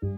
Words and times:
Today's 0.00 0.14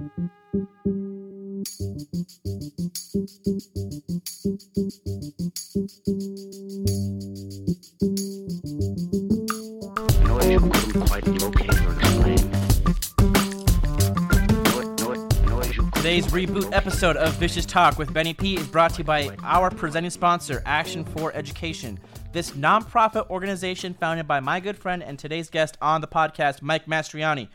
reboot 16.28 16.72
episode 16.72 17.16
of 17.16 17.32
Vicious 17.34 17.66
Talk 17.66 17.98
with 17.98 18.14
Benny 18.14 18.34
P 18.34 18.54
is 18.54 18.68
brought 18.68 18.92
to 18.94 18.98
you 18.98 19.04
by 19.04 19.34
our 19.42 19.68
presenting 19.68 20.12
sponsor, 20.12 20.62
Action 20.64 21.04
for 21.04 21.34
Education. 21.34 21.98
This 22.32 22.52
nonprofit 22.52 23.28
organization 23.30 23.94
founded 23.94 24.28
by 24.28 24.38
my 24.38 24.60
good 24.60 24.76
friend 24.76 25.02
and 25.02 25.18
today's 25.18 25.50
guest 25.50 25.76
on 25.82 26.00
the 26.00 26.06
podcast, 26.06 26.62
Mike 26.62 26.86
Mastriani. 26.86 27.48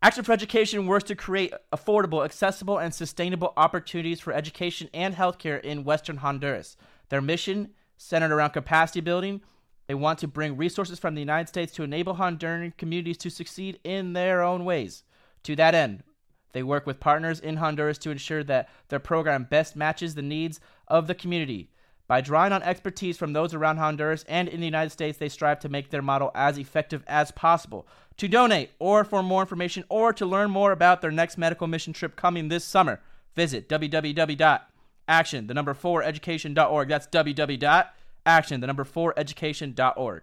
Action 0.00 0.22
for 0.22 0.30
Education 0.30 0.86
works 0.86 1.02
to 1.04 1.16
create 1.16 1.52
affordable, 1.72 2.24
accessible, 2.24 2.78
and 2.78 2.94
sustainable 2.94 3.52
opportunities 3.56 4.20
for 4.20 4.32
education 4.32 4.88
and 4.94 5.16
healthcare 5.16 5.60
in 5.60 5.82
Western 5.82 6.18
Honduras. 6.18 6.76
Their 7.08 7.20
mission, 7.20 7.70
centered 7.96 8.30
around 8.30 8.50
capacity 8.50 9.00
building, 9.00 9.40
they 9.88 9.94
want 9.94 10.20
to 10.20 10.28
bring 10.28 10.56
resources 10.56 11.00
from 11.00 11.16
the 11.16 11.20
United 11.20 11.48
States 11.48 11.72
to 11.72 11.82
enable 11.82 12.14
Honduran 12.14 12.76
communities 12.76 13.18
to 13.18 13.30
succeed 13.30 13.80
in 13.82 14.12
their 14.12 14.40
own 14.40 14.64
ways. 14.64 15.02
To 15.42 15.56
that 15.56 15.74
end, 15.74 16.04
they 16.52 16.62
work 16.62 16.86
with 16.86 17.00
partners 17.00 17.40
in 17.40 17.56
Honduras 17.56 17.98
to 17.98 18.12
ensure 18.12 18.44
that 18.44 18.68
their 18.90 19.00
program 19.00 19.48
best 19.50 19.74
matches 19.74 20.14
the 20.14 20.22
needs 20.22 20.60
of 20.86 21.08
the 21.08 21.14
community. 21.14 21.70
By 22.06 22.20
drawing 22.20 22.52
on 22.52 22.62
expertise 22.62 23.18
from 23.18 23.32
those 23.32 23.52
around 23.52 23.78
Honduras 23.78 24.24
and 24.28 24.48
in 24.48 24.60
the 24.60 24.66
United 24.66 24.90
States, 24.90 25.18
they 25.18 25.28
strive 25.28 25.58
to 25.60 25.68
make 25.68 25.90
their 25.90 26.02
model 26.02 26.30
as 26.36 26.56
effective 26.56 27.02
as 27.08 27.32
possible. 27.32 27.86
To 28.18 28.28
donate, 28.28 28.70
or 28.80 29.04
for 29.04 29.22
more 29.22 29.42
information, 29.42 29.84
or 29.88 30.12
to 30.12 30.26
learn 30.26 30.50
more 30.50 30.72
about 30.72 31.00
their 31.00 31.12
next 31.12 31.38
medical 31.38 31.68
mission 31.68 31.92
trip 31.92 32.16
coming 32.16 32.48
this 32.48 32.64
summer, 32.64 33.00
visit 33.36 33.68
www.action, 33.68 35.46
the 35.46 35.54
number 35.54 35.72
4 35.72 36.02
education.org. 36.02 36.88
That's 36.88 37.06
www.action, 37.06 38.60
the 38.60 38.66
number 38.66 38.84
4 38.84 39.14
education.org. 39.16 40.22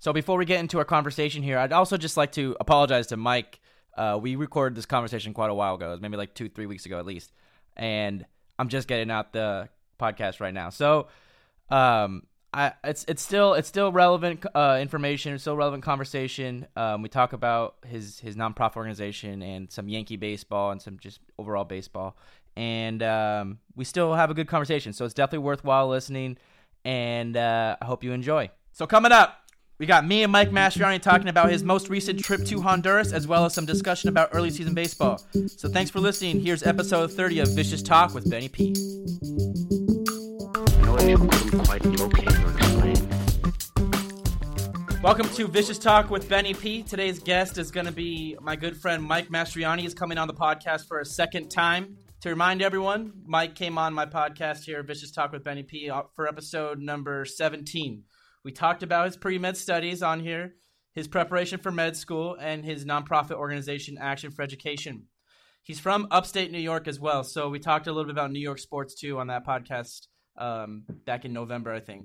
So 0.00 0.12
before 0.12 0.38
we 0.38 0.44
get 0.44 0.58
into 0.58 0.78
our 0.78 0.84
conversation 0.84 1.42
here, 1.42 1.58
I'd 1.58 1.72
also 1.72 1.96
just 1.96 2.16
like 2.16 2.32
to 2.32 2.56
apologize 2.58 3.06
to 3.08 3.16
Mike. 3.16 3.60
Uh, 3.96 4.18
we 4.20 4.34
recorded 4.34 4.76
this 4.76 4.86
conversation 4.86 5.32
quite 5.32 5.50
a 5.50 5.54
while 5.54 5.74
ago. 5.76 5.96
Maybe 6.00 6.16
like 6.16 6.34
two, 6.34 6.48
three 6.48 6.66
weeks 6.66 6.86
ago 6.86 6.98
at 6.98 7.06
least, 7.06 7.32
and 7.76 8.24
I'm 8.58 8.68
just 8.68 8.88
getting 8.88 9.10
out 9.10 9.32
the 9.32 9.68
podcast 10.00 10.40
right 10.40 10.54
now. 10.54 10.70
So, 10.70 11.08
um, 11.68 12.24
I 12.52 12.72
it's 12.82 13.04
it's 13.06 13.22
still 13.22 13.54
it's 13.54 13.68
still 13.68 13.92
relevant 13.92 14.44
uh, 14.54 14.78
information, 14.80 15.34
it's 15.34 15.44
still 15.44 15.56
relevant 15.56 15.84
conversation. 15.84 16.66
Um, 16.74 17.02
we 17.02 17.08
talk 17.08 17.32
about 17.32 17.76
his 17.86 18.18
his 18.18 18.34
nonprofit 18.36 18.76
organization 18.76 19.42
and 19.42 19.70
some 19.70 19.88
Yankee 19.88 20.16
baseball 20.16 20.72
and 20.72 20.82
some 20.82 20.98
just 20.98 21.20
overall 21.38 21.64
baseball, 21.64 22.16
and 22.56 23.02
um, 23.02 23.58
we 23.76 23.84
still 23.84 24.14
have 24.14 24.30
a 24.30 24.34
good 24.34 24.48
conversation. 24.48 24.92
So 24.92 25.04
it's 25.04 25.14
definitely 25.14 25.44
worthwhile 25.44 25.88
listening, 25.88 26.38
and 26.84 27.36
uh, 27.36 27.76
I 27.80 27.84
hope 27.84 28.02
you 28.02 28.12
enjoy. 28.12 28.50
So 28.72 28.86
coming 28.86 29.12
up. 29.12 29.36
We 29.78 29.86
got 29.86 30.06
me 30.06 30.22
and 30.22 30.30
Mike 30.30 30.50
Mastriani 30.50 31.00
talking 31.00 31.28
about 31.28 31.50
his 31.50 31.64
most 31.64 31.88
recent 31.88 32.22
trip 32.22 32.44
to 32.44 32.60
Honduras, 32.60 33.14
as 33.14 33.26
well 33.26 33.46
as 33.46 33.54
some 33.54 33.64
discussion 33.64 34.10
about 34.10 34.28
early 34.32 34.50
season 34.50 34.74
baseball. 34.74 35.22
So 35.56 35.70
thanks 35.70 35.90
for 35.90 36.00
listening. 36.00 36.40
Here's 36.40 36.62
episode 36.62 37.10
30 37.10 37.38
of 37.38 37.48
Vicious 37.54 37.80
Talk 37.80 38.12
with 38.12 38.30
Benny 38.30 38.50
P. 38.50 38.74
Welcome 45.02 45.30
to 45.30 45.48
Vicious 45.48 45.78
Talk 45.78 46.10
with 46.10 46.28
Benny 46.28 46.52
P. 46.52 46.82
Today's 46.82 47.20
guest 47.20 47.56
is 47.56 47.70
going 47.70 47.86
to 47.86 47.92
be 47.92 48.36
my 48.42 48.54
good 48.54 48.76
friend 48.76 49.02
Mike 49.02 49.30
Mastriani. 49.30 49.80
He's 49.80 49.94
coming 49.94 50.18
on 50.18 50.28
the 50.28 50.34
podcast 50.34 50.88
for 50.88 51.00
a 51.00 51.06
second 51.06 51.48
time. 51.48 51.96
To 52.20 52.28
remind 52.28 52.60
everyone, 52.60 53.14
Mike 53.24 53.54
came 53.54 53.78
on 53.78 53.94
my 53.94 54.04
podcast 54.04 54.64
here, 54.64 54.82
Vicious 54.82 55.10
Talk 55.10 55.32
with 55.32 55.42
Benny 55.42 55.62
P, 55.62 55.88
uh, 55.88 56.02
for 56.14 56.28
episode 56.28 56.80
number 56.80 57.24
17. 57.24 58.02
We 58.44 58.52
talked 58.52 58.82
about 58.82 59.06
his 59.06 59.16
pre 59.16 59.38
med 59.38 59.56
studies 59.56 60.02
on 60.02 60.20
here, 60.20 60.56
his 60.92 61.08
preparation 61.08 61.60
for 61.60 61.72
med 61.72 61.96
school, 61.96 62.36
and 62.38 62.62
his 62.62 62.84
nonprofit 62.84 63.36
organization, 63.36 63.96
Action 63.98 64.30
for 64.30 64.42
Education. 64.42 65.04
He's 65.62 65.80
from 65.80 66.08
upstate 66.10 66.52
New 66.52 66.58
York 66.58 66.86
as 66.86 67.00
well, 67.00 67.24
so 67.24 67.48
we 67.48 67.58
talked 67.58 67.86
a 67.86 67.90
little 67.90 68.04
bit 68.04 68.12
about 68.12 68.32
New 68.32 68.38
York 68.38 68.58
sports 68.58 68.94
too 68.94 69.18
on 69.18 69.28
that 69.28 69.46
podcast 69.46 70.08
um, 70.36 70.84
back 71.06 71.24
in 71.24 71.32
November, 71.32 71.72
I 71.72 71.80
think. 71.80 72.04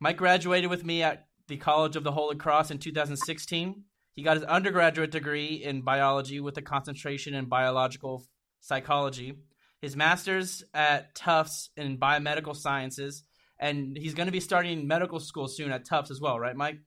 Mike 0.00 0.16
graduated 0.16 0.70
with 0.70 0.82
me 0.82 1.02
at 1.02 1.26
the 1.48 1.56
College 1.56 1.96
of 1.96 2.04
the 2.04 2.12
Holy 2.12 2.36
Cross 2.36 2.70
in 2.70 2.78
2016. 2.78 3.84
He 4.14 4.22
got 4.22 4.36
his 4.36 4.44
undergraduate 4.44 5.10
degree 5.10 5.62
in 5.62 5.82
biology 5.82 6.40
with 6.40 6.56
a 6.56 6.62
concentration 6.62 7.34
in 7.34 7.46
biological 7.46 8.24
psychology, 8.60 9.34
his 9.80 9.94
master's 9.94 10.64
at 10.74 11.14
Tufts 11.14 11.70
in 11.76 11.98
biomedical 11.98 12.56
sciences, 12.56 13.22
and 13.58 13.96
he's 13.96 14.14
going 14.14 14.26
to 14.26 14.32
be 14.32 14.40
starting 14.40 14.86
medical 14.86 15.20
school 15.20 15.48
soon 15.48 15.70
at 15.70 15.84
Tufts 15.84 16.10
as 16.10 16.20
well, 16.20 16.40
right, 16.40 16.56
Mike? 16.56 16.78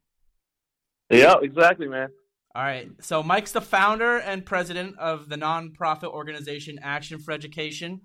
Yeah, 1.10 1.36
exactly, 1.42 1.88
man. 1.88 2.10
All 2.56 2.64
right. 2.64 2.90
So 3.02 3.22
Mike's 3.22 3.52
the 3.52 3.62
founder 3.62 4.18
and 4.18 4.46
president 4.46 4.98
of 4.98 5.30
the 5.30 5.36
nonprofit 5.36 6.12
organization 6.12 6.80
Action 6.82 7.20
for 7.20 7.32
Education. 7.32 8.02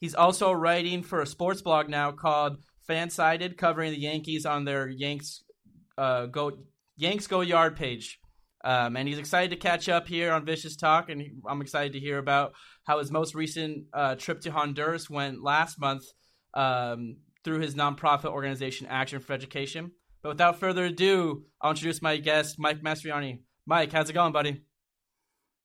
He's 0.00 0.14
also 0.14 0.52
writing 0.52 1.02
for 1.02 1.22
a 1.22 1.26
sports 1.26 1.62
blog 1.62 1.88
now 1.88 2.10
called 2.10 2.58
Fansided, 2.88 3.56
covering 3.56 3.92
the 3.92 4.00
Yankees 4.00 4.44
on 4.44 4.64
their 4.64 4.88
Yanks 4.88 5.44
uh, 5.98 6.26
go 6.26 6.52
Yanks 6.96 7.26
Go 7.26 7.40
Yard 7.40 7.76
page. 7.76 8.18
Um, 8.64 8.96
and 8.96 9.06
he's 9.06 9.18
excited 9.18 9.50
to 9.50 9.56
catch 9.56 9.90
up 9.90 10.08
here 10.08 10.32
on 10.32 10.46
Vicious 10.46 10.74
Talk, 10.76 11.10
and 11.10 11.20
he- 11.20 11.32
I'm 11.46 11.60
excited 11.60 11.92
to 11.92 12.00
hear 12.00 12.16
about 12.16 12.54
how 12.84 12.98
his 12.98 13.10
most 13.10 13.34
recent 13.34 13.84
uh, 13.92 14.14
trip 14.14 14.40
to 14.42 14.50
Honduras 14.50 15.10
went 15.10 15.42
last 15.42 15.78
month 15.78 16.04
um, 16.54 17.16
through 17.44 17.58
his 17.60 17.74
nonprofit 17.74 18.26
organization 18.30 18.86
Action 18.88 19.20
for 19.20 19.34
Education. 19.34 19.92
But 20.22 20.30
without 20.30 20.58
further 20.60 20.86
ado, 20.86 21.44
I'll 21.60 21.72
introduce 21.72 22.00
my 22.00 22.16
guest, 22.16 22.56
Mike 22.58 22.80
Mastriani. 22.80 23.40
Mike, 23.66 23.92
how's 23.92 24.08
it 24.08 24.14
going, 24.14 24.32
buddy? 24.32 24.62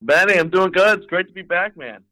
Benny, 0.02 0.34
I'm 0.38 0.50
doing 0.50 0.72
good. 0.72 1.00
It's 1.00 1.08
great 1.08 1.28
to 1.28 1.34
be 1.34 1.42
back, 1.42 1.78
man. 1.78 2.04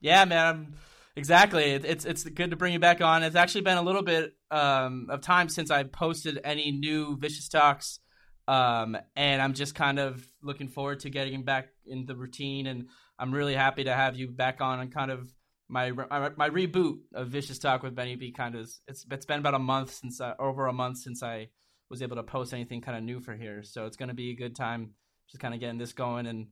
Yeah, 0.00 0.24
man. 0.26 0.46
I'm- 0.46 0.74
Exactly. 1.16 1.64
It, 1.72 1.84
it's 1.86 2.04
it's 2.04 2.24
good 2.24 2.50
to 2.50 2.56
bring 2.56 2.74
you 2.74 2.78
back 2.78 3.00
on. 3.00 3.22
It's 3.22 3.36
actually 3.36 3.62
been 3.62 3.78
a 3.78 3.82
little 3.82 4.02
bit 4.02 4.34
um, 4.50 5.06
of 5.08 5.22
time 5.22 5.48
since 5.48 5.70
I 5.70 5.82
posted 5.84 6.38
any 6.44 6.70
new 6.70 7.16
vicious 7.16 7.48
talks, 7.48 8.00
um, 8.46 8.98
and 9.16 9.40
I'm 9.40 9.54
just 9.54 9.74
kind 9.74 9.98
of 9.98 10.22
looking 10.42 10.68
forward 10.68 11.00
to 11.00 11.10
getting 11.10 11.42
back 11.42 11.68
in 11.86 12.04
the 12.04 12.14
routine. 12.14 12.66
And 12.66 12.88
I'm 13.18 13.32
really 13.32 13.54
happy 13.54 13.84
to 13.84 13.94
have 13.94 14.16
you 14.16 14.28
back 14.28 14.60
on 14.60 14.78
and 14.78 14.92
kind 14.92 15.10
of 15.10 15.32
my 15.68 15.90
my, 15.90 16.30
my 16.36 16.50
reboot 16.50 16.98
of 17.14 17.28
vicious 17.28 17.58
talk 17.58 17.82
with 17.82 17.94
Benny 17.94 18.16
P. 18.18 18.32
Kind 18.32 18.54
of 18.54 18.70
it's 18.86 19.06
it's 19.10 19.24
been 19.24 19.38
about 19.40 19.54
a 19.54 19.58
month 19.58 19.94
since 19.94 20.20
I, 20.20 20.34
over 20.38 20.66
a 20.66 20.72
month 20.74 20.98
since 20.98 21.22
I 21.22 21.48
was 21.88 22.02
able 22.02 22.16
to 22.16 22.24
post 22.24 22.52
anything 22.52 22.82
kind 22.82 22.98
of 22.98 23.02
new 23.02 23.20
for 23.20 23.34
here. 23.34 23.62
So 23.62 23.86
it's 23.86 23.96
going 23.96 24.10
to 24.10 24.14
be 24.14 24.32
a 24.32 24.36
good 24.36 24.54
time 24.54 24.90
just 25.30 25.40
kind 25.40 25.54
of 25.54 25.60
getting 25.60 25.78
this 25.78 25.94
going, 25.94 26.26
and 26.26 26.48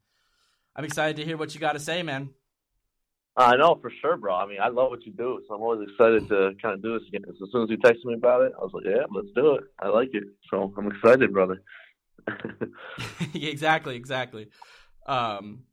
I'm 0.75 0.87
excited 0.87 1.17
to 1.17 1.25
hear 1.25 1.37
what 1.37 1.55
you 1.55 1.61
got 1.61 1.75
to 1.75 1.81
say, 1.81 2.03
man. 2.03 2.31
I 3.37 3.57
know 3.57 3.77
for 3.81 3.91
sure, 4.01 4.17
bro. 4.17 4.35
I 4.35 4.47
mean, 4.47 4.59
I 4.63 4.69
love 4.69 4.91
what 4.91 5.05
you 5.05 5.13
do, 5.13 5.41
so 5.49 5.55
I'm 5.55 5.63
always 5.63 5.89
excited 5.89 6.29
to 6.29 6.53
kind 6.63 6.75
of 6.75 6.83
do 6.83 6.97
this 6.99 7.09
again. 7.09 7.23
So 7.39 7.47
as 7.47 7.53
soon 7.53 7.63
as 7.65 7.71
you 7.71 7.79
texted 7.79 8.05
me 8.05 8.15
about 8.15 8.43
it, 8.43 8.53
I 8.57 8.63
was 8.63 8.71
like, 8.73 8.85
yeah, 8.87 9.05
let's 9.13 9.29
do 9.35 9.57
it. 9.57 9.65
I 9.81 9.89
like 9.89 10.11
it. 10.13 10.23
So 10.51 10.73
I'm 10.79 10.87
excited, 10.87 11.33
brother. 11.33 11.63
Exactly, 13.35 13.97
exactly. 13.97 14.49
Um, 15.07 15.65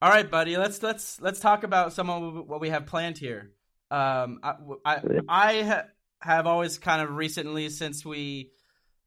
all 0.00 0.10
right, 0.10 0.28
buddy. 0.30 0.56
Let's 0.56 0.82
let's 0.82 1.20
let's 1.20 1.40
talk 1.40 1.64
about 1.64 1.92
some 1.92 2.08
of 2.08 2.48
what 2.48 2.60
we 2.60 2.70
have 2.70 2.86
planned 2.86 3.18
here. 3.18 3.52
Um, 3.90 4.40
I 4.42 4.54
I, 4.84 5.00
I 5.28 5.62
ha- 5.62 5.84
have 6.20 6.46
always 6.46 6.78
kind 6.78 7.02
of 7.02 7.10
recently, 7.14 7.68
since 7.68 8.04
we 8.04 8.52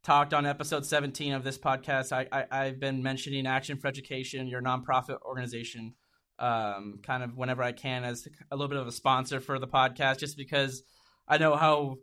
talked 0.03 0.34
on 0.34 0.46
episode 0.46 0.85
17 0.85 1.34
of 1.34 1.44
this 1.44 1.58
podcast, 1.58 2.12
I, 2.12 2.28
I 2.31 2.46
I've 2.52 2.79
been 2.79 3.02
mentioning 3.03 3.47
Action 3.47 3.78
for 3.78 3.88
Education, 3.88 4.47
your 4.47 4.62
nonprofit 4.62 5.22
organization, 5.22 5.94
um, 6.41 7.00
kind 7.03 7.23
of 7.23 7.38
whenever 7.38 7.64
I 7.64 7.72
can 7.72 8.03
as 8.03 8.28
a 8.49 8.55
little 8.55 8.70
bit 8.70 8.78
of 8.78 8.88
a 8.88 8.91
sponsor 8.91 9.40
for 9.40 9.59
the 9.59 9.67
podcast, 9.67 10.17
just 10.17 10.35
because 10.35 10.84
I 11.28 11.38
know 11.38 11.55
how 11.55 11.97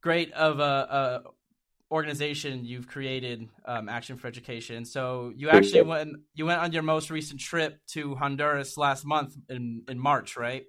great 0.00 0.32
of 0.32 0.60
a, 0.60 0.62
a 0.62 1.22
organization 1.90 2.64
you've 2.64 2.86
created, 2.88 3.48
um, 3.66 3.88
Action 3.88 4.16
for 4.16 4.28
Education. 4.28 4.84
So 4.84 5.32
you 5.36 5.50
actually 5.50 5.82
went 5.82 6.16
you 6.34 6.46
went 6.46 6.60
on 6.60 6.72
your 6.72 6.82
most 6.82 7.10
recent 7.10 7.40
trip 7.40 7.80
to 7.88 8.14
Honduras 8.14 8.76
last 8.76 9.04
month 9.04 9.34
in 9.48 9.82
in 9.88 9.98
March, 9.98 10.36
right? 10.36 10.64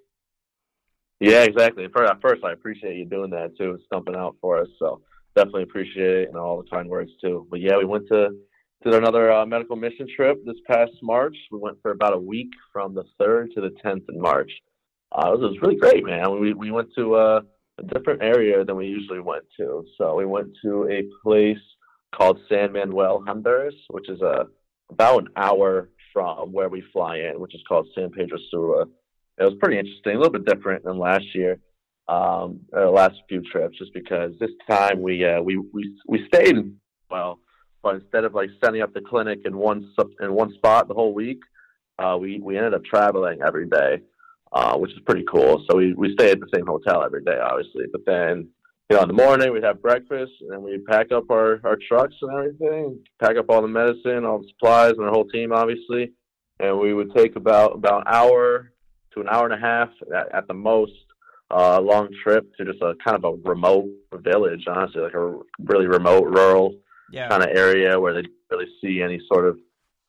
yeah, 1.20 1.44
exactly. 1.44 1.84
At 1.84 1.92
first, 1.92 2.10
at 2.10 2.20
first, 2.20 2.44
I 2.44 2.52
appreciate 2.52 2.96
you 2.96 3.06
doing 3.06 3.30
that 3.30 3.56
too, 3.56 3.78
stumping 3.86 4.16
out 4.16 4.36
for 4.40 4.58
us. 4.58 4.68
So 4.78 5.00
definitely 5.34 5.62
appreciate 5.62 6.16
it 6.16 6.28
and 6.28 6.36
all 6.36 6.62
the 6.62 6.68
kind 6.68 6.88
words 6.88 7.10
too. 7.22 7.46
But 7.50 7.60
yeah, 7.60 7.76
we 7.78 7.84
went 7.84 8.08
to 8.08 8.30
did 8.84 8.94
another 8.94 9.32
uh, 9.32 9.46
medical 9.46 9.76
mission 9.76 10.06
trip 10.14 10.44
this 10.44 10.56
past 10.66 10.92
March. 11.02 11.36
We 11.50 11.58
went 11.58 11.78
for 11.82 11.90
about 11.90 12.14
a 12.14 12.18
week 12.18 12.50
from 12.72 12.94
the 12.94 13.04
third 13.18 13.50
to 13.54 13.60
the 13.60 13.70
tenth 13.82 14.04
in 14.08 14.20
March. 14.20 14.50
Uh, 15.12 15.28
it, 15.28 15.38
was, 15.38 15.40
it 15.42 15.50
was 15.52 15.60
really 15.62 15.76
great, 15.76 16.04
man. 16.04 16.40
We 16.40 16.52
we 16.52 16.70
went 16.70 16.88
to 16.96 17.14
uh, 17.14 17.40
a 17.78 17.82
different 17.82 18.22
area 18.22 18.64
than 18.64 18.76
we 18.76 18.86
usually 18.86 19.20
went 19.20 19.44
to. 19.58 19.84
So 19.98 20.14
we 20.14 20.26
went 20.26 20.48
to 20.62 20.88
a 20.90 21.04
place 21.22 21.58
called 22.14 22.38
San 22.48 22.72
Manuel, 22.72 23.22
Honduras, 23.26 23.74
which 23.88 24.08
is 24.08 24.20
a 24.20 24.46
about 24.90 25.22
an 25.22 25.28
hour 25.36 25.90
from 26.12 26.52
where 26.52 26.68
we 26.68 26.82
fly 26.92 27.16
in, 27.18 27.40
which 27.40 27.54
is 27.54 27.62
called 27.68 27.88
San 27.94 28.10
Pedro 28.10 28.38
Sula. 28.50 28.86
It 29.38 29.44
was 29.44 29.54
pretty 29.60 29.78
interesting, 29.78 30.14
a 30.14 30.18
little 30.18 30.32
bit 30.32 30.46
different 30.46 30.84
than 30.84 30.98
last 30.98 31.26
year, 31.34 31.58
um, 32.08 32.60
last 32.72 33.16
few 33.28 33.42
trips, 33.42 33.76
just 33.78 33.92
because 33.92 34.32
this 34.40 34.52
time 34.68 35.02
we 35.02 35.24
uh, 35.24 35.42
we 35.42 35.58
we 35.58 35.94
we 36.06 36.26
stayed 36.26 36.56
well, 37.10 37.38
but 37.86 38.02
instead 38.02 38.24
of 38.24 38.34
like 38.34 38.50
setting 38.60 38.82
up 38.82 38.92
the 38.94 39.00
clinic 39.00 39.42
in 39.44 39.56
one 39.56 39.88
in 40.20 40.34
one 40.34 40.52
spot 40.54 40.88
the 40.88 40.94
whole 40.94 41.14
week, 41.14 41.38
uh, 42.00 42.18
we 42.20 42.40
we 42.40 42.56
ended 42.56 42.74
up 42.74 42.84
traveling 42.84 43.38
every 43.46 43.68
day, 43.68 44.00
uh, 44.50 44.76
which 44.76 44.90
is 44.90 44.98
pretty 45.06 45.24
cool. 45.30 45.64
So 45.70 45.76
we 45.76 45.94
we 45.94 46.12
stay 46.14 46.32
at 46.32 46.40
the 46.40 46.48
same 46.52 46.66
hotel 46.66 47.04
every 47.04 47.22
day, 47.22 47.38
obviously, 47.40 47.84
but 47.92 48.00
then 48.04 48.48
you 48.90 48.96
know, 48.96 49.02
in 49.02 49.08
the 49.08 49.14
morning 49.14 49.52
we'd 49.52 49.62
have 49.62 49.80
breakfast 49.80 50.32
and 50.40 50.50
then 50.50 50.62
we'd 50.62 50.84
pack 50.84 51.12
up 51.12 51.30
our, 51.30 51.60
our 51.62 51.78
trucks 51.88 52.16
and 52.22 52.32
everything, 52.32 52.98
pack 53.22 53.36
up 53.36 53.46
all 53.50 53.62
the 53.62 53.68
medicine, 53.68 54.24
all 54.24 54.40
the 54.40 54.48
supplies 54.48 54.94
and 54.98 55.02
our 55.02 55.12
whole 55.12 55.28
team 55.28 55.52
obviously. 55.52 56.10
And 56.58 56.80
we 56.80 56.92
would 56.92 57.14
take 57.14 57.36
about 57.36 57.76
about 57.76 58.00
an 58.00 58.12
hour 58.12 58.72
to 59.14 59.20
an 59.20 59.28
hour 59.28 59.44
and 59.44 59.54
a 59.54 59.64
half 59.64 59.90
at, 60.12 60.34
at 60.34 60.48
the 60.48 60.54
most, 60.54 60.92
uh, 61.52 61.80
long 61.80 62.08
trip 62.24 62.52
to 62.56 62.64
just 62.64 62.82
a 62.82 62.94
kind 63.04 63.16
of 63.16 63.24
a 63.24 63.48
remote 63.48 63.88
village, 64.12 64.64
honestly, 64.66 65.02
like 65.02 65.14
a 65.14 65.38
really 65.60 65.86
remote 65.86 66.24
rural 66.24 66.74
Yeah. 67.12 67.28
kind 67.28 67.42
of 67.42 67.50
area 67.56 67.98
where 68.00 68.14
they 68.14 68.22
don't 68.22 68.32
really 68.50 68.70
see 68.80 69.02
any 69.02 69.20
sort 69.32 69.46
of 69.46 69.58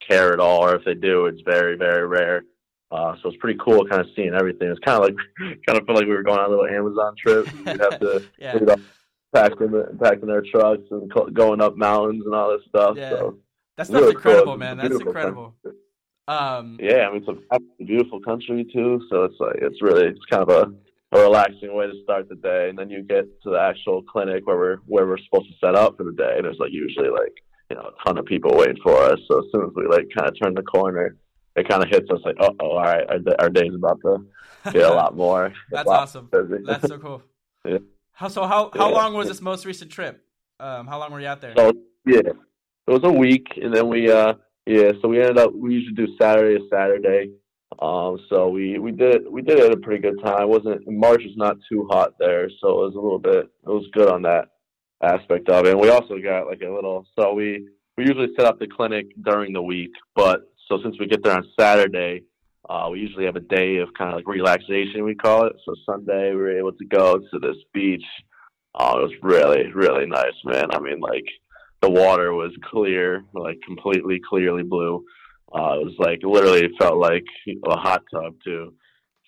care 0.07 0.33
at 0.33 0.39
all, 0.39 0.63
or 0.65 0.75
if 0.75 0.85
they 0.85 0.93
do, 0.93 1.25
it's 1.25 1.41
very, 1.45 1.75
very 1.77 2.05
rare. 2.07 2.43
Uh, 2.91 3.15
so 3.21 3.29
it's 3.29 3.37
pretty 3.37 3.59
cool, 3.63 3.85
kind 3.85 4.01
of 4.01 4.07
seeing 4.15 4.33
everything. 4.33 4.69
It's 4.69 4.79
kind 4.79 4.97
of 4.97 5.03
like, 5.09 5.15
kind 5.67 5.77
of 5.79 5.85
felt 5.85 5.97
like 5.97 6.07
we 6.07 6.13
were 6.15 6.23
going 6.23 6.39
on 6.39 6.45
a 6.45 6.49
little 6.49 6.65
Amazon 6.67 7.15
trip. 7.17 7.45
We'd 7.65 7.67
have 7.81 7.99
to 7.99 8.23
Yeah. 8.39 8.55
you 8.55 8.65
know, 8.65 8.75
packing 9.35 9.71
the, 9.71 9.97
packing 10.01 10.27
their 10.27 10.41
trucks 10.41 10.83
and 10.91 11.11
co- 11.13 11.29
going 11.29 11.61
up 11.61 11.75
mountains 11.75 12.23
and 12.25 12.33
all 12.33 12.51
this 12.51 12.65
stuff. 12.69 12.95
Yeah. 12.97 13.09
So 13.09 13.37
That's 13.75 13.89
really 13.89 14.11
incredible, 14.11 14.45
cool. 14.53 14.57
man. 14.57 14.77
That's 14.77 14.95
incredible. 14.95 15.53
Um, 16.29 16.77
yeah, 16.81 17.07
I 17.07 17.13
mean 17.13 17.23
it's 17.25 17.39
a 17.51 17.83
beautiful 17.83 18.19
country 18.19 18.65
too. 18.73 19.01
So 19.09 19.23
it's 19.23 19.35
like 19.39 19.55
it's 19.61 19.81
really 19.81 20.07
it's 20.07 20.25
kind 20.29 20.43
of 20.43 20.49
a, 20.49 20.73
a 21.13 21.19
relaxing 21.19 21.73
way 21.73 21.87
to 21.87 21.93
start 22.03 22.27
the 22.29 22.35
day, 22.35 22.69
and 22.69 22.77
then 22.77 22.89
you 22.89 23.01
get 23.01 23.25
to 23.43 23.49
the 23.51 23.59
actual 23.59 24.01
clinic 24.03 24.45
where 24.45 24.57
we're 24.57 24.77
where 24.85 25.07
we're 25.07 25.17
supposed 25.19 25.47
to 25.49 25.57
set 25.65 25.75
up 25.75 25.97
for 25.97 26.03
the 26.03 26.11
day. 26.11 26.33
And 26.35 26.45
there's 26.45 26.57
like 26.59 26.71
usually 26.71 27.09
like 27.09 27.33
you 27.69 27.75
know 27.77 27.83
a 27.91 28.05
ton 28.05 28.17
of 28.17 28.25
people 28.25 28.51
waiting 28.55 28.81
for 28.83 29.01
us. 29.03 29.19
So 29.29 29.39
as 29.39 29.45
soon 29.53 29.63
as 29.65 29.71
we 29.75 29.87
like 29.87 30.07
kind 30.15 30.29
of 30.29 30.35
turn 30.41 30.53
the 30.53 30.63
corner, 30.63 31.15
it 31.55 31.67
kind 31.69 31.81
of 31.83 31.89
hits 31.89 32.09
us 32.11 32.19
like, 32.25 32.35
oh, 32.39 32.53
oh, 32.59 32.71
all 32.71 32.81
right, 32.81 33.05
our, 33.09 33.19
our 33.39 33.49
day's 33.49 33.73
about 33.73 33.99
to 34.01 34.25
get 34.71 34.83
a 34.83 34.93
lot 34.93 35.15
more. 35.15 35.53
That's 35.71 35.87
lot 35.87 36.01
awesome. 36.01 36.29
That's 36.65 36.87
so 36.87 36.97
cool. 36.97 37.23
Yeah. 37.65 37.79
How 38.13 38.29
so? 38.29 38.45
How 38.47 38.71
how 38.73 38.89
Yeah. 38.89 38.95
long 38.95 39.13
was 39.13 39.27
this 39.27 39.41
most 39.41 39.65
recent 39.65 39.91
trip? 39.91 40.23
Um, 40.59 40.87
how 40.87 40.99
long 40.99 41.11
were 41.11 41.19
you 41.19 41.27
out 41.27 41.41
there? 41.41 41.53
So 41.57 41.71
yeah, 42.05 42.19
it 42.19 42.91
was 42.91 43.03
a 43.03 43.11
week, 43.11 43.47
and 43.61 43.73
then 43.73 43.87
we 43.89 44.09
uh 44.09 44.35
yeah, 44.65 44.91
so 45.01 45.07
we 45.09 45.19
ended 45.19 45.37
up 45.37 45.53
we 45.53 45.73
usually 45.73 45.93
do 45.95 46.07
Saturday 46.19 46.57
to 46.57 46.65
Saturday. 46.69 47.31
Um, 47.81 48.17
so 48.29 48.49
we 48.49 48.79
we 48.79 48.91
did 48.91 49.29
we 49.29 49.41
did 49.41 49.59
it 49.59 49.65
at 49.65 49.77
a 49.77 49.81
pretty 49.81 50.01
good 50.01 50.21
time. 50.23 50.43
It 50.43 50.49
wasn't 50.49 50.87
March 50.87 51.21
was 51.23 51.35
not 51.35 51.57
too 51.69 51.87
hot 51.91 52.13
there, 52.19 52.49
so 52.61 52.69
it 52.69 52.85
was 52.85 52.95
a 52.95 52.99
little 52.99 53.19
bit 53.19 53.45
it 53.45 53.69
was 53.69 53.87
good 53.93 54.09
on 54.09 54.21
that 54.23 54.49
aspect 55.03 55.49
of 55.49 55.65
it. 55.65 55.71
And 55.71 55.79
we 55.79 55.89
also 55.89 56.17
got 56.17 56.47
like 56.47 56.61
a 56.61 56.69
little 56.69 57.05
so 57.19 57.33
we 57.33 57.67
we 57.97 58.05
usually 58.05 58.33
set 58.35 58.45
up 58.45 58.59
the 58.59 58.67
clinic 58.67 59.07
during 59.23 59.53
the 59.53 59.61
week, 59.61 59.91
but 60.15 60.41
so 60.67 60.79
since 60.83 60.99
we 60.99 61.07
get 61.07 61.23
there 61.23 61.35
on 61.35 61.47
Saturday, 61.59 62.23
uh, 62.69 62.89
we 62.91 62.99
usually 62.99 63.25
have 63.25 63.35
a 63.35 63.41
day 63.41 63.77
of 63.77 63.89
kind 63.97 64.11
of 64.11 64.17
like 64.17 64.27
relaxation, 64.27 65.03
we 65.03 65.15
call 65.15 65.45
it. 65.45 65.53
So 65.65 65.73
Sunday, 65.85 66.31
we 66.31 66.37
were 66.37 66.57
able 66.57 66.73
to 66.73 66.85
go 66.85 67.17
to 67.17 67.39
this 67.39 67.55
beach. 67.73 68.03
Oh, 68.75 68.99
it 68.99 69.03
was 69.03 69.13
really, 69.21 69.71
really 69.73 70.05
nice, 70.05 70.35
man. 70.43 70.67
I 70.71 70.79
mean, 70.79 70.99
like 70.99 71.25
the 71.81 71.89
water 71.89 72.33
was 72.33 72.51
clear, 72.69 73.23
like 73.33 73.57
completely 73.65 74.19
clearly 74.27 74.63
blue. 74.63 75.03
Uh, 75.53 75.79
it 75.79 75.85
was 75.85 75.95
like 75.99 76.19
literally 76.23 76.65
it 76.65 76.71
felt 76.79 76.97
like 76.97 77.23
a 77.67 77.77
hot 77.77 78.03
tub 78.13 78.35
too. 78.43 78.73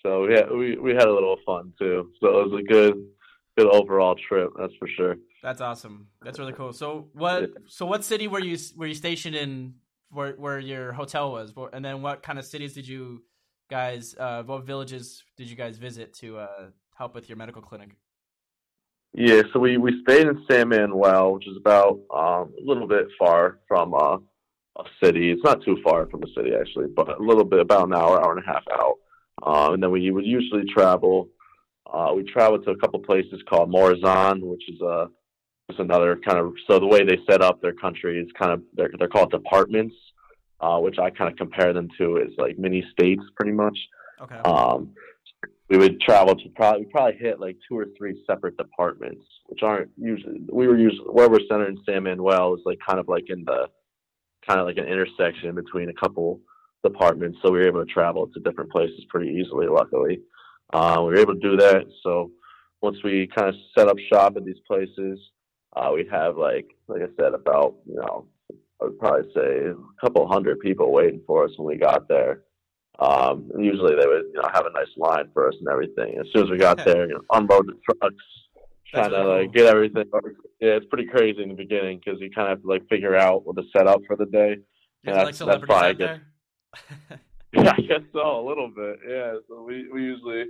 So 0.04 0.27
yeah, 0.27 0.51
we 0.51 0.77
we 0.77 0.92
had 0.92 1.07
a 1.07 1.13
little 1.13 1.38
fun 1.45 1.74
too. 1.80 2.12
So 2.21 2.27
it 2.27 2.50
was 2.50 2.62
a 2.62 2.63
good, 2.63 2.95
good 3.57 3.68
overall 3.68 4.16
trip. 4.27 4.51
That's 4.57 4.74
for 4.80 4.88
sure. 4.88 5.16
That's 5.42 5.62
awesome. 5.62 6.07
That's 6.21 6.39
really 6.39 6.54
cool. 6.54 6.74
So 6.74 7.10
what? 7.13 7.50
So 7.68 7.86
what 7.86 8.04
city 8.04 8.27
were 8.27 8.42
you 8.42 8.57
were 8.75 8.88
you 8.88 8.95
stationed 8.95 9.36
in? 9.36 9.75
Where 10.12 10.33
where 10.33 10.60
your 10.60 10.92
hotel 10.92 11.31
was? 11.31 11.54
And 11.71 11.86
then 11.86 12.01
what 12.01 12.24
kind 12.24 12.39
of 12.39 12.45
cities 12.45 12.74
did 12.74 12.88
you 12.88 13.24
guys? 13.69 14.15
Uh, 14.18 14.44
what 14.44 14.65
villages 14.65 15.24
did 15.38 15.50
you 15.50 15.56
guys 15.56 15.77
visit 15.77 16.13
to 16.15 16.39
uh, 16.39 16.69
help 16.98 17.15
with 17.15 17.30
your 17.30 17.38
medical 17.38 17.62
clinic? 17.62 17.92
Yeah, 19.13 19.42
so 19.51 19.60
we, 19.60 19.77
we 19.77 20.01
stayed 20.04 20.27
in 20.27 20.45
San 20.50 20.69
Manuel, 20.69 21.33
which 21.33 21.48
is 21.48 21.57
about 21.57 22.00
um, 22.13 22.54
a 22.57 22.63
little 22.63 22.88
bit 22.88 23.07
far 23.18 23.60
from 23.68 23.94
uh, 23.95 24.18
a 24.79 25.05
city. 25.05 25.31
It's 25.31 25.43
not 25.43 25.63
too 25.63 25.77
far 25.83 26.07
from 26.07 26.23
a 26.23 26.27
city 26.35 26.51
actually, 26.59 26.87
but 26.87 27.19
a 27.19 27.23
little 27.23 27.43
bit 27.43 27.59
about 27.59 27.87
an 27.87 27.93
hour, 27.93 28.23
hour 28.23 28.35
and 28.35 28.43
a 28.43 28.47
half 28.47 28.63
out. 28.71 28.95
Uh, 29.41 29.73
and 29.73 29.81
then 29.81 29.91
we 29.91 30.09
would 30.11 30.25
usually 30.25 30.63
travel. 30.73 31.29
Uh, 31.91 32.13
we 32.15 32.23
traveled 32.23 32.63
to 32.65 32.71
a 32.71 32.77
couple 32.77 32.99
places 32.99 33.41
called 33.49 33.71
Morazan, 33.71 34.41
which 34.41 34.69
is 34.69 34.81
uh, 34.81 35.05
just 35.69 35.79
another 35.79 36.17
kind 36.17 36.37
of. 36.37 36.53
So 36.69 36.79
the 36.79 36.87
way 36.87 37.03
they 37.03 37.17
set 37.29 37.41
up 37.41 37.61
their 37.61 37.73
country 37.73 38.19
is 38.19 38.29
kind 38.37 38.51
of 38.51 38.61
they're 38.73 38.91
they're 38.97 39.07
called 39.07 39.31
departments, 39.31 39.95
uh, 40.59 40.79
which 40.79 40.99
I 40.99 41.09
kind 41.09 41.31
of 41.31 41.37
compare 41.37 41.73
them 41.73 41.87
to 41.97 42.17
is 42.17 42.33
like 42.37 42.59
mini 42.59 42.83
states, 42.91 43.23
pretty 43.35 43.53
much. 43.53 43.77
Okay. 44.21 44.37
Um, 44.45 44.93
we 45.69 45.77
would 45.77 46.01
travel 46.01 46.35
to 46.35 46.49
probably 46.55 46.85
we 46.85 46.91
probably 46.91 47.17
hit 47.19 47.39
like 47.39 47.55
two 47.67 47.77
or 47.77 47.85
three 47.97 48.23
separate 48.27 48.57
departments, 48.57 49.23
which 49.47 49.61
aren't 49.63 49.91
usually. 49.97 50.41
We 50.51 50.67
were 50.67 50.77
usually 50.77 51.07
where 51.09 51.29
we're 51.29 51.39
centered 51.49 51.69
in 51.69 51.83
San 51.87 52.03
Manuel 52.03 52.55
is 52.55 52.61
like 52.65 52.79
kind 52.87 52.99
of 52.99 53.07
like 53.07 53.25
in 53.29 53.45
the 53.45 53.67
kind 54.50 54.60
of 54.60 54.66
like 54.66 54.78
an 54.78 54.86
intersection 54.86 55.54
between 55.54 55.90
a 55.90 55.94
couple 55.94 56.40
departments, 56.84 57.38
so 57.42 57.51
we 57.51 57.60
were 57.60 57.68
able 57.68 57.86
to 57.86 57.92
travel 57.92 58.28
to 58.28 58.40
different 58.40 58.72
places 58.72 59.06
pretty 59.10 59.31
easily. 59.31 59.68
Luckily, 59.68 60.22
uh, 60.74 60.98
we 61.00 61.06
were 61.06 61.19
able 61.19 61.36
to 61.36 61.40
do 61.40 61.56
that. 61.57 61.86
So 62.04 62.31
once 62.81 62.98
we 63.04 63.30
kind 63.36 63.50
of 63.50 63.56
set 63.78 63.88
up 63.88 63.98
shop 64.12 64.38
at 64.38 64.46
these 64.46 64.60
places, 64.66 65.19
uh, 65.75 65.92
we 65.94 66.07
have 66.12 66.36
like 66.38 66.68
like 66.88 67.01
I 67.01 67.22
said 67.22 67.34
about 67.36 67.75
you 67.86 67.96
know 67.96 68.25
I 68.81 68.86
would 68.86 68.98
probably 68.98 69.31
say 69.36 69.68
a 69.68 69.75
couple 70.01 70.28
hundred 70.28 70.60
people 70.62 70.92
waiting 70.92 71.22
for 71.28 71.46
us 71.46 71.51
when 71.57 71.68
we 71.68 71.78
got 71.78 72.07
there. 72.07 72.42
Um, 72.98 73.50
and 73.54 73.63
usually 73.63 73.96
they 73.96 74.06
would, 74.07 74.25
you 74.34 74.42
know, 74.42 74.50
have 74.54 74.66
a 74.66 74.74
nice 74.74 74.92
line 74.98 75.30
for 75.34 75.48
us 75.48 75.56
and 75.60 75.69
everything. 75.69 76.18
As 76.19 76.25
soon 76.34 76.44
as 76.44 76.50
we 76.50 76.57
got 76.57 76.84
there, 76.84 77.07
you 77.07 77.13
know, 77.13 77.22
unload 77.31 77.68
the 77.68 77.78
trucks, 77.90 78.24
kind 78.94 79.13
of 79.13 79.27
like 79.27 79.53
get 79.53 79.65
everything. 79.65 80.06
Yeah, 80.59 80.71
it's 80.77 80.86
pretty 80.88 81.06
crazy 81.07 81.41
in 81.44 81.50
the 81.50 81.56
beginning 81.56 82.00
because 82.03 82.19
you 82.21 82.30
kind 82.31 82.47
of 82.51 82.57
have 82.57 82.62
to 82.63 82.68
like 82.68 82.88
figure 82.89 83.15
out 83.15 83.45
what 83.45 83.56
to 83.57 83.63
set 83.75 83.88
up 83.88 84.01
for 84.07 84.15
the 84.15 84.25
day. 84.25 84.57
You 85.03 85.12
Yeah, 85.13 85.18
have, 85.18 85.25
like 85.25 85.36
that's- 85.36 85.59
that's 85.59 85.65
probably 85.65 85.94
good. 85.95 86.21
Yeah, 87.51 87.74
I 87.75 87.81
guess 87.81 88.01
so, 88.13 88.39
a 88.41 88.47
little 88.47 88.69
bit. 88.69 89.00
Yeah, 89.09 89.33
so 89.47 89.63
we 89.63 89.89
we 89.91 90.03
usually 90.03 90.43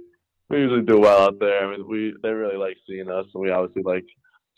we 0.50 0.58
usually 0.58 0.82
do 0.82 1.00
well 1.00 1.22
out 1.28 1.40
there. 1.40 1.66
I 1.66 1.72
mean, 1.78 1.88
we 1.88 2.14
they 2.22 2.30
really 2.32 2.58
like 2.58 2.76
seeing 2.86 3.10
us, 3.10 3.26
and 3.34 3.42
we 3.42 3.52
obviously 3.52 3.84
like 3.84 4.04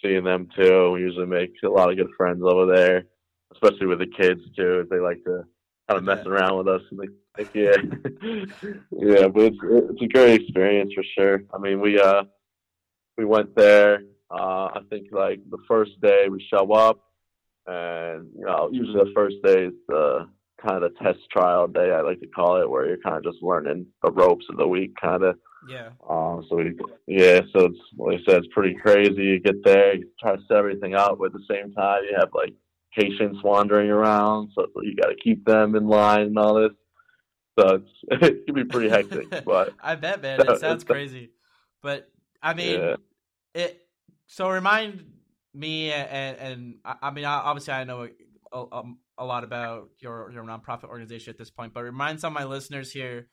seeing 0.03 0.23
them 0.23 0.47
too. 0.57 0.89
We 0.93 1.01
usually 1.01 1.27
make 1.27 1.51
a 1.63 1.67
lot 1.69 1.91
of 1.91 1.97
good 1.97 2.09
friends 2.17 2.41
over 2.43 2.65
there, 2.65 3.03
especially 3.53 3.85
with 3.85 3.99
the 3.99 4.07
kids 4.07 4.41
too. 4.57 4.87
They 4.89 4.97
like 4.99 5.23
to 5.25 5.43
kind 5.87 5.99
of 5.99 6.03
mess 6.03 6.23
Yeah. 6.25 6.31
around 6.31 6.57
with 6.57 6.67
us, 6.67 6.81
and 6.89 6.99
they 6.99 7.43
like, 7.43 7.53
yeah, 7.53 7.77
yeah. 8.91 9.27
But 9.27 9.43
it's 9.43 9.57
it's 9.61 10.01
a 10.01 10.07
great 10.07 10.41
experience 10.41 10.93
for 10.95 11.03
sure. 11.15 11.41
I 11.53 11.59
mean, 11.59 11.79
we 11.79 11.99
uh 11.99 12.23
we 13.21 13.25
went 13.25 13.55
there. 13.55 14.01
Uh, 14.31 14.69
I 14.73 14.79
think 14.89 15.07
like 15.11 15.39
the 15.51 15.59
first 15.67 15.91
day 16.01 16.27
we 16.29 16.43
show 16.51 16.71
up, 16.73 17.03
and 17.67 18.27
you 18.35 18.45
know 18.45 18.69
usually 18.71 19.03
the 19.03 19.11
first 19.13 19.35
day 19.43 19.65
is 19.65 19.73
the 19.87 20.27
kind 20.59 20.83
of 20.83 20.91
the 20.91 21.03
test 21.03 21.19
trial 21.31 21.67
day 21.67 21.91
I 21.91 22.01
like 22.01 22.19
to 22.21 22.27
call 22.27 22.59
it, 22.59 22.69
where 22.69 22.87
you're 22.87 22.97
kind 22.97 23.17
of 23.17 23.23
just 23.23 23.43
learning 23.43 23.85
the 24.03 24.11
ropes 24.11 24.45
of 24.49 24.57
the 24.57 24.67
week, 24.67 24.93
kind 24.99 25.23
of. 25.23 25.37
yeah. 25.69 25.89
Um, 26.09 26.43
so 26.49 26.55
we, 26.55 26.75
yeah, 27.05 27.41
so 27.53 27.65
it's 27.65 27.79
like 27.95 28.19
I 28.21 28.23
said, 28.25 28.43
it's 28.43 28.53
pretty 28.53 28.75
crazy. 28.75 29.23
You 29.23 29.39
get 29.39 29.63
there, 29.63 29.95
you 29.95 30.09
try 30.19 30.35
to 30.35 30.41
set 30.47 30.57
everything 30.57 30.95
out, 30.95 31.19
but 31.19 31.25
at 31.25 31.33
the 31.33 31.45
same 31.47 31.71
time, 31.73 32.01
you 32.09 32.17
have 32.17 32.29
like 32.33 32.53
patients 32.97 33.43
wandering 33.43 33.91
around, 33.91 34.49
so 34.55 34.65
you 34.81 34.95
got 34.95 35.09
to 35.09 35.15
keep 35.23 35.45
them 35.45 35.75
in 35.75 35.87
line 35.87 36.21
and 36.21 36.39
all 36.39 36.55
this. 36.55 36.71
So 37.59 37.75
it's 37.75 37.91
it 38.23 38.45
can 38.47 38.55
be 38.55 38.63
pretty 38.63 38.89
hectic, 38.89 39.27
but 39.45 39.73
I 39.79 39.93
bet, 39.93 40.23
man. 40.23 40.39
It 40.49 40.59
sounds 40.59 40.83
crazy, 40.83 41.29
but 41.83 42.09
I 42.41 42.53
mean, 42.53 42.79
yeah, 42.79 42.95
it. 43.53 43.81
So 44.27 44.49
remind 44.49 45.03
me, 45.53 45.91
and 45.91 46.37
and 46.37 46.75
I 46.85 46.95
I 47.03 47.11
mean, 47.11 47.25
obviously, 47.25 47.73
I 47.73 47.83
know 47.83 48.07
a, 48.51 48.59
a, 48.59 48.83
a 49.17 49.25
lot 49.25 49.43
about 49.43 49.89
your 49.99 50.31
your 50.31 50.43
nonprofit 50.43 50.85
organization 50.85 51.31
at 51.31 51.37
this 51.37 51.49
point, 51.49 51.73
but 51.73 51.83
remind 51.83 52.19
some 52.19 52.35
of 52.35 52.41
my 52.41 52.47
listeners 52.47 52.91
here 52.91 53.27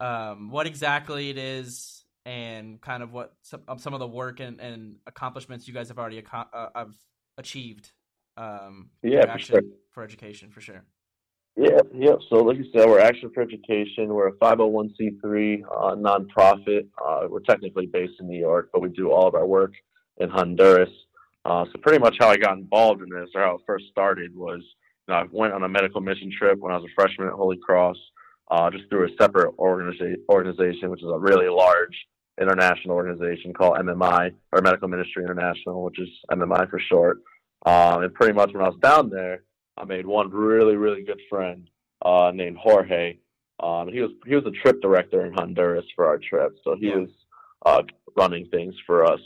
um, 0.00 0.50
what 0.50 0.66
exactly 0.66 1.30
it 1.30 1.38
is 1.38 2.04
and 2.26 2.80
kind 2.80 3.02
of 3.02 3.12
what 3.12 3.34
some, 3.42 3.62
of 3.68 3.80
some 3.80 3.94
of 3.94 4.00
the 4.00 4.06
work 4.06 4.40
and, 4.40 4.60
and 4.60 4.96
accomplishments 5.06 5.68
you 5.68 5.74
guys 5.74 5.88
have 5.88 5.98
already 5.98 6.18
aco- 6.18 6.48
uh, 6.52 6.68
have 6.74 6.94
achieved. 7.38 7.92
Um, 8.36 8.90
Yeah, 9.02 9.32
for 9.32 9.38
sure. 9.38 9.60
for 9.90 10.02
education 10.02 10.50
for 10.50 10.60
sure. 10.60 10.84
Yeah, 11.56 11.80
yeah. 11.94 12.14
So 12.28 12.36
like 12.36 12.56
you 12.56 12.66
said, 12.72 12.88
we're 12.88 13.00
Action 13.00 13.30
for 13.32 13.42
Education. 13.42 14.08
We're 14.08 14.28
a 14.28 14.32
501c3 14.32 15.62
uh, 15.62 15.94
nonprofit. 15.96 16.88
Uh, 17.02 17.28
we're 17.28 17.40
technically 17.40 17.86
based 17.86 18.14
in 18.20 18.28
New 18.28 18.38
York, 18.38 18.70
but 18.72 18.82
we 18.82 18.88
do 18.88 19.12
all 19.12 19.28
of 19.28 19.34
our 19.34 19.46
work 19.46 19.72
in 20.18 20.28
Honduras. 20.28 20.90
Uh, 21.44 21.64
so 21.66 21.78
pretty 21.80 21.98
much 21.98 22.16
how 22.18 22.28
I 22.28 22.36
got 22.36 22.56
involved 22.58 23.02
in 23.02 23.08
this, 23.08 23.28
or 23.34 23.42
how 23.42 23.56
it 23.56 23.60
first 23.66 23.86
started, 23.90 24.34
was 24.34 24.62
you 25.06 25.14
know, 25.14 25.20
I 25.20 25.24
went 25.30 25.52
on 25.52 25.62
a 25.62 25.68
medical 25.68 26.00
mission 26.00 26.30
trip 26.36 26.58
when 26.58 26.72
I 26.72 26.76
was 26.76 26.84
a 26.84 26.94
freshman 26.94 27.28
at 27.28 27.34
Holy 27.34 27.58
Cross, 27.64 27.98
uh, 28.50 28.70
just 28.70 28.88
through 28.88 29.06
a 29.06 29.16
separate 29.20 29.56
organiza- 29.56 30.16
organization, 30.28 30.90
which 30.90 31.02
is 31.02 31.08
a 31.12 31.18
really 31.18 31.48
large 31.48 31.94
international 32.40 32.96
organization 32.96 33.52
called 33.52 33.78
MMI 33.78 34.32
or 34.52 34.60
Medical 34.60 34.88
Ministry 34.88 35.22
International, 35.22 35.84
which 35.84 36.00
is 36.00 36.08
MMI 36.32 36.68
for 36.68 36.80
short. 36.80 37.18
Um, 37.66 38.02
and 38.02 38.14
pretty 38.14 38.32
much 38.32 38.52
when 38.52 38.64
I 38.64 38.68
was 38.68 38.78
down 38.82 39.08
there, 39.10 39.44
I 39.76 39.84
made 39.84 40.06
one 40.06 40.30
really 40.30 40.76
really 40.76 41.02
good 41.02 41.20
friend 41.28 41.68
uh, 42.04 42.30
named 42.34 42.58
Jorge. 42.58 43.18
Um, 43.60 43.88
he 43.88 44.00
was 44.00 44.10
he 44.26 44.34
was 44.34 44.44
a 44.46 44.50
trip 44.62 44.80
director 44.82 45.24
in 45.26 45.32
Honduras 45.32 45.84
for 45.94 46.06
our 46.06 46.18
trip, 46.18 46.52
so 46.64 46.76
he 46.76 46.88
Yeah. 46.88 46.98
was 46.98 47.10
uh, 47.66 47.82
running 48.16 48.46
things 48.46 48.74
for 48.86 49.04
us. 49.04 49.20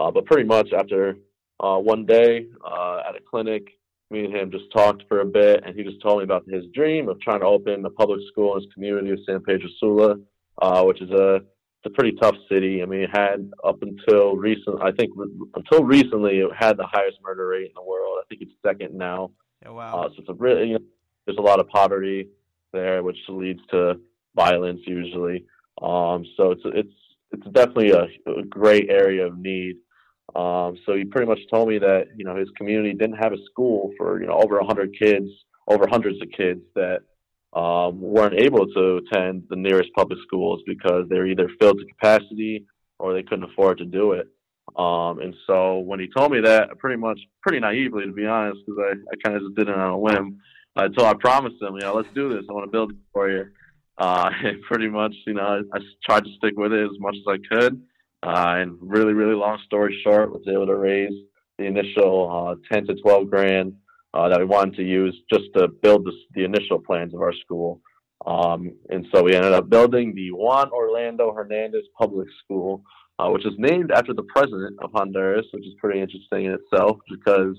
Uh, 0.00 0.10
but 0.10 0.24
pretty 0.26 0.44
much 0.44 0.72
after 0.72 1.16
uh, 1.60 1.78
one 1.78 2.04
day 2.04 2.46
uh, 2.64 3.02
at 3.08 3.14
a 3.14 3.20
clinic, 3.20 3.62
me 4.10 4.24
and 4.24 4.34
him 4.34 4.50
just 4.50 4.70
talked 4.72 5.04
for 5.08 5.20
a 5.20 5.24
bit, 5.26 5.62
and 5.64 5.76
he 5.76 5.84
just 5.84 6.02
told 6.02 6.18
me 6.18 6.24
about 6.24 6.44
his 6.48 6.64
dream 6.74 7.08
of 7.08 7.20
trying 7.20 7.40
to 7.40 7.46
open 7.46 7.84
a 7.84 7.90
public 7.90 8.20
school 8.30 8.56
in 8.56 8.62
his 8.62 8.72
community 8.74 9.10
of 9.10 9.18
San 9.24 9.40
Pedro 9.40 9.68
Sula, 9.78 10.16
uh, 10.60 10.82
which 10.82 11.00
is 11.00 11.10
a 11.10 11.36
it's 11.36 11.86
a 11.86 11.90
pretty 11.90 12.16
tough 12.20 12.34
city. 12.50 12.82
I 12.82 12.86
mean, 12.86 13.02
it 13.02 13.10
had 13.14 13.50
up 13.62 13.82
until 13.82 14.36
recent, 14.36 14.82
I 14.82 14.90
think 14.92 15.10
until 15.54 15.84
recently, 15.84 16.38
it 16.38 16.50
had 16.58 16.76
the 16.78 16.86
highest 16.86 17.18
murder 17.22 17.48
rate 17.48 17.66
in 17.66 17.74
the 17.76 17.82
world. 17.82 18.18
I 18.20 18.24
think 18.28 18.40
it's 18.42 18.52
second 18.66 18.94
now. 18.96 19.30
Yeah, 19.64 19.70
wow. 19.70 20.02
Uh, 20.02 20.08
so 20.08 20.14
it's 20.18 20.28
a 20.28 20.34
really, 20.34 20.68
you 20.68 20.74
know, 20.74 20.84
there's 21.26 21.38
a 21.38 21.42
lot 21.42 21.60
of 21.60 21.68
poverty 21.68 22.28
there, 22.72 23.02
which 23.02 23.16
leads 23.28 23.60
to 23.70 23.94
violence 24.36 24.80
usually. 24.86 25.44
Um, 25.80 26.24
so 26.36 26.50
it's 26.52 26.62
it's 26.66 26.94
it's 27.32 27.46
definitely 27.52 27.90
a, 27.90 28.04
a 28.30 28.44
great 28.44 28.90
area 28.90 29.26
of 29.26 29.38
need. 29.38 29.76
Um, 30.34 30.76
so 30.84 30.94
he 30.94 31.04
pretty 31.04 31.26
much 31.26 31.40
told 31.52 31.68
me 31.68 31.78
that 31.78 32.08
you 32.16 32.24
know 32.24 32.36
his 32.36 32.48
community 32.56 32.92
didn't 32.92 33.16
have 33.16 33.32
a 33.32 33.42
school 33.50 33.92
for 33.96 34.20
you 34.20 34.26
know 34.26 34.34
over 34.34 34.60
hundred 34.62 34.96
kids, 34.98 35.28
over 35.68 35.86
hundreds 35.88 36.20
of 36.20 36.28
kids 36.36 36.60
that 36.74 37.00
um, 37.58 38.00
weren't 38.00 38.38
able 38.38 38.66
to 38.66 38.96
attend 38.96 39.44
the 39.48 39.56
nearest 39.56 39.90
public 39.94 40.18
schools 40.26 40.60
because 40.66 41.04
they're 41.08 41.26
either 41.26 41.48
filled 41.60 41.78
to 41.78 41.86
capacity 41.86 42.66
or 42.98 43.14
they 43.14 43.22
couldn't 43.22 43.50
afford 43.50 43.78
to 43.78 43.84
do 43.84 44.12
it. 44.12 44.28
Um, 44.76 45.20
and 45.20 45.34
so 45.46 45.78
when 45.78 46.00
he 46.00 46.08
told 46.16 46.32
me 46.32 46.40
that, 46.40 46.78
pretty 46.78 46.96
much, 46.96 47.20
pretty 47.42 47.60
naively 47.60 48.06
to 48.06 48.12
be 48.12 48.26
honest, 48.26 48.60
because 48.66 48.80
I, 48.80 48.92
I 48.92 49.16
kind 49.24 49.36
of 49.36 49.42
just 49.42 49.56
did 49.56 49.68
it 49.68 49.74
on 49.74 49.90
a 49.90 49.98
whim. 49.98 50.40
Uh, 50.76 50.88
so 50.98 51.06
I 51.06 51.14
promised 51.14 51.62
him, 51.62 51.74
you 51.74 51.80
know, 51.80 51.94
let's 51.94 52.08
do 52.14 52.28
this. 52.28 52.44
I 52.48 52.52
want 52.52 52.66
to 52.66 52.72
build 52.72 52.90
it 52.90 52.96
for 53.12 53.30
you. 53.30 53.46
Uh, 53.96 54.30
and 54.44 54.62
pretty 54.62 54.88
much, 54.88 55.14
you 55.26 55.34
know, 55.34 55.62
I, 55.72 55.76
I 55.76 55.80
tried 56.04 56.24
to 56.24 56.30
stick 56.38 56.54
with 56.56 56.72
it 56.72 56.84
as 56.84 56.98
much 56.98 57.16
as 57.16 57.24
I 57.28 57.54
could. 57.54 57.82
Uh, 58.22 58.56
and 58.58 58.78
really, 58.80 59.12
really 59.12 59.34
long 59.34 59.58
story 59.66 60.00
short, 60.02 60.32
was 60.32 60.42
able 60.48 60.66
to 60.66 60.74
raise 60.74 61.12
the 61.58 61.64
initial 61.64 62.56
uh, 62.58 62.74
10 62.74 62.86
to 62.86 62.94
12 62.94 63.28
grand 63.28 63.74
uh, 64.14 64.28
that 64.28 64.38
we 64.38 64.46
wanted 64.46 64.76
to 64.76 64.82
use 64.82 65.14
just 65.32 65.44
to 65.56 65.68
build 65.68 66.06
this, 66.06 66.14
the 66.34 66.44
initial 66.44 66.78
plans 66.80 67.12
of 67.14 67.20
our 67.20 67.34
school. 67.34 67.80
Um, 68.26 68.72
and 68.88 69.06
so 69.14 69.22
we 69.22 69.34
ended 69.34 69.52
up 69.52 69.68
building 69.68 70.14
the 70.14 70.30
Juan 70.30 70.70
Orlando 70.70 71.32
Hernandez 71.34 71.82
Public 71.98 72.28
School, 72.42 72.82
uh, 73.18 73.28
which 73.30 73.46
is 73.46 73.54
named 73.58 73.90
after 73.92 74.12
the 74.12 74.22
president 74.24 74.76
of 74.82 74.90
Honduras, 74.92 75.46
which 75.52 75.66
is 75.66 75.74
pretty 75.80 76.00
interesting 76.00 76.46
in 76.46 76.52
itself 76.52 76.98
because 77.08 77.56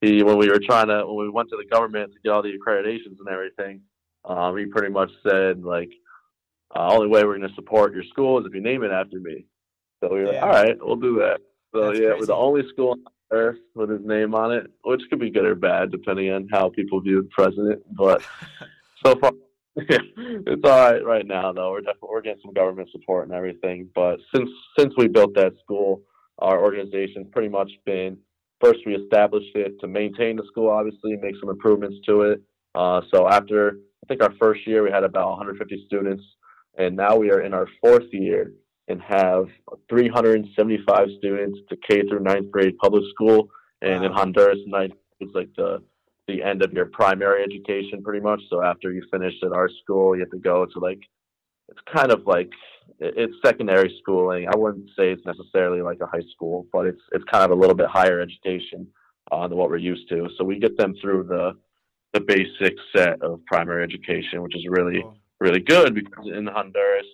he, 0.00 0.22
when 0.22 0.38
we 0.38 0.48
were 0.48 0.60
trying 0.64 0.88
to, 0.88 1.04
when 1.06 1.26
we 1.26 1.30
went 1.30 1.48
to 1.50 1.56
the 1.56 1.68
government 1.74 2.12
to 2.12 2.18
get 2.22 2.30
all 2.30 2.42
the 2.42 2.52
accreditations 2.52 3.16
and 3.18 3.28
everything, 3.30 3.80
um, 4.24 4.56
he 4.56 4.66
pretty 4.66 4.92
much 4.92 5.10
said 5.28 5.62
like, 5.62 5.90
uh, 6.76 6.92
only 6.92 7.08
way 7.08 7.24
we're 7.24 7.38
going 7.38 7.48
to 7.48 7.54
support 7.54 7.94
your 7.94 8.04
school 8.04 8.38
is 8.38 8.46
if 8.46 8.54
you 8.54 8.60
name 8.60 8.82
it 8.82 8.90
after 8.90 9.18
me. 9.18 9.46
So 10.00 10.12
we 10.12 10.20
were 10.20 10.32
Yeah. 10.32 10.44
like, 10.44 10.56
all 10.56 10.62
right, 10.64 10.76
we'll 10.80 10.96
do 10.96 11.16
that. 11.16 11.40
So 11.74 11.86
That's 11.86 11.98
yeah, 11.98 12.06
crazy. 12.08 12.20
we're 12.20 12.26
the 12.26 12.34
only 12.34 12.68
school 12.68 12.90
on 12.90 13.04
earth 13.32 13.58
with 13.74 13.90
his 13.90 14.04
name 14.04 14.34
on 14.34 14.52
it, 14.52 14.70
which 14.84 15.00
could 15.10 15.18
be 15.18 15.30
good 15.30 15.44
or 15.46 15.54
bad 15.54 15.90
depending 15.90 16.30
on 16.32 16.48
how 16.52 16.68
people 16.68 17.00
view 17.00 17.22
the 17.22 17.28
president. 17.30 17.82
But 17.96 18.22
so 19.04 19.18
far, 19.18 19.32
it's 19.76 20.64
all 20.64 20.92
right 20.92 21.04
right 21.04 21.26
now. 21.26 21.52
Though 21.52 21.70
we're 21.70 21.80
definitely 21.80 22.08
we're 22.10 22.22
getting 22.22 22.42
some 22.42 22.54
government 22.54 22.88
support 22.90 23.26
and 23.26 23.34
everything. 23.36 23.88
But 23.94 24.18
since 24.34 24.50
since 24.78 24.94
we 24.96 25.08
built 25.08 25.34
that 25.34 25.52
school, 25.62 26.02
our 26.38 26.62
organization's 26.62 27.28
pretty 27.32 27.48
much 27.48 27.70
been 27.84 28.18
first 28.60 28.80
we 28.86 28.94
established 28.94 29.54
it 29.54 29.78
to 29.80 29.86
maintain 29.86 30.36
the 30.36 30.44
school, 30.50 30.70
obviously 30.70 31.16
make 31.16 31.34
some 31.40 31.50
improvements 31.50 31.96
to 32.06 32.22
it. 32.22 32.42
Uh, 32.74 33.00
so 33.12 33.28
after 33.28 33.78
I 34.02 34.06
think 34.08 34.22
our 34.22 34.34
first 34.40 34.66
year 34.66 34.82
we 34.82 34.90
had 34.90 35.04
about 35.04 35.30
150 35.30 35.84
students, 35.86 36.22
and 36.76 36.96
now 36.96 37.16
we 37.16 37.30
are 37.30 37.42
in 37.42 37.54
our 37.54 37.68
fourth 37.80 38.06
year 38.12 38.52
and 38.88 39.00
have 39.02 39.46
375 39.90 41.08
students 41.18 41.58
to 41.68 41.76
K 41.88 42.02
through 42.08 42.20
ninth 42.20 42.50
grade 42.50 42.78
public 42.78 43.04
school. 43.10 43.48
And 43.82 44.04
in 44.04 44.12
Honduras, 44.12 44.58
ninth 44.66 44.94
is 45.20 45.28
like 45.34 45.50
the 45.56 45.82
the 46.28 46.42
end 46.42 46.62
of 46.62 46.72
your 46.72 46.86
primary 46.86 47.42
education, 47.42 48.02
pretty 48.02 48.20
much. 48.20 48.40
So 48.50 48.62
after 48.62 48.92
you 48.92 49.02
finish 49.10 49.34
at 49.42 49.52
our 49.52 49.68
school, 49.82 50.14
you 50.14 50.20
have 50.20 50.30
to 50.30 50.38
go 50.38 50.66
to 50.66 50.78
like 50.78 51.00
it's 51.68 51.80
kind 51.94 52.12
of 52.12 52.26
like 52.26 52.50
it's 53.00 53.34
secondary 53.44 53.94
schooling. 54.00 54.46
I 54.48 54.56
wouldn't 54.56 54.88
say 54.96 55.10
it's 55.10 55.26
necessarily 55.26 55.82
like 55.82 56.00
a 56.00 56.06
high 56.06 56.26
school, 56.34 56.66
but 56.72 56.86
it's 56.86 57.00
it's 57.12 57.24
kind 57.24 57.44
of 57.44 57.50
a 57.50 57.60
little 57.60 57.74
bit 57.74 57.88
higher 57.88 58.20
education 58.20 58.86
uh, 59.32 59.48
than 59.48 59.58
what 59.58 59.70
we're 59.70 59.76
used 59.76 60.08
to. 60.10 60.28
So 60.36 60.44
we 60.44 60.58
get 60.58 60.76
them 60.76 60.94
through 61.00 61.24
the 61.24 61.52
the 62.12 62.20
basic 62.20 62.76
set 62.94 63.20
of 63.22 63.44
primary 63.46 63.82
education, 63.82 64.42
which 64.42 64.56
is 64.56 64.66
really 64.68 65.04
really 65.40 65.60
good 65.60 65.94
because 65.94 66.26
in 66.32 66.46
Honduras, 66.46 67.06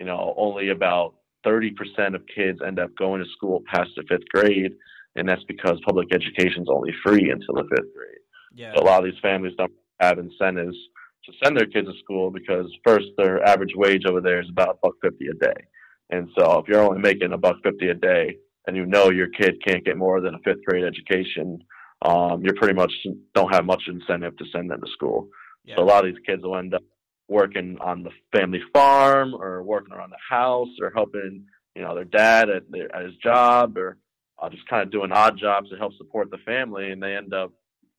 you 0.00 0.06
know, 0.06 0.34
only 0.36 0.70
about 0.70 1.14
30% 1.46 2.14
of 2.14 2.22
kids 2.34 2.60
end 2.66 2.78
up 2.78 2.90
going 2.96 3.22
to 3.22 3.28
school 3.30 3.62
past 3.72 3.90
the 3.96 4.04
fifth 4.08 4.28
grade, 4.32 4.72
and 5.16 5.28
that's 5.28 5.44
because 5.44 5.78
public 5.84 6.08
education 6.14 6.62
is 6.62 6.68
only 6.70 6.94
free 7.04 7.30
until 7.30 7.54
the 7.54 7.68
fifth 7.68 7.94
grade. 7.94 8.23
Yeah. 8.54 8.72
A 8.76 8.80
lot 8.80 9.00
of 9.00 9.04
these 9.04 9.20
families 9.20 9.54
don't 9.58 9.72
have 10.00 10.18
incentives 10.18 10.76
to 11.24 11.32
send 11.42 11.56
their 11.56 11.66
kids 11.66 11.88
to 11.88 11.98
school 12.02 12.30
because 12.30 12.66
first 12.86 13.06
their 13.16 13.44
average 13.44 13.72
wage 13.74 14.04
over 14.06 14.20
there 14.20 14.40
is 14.40 14.48
about 14.48 14.68
a 14.68 14.78
buck 14.82 14.94
fifty 15.02 15.26
a 15.26 15.34
day, 15.34 15.66
and 16.10 16.28
so 16.38 16.58
if 16.58 16.68
you're 16.68 16.82
only 16.82 17.00
making 17.00 17.32
a 17.32 17.38
buck 17.38 17.56
fifty 17.62 17.88
a 17.88 17.94
day 17.94 18.36
and 18.66 18.76
you 18.76 18.86
know 18.86 19.10
your 19.10 19.28
kid 19.28 19.56
can't 19.66 19.84
get 19.84 19.96
more 19.96 20.20
than 20.20 20.34
a 20.34 20.38
fifth 20.38 20.64
grade 20.66 20.84
education, 20.84 21.58
um, 22.02 22.42
you 22.44 22.52
pretty 22.54 22.74
much 22.74 22.92
don't 23.34 23.52
have 23.52 23.64
much 23.64 23.82
incentive 23.88 24.36
to 24.36 24.44
send 24.52 24.70
them 24.70 24.80
to 24.80 24.90
school. 24.92 25.28
Yeah. 25.64 25.76
So 25.76 25.82
a 25.82 25.84
lot 25.84 26.04
of 26.04 26.14
these 26.14 26.22
kids 26.26 26.42
will 26.42 26.56
end 26.56 26.74
up 26.74 26.82
working 27.28 27.78
on 27.80 28.02
the 28.02 28.10
family 28.36 28.60
farm 28.72 29.34
or 29.34 29.62
working 29.62 29.94
around 29.94 30.10
the 30.10 30.36
house 30.36 30.68
or 30.80 30.92
helping, 30.94 31.44
you 31.74 31.82
know, 31.82 31.94
their 31.94 32.04
dad 32.04 32.50
at, 32.50 32.70
their, 32.70 32.94
at 32.94 33.04
his 33.04 33.16
job 33.16 33.78
or 33.78 33.96
uh, 34.42 34.48
just 34.50 34.68
kind 34.68 34.82
of 34.82 34.90
doing 34.90 35.12
odd 35.12 35.38
jobs 35.38 35.70
to 35.70 35.76
help 35.76 35.94
support 35.96 36.30
the 36.30 36.38
family, 36.38 36.90
and 36.90 37.02
they 37.02 37.16
end 37.16 37.32
up 37.32 37.52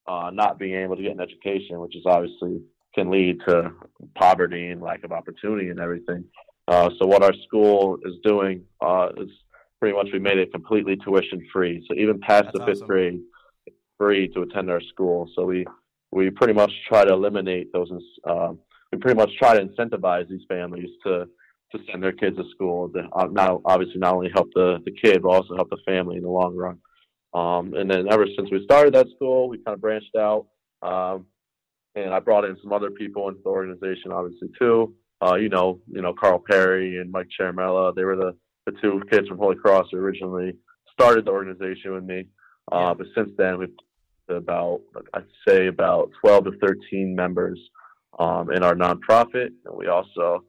uh, 0.07 0.29
not 0.33 0.59
being 0.59 0.75
able 0.75 0.95
to 0.95 1.01
get 1.01 1.11
an 1.11 1.19
education, 1.19 1.79
which 1.79 1.95
is 1.95 2.03
obviously 2.05 2.61
can 2.93 3.09
lead 3.09 3.39
to 3.47 3.71
poverty 4.15 4.69
and 4.69 4.81
lack 4.81 5.03
of 5.03 5.11
opportunity 5.11 5.69
and 5.69 5.79
everything. 5.79 6.23
Uh, 6.67 6.89
so 6.99 7.05
what 7.05 7.23
our 7.23 7.33
school 7.45 7.97
is 8.05 8.13
doing 8.23 8.63
uh, 8.81 9.09
is 9.17 9.29
pretty 9.79 9.95
much 9.95 10.07
we 10.11 10.19
made 10.19 10.37
it 10.37 10.51
completely 10.51 10.95
tuition 10.95 11.45
free. 11.51 11.85
So 11.87 11.95
even 11.95 12.19
past 12.19 12.45
That's 12.45 12.59
the 12.59 12.65
fifth 12.65 12.77
awesome. 12.77 12.87
grade, 12.87 13.21
free 13.97 14.27
to 14.29 14.41
attend 14.41 14.71
our 14.71 14.81
school. 14.81 15.29
So 15.35 15.45
we 15.45 15.65
we 16.11 16.29
pretty 16.29 16.53
much 16.53 16.71
try 16.87 17.03
to 17.05 17.13
eliminate 17.13 17.71
those. 17.73 17.91
Uh, 18.23 18.53
we 18.91 18.97
pretty 18.97 19.17
much 19.17 19.31
try 19.37 19.57
to 19.57 19.65
incentivize 19.65 20.29
these 20.29 20.45
families 20.47 20.89
to 21.05 21.25
to 21.71 21.79
send 21.91 22.01
their 22.01 22.13
kids 22.13 22.37
to 22.37 22.43
school. 22.51 22.89
To 22.89 23.07
uh, 23.13 23.27
not 23.31 23.61
obviously 23.65 23.99
not 23.99 24.15
only 24.15 24.31
help 24.33 24.47
the 24.55 24.79
the 24.85 24.91
kid, 24.91 25.21
but 25.21 25.29
also 25.29 25.55
help 25.55 25.69
the 25.69 25.77
family 25.85 26.17
in 26.17 26.23
the 26.23 26.29
long 26.29 26.55
run. 26.55 26.79
Um, 27.35 27.73
and 27.73 27.91
then 27.91 28.07
ever 28.09 28.25
since 28.37 28.49
we 28.49 28.63
started 28.63 28.93
that 28.93 29.07
school, 29.15 29.49
we 29.49 29.57
kind 29.57 29.75
of 29.75 29.81
branched 29.81 30.15
out. 30.17 30.47
Um, 30.81 31.25
and 31.95 32.13
I 32.13 32.19
brought 32.19 32.45
in 32.45 32.57
some 32.63 32.71
other 32.71 32.91
people 32.91 33.27
into 33.27 33.41
the 33.43 33.49
organization, 33.49 34.11
obviously 34.11 34.49
too. 34.57 34.95
Uh, 35.21 35.35
you 35.35 35.49
know, 35.49 35.79
you 35.91 36.01
know 36.01 36.13
Carl 36.13 36.39
Perry 36.39 36.99
and 36.99 37.11
Mike 37.11 37.27
Charamella. 37.37 37.93
They 37.93 38.03
were 38.03 38.15
the 38.15 38.35
the 38.65 38.71
two 38.81 39.01
kids 39.11 39.27
from 39.27 39.37
Holy 39.37 39.55
Cross 39.55 39.87
who 39.91 39.97
originally 39.97 40.53
started 40.91 41.25
the 41.25 41.31
organization 41.31 41.93
with 41.93 42.03
me. 42.03 42.27
Uh, 42.71 42.93
But 42.93 43.07
since 43.15 43.29
then, 43.37 43.59
we've 43.59 43.69
about 44.29 44.81
I'd 45.13 45.25
say 45.47 45.67
about 45.67 46.09
12 46.21 46.45
to 46.45 46.51
13 46.59 47.15
members 47.15 47.59
um, 48.17 48.49
in 48.51 48.63
our 48.63 48.75
nonprofit, 48.75 49.49
and 49.65 49.77
we 49.77 49.87
also 49.87 50.43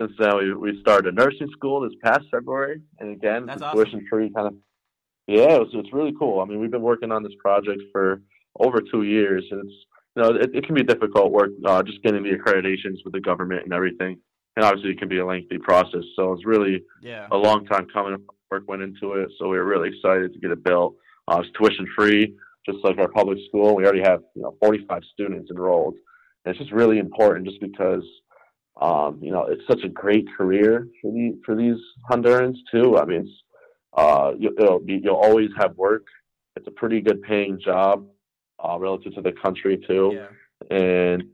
since 0.00 0.12
then 0.18 0.36
we 0.38 0.54
we 0.54 0.80
started 0.80 1.12
a 1.12 1.16
nursing 1.16 1.48
school 1.52 1.80
this 1.80 1.92
past 2.02 2.24
February, 2.30 2.80
and 2.98 3.10
again, 3.10 3.46
That's 3.46 3.62
awesome. 3.62 3.84
tuition 3.84 4.06
free 4.08 4.30
kind 4.30 4.48
of. 4.48 4.54
Yeah, 5.30 5.58
it's 5.62 5.70
it's 5.74 5.92
really 5.92 6.12
cool. 6.18 6.40
I 6.40 6.44
mean, 6.44 6.58
we've 6.60 6.70
been 6.70 6.82
working 6.82 7.12
on 7.12 7.22
this 7.22 7.32
project 7.40 7.80
for 7.92 8.20
over 8.58 8.80
two 8.80 9.02
years, 9.02 9.44
and 9.50 9.60
it's 9.64 9.74
you 10.16 10.22
know 10.22 10.28
it, 10.30 10.50
it 10.54 10.66
can 10.66 10.74
be 10.74 10.82
difficult 10.82 11.30
work 11.30 11.50
uh, 11.64 11.82
just 11.84 12.02
getting 12.02 12.24
the 12.24 12.30
accreditations 12.30 12.98
with 13.04 13.12
the 13.12 13.20
government 13.20 13.62
and 13.64 13.72
everything, 13.72 14.18
and 14.56 14.64
obviously 14.64 14.90
it 14.90 14.98
can 14.98 15.08
be 15.08 15.18
a 15.18 15.26
lengthy 15.26 15.58
process. 15.58 16.02
So 16.16 16.32
it's 16.32 16.44
really 16.44 16.82
Yeah. 17.00 17.28
a 17.30 17.36
long 17.36 17.64
time 17.66 17.86
coming. 17.92 18.16
Work 18.50 18.64
went 18.66 18.82
into 18.82 19.12
it, 19.12 19.28
so 19.38 19.48
we 19.48 19.56
were 19.58 19.64
really 19.64 19.90
excited 19.90 20.32
to 20.32 20.38
get 20.40 20.50
it 20.50 20.64
built. 20.64 20.96
Uh, 21.28 21.40
it's 21.44 21.56
tuition 21.56 21.86
free, 21.96 22.34
just 22.66 22.78
like 22.82 22.98
our 22.98 23.06
public 23.08 23.38
school. 23.48 23.76
We 23.76 23.84
already 23.84 24.02
have 24.02 24.22
you 24.34 24.42
know 24.42 24.56
45 24.60 25.02
students 25.12 25.48
enrolled, 25.52 25.94
and 26.44 26.50
it's 26.50 26.58
just 26.58 26.72
really 26.72 26.98
important, 26.98 27.46
just 27.46 27.60
because 27.60 28.02
um, 28.80 29.20
you 29.22 29.30
know 29.30 29.44
it's 29.44 29.62
such 29.68 29.84
a 29.84 29.88
great 29.88 30.26
career 30.36 30.88
for 31.00 31.12
the 31.12 31.38
for 31.46 31.54
these 31.54 31.76
Hondurans 32.10 32.56
too. 32.72 32.98
I 32.98 33.04
mean, 33.04 33.20
it's, 33.20 33.30
uh, 33.94 34.32
you, 34.38 34.54
it'll 34.58 34.80
you'll 34.86 35.16
always 35.16 35.50
have 35.58 35.76
work. 35.76 36.06
It's 36.56 36.66
a 36.66 36.70
pretty 36.70 37.00
good 37.00 37.22
paying 37.22 37.58
job 37.60 38.06
uh, 38.64 38.78
relative 38.78 39.14
to 39.14 39.22
the 39.22 39.32
country 39.32 39.78
too 39.86 40.12
Yeah. 40.70 40.76
and 40.76 41.24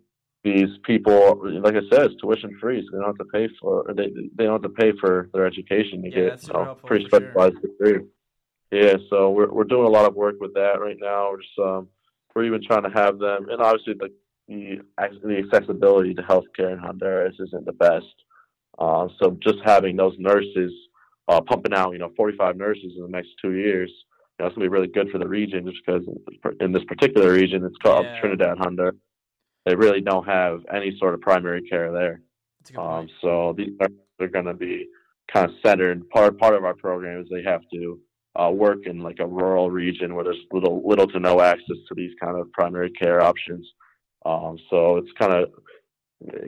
these 0.44 0.78
people, 0.84 1.40
like 1.60 1.74
I 1.74 1.80
said, 1.90 2.06
it's 2.06 2.20
tuition 2.20 2.56
free, 2.60 2.80
so 2.80 2.88
they 2.96 2.98
don't 3.02 3.08
have 3.08 3.18
to 3.18 3.24
pay 3.32 3.48
for 3.60 3.84
they 3.96 4.10
they 4.36 4.44
don't 4.44 4.62
have 4.62 4.62
to 4.62 4.68
pay 4.68 4.92
for 5.00 5.28
their 5.32 5.44
education 5.44 6.02
to 6.02 6.08
Yeah, 6.08 6.28
get 6.30 6.46
you 6.46 6.52
know, 6.52 6.76
pretty 6.84 7.08
for 7.08 7.18
sure. 7.18 7.20
specialized 7.32 7.60
degree. 7.62 8.06
Yeah, 8.70 8.94
so 9.10 9.30
we're 9.30 9.52
we're 9.52 9.64
doing 9.64 9.86
a 9.86 9.90
lot 9.90 10.06
of 10.06 10.14
work 10.14 10.36
with 10.40 10.54
that 10.54 10.80
right 10.80 10.96
now. 11.00 11.30
We're 11.32 11.40
just 11.42 11.58
um, 11.58 11.88
we're 12.34 12.44
even 12.44 12.62
trying 12.62 12.84
to 12.84 12.90
have 12.90 13.18
them, 13.18 13.48
and 13.48 13.60
obviously 13.60 13.94
the 13.94 14.12
the, 14.46 14.80
the 15.24 15.38
accessibility 15.38 16.14
to 16.14 16.22
healthcare 16.22 16.72
in 16.72 16.78
Honduras 16.78 17.34
isn't 17.40 17.64
the 17.66 17.72
best. 17.72 18.14
Uh, 18.78 19.08
so 19.18 19.36
just 19.42 19.58
having 19.64 19.96
those 19.96 20.14
nurses 20.18 20.70
uh, 21.28 21.40
pumping 21.40 21.74
out, 21.74 21.92
you 21.92 21.98
know, 21.98 22.12
45 22.16 22.56
nurses 22.56 22.92
in 22.96 23.02
the 23.02 23.08
next 23.08 23.30
two 23.42 23.52
years, 23.52 23.90
you 23.90 24.42
know, 24.42 24.46
it's 24.46 24.54
gonna 24.54 24.64
be 24.66 24.68
really 24.68 24.86
good 24.86 25.10
for 25.10 25.18
the 25.18 25.28
region, 25.28 25.66
just 25.66 25.84
because 25.84 26.02
in 26.60 26.72
this 26.72 26.84
particular 26.84 27.32
region, 27.32 27.64
it's 27.64 27.76
called 27.78 28.04
Yeah. 28.06 28.20
Trinidad, 28.20 28.58
Honduras. 28.58 28.96
They 29.64 29.74
really 29.74 30.00
don't 30.00 30.26
have 30.26 30.60
any 30.72 30.96
sort 30.98 31.14
of 31.14 31.20
primary 31.20 31.62
care 31.62 31.90
there. 31.90 32.20
That's 32.60 32.70
a 32.70 32.72
good 32.74 32.80
Um, 32.80 33.08
so 33.20 33.54
these 33.56 33.72
are 33.80 33.88
they're 34.18 34.28
going 34.28 34.46
to 34.46 34.54
be 34.54 34.86
kind 35.32 35.50
of 35.50 35.56
centered. 35.64 36.08
Part 36.10 36.38
part 36.38 36.54
of 36.54 36.64
our 36.64 36.74
program 36.74 37.20
is 37.20 37.28
they 37.28 37.42
have 37.42 37.62
to 37.72 38.00
uh, 38.36 38.50
work 38.50 38.86
in 38.86 39.00
like 39.00 39.18
a 39.18 39.26
rural 39.26 39.70
region 39.70 40.14
where 40.14 40.24
there's 40.24 40.44
little 40.52 40.86
little 40.86 41.06
to 41.08 41.18
no 41.18 41.40
access 41.40 41.76
to 41.88 41.94
these 41.94 42.12
kind 42.22 42.38
of 42.38 42.50
primary 42.52 42.90
care 42.90 43.22
options. 43.22 43.66
Um, 44.24 44.58
so 44.70 44.96
it's 44.98 45.10
kind 45.18 45.32
of 45.32 45.50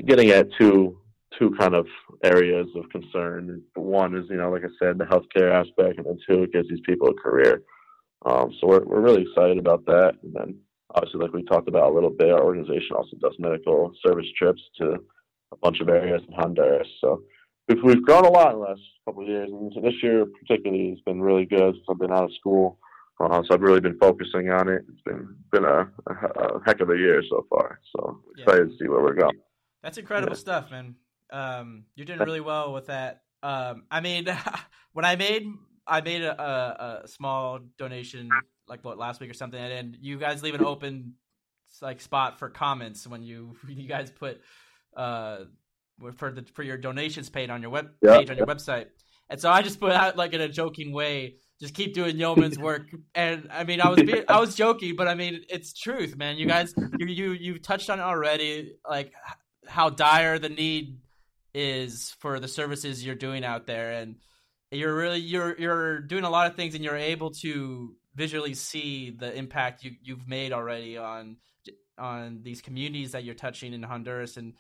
getting 0.07 0.31
at 0.31 0.49
two 0.59 0.99
two 1.39 1.55
kind 1.59 1.75
of 1.75 1.87
areas 2.25 2.67
of 2.77 2.89
concern. 2.91 3.63
One 3.75 4.17
is 4.17 4.27
you 4.31 4.37
know 4.37 4.51
like 4.51 4.63
I 4.65 4.69
said 4.79 4.99
the 4.99 5.05
healthcare 5.05 5.53
aspect, 5.53 5.99
and 5.99 6.07
then 6.07 6.19
two 6.29 6.43
it 6.45 6.53
gives 6.53 6.69
these 6.69 6.81
people 6.85 7.09
a 7.09 7.15
career. 7.15 7.63
Um, 8.27 8.53
so 8.61 8.67
we're 8.67 8.85
we're 8.85 9.01
really 9.01 9.23
excited 9.23 9.59
about 9.59 9.85
that. 9.87 10.15
And 10.23 10.35
then 10.35 10.59
obviously 10.95 11.21
like 11.21 11.33
we 11.33 11.45
talked 11.45 11.69
about 11.69 11.91
a 11.91 11.95
little 11.95 12.11
bit, 12.11 12.31
our 12.33 12.43
organization 12.43 12.97
also 12.97 13.17
does 13.21 13.35
medical 13.39 13.93
service 14.05 14.27
trips 14.37 14.63
to 14.79 14.97
a 15.53 15.57
bunch 15.63 15.81
of 15.81 15.89
areas 15.89 16.23
in 16.27 16.35
Honduras. 16.35 16.89
So 17.01 17.23
we've, 17.69 17.83
we've 17.83 18.03
grown 18.03 18.25
a 18.25 18.31
lot 18.31 18.53
in 18.53 18.61
the 18.61 18.67
last 18.67 18.81
couple 19.07 19.23
of 19.23 19.29
years. 19.29 19.49
And 19.51 19.73
this 19.85 20.03
year, 20.03 20.27
particularly, 20.27 20.91
has 20.91 21.01
been 21.07 21.23
really 21.23 21.47
good 21.47 21.75
since 21.75 21.87
I've 21.89 21.99
been 21.99 22.13
out 22.13 22.25
of 22.25 22.33
school. 22.39 22.79
Uh, 23.21 23.43
so 23.45 23.55
I've 23.55 23.63
really 23.63 23.81
been 23.81 23.99
focusing 23.99 24.51
on 24.51 24.69
it. 24.69 24.85
It's 24.93 25.03
been 25.03 25.37
been 25.51 25.65
a, 25.65 25.91
a, 26.07 26.13
a 26.57 26.61
heck 26.67 26.81
of 26.81 26.91
a 26.91 26.97
year 26.97 27.23
so 27.31 27.47
far. 27.51 27.81
So 27.97 28.21
Yeah. 28.37 28.45
excited 28.45 28.71
to 28.71 28.77
see 28.79 28.89
where 28.89 29.03
we're 29.03 29.15
going. 29.15 29.39
That's 29.83 29.99
incredible 29.99 30.33
Yeah. 30.35 30.39
stuff, 30.39 30.71
man. 30.71 30.97
Um, 31.31 31.85
you're 31.95 32.07
doing 32.07 32.21
really 32.21 32.41
well 32.41 32.73
with 32.73 32.87
that. 32.87 33.23
Um, 33.43 33.85
I 33.91 34.01
mean, 34.01 34.27
when 34.93 35.05
I 35.05 35.17
made 35.17 35.47
I 35.87 36.01
made 36.01 36.23
a, 36.23 36.41
a, 36.41 37.01
a 37.05 37.09
small 37.09 37.61
donation 37.79 38.45
like 38.67 38.85
what 38.85 38.99
last 38.99 39.21
week 39.21 39.31
or 39.31 39.35
something, 39.35 39.61
and 39.61 39.97
you 40.01 40.19
guys 40.19 40.43
leave 40.43 40.55
an 40.55 40.61
open 40.63 41.15
like 41.83 42.01
spot 42.01 42.39
for 42.39 42.49
comments 42.49 43.07
when 43.07 43.23
you 43.23 43.57
you 43.69 43.89
guys 43.89 44.11
put 44.11 44.41
uh 44.97 45.45
for 46.17 46.31
the 46.31 46.45
for 46.55 46.63
your 46.63 46.79
donations 46.79 47.29
paid 47.29 47.51
on 47.51 47.61
your 47.61 47.71
web 47.71 47.91
Yeah. 48.03 48.19
page 48.19 48.31
on 48.31 48.37
your 48.37 48.47
website, 48.47 48.87
and 49.29 49.41
so 49.41 49.51
I 49.51 49.63
just 49.63 49.81
put 49.81 49.93
out 49.93 50.17
like 50.17 50.33
in 50.33 50.41
a 50.41 50.49
joking 50.49 50.93
way. 50.93 51.37
Just 51.61 51.75
keep 51.75 51.93
doing 51.93 52.17
yeoman's 52.17 52.59
work, 52.69 52.89
and 53.15 53.49
I 53.51 53.65
mean, 53.65 53.81
I 53.81 53.89
was 53.89 54.03
being, 54.03 54.23
I 54.29 54.39
was 54.39 54.55
joking, 54.55 54.95
but 54.97 55.09
I 55.09 55.15
mean, 55.15 55.41
it's 55.49 55.73
truth, 55.73 56.17
man. 56.17 56.37
You 56.37 56.47
guys, 56.47 56.73
you 56.97 57.07
you 57.07 57.33
you 57.33 57.59
touched 57.59 57.91
on 57.91 57.99
it 57.99 58.03
already, 58.03 58.77
like 58.89 59.13
how 59.67 59.91
dire 59.91 60.39
the 60.39 60.49
need 60.49 60.99
is 61.59 62.15
for 62.21 62.39
the 62.39 62.47
services 62.47 63.05
you're 63.05 63.17
doing 63.17 63.45
out 63.45 63.67
there. 63.67 63.91
And 63.91 64.17
you're 64.71 64.95
really 64.95 65.19
you're 65.19 65.59
you're 65.59 66.01
doing 66.01 66.25
a 66.25 66.31
lot 66.31 66.47
of 66.47 66.57
things 66.57 66.75
and 66.75 66.85
you're 66.85 66.97
able 66.97 67.31
to 67.31 67.97
visually 68.15 68.55
see 68.55 69.11
the 69.11 69.35
impact 69.35 69.83
you 69.83 69.93
you've 70.03 70.29
made 70.29 70.53
already 70.53 70.97
on 70.97 71.37
on 71.99 72.41
these 72.43 72.61
communities 72.61 73.13
that 73.13 73.25
you're 73.25 73.35
touching 73.35 73.73
in 73.73 73.83
Honduras. 73.83 74.37
And 74.37 74.55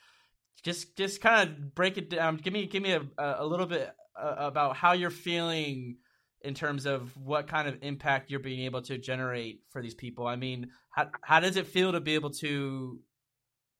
just 0.64 0.96
just 0.96 1.20
kind 1.20 1.48
of 1.48 1.74
break 1.74 1.98
it 1.98 2.10
down. 2.10 2.36
Give 2.36 2.52
me 2.52 2.66
give 2.66 2.82
me 2.82 2.92
a 2.92 3.02
a 3.18 3.46
little 3.46 3.66
bit 3.66 3.90
uh, 4.20 4.34
about 4.38 4.76
how 4.76 4.92
you're 4.92 5.10
feeling 5.10 5.98
in 6.40 6.54
terms 6.54 6.86
of 6.86 7.16
what 7.16 7.48
kind 7.48 7.68
of 7.68 7.78
impact 7.82 8.30
you're 8.30 8.40
being 8.40 8.60
able 8.60 8.82
to 8.82 8.98
generate 8.98 9.60
for 9.70 9.82
these 9.82 9.94
people. 9.94 10.26
I 10.26 10.34
mean 10.34 10.70
how 10.90 11.10
how 11.22 11.38
does 11.38 11.56
it 11.56 11.68
feel 11.68 11.92
to 11.92 12.00
be 12.00 12.14
able 12.14 12.30
to 12.30 12.98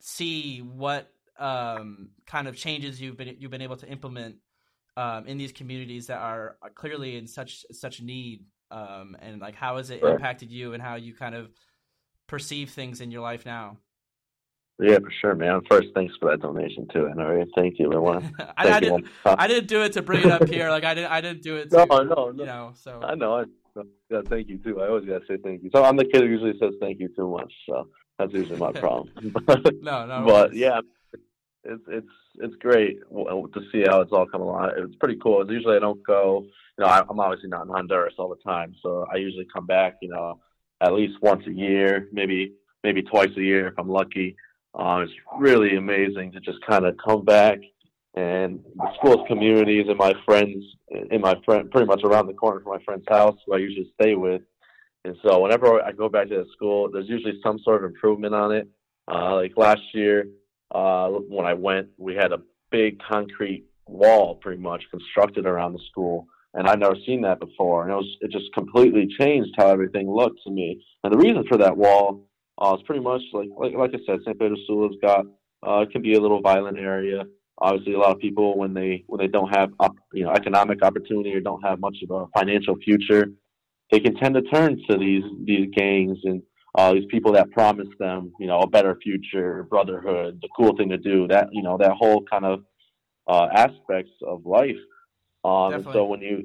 see 0.01 0.61
what 0.61 1.11
um, 1.39 2.11
kind 2.27 2.49
of 2.49 2.57
changes 2.57 3.01
you've 3.01 3.17
been 3.17 3.37
you've 3.39 3.51
been 3.51 3.63
able 3.63 3.77
to 3.77 3.89
implement 3.89 4.37
um, 4.97 5.27
in 5.27 5.39
these 5.39 5.53
communities 5.53 6.07
that 6.09 6.19
are, 6.19 6.57
are 6.63 6.71
clearly 6.71 7.17
in 7.17 7.27
such 7.27 7.65
such 7.73 8.01
need, 8.03 8.45
um, 8.71 9.17
and 9.21 9.41
like 9.41 9.55
how 9.55 9.77
has 9.77 9.91
it 9.91 10.01
Sure. 10.01 10.11
impacted 10.11 10.51
you 10.51 10.75
and 10.75 10.83
how 10.83 10.97
you 10.97 11.15
kind 11.15 11.35
of 11.35 11.51
perceive 12.27 12.71
things 12.71 13.01
in 13.01 13.11
your 13.11 13.23
life 13.23 13.47
now? 13.47 13.79
Yeah, 14.81 14.99
for 14.99 15.11
sure, 15.21 15.35
man. 15.35 15.61
First, 15.69 15.89
thanks 15.95 16.15
for 16.21 16.31
that 16.31 16.41
donation 16.41 16.87
too, 16.93 17.07
Henry. 17.07 17.45
Thank 17.57 17.81
you. 17.81 17.93
I 17.93 17.97
want 17.97 18.25
I, 18.57 18.71
I 18.71 18.81
didn't. 18.81 19.07
I 19.25 19.47
didn't 19.49 19.69
do 19.69 19.83
it 19.83 19.93
to 19.95 20.03
bring 20.03 20.23
it 20.23 20.31
up 20.31 20.49
here. 20.49 20.71
Like 20.71 20.85
I 20.85 20.95
didn't 20.95 21.11
I 21.11 21.21
didn't 21.21 21.43
do 21.43 21.57
it. 21.57 21.73
No, 21.73 21.85
no, 21.85 22.05
no. 22.05 22.31
You 22.33 22.47
know, 22.47 22.73
so 22.75 23.01
I 23.03 23.15
know. 23.15 23.35
I 23.35 23.45
yeah, 24.11 24.23
thank 24.27 24.49
you 24.49 24.59
too. 24.59 24.81
I 24.81 24.89
always 24.89 25.05
gotta 25.05 25.25
say 25.29 25.37
thank 25.43 25.63
you. 25.63 25.71
So 25.75 25.85
I'm 25.85 25.97
the 25.97 26.05
kid 26.05 26.23
who 26.23 26.29
usually 26.29 26.59
says 26.59 26.75
thank 26.81 26.99
you 27.01 27.09
too 27.15 27.29
much. 27.29 27.53
So 27.69 27.89
that's 28.19 28.33
usually 28.33 28.59
my 28.59 28.73
problem. 28.81 29.11
no, 29.83 30.07
no. 30.07 30.25
but 30.27 30.51
worries. 30.51 30.59
yeah, 30.59 30.81
it's 31.65 31.83
it's 31.89 32.07
it's 32.41 32.55
great 32.57 33.01
to 33.11 33.61
see 33.73 33.83
how 33.87 34.01
it's 34.01 34.13
all 34.13 34.27
come 34.27 34.43
along. 34.43 34.71
It's 34.77 34.97
pretty 34.97 35.19
cool. 35.23 35.51
Usually 35.51 35.77
I 35.77 35.81
don't 35.81 36.05
go. 36.07 36.45
You 36.79 36.85
know, 36.85 36.91
I'm 36.91 37.21
obviously 37.21 37.49
not 37.49 37.67
in 37.67 37.69
Honduras 37.69 38.15
all 38.19 38.29
the 38.29 38.51
time, 38.51 38.75
so 38.83 39.07
I 39.13 39.17
usually 39.17 39.47
come 39.53 39.67
back. 39.67 39.97
You 40.01 40.11
know, 40.11 40.41
at 40.81 40.93
least 40.93 41.15
once 41.23 41.47
a 41.47 41.53
year, 41.53 42.09
maybe 42.13 42.55
maybe 42.85 43.03
twice 43.03 43.31
a 43.37 43.43
year 43.43 43.69
if 43.69 43.75
I'm 43.79 43.89
lucky. 43.89 44.37
Um, 44.75 45.03
it's 45.03 45.13
really 45.39 45.77
amazing 45.77 46.33
to 46.33 46.41
just 46.41 46.59
kind 46.69 46.85
of 46.85 46.97
come 47.05 47.25
back 47.25 47.59
and 48.15 48.61
the 48.75 48.91
school's 48.97 49.27
communities 49.29 49.87
and 49.89 49.97
my 49.99 50.13
friends 50.25 50.65
in 51.11 51.21
my 51.21 51.35
friend 51.45 51.71
pretty 51.71 51.87
much 51.87 52.03
around 52.05 52.27
the 52.27 52.33
corner 52.33 52.61
from 52.61 52.73
my 52.73 52.85
friend's 52.85 53.05
house 53.09 53.37
who 53.47 53.55
I 53.55 53.59
usually 53.59 53.91
stay 54.01 54.15
with. 54.15 54.43
And 55.05 55.17
so 55.25 55.41
whenever 55.41 55.83
I 55.83 55.93
go 55.93 56.09
back 56.09 56.29
to 56.29 56.37
the 56.37 56.47
school, 56.53 56.91
there's 56.91 57.09
usually 57.09 57.39
some 57.43 57.59
sort 57.61 57.85
of 57.85 57.91
improvement 57.91 58.35
on 58.35 58.53
it. 58.53 58.69
Uh, 59.11 59.37
like 59.37 59.53
last 59.57 59.83
year, 59.95 60.27
uh, 60.71 61.09
when 61.09 61.47
I 61.47 61.55
went, 61.55 61.89
we 61.97 62.15
had 62.15 62.33
a 62.33 62.43
big 62.71 63.01
concrete 63.01 63.65
wall 63.87 64.37
pretty 64.37 64.61
much 64.61 64.85
constructed 64.91 65.47
around 65.47 65.73
the 65.73 65.81
school. 65.91 66.27
And 66.55 66.67
I'd 66.67 66.81
never 66.81 66.97
seen 67.07 67.23
that 67.23 67.41
before. 67.41 67.83
And 67.83 67.93
it 67.93 67.97
was, 67.97 68.17
it 68.21 68.31
just 68.31 68.53
completely 68.55 69.07
changed 69.19 69.51
how 69.57 69.69
everything 69.69 70.11
looked 70.11 70.41
to 70.45 70.51
me. 70.51 70.83
And 71.05 71.13
the 71.13 71.19
reason 71.19 71.45
for 71.49 71.59
that 71.59 71.77
wall 71.77 72.27
uh, 72.61 72.75
is 72.75 72.83
pretty 72.87 73.03
much 73.03 73.23
like, 73.33 73.49
like, 73.57 73.75
like 73.75 73.91
I 73.95 73.99
said, 74.07 74.21
San 74.25 74.37
Pedro 74.39 74.57
Sula's 74.67 74.97
got, 75.03 75.27
uh, 75.67 75.81
it 75.81 75.91
can 75.91 76.03
be 76.03 76.15
a 76.15 76.21
little 76.21 76.41
violent 76.41 76.79
area. 76.79 77.25
Obviously, 77.61 77.95
a 77.95 77.99
lot 77.99 78.13
of 78.13 78.21
people 78.21 78.57
when 78.57 78.73
they 78.73 79.05
when 79.09 79.19
they 79.19 79.27
don't 79.27 79.49
have 79.49 79.71
op, 79.81 79.97
you 80.13 80.25
know 80.25 80.31
economic 80.31 80.81
opportunity 80.83 81.35
or 81.35 81.41
don't 81.41 81.63
have 81.63 81.81
much 81.81 81.97
of 82.09 82.11
a 82.11 82.27
financial 82.39 82.77
future, 82.77 83.27
they 83.91 83.99
can 83.99 84.15
tend 84.15 84.37
to 84.37 84.43
turn 84.43 84.81
to 84.89 84.97
these 84.97 85.25
these 85.45 85.69
gangs 85.77 86.19
and 86.23 86.41
uh, 86.79 86.95
these 86.95 87.07
people 87.11 87.33
that 87.33 87.51
promise 87.51 87.89
them 87.99 88.33
you 88.39 88.47
know 88.47 88.61
a 88.61 88.67
better 88.69 88.97
future, 89.03 89.65
brotherhood, 89.65 90.39
the 90.41 90.49
cool 90.57 90.77
thing 90.77 90.89
to 90.91 90.99
do. 90.99 91.27
That 91.27 91.49
you 91.53 91.63
know 91.63 91.77
that 91.79 91.93
whole 91.93 92.23
kind 92.31 92.45
of 92.45 92.65
uh, 93.27 93.49
aspects 93.53 94.13
of 94.27 94.47
life. 94.47 94.77
Um, 95.45 95.75
and 95.75 95.85
so 95.93 96.05
when 96.05 96.21
you 96.21 96.45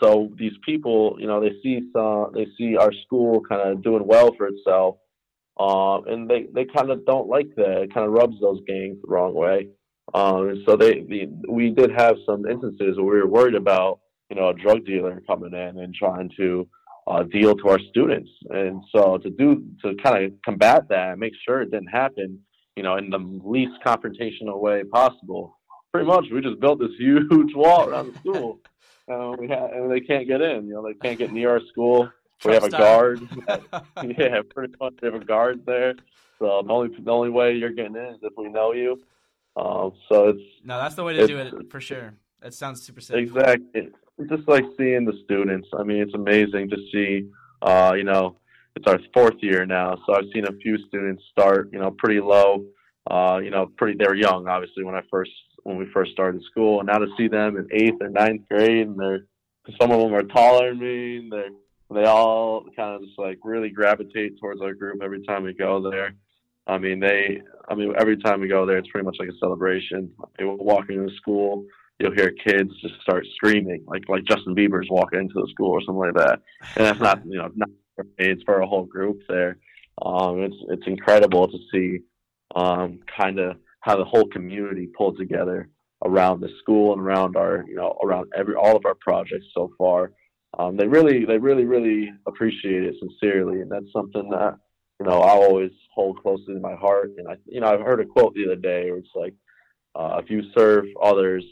so 0.00 0.30
these 0.38 0.52
people, 0.64 1.16
you 1.18 1.26
know, 1.26 1.40
they 1.40 1.52
see 1.62 1.90
some, 1.92 2.30
they 2.34 2.46
see 2.56 2.76
our 2.76 2.92
school 3.04 3.40
kind 3.48 3.60
of 3.62 3.82
doing 3.82 4.06
well 4.06 4.32
for 4.36 4.46
itself, 4.46 4.96
um, 5.58 6.04
and 6.06 6.28
they 6.28 6.46
they 6.54 6.64
kind 6.64 6.90
of 6.90 7.04
don't 7.04 7.28
like 7.28 7.48
that. 7.56 7.82
It 7.82 7.94
kind 7.94 8.06
of 8.06 8.12
rubs 8.12 8.40
those 8.40 8.60
gangs 8.66 8.98
the 9.02 9.08
wrong 9.08 9.34
way. 9.34 9.68
Um, 10.14 10.50
and 10.50 10.58
so 10.66 10.76
they, 10.76 11.00
the 11.00 11.28
we 11.48 11.70
did 11.70 11.90
have 11.96 12.16
some 12.24 12.46
instances 12.46 12.96
where 12.96 13.06
we 13.06 13.20
were 13.20 13.26
worried 13.26 13.54
about, 13.54 14.00
you 14.30 14.36
know, 14.36 14.50
a 14.50 14.54
drug 14.54 14.84
dealer 14.86 15.20
coming 15.26 15.52
in 15.52 15.78
and 15.78 15.94
trying 15.94 16.30
to 16.36 16.68
uh, 17.06 17.22
deal 17.22 17.54
to 17.54 17.68
our 17.68 17.78
students. 17.90 18.30
And 18.50 18.82
so 18.94 19.18
to 19.18 19.30
do 19.30 19.64
to 19.82 19.94
kind 20.02 20.24
of 20.24 20.32
combat 20.44 20.88
that 20.88 21.10
and 21.10 21.20
make 21.20 21.34
sure 21.44 21.62
it 21.62 21.70
didn't 21.70 21.88
happen, 21.88 22.40
you 22.74 22.82
know, 22.82 22.96
in 22.96 23.10
the 23.10 23.18
least 23.44 23.72
confrontational 23.84 24.60
way 24.60 24.82
possible. 24.84 25.58
Pretty 25.92 26.06
much, 26.06 26.26
we 26.32 26.40
just 26.40 26.60
built 26.60 26.80
this 26.80 26.90
huge 26.98 27.54
wall 27.54 27.88
around 27.88 28.12
the 28.12 28.18
school, 28.18 28.60
and 29.08 29.38
we 29.38 29.48
ha- 29.48 29.68
and 29.72 29.90
they 29.90 30.00
can't 30.00 30.26
get 30.26 30.40
in. 30.40 30.66
You 30.66 30.74
know, 30.74 30.86
they 30.86 30.94
can't 30.94 31.18
get 31.18 31.32
near 31.32 31.50
our 31.50 31.60
school. 31.70 32.10
We 32.44 32.52
have 32.52 32.64
a 32.64 32.68
guard. 32.68 33.26
yeah, 34.18 34.42
pretty 34.54 34.74
much 34.78 34.92
we 35.00 35.06
have 35.10 35.14
a 35.14 35.24
guard 35.24 35.64
there. 35.64 35.94
So 36.38 36.62
the 36.66 36.70
only 36.70 36.90
the 36.94 37.10
only 37.10 37.30
way 37.30 37.54
you're 37.54 37.72
getting 37.72 37.96
in 37.96 38.04
is 38.04 38.18
if 38.20 38.34
we 38.36 38.50
know 38.50 38.74
you. 38.74 39.00
Um, 39.56 39.92
so 40.10 40.28
it's 40.28 40.42
no, 40.62 40.78
that's 40.78 40.96
the 40.96 41.02
way 41.02 41.14
to 41.14 41.26
do 41.26 41.38
it 41.38 41.70
for 41.70 41.80
sure. 41.80 42.12
That 42.42 42.52
sounds 42.52 42.82
super 42.82 43.00
safe. 43.00 43.16
Exactly. 43.16 43.88
Just 44.28 44.48
like 44.48 44.64
seeing 44.78 45.04
the 45.04 45.18
students. 45.24 45.68
I 45.78 45.82
mean, 45.82 45.98
it's 45.98 46.14
amazing 46.14 46.70
to 46.70 46.76
see. 46.92 47.28
Uh, 47.60 47.92
you 47.96 48.04
know, 48.04 48.38
it's 48.74 48.86
our 48.86 48.98
fourth 49.12 49.36
year 49.40 49.66
now, 49.66 49.96
so 50.06 50.14
I've 50.14 50.30
seen 50.32 50.46
a 50.46 50.52
few 50.52 50.78
students 50.88 51.22
start. 51.30 51.70
You 51.72 51.78
know, 51.78 51.90
pretty 51.90 52.20
low. 52.20 52.64
Uh, 53.10 53.40
you 53.42 53.50
know, 53.50 53.66
pretty. 53.76 53.98
They 53.98 54.06
were 54.06 54.14
young, 54.14 54.48
obviously, 54.48 54.84
when 54.84 54.94
I 54.94 55.02
first 55.10 55.30
when 55.62 55.76
we 55.76 55.86
first 55.92 56.12
started 56.12 56.42
school, 56.50 56.80
and 56.80 56.86
now 56.86 56.98
to 56.98 57.08
see 57.16 57.28
them 57.28 57.56
in 57.56 57.68
eighth 57.72 58.00
or 58.00 58.08
ninth 58.08 58.42
grade, 58.48 58.86
and 58.86 58.98
they're 58.98 59.26
some 59.80 59.90
of 59.90 60.00
them 60.00 60.14
are 60.14 60.22
taller 60.22 60.70
than 60.70 60.80
me. 60.80 61.18
And 61.18 61.32
they 61.32 61.48
they 61.90 62.04
all 62.04 62.64
kind 62.76 62.94
of 62.94 63.02
just 63.02 63.18
like 63.18 63.38
really 63.44 63.70
gravitate 63.70 64.40
towards 64.40 64.60
our 64.60 64.74
group 64.74 65.02
every 65.02 65.22
time 65.24 65.42
we 65.42 65.52
go 65.52 65.90
there. 65.90 66.14
I 66.66 66.78
mean, 66.78 67.00
they. 67.00 67.42
I 67.68 67.74
mean, 67.74 67.94
every 67.98 68.16
time 68.16 68.40
we 68.40 68.48
go 68.48 68.64
there, 68.64 68.78
it's 68.78 68.88
pretty 68.88 69.04
much 69.04 69.16
like 69.18 69.28
a 69.28 69.38
celebration. 69.38 70.12
We're 70.38 70.54
walking 70.54 71.02
into 71.02 71.14
school, 71.16 71.64
you'll 71.98 72.14
hear 72.14 72.32
kids 72.32 72.70
just 72.80 73.00
start 73.00 73.26
screaming, 73.34 73.84
like 73.86 74.08
like 74.08 74.24
Justin 74.24 74.54
Bieber's 74.54 74.88
walking 74.90 75.20
into 75.20 75.34
the 75.34 75.48
school 75.50 75.70
or 75.70 75.80
something 75.80 75.96
like 75.96 76.14
that. 76.14 76.40
And 76.76 76.86
that's 76.86 77.00
not, 77.00 77.22
you 77.26 77.38
know, 77.38 77.50
not 77.54 77.70
it's 78.18 78.42
for 78.42 78.60
a 78.60 78.66
whole 78.66 78.84
group 78.84 79.20
there. 79.28 79.58
Um, 80.02 80.42
it's 80.42 80.56
it's 80.68 80.86
incredible 80.86 81.48
to 81.48 81.58
see, 81.72 82.00
um, 82.54 83.00
kind 83.16 83.38
of 83.38 83.56
how 83.80 83.96
the 83.96 84.04
whole 84.04 84.26
community 84.26 84.88
pulled 84.96 85.16
together 85.16 85.70
around 86.04 86.40
the 86.40 86.50
school 86.60 86.92
and 86.92 87.00
around 87.00 87.36
our, 87.36 87.64
you 87.66 87.76
know, 87.76 87.98
around 88.02 88.30
every 88.36 88.54
all 88.54 88.76
of 88.76 88.84
our 88.84 88.96
projects 88.96 89.46
so 89.54 89.70
far. 89.78 90.12
Um, 90.58 90.76
they 90.76 90.86
really, 90.86 91.24
they 91.26 91.38
really, 91.38 91.64
really 91.64 92.10
appreciate 92.26 92.82
it 92.84 92.94
sincerely, 92.98 93.60
and 93.60 93.70
that's 93.70 93.92
something 93.92 94.30
that 94.30 94.56
you 95.00 95.06
know, 95.06 95.20
I 95.20 95.30
always 95.30 95.72
hold 95.94 96.22
closely 96.22 96.54
to 96.54 96.60
my 96.60 96.74
heart. 96.74 97.12
And 97.18 97.28
I, 97.28 97.36
you 97.46 97.60
know, 97.60 97.68
I've 97.68 97.80
heard 97.80 98.00
a 98.00 98.06
quote 98.06 98.34
the 98.34 98.46
other 98.46 98.56
day 98.56 98.90
where 98.90 98.98
it's 98.98 99.08
like, 99.14 99.34
uh, 99.94 100.20
if 100.22 100.30
you 100.30 100.42
serve 100.56 100.84
others, 101.02 101.44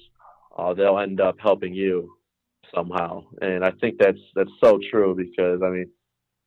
uh, 0.56 0.74
they'll 0.74 0.98
end 0.98 1.20
up 1.20 1.36
helping 1.40 1.74
you 1.74 2.16
somehow. 2.74 3.24
And 3.40 3.64
I 3.64 3.70
think 3.80 3.96
that's 3.98 4.18
that's 4.34 4.50
so 4.62 4.78
true 4.90 5.14
because 5.14 5.60
I 5.62 5.70
mean, 5.70 5.90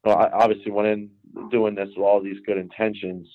well, 0.04 0.18
I 0.18 0.30
obviously 0.34 0.72
went 0.72 0.88
in 0.88 1.10
doing 1.52 1.76
this 1.76 1.90
with 1.96 2.06
all 2.06 2.22
these 2.22 2.38
good 2.46 2.58
intentions, 2.58 3.28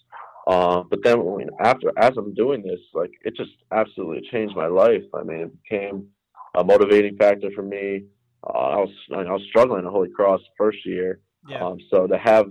uh, 0.46 0.82
but 0.90 1.00
then 1.04 1.22
when, 1.24 1.48
after 1.60 1.92
as 1.98 2.12
I'm 2.16 2.34
doing 2.34 2.62
this, 2.62 2.80
like 2.94 3.10
it 3.24 3.36
just 3.36 3.52
absolutely 3.70 4.28
changed 4.30 4.56
my 4.56 4.66
life. 4.66 5.02
I 5.14 5.22
mean, 5.22 5.40
it 5.40 5.62
became 5.62 6.08
a 6.56 6.64
motivating 6.64 7.16
factor 7.16 7.50
for 7.54 7.62
me. 7.62 8.04
Uh, 8.46 8.58
I 8.58 8.76
was 8.76 8.90
I 9.14 9.22
was 9.22 9.42
struggling 9.48 9.84
at 9.84 9.90
Holy 9.90 10.10
Cross 10.10 10.40
first 10.58 10.78
year, 10.84 11.20
Yeah. 11.48 11.64
um, 11.64 11.78
so 11.90 12.06
to 12.06 12.18
have 12.18 12.46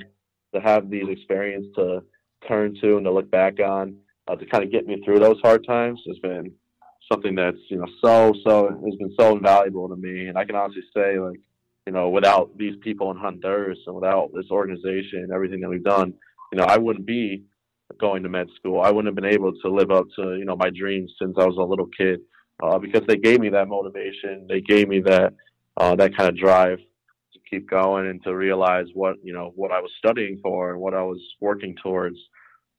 to 0.56 0.62
have 0.62 0.90
these 0.90 1.08
experiences 1.10 1.72
to 1.76 2.04
turn 2.48 2.76
to 2.82 2.98
and 2.98 3.06
to 3.06 3.12
look 3.12 3.30
back 3.30 3.60
on 3.60 3.96
uh, 4.28 4.36
to 4.36 4.46
kind 4.46 4.64
of 4.64 4.72
get 4.72 4.86
me 4.88 5.02
through 5.04 5.20
those 5.20 5.40
hard 5.42 5.66
times 5.66 6.02
has 6.08 6.18
been 6.20 6.52
something 7.12 7.36
that's 7.36 7.58
you 7.70 7.78
know 7.78 7.88
so 8.04 8.34
so 8.46 8.70
has 8.70 8.96
been 8.96 9.14
so 9.20 9.36
invaluable 9.36 9.90
to 9.90 9.96
me 9.96 10.28
and 10.28 10.38
i 10.38 10.46
can 10.46 10.56
honestly 10.56 10.84
say 10.96 11.20
like 11.20 11.40
you 11.86 11.94
know 11.94 12.10
without 12.10 12.50
these 12.58 12.76
people 12.82 13.12
in 13.12 13.18
honduras 13.18 13.80
and 13.88 13.96
without 13.96 14.30
this 14.34 14.50
organization 14.52 15.20
and 15.20 15.32
everything 15.32 15.60
that 15.60 15.70
we've 15.70 15.84
done 15.84 16.14
you 16.52 16.58
know 16.58 16.66
i 16.66 16.78
wouldn't 16.78 17.06
be 17.06 17.44
going 18.00 18.24
to 18.24 18.30
med 18.30 18.48
school 18.56 18.82
i 18.82 18.90
wouldn't 18.90 19.08
have 19.08 19.22
been 19.22 19.34
able 19.34 19.52
to 19.62 19.70
live 19.70 19.92
up 19.92 20.06
to 20.16 20.38
you 20.38 20.46
know 20.46 20.56
my 20.56 20.70
dreams 20.70 21.12
since 21.20 21.36
i 21.38 21.46
was 21.46 21.58
a 21.58 21.62
little 21.62 21.88
kid 21.98 22.20
uh, 22.64 22.78
because 22.78 23.02
they 23.08 23.18
gave 23.18 23.40
me 23.40 23.50
that 23.50 23.68
motivation 23.68 24.46
they 24.48 24.62
gave 24.62 24.88
me 24.88 25.02
that 25.02 25.34
uh, 25.78 25.96
that 25.96 26.16
kind 26.16 26.30
of 26.30 26.38
drive 26.38 26.78
to 27.34 27.40
keep 27.50 27.70
going 27.70 28.08
and 28.08 28.24
to 28.24 28.36
realize 28.36 28.86
what 28.94 29.16
you 29.24 29.34
know 29.34 29.52
what 29.56 29.72
I 29.72 29.80
was 29.80 29.92
studying 29.98 30.40
for 30.42 30.72
and 30.72 30.80
what 30.80 30.94
I 30.94 31.04
was 31.04 31.20
working 31.40 31.76
towards. 31.82 32.18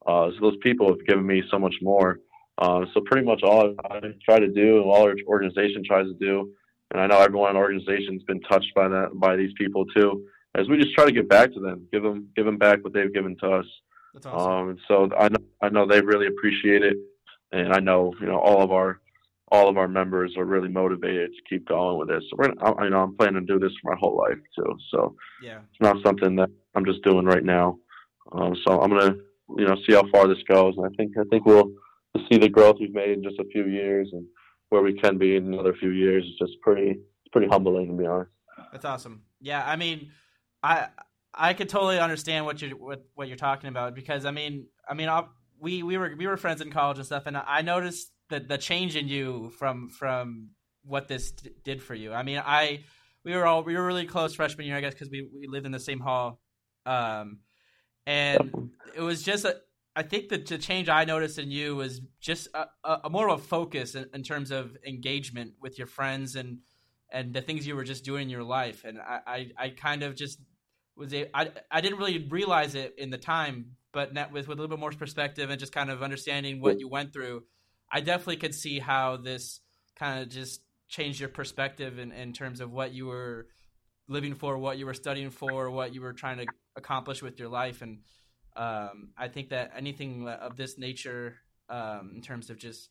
Uh, 0.05 0.29
so 0.31 0.37
those 0.41 0.57
people 0.61 0.87
have 0.87 1.05
given 1.07 1.25
me 1.25 1.43
so 1.49 1.57
much 1.57 1.75
more. 1.81 2.19
Uh, 2.57 2.85
so 2.93 3.01
pretty 3.05 3.25
much 3.25 3.41
all 3.43 3.73
I 3.89 3.99
try 4.23 4.39
to 4.39 4.47
do, 4.47 4.77
and 4.77 4.85
all 4.85 5.03
our 5.03 5.15
organization 5.27 5.83
tries 5.85 6.05
to 6.05 6.13
do, 6.13 6.51
and 6.91 7.01
I 7.01 7.07
know 7.07 7.19
everyone 7.19 7.49
in 7.49 7.55
the 7.55 7.61
organization's 7.61 8.23
been 8.23 8.41
touched 8.41 8.73
by 8.75 8.87
that 8.87 9.11
by 9.15 9.35
these 9.35 9.51
people 9.57 9.85
too. 9.85 10.25
As 10.55 10.69
we 10.69 10.77
just 10.77 10.93
try 10.93 11.05
to 11.05 11.11
give 11.11 11.27
back 11.27 11.51
to 11.53 11.59
them, 11.59 11.87
give 11.91 12.03
them 12.03 12.29
give 12.35 12.45
them 12.45 12.57
back 12.57 12.83
what 12.83 12.93
they've 12.93 13.13
given 13.13 13.35
to 13.41 13.49
us. 13.49 13.65
That's 14.13 14.27
awesome. 14.27 14.69
Um, 14.69 14.77
so 14.87 15.09
I 15.17 15.29
know 15.29 15.39
I 15.61 15.69
know 15.69 15.87
they 15.87 16.01
really 16.01 16.27
appreciate 16.27 16.83
it, 16.83 16.97
and 17.51 17.73
I 17.73 17.79
know 17.79 18.13
you 18.21 18.27
know 18.27 18.37
all 18.37 18.61
of 18.61 18.71
our 18.71 18.99
all 19.51 19.69
of 19.69 19.77
our 19.77 19.87
members 19.87 20.35
are 20.37 20.45
really 20.45 20.69
motivated 20.69 21.31
to 21.31 21.41
keep 21.49 21.67
going 21.67 21.97
with 21.97 22.09
this. 22.09 22.23
So 22.29 22.35
we're 22.37 22.53
gonna, 22.53 22.75
I, 22.75 22.83
you 22.83 22.89
know 22.91 23.01
I'm 23.01 23.17
planning 23.17 23.45
to 23.45 23.53
do 23.53 23.59
this 23.59 23.73
for 23.81 23.91
my 23.91 23.97
whole 23.99 24.17
life 24.17 24.37
too. 24.55 24.77
So 24.91 25.15
yeah. 25.41 25.59
it's 25.71 25.81
not 25.81 25.97
something 26.05 26.35
that 26.35 26.49
I'm 26.75 26.85
just 26.85 27.03
doing 27.03 27.25
right 27.25 27.43
now. 27.43 27.79
Um, 28.31 28.55
so 28.65 28.79
I'm 28.79 28.91
gonna 28.91 29.15
you 29.57 29.65
know 29.65 29.75
see 29.87 29.93
how 29.93 30.03
far 30.11 30.27
this 30.27 30.43
goes, 30.47 30.75
and 30.77 30.85
I 30.85 30.89
think 30.95 31.17
I 31.17 31.23
think 31.31 31.47
we'll 31.47 31.71
see 32.29 32.37
the 32.37 32.49
growth 32.49 32.77
we've 32.79 32.93
made 32.93 33.11
in 33.11 33.23
just 33.23 33.39
a 33.39 33.45
few 33.45 33.65
years 33.65 34.09
and 34.11 34.25
where 34.69 34.81
we 34.81 34.93
can 34.93 35.17
be 35.17 35.35
in 35.35 35.53
another 35.53 35.73
few 35.73 35.91
years. 35.91 36.23
It's 36.27 36.39
just 36.39 36.61
pretty 36.61 36.91
it's 36.91 37.31
pretty 37.31 37.47
humbling 37.47 37.87
to 37.87 37.93
be 37.93 38.05
honest. 38.05 38.31
That's 38.71 38.85
awesome. 38.85 39.23
Yeah, 39.39 39.63
I 39.65 39.75
mean, 39.75 40.11
I 40.61 40.87
I 41.33 41.53
could 41.53 41.69
totally 41.69 41.99
understand 41.99 42.45
what 42.45 42.61
you're 42.61 42.77
what, 42.77 43.03
what 43.15 43.27
you're 43.27 43.37
talking 43.37 43.69
about 43.69 43.95
because 43.95 44.25
I 44.25 44.31
mean, 44.31 44.67
I 44.87 44.93
mean, 44.93 45.09
I, 45.09 45.25
we 45.59 45.83
we 45.83 45.97
were 45.97 46.13
we 46.17 46.27
were 46.27 46.37
friends 46.37 46.61
in 46.61 46.71
college 46.71 46.97
and 46.97 47.05
stuff, 47.05 47.23
and 47.25 47.37
I 47.37 47.61
noticed 47.61 48.11
the 48.29 48.39
the 48.39 48.57
change 48.57 48.95
in 48.95 49.07
you 49.07 49.51
from 49.57 49.89
from 49.89 50.49
what 50.83 51.07
this 51.07 51.31
d- 51.31 51.51
did 51.63 51.81
for 51.81 51.95
you. 51.95 52.13
I 52.13 52.23
mean, 52.23 52.41
I 52.43 52.83
we 53.23 53.35
were 53.35 53.45
all 53.45 53.63
we 53.63 53.75
were 53.75 53.85
really 53.85 54.05
close 54.05 54.35
freshman 54.35 54.67
year, 54.67 54.75
I 54.75 54.81
guess, 54.81 54.93
because 54.93 55.09
we 55.09 55.27
we 55.33 55.47
lived 55.47 55.65
in 55.65 55.71
the 55.71 55.79
same 55.79 55.99
hall, 55.99 56.39
um, 56.85 57.39
and 58.05 58.71
it 58.95 59.01
was 59.01 59.23
just 59.23 59.45
a. 59.45 59.57
I 59.95 60.03
think 60.03 60.29
that 60.29 60.47
the 60.47 60.57
change 60.57 60.89
I 60.89 61.05
noticed 61.05 61.37
in 61.37 61.51
you 61.51 61.75
was 61.75 62.01
just 62.19 62.47
a, 62.53 62.65
a, 62.83 63.01
a 63.05 63.09
more 63.09 63.29
of 63.29 63.39
a 63.39 63.43
focus 63.43 63.95
in, 63.95 64.09
in 64.13 64.23
terms 64.23 64.51
of 64.51 64.75
engagement 64.85 65.53
with 65.61 65.77
your 65.77 65.87
friends 65.87 66.35
and 66.35 66.59
and 67.11 67.33
the 67.33 67.41
things 67.41 67.67
you 67.67 67.75
were 67.75 67.83
just 67.83 68.03
doing 68.03 68.23
in 68.23 68.29
your 68.29 68.43
life. 68.43 68.83
And 68.85 68.99
I, 68.99 69.19
I, 69.27 69.51
I 69.65 69.69
kind 69.69 70.01
of 70.01 70.15
just 70.15 70.39
was 70.95 71.13
a, 71.13 71.29
I, 71.37 71.51
I 71.69 71.79
didn't 71.79 71.99
really 71.99 72.27
realize 72.27 72.73
it 72.73 72.95
in 72.97 73.11
the 73.11 73.19
time, 73.19 73.75
but 73.91 74.15
net 74.15 74.31
with 74.31 74.47
with 74.47 74.57
a 74.57 74.61
little 74.61 74.75
bit 74.75 74.79
more 74.79 74.91
perspective 74.91 75.51
and 75.51 75.59
just 75.59 75.71
kind 75.71 75.91
of 75.91 76.01
understanding 76.01 76.59
what 76.59 76.79
you 76.79 76.89
went 76.89 77.13
through, 77.13 77.43
I 77.91 78.01
definitely 78.01 78.37
could 78.37 78.55
see 78.55 78.79
how 78.79 79.17
this 79.17 79.61
kind 79.95 80.23
of 80.23 80.29
just 80.29 80.61
changed 80.87 81.19
your 81.19 81.29
perspective 81.29 81.99
in, 81.99 82.11
in 82.11 82.33
terms 82.33 82.61
of 82.61 82.71
what 82.71 82.93
you 82.93 83.05
were 83.05 83.47
living 84.07 84.33
for, 84.33 84.57
what 84.57 84.77
you 84.77 84.85
were 84.85 84.93
studying 84.93 85.29
for, 85.29 85.69
what 85.69 85.93
you 85.93 86.01
were 86.01 86.13
trying 86.13 86.37
to 86.37 86.45
accomplish 86.75 87.21
with 87.21 87.39
your 87.39 87.49
life. 87.49 87.81
And 87.81 87.99
um, 88.55 89.09
I 89.17 89.27
think 89.27 89.49
that 89.49 89.71
anything 89.75 90.27
of 90.27 90.55
this 90.55 90.77
nature, 90.77 91.35
um, 91.69 92.11
in 92.15 92.21
terms 92.21 92.49
of 92.49 92.57
just 92.57 92.89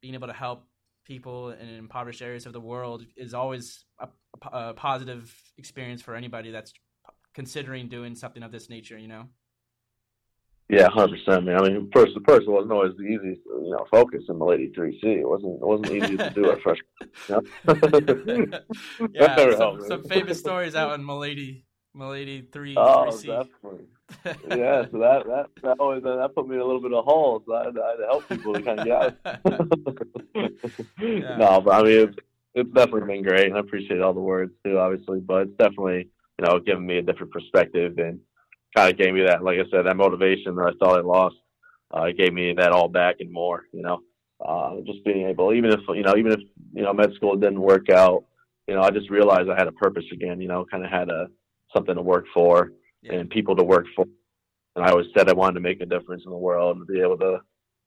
being 0.00 0.14
able 0.14 0.28
to 0.28 0.32
help 0.32 0.66
people 1.04 1.50
in 1.50 1.68
impoverished 1.68 2.22
areas 2.22 2.46
of 2.46 2.52
the 2.52 2.60
world, 2.60 3.04
is 3.16 3.34
always 3.34 3.84
a, 3.98 4.08
a 4.52 4.74
positive 4.74 5.34
experience 5.56 6.02
for 6.02 6.14
anybody 6.14 6.50
that's 6.50 6.72
considering 7.34 7.88
doing 7.88 8.14
something 8.14 8.42
of 8.42 8.52
this 8.52 8.68
nature. 8.68 8.98
You 8.98 9.08
know. 9.08 9.28
Yeah, 10.68 10.90
hundred 10.90 11.24
percent, 11.24 11.46
man. 11.46 11.56
I 11.56 11.68
mean, 11.68 11.90
first, 11.94 12.12
the 12.14 12.20
first 12.28 12.46
wasn't 12.46 12.72
always 12.72 12.92
the 12.98 13.04
easiest, 13.04 13.40
you 13.46 13.70
know, 13.70 13.86
focus 13.90 14.24
in 14.28 14.34
Mulledy 14.34 14.74
Three 14.74 15.00
C. 15.00 15.08
It 15.08 15.26
wasn't, 15.26 15.54
it 15.54 15.66
wasn't 15.66 15.92
easy 15.92 16.16
to 16.18 16.30
do 16.30 16.50
at 16.50 16.60
first. 16.60 16.82
You 17.00 17.42
know? 17.66 18.58
yeah, 19.14 19.34
some, 19.34 19.52
helped, 19.58 19.86
some 19.88 20.04
famous 20.04 20.38
stories 20.38 20.74
out 20.74 20.92
in 20.92 21.06
Mulledy, 21.06 21.62
Mulledy 21.98 22.50
three. 22.52 22.74
Oh, 22.76 23.06
3C. 23.10 23.26
definitely. 23.26 23.86
Yeah, 24.58 24.86
so 24.90 24.98
that 25.00 25.26
that 25.26 25.46
that 25.62 25.76
always 25.78 26.02
that 26.02 26.30
put 26.34 26.48
me 26.48 26.54
in 26.54 26.62
a 26.62 26.64
little 26.64 26.80
bit 26.80 26.94
of 26.94 27.04
hole. 27.04 27.42
So 27.46 27.54
I 27.54 27.64
had, 27.66 27.74
to- 27.74 27.82
I 27.82 27.90
had 27.90 27.96
to 27.96 28.06
help 28.06 28.28
people 28.28 28.54
to 28.54 28.62
kind 28.62 28.80
of 28.80 28.86
get 28.86 28.96
out. 29.02 30.18
Yeah. 30.98 31.36
No, 31.36 31.60
but 31.60 31.74
I 31.74 31.82
mean, 31.82 32.08
it's, 32.08 32.16
it's 32.54 32.70
definitely 32.72 33.06
been 33.06 33.22
great, 33.22 33.46
and 33.46 33.56
I 33.56 33.60
appreciate 33.60 34.00
all 34.00 34.14
the 34.14 34.20
words 34.20 34.52
too, 34.64 34.78
obviously. 34.78 35.20
But 35.20 35.42
it's 35.42 35.56
definitely, 35.58 36.08
you 36.38 36.46
know, 36.46 36.58
given 36.58 36.86
me 36.86 36.98
a 36.98 37.02
different 37.02 37.32
perspective 37.32 37.98
and 37.98 38.20
kind 38.74 38.90
of 38.90 38.98
gave 38.98 39.12
me 39.12 39.22
that, 39.24 39.44
like 39.44 39.58
I 39.58 39.68
said, 39.70 39.82
that 39.84 39.96
motivation 39.96 40.54
that 40.56 40.72
I 40.74 40.78
thought 40.78 40.98
I 40.98 41.02
lost. 41.02 41.36
Uh, 41.94 42.04
it 42.04 42.16
gave 42.18 42.32
me 42.32 42.54
that 42.54 42.72
all 42.72 42.88
back 42.88 43.16
and 43.20 43.30
more. 43.30 43.64
You 43.72 43.82
know, 43.82 44.00
uh, 44.44 44.76
just 44.86 45.04
being 45.04 45.28
able, 45.28 45.52
even 45.52 45.70
if 45.70 45.80
you 45.88 46.02
know, 46.02 46.16
even 46.16 46.32
if 46.32 46.40
you 46.72 46.82
know, 46.82 46.92
med 46.94 47.12
school 47.14 47.36
didn't 47.36 47.60
work 47.60 47.90
out, 47.90 48.24
you 48.66 48.74
know, 48.74 48.80
I 48.82 48.90
just 48.90 49.10
realized 49.10 49.50
I 49.50 49.56
had 49.58 49.68
a 49.68 49.72
purpose 49.72 50.04
again. 50.12 50.40
You 50.40 50.48
know, 50.48 50.64
kind 50.70 50.84
of 50.84 50.90
had 50.90 51.10
a 51.10 51.26
something 51.74 51.94
to 51.94 52.02
work 52.02 52.26
for 52.34 52.72
Yeah. 53.02 53.14
and 53.14 53.30
people 53.30 53.54
to 53.56 53.64
work 53.64 53.86
for. 53.94 54.04
And 54.76 54.84
I 54.84 54.90
always 54.90 55.06
said 55.16 55.28
I 55.28 55.32
wanted 55.32 55.54
to 55.54 55.60
make 55.60 55.80
a 55.80 55.86
difference 55.86 56.24
in 56.24 56.30
the 56.30 56.36
world 56.36 56.76
and 56.76 56.86
be 56.86 57.00
able 57.00 57.18
to, 57.18 57.40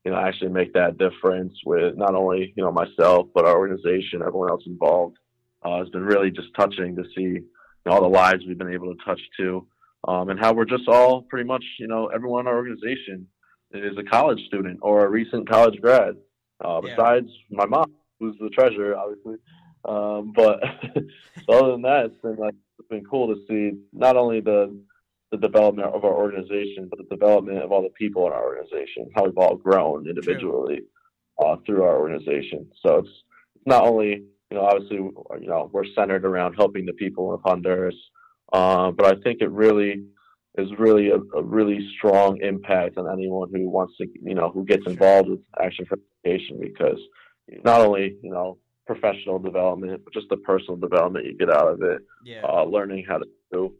you 0.04 0.10
know, 0.10 0.18
actually 0.18 0.50
make 0.50 0.72
that 0.74 0.98
difference 0.98 1.54
with 1.64 1.96
not 1.96 2.14
only, 2.14 2.52
you 2.56 2.62
know, 2.62 2.72
myself, 2.72 3.28
but 3.34 3.44
our 3.46 3.56
organization, 3.58 4.22
everyone 4.22 4.50
else 4.50 4.64
involved. 4.66 5.16
Uh, 5.64 5.80
it's 5.80 5.90
been 5.90 6.04
really 6.04 6.30
just 6.30 6.48
touching 6.56 6.96
to 6.96 7.04
see 7.14 7.22
you 7.22 7.44
know, 7.86 7.92
all 7.92 8.02
the 8.02 8.08
lives 8.08 8.44
we've 8.46 8.58
been 8.58 8.72
able 8.72 8.94
to 8.94 9.04
touch 9.04 9.20
too. 9.36 9.66
Um, 10.08 10.28
and 10.30 10.38
how 10.40 10.52
we're 10.52 10.64
just 10.64 10.88
all 10.88 11.22
pretty 11.22 11.46
much, 11.46 11.64
you 11.78 11.86
know, 11.86 12.08
everyone 12.08 12.40
in 12.42 12.46
our 12.48 12.56
organization 12.56 13.28
is 13.72 13.96
a 13.96 14.02
college 14.02 14.40
student 14.46 14.80
or 14.82 15.06
a 15.06 15.08
recent 15.08 15.48
college 15.48 15.80
grad. 15.80 16.16
Uh, 16.64 16.80
Yeah. 16.84 16.94
besides 16.94 17.28
my 17.50 17.64
mom, 17.66 17.86
who's 18.20 18.36
the 18.38 18.50
treasurer, 18.50 18.96
obviously. 18.96 19.36
Um, 19.84 20.32
but 20.34 20.60
other 21.48 21.72
than 21.72 21.82
that, 21.82 22.06
it's 22.06 22.20
been 22.22 22.36
like 22.36 22.54
been 22.92 23.04
cool 23.04 23.34
to 23.34 23.40
see 23.48 23.78
not 23.92 24.16
only 24.16 24.40
the 24.40 24.78
the 25.32 25.38
development 25.38 25.88
of 25.88 26.04
our 26.04 26.14
organization, 26.14 26.88
but 26.90 26.98
the 26.98 27.16
development 27.16 27.56
of 27.58 27.72
all 27.72 27.82
the 27.82 27.88
people 27.98 28.26
in 28.26 28.34
our 28.34 28.44
organization, 28.44 29.10
how 29.16 29.24
we've 29.24 29.38
all 29.38 29.56
grown 29.56 30.06
individually 30.06 30.80
uh, 31.42 31.56
through 31.64 31.82
our 31.82 31.98
organization. 31.98 32.70
So 32.84 32.98
it's 32.98 33.08
it's 33.56 33.66
not 33.66 33.84
only 33.84 34.24
you 34.50 34.56
know 34.56 34.62
obviously 34.62 34.96
you 34.96 35.48
know 35.48 35.70
we're 35.72 35.86
centered 35.96 36.24
around 36.24 36.54
helping 36.54 36.84
the 36.84 36.92
people 36.92 37.32
of 37.32 37.40
Honduras, 37.44 37.96
uh, 38.52 38.90
but 38.90 39.06
I 39.06 39.20
think 39.22 39.40
it 39.40 39.50
really 39.50 40.04
is 40.58 40.68
really 40.78 41.08
a, 41.08 41.16
a 41.34 41.42
really 41.42 41.78
strong 41.96 42.38
impact 42.42 42.98
on 42.98 43.10
anyone 43.10 43.48
who 43.52 43.70
wants 43.70 43.96
to 43.98 44.06
you 44.22 44.34
know 44.34 44.50
who 44.50 44.64
gets 44.66 44.86
involved 44.86 45.30
with 45.30 45.40
Action 45.58 45.86
for 45.86 45.98
Education 46.24 46.58
because 46.60 47.00
not 47.64 47.80
only 47.80 48.16
you 48.22 48.30
know 48.30 48.58
professional 48.86 49.38
development, 49.38 50.02
just 50.12 50.28
the 50.28 50.36
personal 50.36 50.76
development 50.76 51.26
you 51.26 51.36
get 51.36 51.50
out 51.50 51.68
of 51.68 51.82
it 51.82 52.02
yeah. 52.24 52.42
uh, 52.42 52.64
learning 52.64 53.04
how 53.08 53.18
to 53.18 53.26
do, 53.52 53.72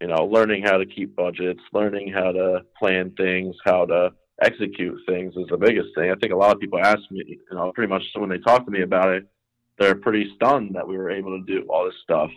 you 0.00 0.06
know, 0.06 0.24
learning 0.26 0.62
how 0.62 0.76
to 0.78 0.86
keep 0.86 1.14
budgets, 1.14 1.60
learning 1.72 2.12
how 2.12 2.32
to 2.32 2.62
plan 2.78 3.12
things, 3.16 3.54
how 3.64 3.84
to 3.84 4.12
execute 4.42 4.98
things 5.06 5.34
is 5.36 5.46
the 5.48 5.56
biggest 5.56 5.88
thing. 5.94 6.10
I 6.10 6.14
think 6.14 6.32
a 6.32 6.36
lot 6.36 6.54
of 6.54 6.60
people 6.60 6.78
ask 6.78 7.00
me, 7.10 7.22
you 7.26 7.56
know, 7.56 7.72
pretty 7.72 7.90
much 7.90 8.02
when 8.14 8.28
they 8.28 8.38
talk 8.38 8.64
to 8.64 8.70
me 8.70 8.82
about 8.82 9.08
it, 9.08 9.26
they're 9.78 9.94
pretty 9.94 10.32
stunned 10.34 10.74
that 10.74 10.86
we 10.86 10.96
were 10.96 11.10
able 11.10 11.38
to 11.38 11.44
do 11.44 11.66
all 11.68 11.84
this 11.84 11.94
stuff. 12.02 12.30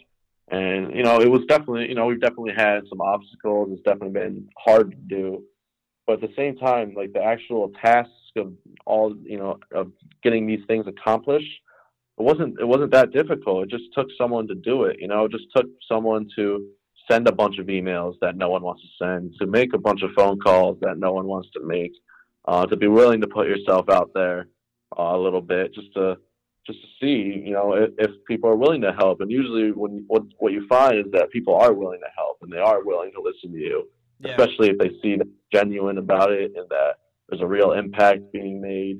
And 0.49 0.95
you 0.95 1.03
know, 1.03 1.21
it 1.21 1.29
was 1.29 1.45
definitely, 1.47 1.89
you 1.89 1.95
know, 1.95 2.05
we've 2.05 2.21
definitely 2.21 2.53
had 2.55 2.81
some 2.89 3.01
obstacles. 3.01 3.69
It's 3.71 3.83
definitely 3.83 4.19
been 4.19 4.49
hard 4.57 4.91
to 4.91 4.97
do, 4.97 5.43
but 6.07 6.23
at 6.23 6.29
the 6.29 6.35
same 6.35 6.57
time, 6.57 6.95
like 6.95 7.13
the 7.13 7.23
actual 7.23 7.71
task 7.81 8.09
of 8.35 8.53
all, 8.85 9.15
you 9.23 9.37
know, 9.37 9.59
of 9.71 9.91
getting 10.23 10.47
these 10.47 10.65
things 10.67 10.87
accomplished, 10.87 11.51
it 12.19 12.23
wasn't 12.23 12.59
it 12.59 12.67
wasn't 12.67 12.91
that 12.91 13.11
difficult. 13.11 13.63
It 13.63 13.69
just 13.69 13.93
took 13.93 14.07
someone 14.17 14.47
to 14.47 14.55
do 14.55 14.83
it. 14.83 14.97
You 14.99 15.07
know, 15.07 15.25
it 15.25 15.31
just 15.31 15.45
took 15.55 15.67
someone 15.87 16.27
to 16.35 16.67
send 17.09 17.27
a 17.27 17.31
bunch 17.31 17.57
of 17.57 17.67
emails 17.67 18.15
that 18.21 18.35
no 18.35 18.49
one 18.49 18.61
wants 18.61 18.83
to 18.83 18.87
send, 19.03 19.33
to 19.39 19.47
make 19.47 19.73
a 19.73 19.77
bunch 19.77 20.03
of 20.03 20.11
phone 20.15 20.39
calls 20.39 20.77
that 20.81 20.99
no 20.99 21.11
one 21.11 21.25
wants 21.25 21.49
to 21.53 21.61
make, 21.63 21.93
uh, 22.45 22.65
to 22.65 22.75
be 22.75 22.87
willing 22.87 23.21
to 23.21 23.27
put 23.27 23.47
yourself 23.47 23.89
out 23.89 24.11
there 24.13 24.47
uh, 24.97 25.15
a 25.15 25.17
little 25.17 25.41
bit, 25.41 25.73
just 25.73 25.93
to 25.93 26.17
just 26.67 26.81
to 26.81 26.87
see, 27.01 27.41
you 27.45 27.53
know, 27.53 27.73
if, 27.73 27.89
if, 27.97 28.11
people 28.27 28.47
are 28.47 28.55
willing 28.55 28.81
to 28.81 28.91
help. 28.91 29.21
And 29.21 29.31
usually, 29.31 29.71
when 29.71 30.03
what 30.07 30.23
what 30.37 30.51
you 30.51 30.67
find 30.67 30.99
is 30.99 31.11
that 31.13 31.31
people 31.31 31.55
are 31.55 31.73
willing 31.73 32.01
to 32.01 32.11
help 32.15 32.37
and 32.41 32.51
they 32.51 32.57
are 32.57 32.83
willing 32.83 33.11
to 33.13 33.21
listen 33.21 33.51
to 33.53 33.57
you, 33.57 33.87
yeah. 34.19 34.31
especially 34.31 34.69
if 34.69 34.77
they 34.77 34.91
see 35.01 35.15
that 35.15 35.27
genuine 35.51 35.97
about 35.97 36.31
it 36.31 36.51
and 36.55 36.67
that 36.69 36.97
there's 37.27 37.41
a 37.41 37.47
real 37.47 37.71
impact 37.71 38.31
being 38.33 38.61
made. 38.61 38.99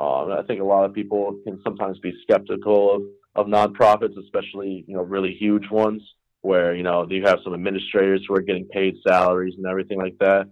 Um, 0.00 0.32
I 0.32 0.42
think 0.46 0.62
a 0.62 0.64
lot 0.64 0.86
of 0.86 0.94
people 0.94 1.38
can 1.44 1.60
sometimes 1.62 1.98
be 1.98 2.14
skeptical 2.22 2.96
of, 2.96 3.02
of 3.34 3.46
nonprofits, 3.46 4.16
especially 4.18 4.84
you 4.88 4.96
know 4.96 5.02
really 5.02 5.36
huge 5.38 5.70
ones 5.70 6.02
where 6.40 6.74
you 6.74 6.82
know 6.82 7.06
you 7.10 7.22
have 7.26 7.40
some 7.44 7.52
administrators 7.52 8.24
who 8.26 8.34
are 8.34 8.40
getting 8.40 8.64
paid 8.66 8.94
salaries 9.06 9.54
and 9.58 9.66
everything 9.66 9.98
like 9.98 10.16
that. 10.18 10.48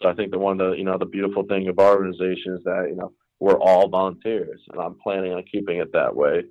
So 0.00 0.08
I 0.08 0.14
think 0.14 0.30
that 0.30 0.38
one 0.38 0.60
of 0.60 0.70
the 0.70 0.76
you 0.76 0.84
know 0.84 0.98
the 0.98 1.06
beautiful 1.06 1.42
thing 1.42 1.66
of 1.66 1.80
our 1.80 1.96
organization 1.96 2.54
is 2.54 2.64
that 2.64 2.86
you 2.90 2.96
know 2.96 3.12
we're 3.40 3.58
all 3.58 3.88
volunteers, 3.88 4.60
and 4.70 4.80
I'm 4.80 4.96
planning 5.02 5.32
on 5.32 5.42
keeping 5.50 5.78
it 5.78 5.92
that 5.94 6.14
way. 6.14 6.44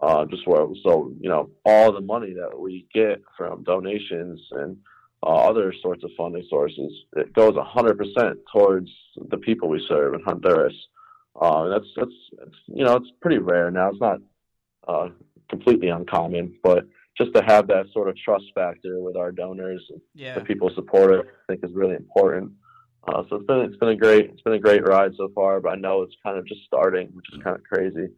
Uh, 0.00 0.24
just 0.26 0.46
where 0.46 0.64
so 0.84 1.12
you 1.20 1.28
know 1.28 1.50
all 1.66 1.92
the 1.92 2.00
money 2.00 2.32
that 2.32 2.58
we 2.58 2.86
get 2.94 3.20
from 3.36 3.64
donations 3.64 4.40
and 4.52 4.78
uh, 5.22 5.26
other 5.26 5.74
sorts 5.82 6.04
of 6.04 6.10
funding 6.16 6.46
sources, 6.48 6.92
it 7.16 7.34
goes 7.34 7.54
100% 7.54 8.34
towards 8.52 8.88
the 9.30 9.36
people 9.38 9.68
we 9.68 9.84
serve 9.88 10.14
in 10.14 10.20
Honduras. 10.24 10.72
Uh, 11.40 11.68
that's 11.68 11.86
that's 11.96 12.10
it's, 12.46 12.56
you 12.66 12.84
know 12.84 12.96
it's 12.96 13.10
pretty 13.20 13.38
rare 13.38 13.70
now. 13.70 13.90
It's 13.90 14.00
not 14.00 14.18
uh, 14.86 15.08
completely 15.48 15.88
uncommon, 15.88 16.56
but 16.62 16.84
just 17.16 17.34
to 17.34 17.42
have 17.42 17.66
that 17.68 17.86
sort 17.92 18.08
of 18.08 18.16
trust 18.16 18.46
factor 18.54 19.00
with 19.00 19.16
our 19.16 19.32
donors 19.32 19.84
and 19.90 20.00
yeah. 20.14 20.34
the 20.34 20.40
people 20.40 20.70
support 20.74 21.12
it, 21.12 21.26
I 21.26 21.52
think 21.52 21.64
is 21.64 21.74
really 21.74 21.96
important. 21.96 22.52
Uh, 23.06 23.22
so 23.28 23.36
it's 23.36 23.46
been 23.46 23.60
it's 23.60 23.76
been 23.76 23.88
a 23.90 23.96
great 23.96 24.30
it's 24.30 24.42
been 24.42 24.54
a 24.54 24.58
great 24.58 24.86
ride 24.86 25.12
so 25.16 25.30
far, 25.34 25.60
but 25.60 25.70
I 25.70 25.76
know 25.76 26.02
it's 26.02 26.14
kind 26.24 26.38
of 26.38 26.46
just 26.46 26.62
starting, 26.66 27.08
which 27.12 27.26
is 27.32 27.42
kind 27.42 27.56
of 27.56 27.62
crazy. 27.64 28.08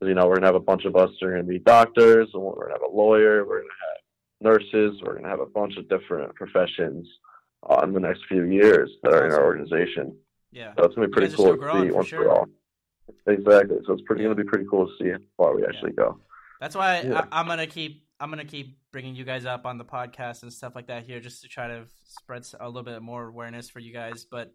You 0.00 0.14
know 0.14 0.26
we're 0.26 0.36
gonna 0.36 0.46
have 0.46 0.54
a 0.54 0.60
bunch 0.60 0.84
of 0.84 0.96
us 0.96 1.10
who 1.20 1.26
are 1.26 1.32
gonna 1.32 1.42
be 1.42 1.58
doctors, 1.58 2.28
and 2.32 2.42
we're 2.42 2.54
gonna 2.54 2.74
have 2.74 2.90
a 2.90 2.96
lawyer, 2.96 3.44
we're 3.44 3.62
gonna 3.62 3.72
have 3.88 4.52
nurses, 4.52 5.00
we're 5.02 5.16
gonna 5.16 5.28
have 5.28 5.40
a 5.40 5.46
bunch 5.46 5.76
of 5.76 5.88
different 5.88 6.34
professions 6.34 7.06
uh, 7.68 7.80
in 7.82 7.92
the 7.92 8.00
next 8.00 8.20
few 8.28 8.44
years 8.44 8.90
that 9.02 9.12
are 9.12 9.26
in 9.26 9.32
our 9.32 9.44
organization. 9.44 10.16
Yeah, 10.52 10.72
so 10.78 10.84
it's 10.84 10.94
gonna 10.94 11.08
be 11.08 11.12
pretty 11.12 11.34
cool 11.34 11.56
to 11.56 11.72
see 11.72 11.90
once 11.90 12.08
sure. 12.08 12.20
we're 12.20 12.30
all. 12.30 12.46
Exactly. 13.26 13.76
So 13.86 13.92
it's 13.92 14.02
pretty 14.02 14.22
yeah. 14.22 14.28
gonna 14.28 14.42
be 14.42 14.48
pretty 14.48 14.66
cool 14.70 14.86
to 14.86 14.92
see 14.98 15.10
how 15.10 15.18
far 15.36 15.54
we 15.54 15.64
actually 15.64 15.92
yeah. 15.98 16.04
go. 16.04 16.20
That's 16.60 16.74
why 16.74 17.02
yeah. 17.02 17.26
I, 17.30 17.40
I'm 17.40 17.46
gonna 17.46 17.66
keep 17.66 18.04
I'm 18.20 18.30
gonna 18.30 18.44
keep 18.44 18.78
bringing 18.92 19.14
you 19.14 19.24
guys 19.24 19.44
up 19.44 19.66
on 19.66 19.78
the 19.78 19.84
podcast 19.84 20.42
and 20.42 20.52
stuff 20.52 20.74
like 20.74 20.88
that 20.88 21.04
here, 21.04 21.20
just 21.20 21.42
to 21.42 21.48
try 21.48 21.68
to 21.68 21.84
spread 22.04 22.46
a 22.60 22.66
little 22.66 22.82
bit 22.82 23.02
more 23.02 23.28
awareness 23.28 23.70
for 23.70 23.80
you 23.80 23.92
guys. 23.92 24.26
But 24.30 24.52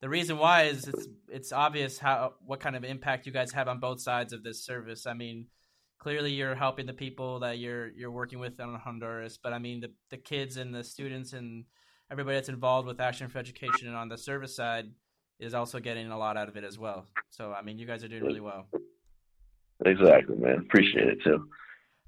the 0.00 0.08
reason 0.08 0.38
why 0.38 0.64
is 0.64 0.88
it's 0.88 1.08
it's 1.28 1.52
obvious 1.52 1.98
how 1.98 2.34
what 2.44 2.60
kind 2.60 2.76
of 2.76 2.84
impact 2.84 3.26
you 3.26 3.32
guys 3.32 3.52
have 3.52 3.68
on 3.68 3.78
both 3.78 4.00
sides 4.00 4.32
of 4.32 4.42
this 4.42 4.64
service. 4.64 5.06
I 5.06 5.14
mean, 5.14 5.46
clearly 5.98 6.32
you're 6.32 6.54
helping 6.54 6.86
the 6.86 6.92
people 6.92 7.40
that 7.40 7.58
you're 7.58 7.88
you're 7.88 8.10
working 8.10 8.38
with 8.38 8.58
in 8.58 8.74
Honduras, 8.74 9.38
but 9.42 9.52
I 9.52 9.58
mean 9.58 9.80
the 9.80 9.92
the 10.10 10.16
kids 10.16 10.56
and 10.56 10.74
the 10.74 10.84
students 10.84 11.32
and 11.32 11.64
everybody 12.10 12.36
that's 12.36 12.48
involved 12.48 12.86
with 12.86 13.00
Action 13.00 13.28
for 13.28 13.38
Education 13.38 13.88
and 13.88 13.96
on 13.96 14.08
the 14.08 14.18
service 14.18 14.56
side 14.56 14.86
is 15.40 15.54
also 15.54 15.80
getting 15.80 16.10
a 16.10 16.18
lot 16.18 16.36
out 16.36 16.48
of 16.48 16.56
it 16.56 16.64
as 16.64 16.78
well. 16.78 17.06
So 17.30 17.52
I 17.52 17.62
mean, 17.62 17.78
you 17.78 17.86
guys 17.86 18.04
are 18.04 18.08
doing 18.08 18.24
really 18.24 18.40
well. 18.40 18.66
Exactly, 19.84 20.36
man. 20.36 20.58
Appreciate 20.58 21.08
it 21.08 21.18
too. 21.22 21.48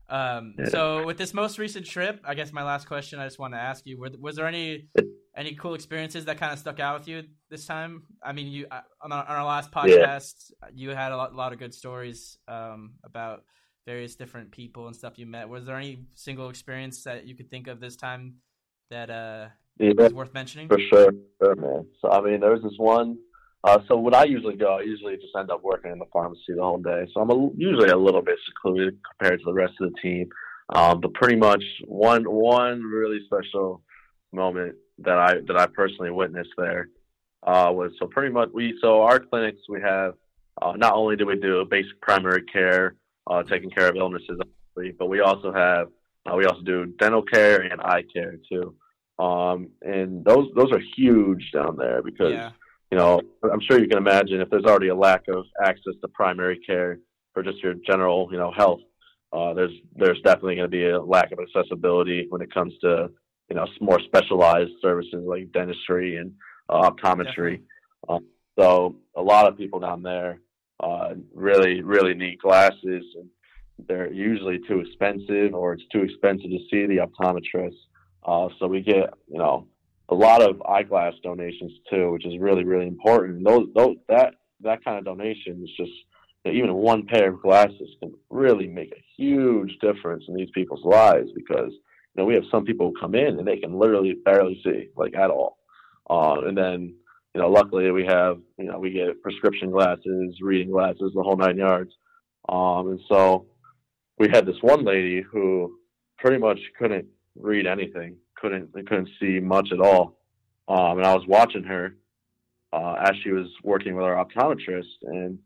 Um, 0.08 0.54
yeah. 0.58 0.68
So 0.68 1.04
with 1.04 1.18
this 1.18 1.34
most 1.34 1.58
recent 1.58 1.84
trip, 1.84 2.20
I 2.24 2.34
guess 2.34 2.52
my 2.52 2.62
last 2.62 2.86
question 2.86 3.18
I 3.18 3.24
just 3.24 3.38
want 3.38 3.54
to 3.54 3.58
ask 3.58 3.84
you: 3.86 3.98
were, 3.98 4.10
Was 4.20 4.36
there 4.36 4.46
any 4.46 4.88
any 5.36 5.54
cool 5.54 5.74
experiences 5.74 6.24
that 6.24 6.38
kind 6.38 6.52
of 6.52 6.58
stuck 6.58 6.80
out 6.80 7.00
with 7.00 7.08
you 7.08 7.24
this 7.50 7.66
time? 7.66 8.04
I 8.22 8.32
mean, 8.32 8.46
you 8.46 8.66
uh, 8.70 8.80
on 9.02 9.12
our, 9.12 9.24
on 9.24 9.36
our 9.36 9.44
last 9.44 9.70
podcast, 9.70 10.52
yeah. 10.62 10.68
you 10.74 10.90
had 10.90 11.12
a 11.12 11.16
lot, 11.16 11.34
lot, 11.34 11.52
of 11.52 11.58
good 11.58 11.74
stories 11.74 12.38
um, 12.48 12.94
about 13.04 13.44
various 13.84 14.16
different 14.16 14.50
people 14.50 14.86
and 14.86 14.96
stuff 14.96 15.18
you 15.18 15.26
met. 15.26 15.48
Was 15.48 15.66
there 15.66 15.76
any 15.76 16.04
single 16.14 16.48
experience 16.48 17.04
that 17.04 17.26
you 17.26 17.36
could 17.36 17.50
think 17.50 17.66
of 17.66 17.80
this 17.80 17.96
time 17.96 18.36
that 18.90 19.10
uh, 19.10 19.48
yeah, 19.78 19.92
was 19.96 20.12
worth 20.12 20.34
mentioning? 20.34 20.68
For 20.68 20.78
sure, 20.78 21.12
sure, 21.42 21.56
man. 21.56 21.86
So 22.00 22.10
I 22.10 22.20
mean, 22.20 22.40
there 22.40 22.52
was 22.52 22.62
this 22.62 22.76
one 22.76 23.18
uh, 23.66 23.80
so 23.88 23.96
when 23.96 24.14
I 24.14 24.22
usually 24.24 24.54
go, 24.54 24.76
I 24.76 24.82
usually 24.82 25.16
just 25.16 25.34
end 25.36 25.50
up 25.50 25.64
working 25.64 25.90
in 25.90 25.98
the 25.98 26.04
pharmacy 26.12 26.54
the 26.54 26.62
whole 26.62 26.78
day. 26.78 27.04
So 27.12 27.20
I'm 27.20 27.30
a, 27.30 27.50
usually 27.56 27.88
a 27.88 27.96
little 27.96 28.22
bit 28.22 28.38
secluded 28.46 28.96
compared 29.10 29.40
to 29.40 29.44
the 29.44 29.52
rest 29.52 29.74
of 29.80 29.92
the 29.92 29.98
team. 30.00 30.28
Um, 30.72 31.00
but 31.00 31.14
pretty 31.14 31.36
much 31.36 31.62
one 31.84 32.24
one 32.24 32.82
really 32.82 33.18
special 33.24 33.82
moment 34.32 34.76
that 34.98 35.18
I 35.18 35.34
that 35.46 35.56
I 35.56 35.66
personally 35.66 36.12
witnessed 36.12 36.50
there 36.56 36.88
uh, 37.44 37.70
was 37.72 37.92
so 37.98 38.06
pretty 38.06 38.32
much 38.32 38.50
we 38.52 38.78
so 38.80 39.02
our 39.02 39.18
clinics 39.20 39.60
we 39.68 39.80
have 39.80 40.14
uh, 40.60 40.72
not 40.76 40.94
only 40.94 41.16
do 41.16 41.26
we 41.26 41.36
do 41.36 41.64
basic 41.68 42.00
primary 42.00 42.42
care, 42.42 42.94
uh, 43.28 43.42
taking 43.44 43.70
care 43.70 43.88
of 43.88 43.96
illnesses, 43.96 44.38
but 44.74 45.08
we 45.08 45.20
also 45.20 45.52
have 45.52 45.88
uh, 46.30 46.36
we 46.36 46.46
also 46.46 46.62
do 46.62 46.86
dental 46.98 47.22
care 47.22 47.62
and 47.62 47.80
eye 47.80 48.04
care 48.12 48.36
too. 48.48 48.74
Um, 49.18 49.70
and 49.82 50.24
those 50.24 50.48
those 50.54 50.72
are 50.72 50.80
huge 50.96 51.50
down 51.52 51.76
there 51.76 52.02
because. 52.02 52.32
Yeah 52.32 52.50
you 52.90 52.98
know, 52.98 53.20
I'm 53.42 53.60
sure 53.60 53.80
you 53.80 53.88
can 53.88 53.98
imagine 53.98 54.40
if 54.40 54.48
there's 54.48 54.64
already 54.64 54.88
a 54.88 54.94
lack 54.94 55.24
of 55.28 55.44
access 55.60 55.94
to 56.02 56.08
primary 56.08 56.60
care 56.60 56.98
for 57.34 57.42
just 57.42 57.58
your 57.62 57.74
general, 57.86 58.28
you 58.30 58.38
know, 58.38 58.52
health, 58.52 58.80
uh, 59.32 59.52
there's 59.54 59.72
there's 59.96 60.20
definitely 60.22 60.56
going 60.56 60.70
to 60.70 60.76
be 60.76 60.88
a 60.88 61.00
lack 61.00 61.32
of 61.32 61.38
accessibility 61.40 62.26
when 62.28 62.40
it 62.40 62.52
comes 62.54 62.72
to, 62.80 63.10
you 63.50 63.56
know, 63.56 63.66
more 63.80 64.00
specialized 64.00 64.70
services 64.80 65.24
like 65.26 65.50
dentistry 65.52 66.16
and 66.16 66.32
uh, 66.68 66.90
optometry. 66.90 67.60
Uh, 68.08 68.20
so 68.58 68.96
a 69.16 69.22
lot 69.22 69.48
of 69.48 69.58
people 69.58 69.80
down 69.80 70.02
there 70.02 70.40
uh, 70.80 71.14
really 71.34 71.82
really 71.82 72.14
need 72.14 72.38
glasses, 72.38 73.04
and 73.16 73.28
they're 73.88 74.12
usually 74.12 74.60
too 74.68 74.80
expensive, 74.80 75.54
or 75.54 75.72
it's 75.72 75.86
too 75.92 76.02
expensive 76.02 76.50
to 76.50 76.58
see 76.70 76.86
the 76.86 77.04
optometrist. 77.06 77.74
Uh, 78.26 78.48
so 78.58 78.66
we 78.66 78.82
get, 78.82 79.14
you 79.28 79.38
know, 79.38 79.68
a 80.08 80.14
lot 80.14 80.42
of 80.42 80.60
eyeglass 80.62 81.14
donations 81.22 81.72
too, 81.90 82.12
which 82.12 82.26
is 82.26 82.38
really 82.38 82.64
really 82.64 82.86
important. 82.86 83.44
Those 83.44 83.68
those 83.74 83.96
that 84.08 84.34
that 84.60 84.84
kind 84.84 84.98
of 84.98 85.04
donation 85.04 85.62
is 85.62 85.70
just 85.76 85.92
you 86.44 86.52
know, 86.52 86.58
even 86.58 86.74
one 86.74 87.06
pair 87.06 87.30
of 87.30 87.42
glasses 87.42 87.88
can 88.00 88.12
really 88.30 88.66
make 88.66 88.92
a 88.92 89.04
huge 89.16 89.76
difference 89.80 90.24
in 90.28 90.34
these 90.34 90.50
people's 90.54 90.84
lives 90.84 91.30
because 91.34 91.72
you 91.72 92.16
know 92.16 92.24
we 92.24 92.34
have 92.34 92.44
some 92.50 92.64
people 92.64 92.88
who 92.88 93.00
come 93.00 93.14
in 93.14 93.38
and 93.38 93.46
they 93.46 93.58
can 93.58 93.78
literally 93.78 94.14
barely 94.24 94.60
see 94.64 94.88
like 94.96 95.14
at 95.14 95.30
all, 95.30 95.58
uh, 96.10 96.40
and 96.46 96.56
then 96.56 96.94
you 97.34 97.40
know 97.40 97.48
luckily 97.48 97.90
we 97.90 98.04
have 98.04 98.38
you 98.58 98.66
know 98.66 98.78
we 98.78 98.90
get 98.90 99.22
prescription 99.22 99.70
glasses, 99.70 100.38
reading 100.40 100.70
glasses, 100.70 101.12
the 101.14 101.22
whole 101.22 101.36
nine 101.36 101.56
yards, 101.56 101.92
um, 102.48 102.90
and 102.90 103.00
so 103.08 103.46
we 104.18 104.28
had 104.28 104.46
this 104.46 104.62
one 104.62 104.84
lady 104.84 105.20
who 105.20 105.78
pretty 106.18 106.38
much 106.38 106.58
couldn't 106.78 107.06
read 107.38 107.66
anything. 107.66 108.16
Couldn't 108.36 108.72
couldn't 108.72 109.08
see 109.20 109.40
much 109.40 109.70
at 109.72 109.80
all. 109.80 110.18
Um, 110.68 110.98
and 110.98 111.06
I 111.06 111.14
was 111.14 111.26
watching 111.26 111.62
her 111.64 111.96
uh, 112.72 112.94
as 113.00 113.12
she 113.22 113.30
was 113.30 113.46
working 113.62 113.94
with 113.94 114.04
our 114.04 114.24
optometrist, 114.24 114.84
and 115.02 115.38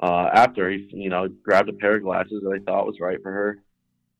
uh, 0.00 0.30
after 0.32 0.70
he, 0.70 0.88
you 0.92 1.10
know, 1.10 1.28
grabbed 1.28 1.68
a 1.68 1.72
pair 1.72 1.96
of 1.96 2.02
glasses 2.02 2.42
that 2.42 2.58
he 2.58 2.64
thought 2.64 2.86
was 2.86 3.00
right 3.00 3.22
for 3.22 3.32
her, 3.32 3.62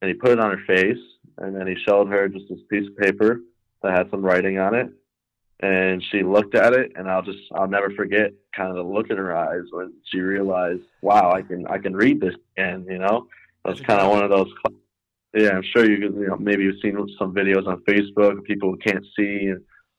and 0.02 0.08
he 0.08 0.14
put 0.14 0.30
it 0.30 0.40
on 0.40 0.50
her 0.50 0.64
face, 0.66 0.98
and 1.38 1.54
then 1.56 1.66
he 1.66 1.76
showed 1.86 2.08
her 2.08 2.28
just 2.28 2.48
this 2.48 2.58
piece 2.68 2.88
of 2.88 2.96
paper 2.96 3.40
that 3.82 3.96
had 3.96 4.10
some 4.10 4.22
writing 4.22 4.58
on 4.58 4.74
it, 4.74 4.90
and 5.60 6.02
she 6.10 6.22
looked 6.22 6.54
at 6.54 6.72
it, 6.72 6.92
and 6.96 7.08
I'll 7.08 7.22
just 7.22 7.38
I'll 7.54 7.68
never 7.68 7.90
forget 7.90 8.32
kind 8.54 8.70
of 8.70 8.76
the 8.76 8.82
look 8.82 9.10
in 9.10 9.16
her 9.16 9.34
eyes 9.34 9.64
when 9.70 9.92
she 10.10 10.20
realized, 10.20 10.82
wow, 11.00 11.32
I 11.32 11.42
can 11.42 11.66
I 11.68 11.78
can 11.78 11.94
read 11.94 12.20
this, 12.20 12.34
and 12.56 12.86
you 12.86 12.98
know, 12.98 13.28
that's 13.64 13.80
kind 13.80 14.00
of 14.00 14.10
one 14.10 14.24
of 14.24 14.30
those 14.30 14.52
yeah, 15.34 15.50
I'm 15.50 15.62
sure 15.62 15.88
you 15.88 15.96
you 15.96 16.26
know 16.26 16.36
maybe 16.36 16.64
you've 16.64 16.80
seen 16.82 16.96
some 17.18 17.34
videos 17.34 17.66
on 17.66 17.82
Facebook 17.88 18.38
of 18.38 18.44
people 18.44 18.70
who 18.70 18.78
can't 18.78 19.04
see 19.16 19.52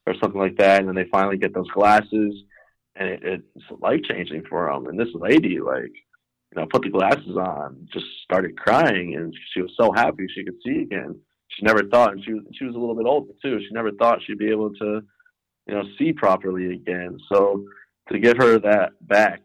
or 0.08 0.16
something 0.22 0.40
like 0.40 0.58
that, 0.58 0.80
and 0.80 0.88
then 0.88 0.96
they 0.96 1.10
finally 1.12 1.38
get 1.38 1.54
those 1.54 1.70
glasses, 1.70 2.44
and 2.96 3.10
it, 3.10 3.22
it's 3.24 3.82
life 3.82 4.02
changing 4.04 4.44
for 4.50 4.72
them. 4.72 4.88
And 4.88 5.00
this 5.00 5.14
lady, 5.14 5.60
like, 5.60 5.94
you 6.52 6.56
know, 6.56 6.66
put 6.70 6.82
the 6.82 6.90
glasses 6.90 7.38
on, 7.38 7.88
just 7.94 8.06
started 8.24 8.58
crying, 8.58 9.16
and 9.16 9.34
she 9.54 9.62
was 9.62 9.72
so 9.80 9.92
happy 9.92 10.28
she 10.28 10.44
could 10.44 10.58
see 10.66 10.82
again. 10.82 11.20
She 11.50 11.66
never 11.66 11.84
thought, 11.84 12.14
and 12.14 12.24
she 12.24 12.34
was 12.34 12.44
she 12.54 12.66
was 12.66 12.76
a 12.76 12.80
little 12.80 12.96
bit 12.96 13.06
older 13.06 13.34
too. 13.42 13.60
She 13.60 13.74
never 13.74 13.92
thought 13.92 14.20
she'd 14.26 14.38
be 14.38 14.52
able 14.52 14.74
to, 14.76 15.02
you 15.68 15.74
know, 15.74 15.84
see 15.98 16.14
properly 16.14 16.74
again. 16.74 17.18
So 17.32 17.66
to 18.12 18.20
get 18.20 18.42
her 18.42 18.60
that 18.60 18.92
back 19.02 19.42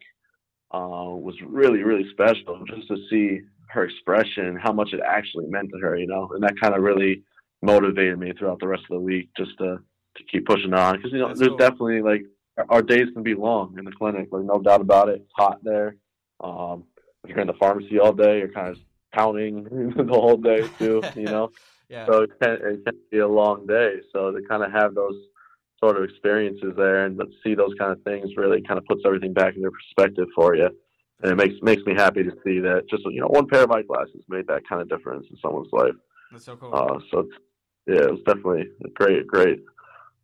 uh, 0.72 0.79
was 0.79 1.35
really 1.44 1.83
really 1.83 2.09
special. 2.11 2.64
Just 2.66 2.88
to 2.88 2.96
see 3.11 3.40
her 3.70 3.85
expression, 3.85 4.59
how 4.62 4.72
much 4.72 4.92
it 4.92 5.00
actually 5.07 5.46
meant 5.46 5.70
to 5.72 5.79
her, 5.81 5.96
you 5.96 6.07
know, 6.07 6.31
and 6.35 6.42
that 6.42 6.55
kind 6.61 6.74
of 6.74 6.83
really 6.83 7.22
motivated 7.62 8.18
me 8.18 8.33
throughout 8.38 8.61
the 8.61 8.68
rest 8.68 8.83
of 8.90 8.96
the 8.96 9.00
week 9.00 9.29
just 9.37 9.57
to 9.59 9.79
to 10.16 10.24
keep 10.33 10.46
pushing 10.46 10.72
on 10.72 10.96
because 10.96 11.12
you 11.12 11.18
know 11.18 11.29
That's 11.29 11.40
there's 11.40 11.50
cool. 11.50 11.59
definitely 11.59 12.00
like 12.00 12.22
our 12.70 12.81
days 12.81 13.09
can 13.12 13.22
be 13.22 13.35
long 13.35 13.76
in 13.79 13.85
the 13.85 13.92
clinic, 13.92 14.29
like 14.31 14.44
no 14.44 14.61
doubt 14.61 14.81
about 14.81 15.09
it. 15.11 15.20
It's 15.22 15.33
hot 15.37 15.59
there. 15.62 15.96
Um, 16.42 16.85
if 17.24 17.31
you're 17.31 17.40
in 17.40 17.46
the 17.46 17.52
pharmacy 17.55 17.98
all 17.98 18.12
day, 18.12 18.38
you're 18.38 18.52
kind 18.52 18.68
of 18.68 18.79
counting 19.14 19.64
the 19.96 20.05
whole 20.09 20.37
day 20.37 20.68
too, 20.79 21.02
you 21.14 21.24
know. 21.24 21.50
Yeah. 21.88 22.05
So 22.07 22.22
it 22.22 22.31
can, 22.42 22.50
it 22.50 22.85
can 22.85 22.98
be 23.12 23.18
a 23.18 23.29
long 23.29 23.64
day. 23.64 23.98
So 24.12 24.33
to 24.33 24.42
kind 24.48 24.64
of 24.64 24.72
have 24.72 24.96
those 24.96 25.14
sort 25.79 25.96
of 25.96 26.02
experiences 26.02 26.72
there 26.76 27.05
and 27.05 27.20
see 27.44 27.55
those 27.55 27.74
kind 27.79 27.92
of 27.92 28.02
things 28.02 28.31
really 28.37 28.61
kind 28.62 28.76
of 28.76 28.85
puts 28.87 29.02
everything 29.07 29.33
back 29.33 29.55
in 29.55 29.62
into 29.62 29.70
perspective 29.70 30.26
for 30.35 30.57
you. 30.57 30.68
And 31.22 31.33
it 31.33 31.35
makes 31.37 31.55
makes 31.62 31.83
me 31.85 31.94
happy 31.94 32.22
to 32.22 32.31
see 32.44 32.61
that 32.61 32.83
just 32.90 33.02
you 33.07 33.20
know 33.20 33.29
one 33.29 33.46
pair 33.48 33.64
of 33.64 33.70
eyeglasses 33.70 34.22
made 34.29 34.46
that 34.48 34.68
kind 34.68 34.83
of 34.83 34.88
difference 34.88 35.26
in 35.31 35.37
someone's 35.42 35.72
life. 35.72 35.94
That's 36.31 36.44
so 36.44 36.57
cool. 36.57 36.74
Uh, 36.74 36.98
so 37.11 37.20
it's, 37.20 37.33
yeah, 37.87 38.05
it 38.05 38.11
was 38.11 38.20
definitely 38.26 38.64
a 38.85 38.88
great 38.90 39.26
great 39.26 39.61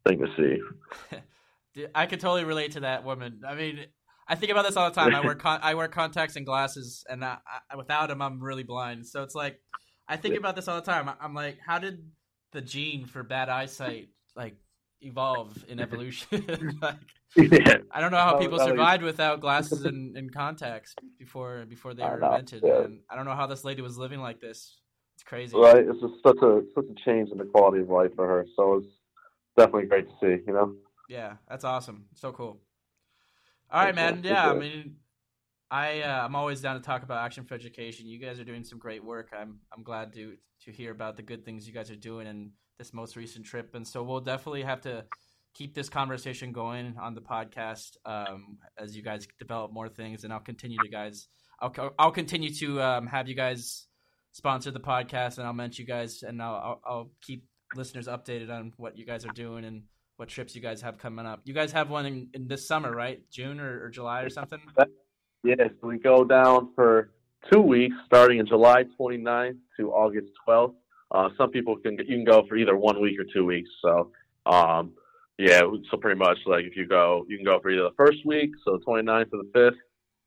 thing 0.06 0.18
to 0.18 0.26
see. 0.36 1.16
Dude, 1.74 1.90
I 1.94 2.06
could 2.06 2.20
totally 2.20 2.44
relate 2.44 2.72
to 2.72 2.80
that 2.80 3.04
woman. 3.04 3.40
I 3.48 3.54
mean, 3.54 3.86
I 4.28 4.34
think 4.34 4.52
about 4.52 4.66
this 4.66 4.76
all 4.76 4.90
the 4.90 4.94
time. 4.94 5.14
I 5.14 5.20
wear 5.20 5.34
con- 5.34 5.60
I 5.62 5.74
wear 5.74 5.88
contacts 5.88 6.36
and 6.36 6.44
glasses, 6.44 7.04
and 7.08 7.24
I, 7.24 7.38
I, 7.70 7.76
without 7.76 8.08
them, 8.08 8.20
I'm 8.20 8.42
really 8.42 8.62
blind. 8.62 9.06
So 9.06 9.22
it's 9.22 9.34
like 9.34 9.60
I 10.06 10.16
think 10.16 10.36
about 10.36 10.56
this 10.56 10.68
all 10.68 10.76
the 10.76 10.82
time. 10.82 11.10
I'm 11.20 11.32
like, 11.32 11.58
how 11.66 11.78
did 11.78 12.04
the 12.52 12.60
gene 12.60 13.06
for 13.06 13.22
bad 13.22 13.48
eyesight 13.48 14.08
like 14.36 14.56
evolve 15.02 15.64
in 15.68 15.80
evolution? 15.80 16.76
like, 16.82 16.96
yeah, 17.36 17.78
I 17.90 18.00
don't 18.00 18.10
know 18.10 18.18
how 18.18 18.38
people 18.38 18.58
survived 18.58 19.02
without 19.02 19.40
glasses 19.40 19.84
and, 19.86 20.16
and 20.16 20.32
contacts 20.32 20.94
before 21.18 21.64
before 21.68 21.94
they 21.94 22.02
I 22.02 22.10
were 22.10 22.20
know, 22.20 22.30
invented. 22.32 22.62
yeah. 22.64 22.82
And 22.82 23.00
I 23.10 23.16
don't 23.16 23.24
know 23.24 23.34
how 23.34 23.46
this 23.46 23.64
lady 23.64 23.82
was 23.82 23.98
living 23.98 24.20
like 24.20 24.40
this. 24.40 24.78
It's 25.14 25.22
crazy. 25.22 25.56
right. 25.56 25.76
It's 25.76 26.00
just 26.00 26.14
such 26.22 26.38
a 26.42 26.62
such 26.74 26.84
a 26.84 26.94
change 27.04 27.30
in 27.30 27.38
the 27.38 27.44
quality 27.44 27.82
of 27.82 27.88
life 27.88 28.10
for 28.16 28.26
her. 28.26 28.46
So 28.56 28.76
it's 28.76 28.86
definitely 29.56 29.88
great 29.88 30.08
to 30.08 30.14
see. 30.20 30.42
You 30.46 30.52
know. 30.52 30.74
Yeah, 31.08 31.34
that's 31.48 31.64
awesome. 31.64 32.06
So 32.14 32.32
cool. 32.32 32.60
All 33.70 33.84
right, 33.84 33.94
man. 33.94 34.20
Yeah, 34.22 34.50
I 34.50 34.54
mean, 34.54 34.96
I 35.70 36.02
uh, 36.02 36.24
I'm 36.24 36.36
always 36.36 36.60
down 36.60 36.76
to 36.76 36.82
talk 36.82 37.02
about 37.02 37.24
Action 37.24 37.44
for 37.44 37.54
Education. 37.54 38.06
You 38.06 38.18
guys 38.18 38.38
are 38.38 38.44
doing 38.44 38.64
some 38.64 38.78
great 38.78 39.02
work. 39.02 39.30
I'm 39.36 39.60
I'm 39.74 39.82
glad 39.82 40.12
to 40.14 40.36
to 40.64 40.70
hear 40.70 40.92
about 40.92 41.16
the 41.16 41.22
good 41.22 41.44
things 41.44 41.66
you 41.66 41.72
guys 41.72 41.90
are 41.90 41.96
doing 41.96 42.26
in 42.26 42.50
this 42.78 42.92
most 42.92 43.16
recent 43.16 43.44
trip. 43.44 43.74
And 43.74 43.86
so 43.86 44.02
we'll 44.02 44.20
definitely 44.20 44.62
have 44.62 44.80
to 44.82 45.04
keep 45.54 45.74
this 45.74 45.88
conversation 45.88 46.52
going 46.52 46.96
on 47.00 47.14
the 47.14 47.20
podcast 47.20 47.96
um, 48.04 48.58
as 48.78 48.96
you 48.96 49.02
guys 49.02 49.26
develop 49.38 49.72
more 49.72 49.88
things. 49.88 50.24
And 50.24 50.32
I'll 50.32 50.40
continue 50.40 50.78
to 50.82 50.88
guys. 50.88 51.28
I'll 51.60 51.94
I'll 51.98 52.10
continue 52.10 52.52
to 52.54 52.82
um, 52.82 53.06
have 53.06 53.28
you 53.28 53.36
guys 53.36 53.86
sponsor 54.32 54.70
the 54.70 54.80
podcast, 54.80 55.38
and 55.38 55.46
I'll 55.46 55.52
mention 55.52 55.84
you 55.84 55.86
guys, 55.86 56.22
and 56.22 56.42
I'll 56.42 56.54
I'll, 56.54 56.80
I'll 56.84 57.10
keep 57.20 57.44
listeners 57.74 58.08
updated 58.08 58.50
on 58.50 58.72
what 58.76 58.98
you 58.98 59.06
guys 59.06 59.24
are 59.24 59.32
doing 59.32 59.64
and 59.64 59.82
what 60.16 60.28
trips 60.28 60.54
you 60.54 60.60
guys 60.60 60.82
have 60.82 60.98
coming 60.98 61.26
up. 61.26 61.40
You 61.44 61.54
guys 61.54 61.72
have 61.72 61.90
one 61.90 62.06
in, 62.06 62.28
in 62.34 62.48
this 62.48 62.66
summer, 62.66 62.94
right? 62.94 63.20
June 63.30 63.60
or, 63.60 63.84
or 63.84 63.90
July 63.90 64.22
or 64.22 64.30
something? 64.30 64.60
Yes, 65.44 65.70
we 65.82 65.98
go 65.98 66.24
down 66.24 66.70
for 66.74 67.10
two 67.50 67.60
weeks, 67.60 67.96
starting 68.06 68.38
in 68.38 68.46
July 68.46 68.84
29th 69.00 69.56
to 69.78 69.90
August 69.90 70.28
12th. 70.46 70.74
Uh, 71.12 71.28
some 71.36 71.50
people 71.50 71.76
can 71.76 71.92
you 71.98 72.04
can 72.16 72.24
go 72.24 72.44
for 72.48 72.56
either 72.56 72.76
one 72.76 73.00
week 73.00 73.18
or 73.20 73.24
two 73.32 73.44
weeks. 73.44 73.68
So, 73.82 74.10
um, 74.46 74.92
yeah, 75.38 75.60
so 75.90 75.96
pretty 75.98 76.18
much 76.18 76.38
like 76.46 76.64
if 76.64 76.76
you 76.76 76.86
go, 76.86 77.24
you 77.28 77.36
can 77.36 77.44
go 77.44 77.60
for 77.60 77.70
either 77.70 77.82
the 77.82 77.94
first 77.96 78.24
week, 78.24 78.50
so 78.64 78.78
the 78.78 78.84
29th 78.84 79.30
to 79.30 79.42
the 79.42 79.58
5th, 79.58 79.76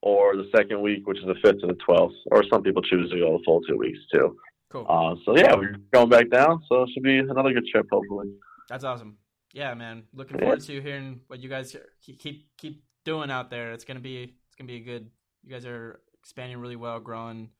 or 0.01 0.35
the 0.35 0.49
second 0.55 0.81
week, 0.81 1.07
which 1.07 1.17
is 1.19 1.25
the 1.25 1.35
5th 1.47 1.61
to 1.61 1.67
the 1.67 1.77
12th. 1.87 2.13
Or 2.31 2.43
some 2.51 2.61
people 2.63 2.81
choose 2.81 3.09
to 3.11 3.17
go 3.19 3.37
the 3.37 3.43
full 3.43 3.61
two 3.61 3.77
weeks 3.77 3.99
too. 4.13 4.37
Cool. 4.69 4.85
Uh, 4.89 5.15
so 5.25 5.37
yeah, 5.37 5.55
we're 5.55 5.75
going 5.93 6.09
back 6.09 6.29
down, 6.29 6.61
so 6.69 6.83
it 6.83 6.89
should 6.93 7.03
be 7.03 7.17
another 7.17 7.53
good 7.53 7.65
trip, 7.71 7.87
hopefully. 7.91 8.27
That's 8.69 8.83
awesome. 8.83 9.17
Yeah, 9.53 9.73
man. 9.73 10.03
Looking 10.13 10.37
Yeah. 10.37 10.43
forward 10.45 10.61
to 10.61 10.81
hearing 10.81 11.21
what 11.27 11.39
you 11.39 11.49
guys 11.49 11.75
keep 12.01 12.19
keep, 12.19 12.47
keep 12.57 12.83
doing 13.05 13.31
out 13.31 13.49
there. 13.49 13.71
It's 13.71 13.85
gonna 13.85 13.99
be 14.01 14.23
it's 14.47 14.55
gonna 14.57 14.67
be 14.67 14.77
a 14.77 14.79
good. 14.81 15.09
You 15.43 15.51
guys 15.51 15.65
are 15.65 16.01
expanding 16.19 16.57
really 16.57 16.75
well, 16.75 16.99
growing, 16.99 17.51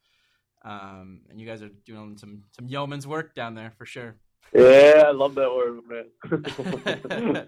um, 0.66 1.22
and 1.30 1.40
you 1.40 1.48
guys 1.48 1.62
are 1.62 1.70
doing 1.86 2.18
some 2.18 2.44
some 2.52 2.68
yeoman's 2.68 3.08
work 3.08 3.36
down 3.36 3.56
there 3.56 3.72
for 3.78 3.86
sure. 3.86 4.16
Yeah, 4.54 5.04
I 5.08 5.12
love 5.12 5.36
that 5.36 5.52
word, 5.54 5.82
man. 5.88 7.48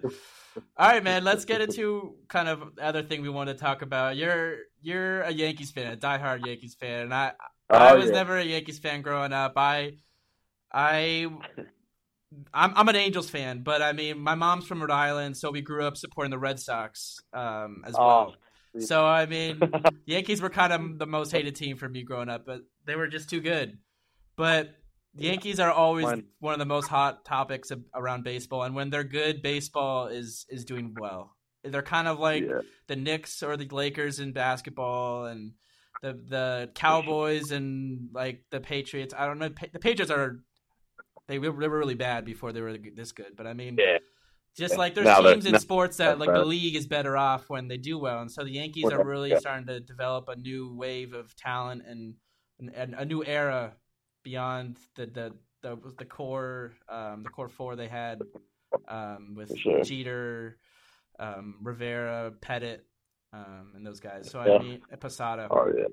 All 0.76 0.88
right, 0.88 1.02
man. 1.02 1.24
Let's 1.24 1.44
get 1.44 1.60
into 1.60 2.14
kind 2.28 2.48
of 2.48 2.74
the 2.76 2.84
other 2.84 3.02
thing 3.02 3.22
we 3.22 3.28
want 3.28 3.48
to 3.48 3.54
talk 3.54 3.82
about. 3.82 4.16
You're 4.16 4.56
you're 4.82 5.22
a 5.22 5.30
Yankees 5.30 5.70
fan, 5.70 5.92
a 5.92 5.96
diehard 5.96 6.44
Yankees 6.46 6.74
fan, 6.74 7.02
and 7.04 7.14
I 7.14 7.32
I 7.72 7.92
Oh, 7.92 7.96
was 7.96 8.06
yeah. 8.06 8.12
never 8.12 8.36
a 8.38 8.44
Yankees 8.44 8.78
fan 8.78 9.02
growing 9.02 9.32
up. 9.32 9.52
I 9.56 9.92
I 10.72 11.28
I'm 12.52 12.72
I'm 12.76 12.88
an 12.88 12.96
Angels 12.96 13.30
fan, 13.30 13.62
but 13.62 13.80
I 13.82 13.92
mean 13.92 14.18
my 14.20 14.34
mom's 14.34 14.66
from 14.66 14.80
Rhode 14.80 14.90
Island, 14.90 15.36
so 15.36 15.50
we 15.50 15.62
grew 15.62 15.84
up 15.84 15.96
supporting 15.96 16.30
the 16.30 16.38
Red 16.38 16.60
Sox 16.60 17.18
um, 17.32 17.82
as 17.86 17.94
well. 17.94 18.34
So 18.80 19.04
I 19.04 19.26
mean, 19.26 19.60
Yankees 20.06 20.40
were 20.40 20.50
kind 20.50 20.72
of 20.72 20.98
the 20.98 21.06
most 21.06 21.32
hated 21.32 21.56
team 21.56 21.76
for 21.76 21.88
me 21.88 22.02
growing 22.02 22.28
up, 22.28 22.44
but 22.46 22.62
they 22.86 22.96
were 22.96 23.08
just 23.08 23.30
too 23.30 23.40
good. 23.40 23.78
But 24.36 24.70
the 25.14 25.24
Yankees 25.24 25.58
are 25.58 25.70
always 25.70 26.06
one 26.38 26.52
of 26.52 26.58
the 26.58 26.66
most 26.66 26.88
hot 26.88 27.24
topics 27.24 27.70
of, 27.70 27.82
around 27.94 28.24
baseball, 28.24 28.62
and 28.62 28.74
when 28.74 28.90
they're 28.90 29.04
good, 29.04 29.42
baseball 29.42 30.06
is 30.06 30.46
is 30.48 30.64
doing 30.64 30.94
well. 30.98 31.34
They're 31.64 31.82
kind 31.82 32.08
of 32.08 32.18
like 32.18 32.44
yeah. 32.44 32.60
the 32.86 32.96
Knicks 32.96 33.42
or 33.42 33.56
the 33.56 33.66
Lakers 33.66 34.20
in 34.20 34.32
basketball, 34.32 35.26
and 35.26 35.52
the 36.02 36.12
the 36.12 36.70
Cowboys 36.74 37.50
and 37.50 38.10
like 38.12 38.44
the 38.50 38.60
Patriots. 38.60 39.14
I 39.16 39.26
don't 39.26 39.38
know. 39.38 39.48
The 39.48 39.78
Patriots 39.78 40.10
are 40.10 40.38
they 41.26 41.38
were, 41.38 41.52
they 41.52 41.68
were 41.68 41.78
really 41.78 41.94
bad 41.94 42.24
before 42.24 42.52
they 42.52 42.60
were 42.60 42.76
this 42.94 43.12
good, 43.12 43.36
but 43.36 43.46
I 43.46 43.54
mean, 43.54 43.76
Yeah. 43.78 43.98
Just 44.56 44.76
like 44.76 44.94
there's 44.94 45.16
teams 45.18 45.46
in 45.46 45.58
sports 45.58 45.98
that 45.98 46.18
like 46.18 46.32
the 46.32 46.44
league 46.44 46.74
is 46.74 46.86
better 46.86 47.16
off 47.16 47.48
when 47.48 47.68
they 47.68 47.76
do 47.76 47.98
well, 47.98 48.20
and 48.20 48.30
so 48.30 48.42
the 48.42 48.50
Yankees 48.50 48.90
are 48.90 49.04
really 49.04 49.30
yeah. 49.30 49.38
starting 49.38 49.66
to 49.66 49.80
develop 49.80 50.28
a 50.28 50.36
new 50.36 50.74
wave 50.74 51.14
of 51.14 51.34
talent 51.36 51.82
and 51.86 52.14
and, 52.58 52.74
and 52.74 52.94
a 52.94 53.04
new 53.04 53.24
era 53.24 53.74
beyond 54.24 54.78
the 54.96 55.06
the 55.06 55.32
the, 55.62 55.76
the 55.98 56.04
core 56.04 56.72
um, 56.88 57.22
the 57.22 57.28
core 57.28 57.48
four 57.48 57.76
they 57.76 57.88
had 57.88 58.20
um, 58.88 59.34
with 59.36 59.56
sure. 59.56 59.82
Jeter, 59.82 60.58
um, 61.18 61.56
Rivera, 61.62 62.32
Pettitte, 62.40 62.80
um, 63.32 63.72
and 63.74 63.86
those 63.86 64.00
guys. 64.00 64.30
So 64.30 64.42
Yeah. 64.44 64.54
I 64.54 64.58
mean 64.58 64.82
Posada. 65.00 65.48
Oh 65.50 65.70
yeah. 65.76 65.84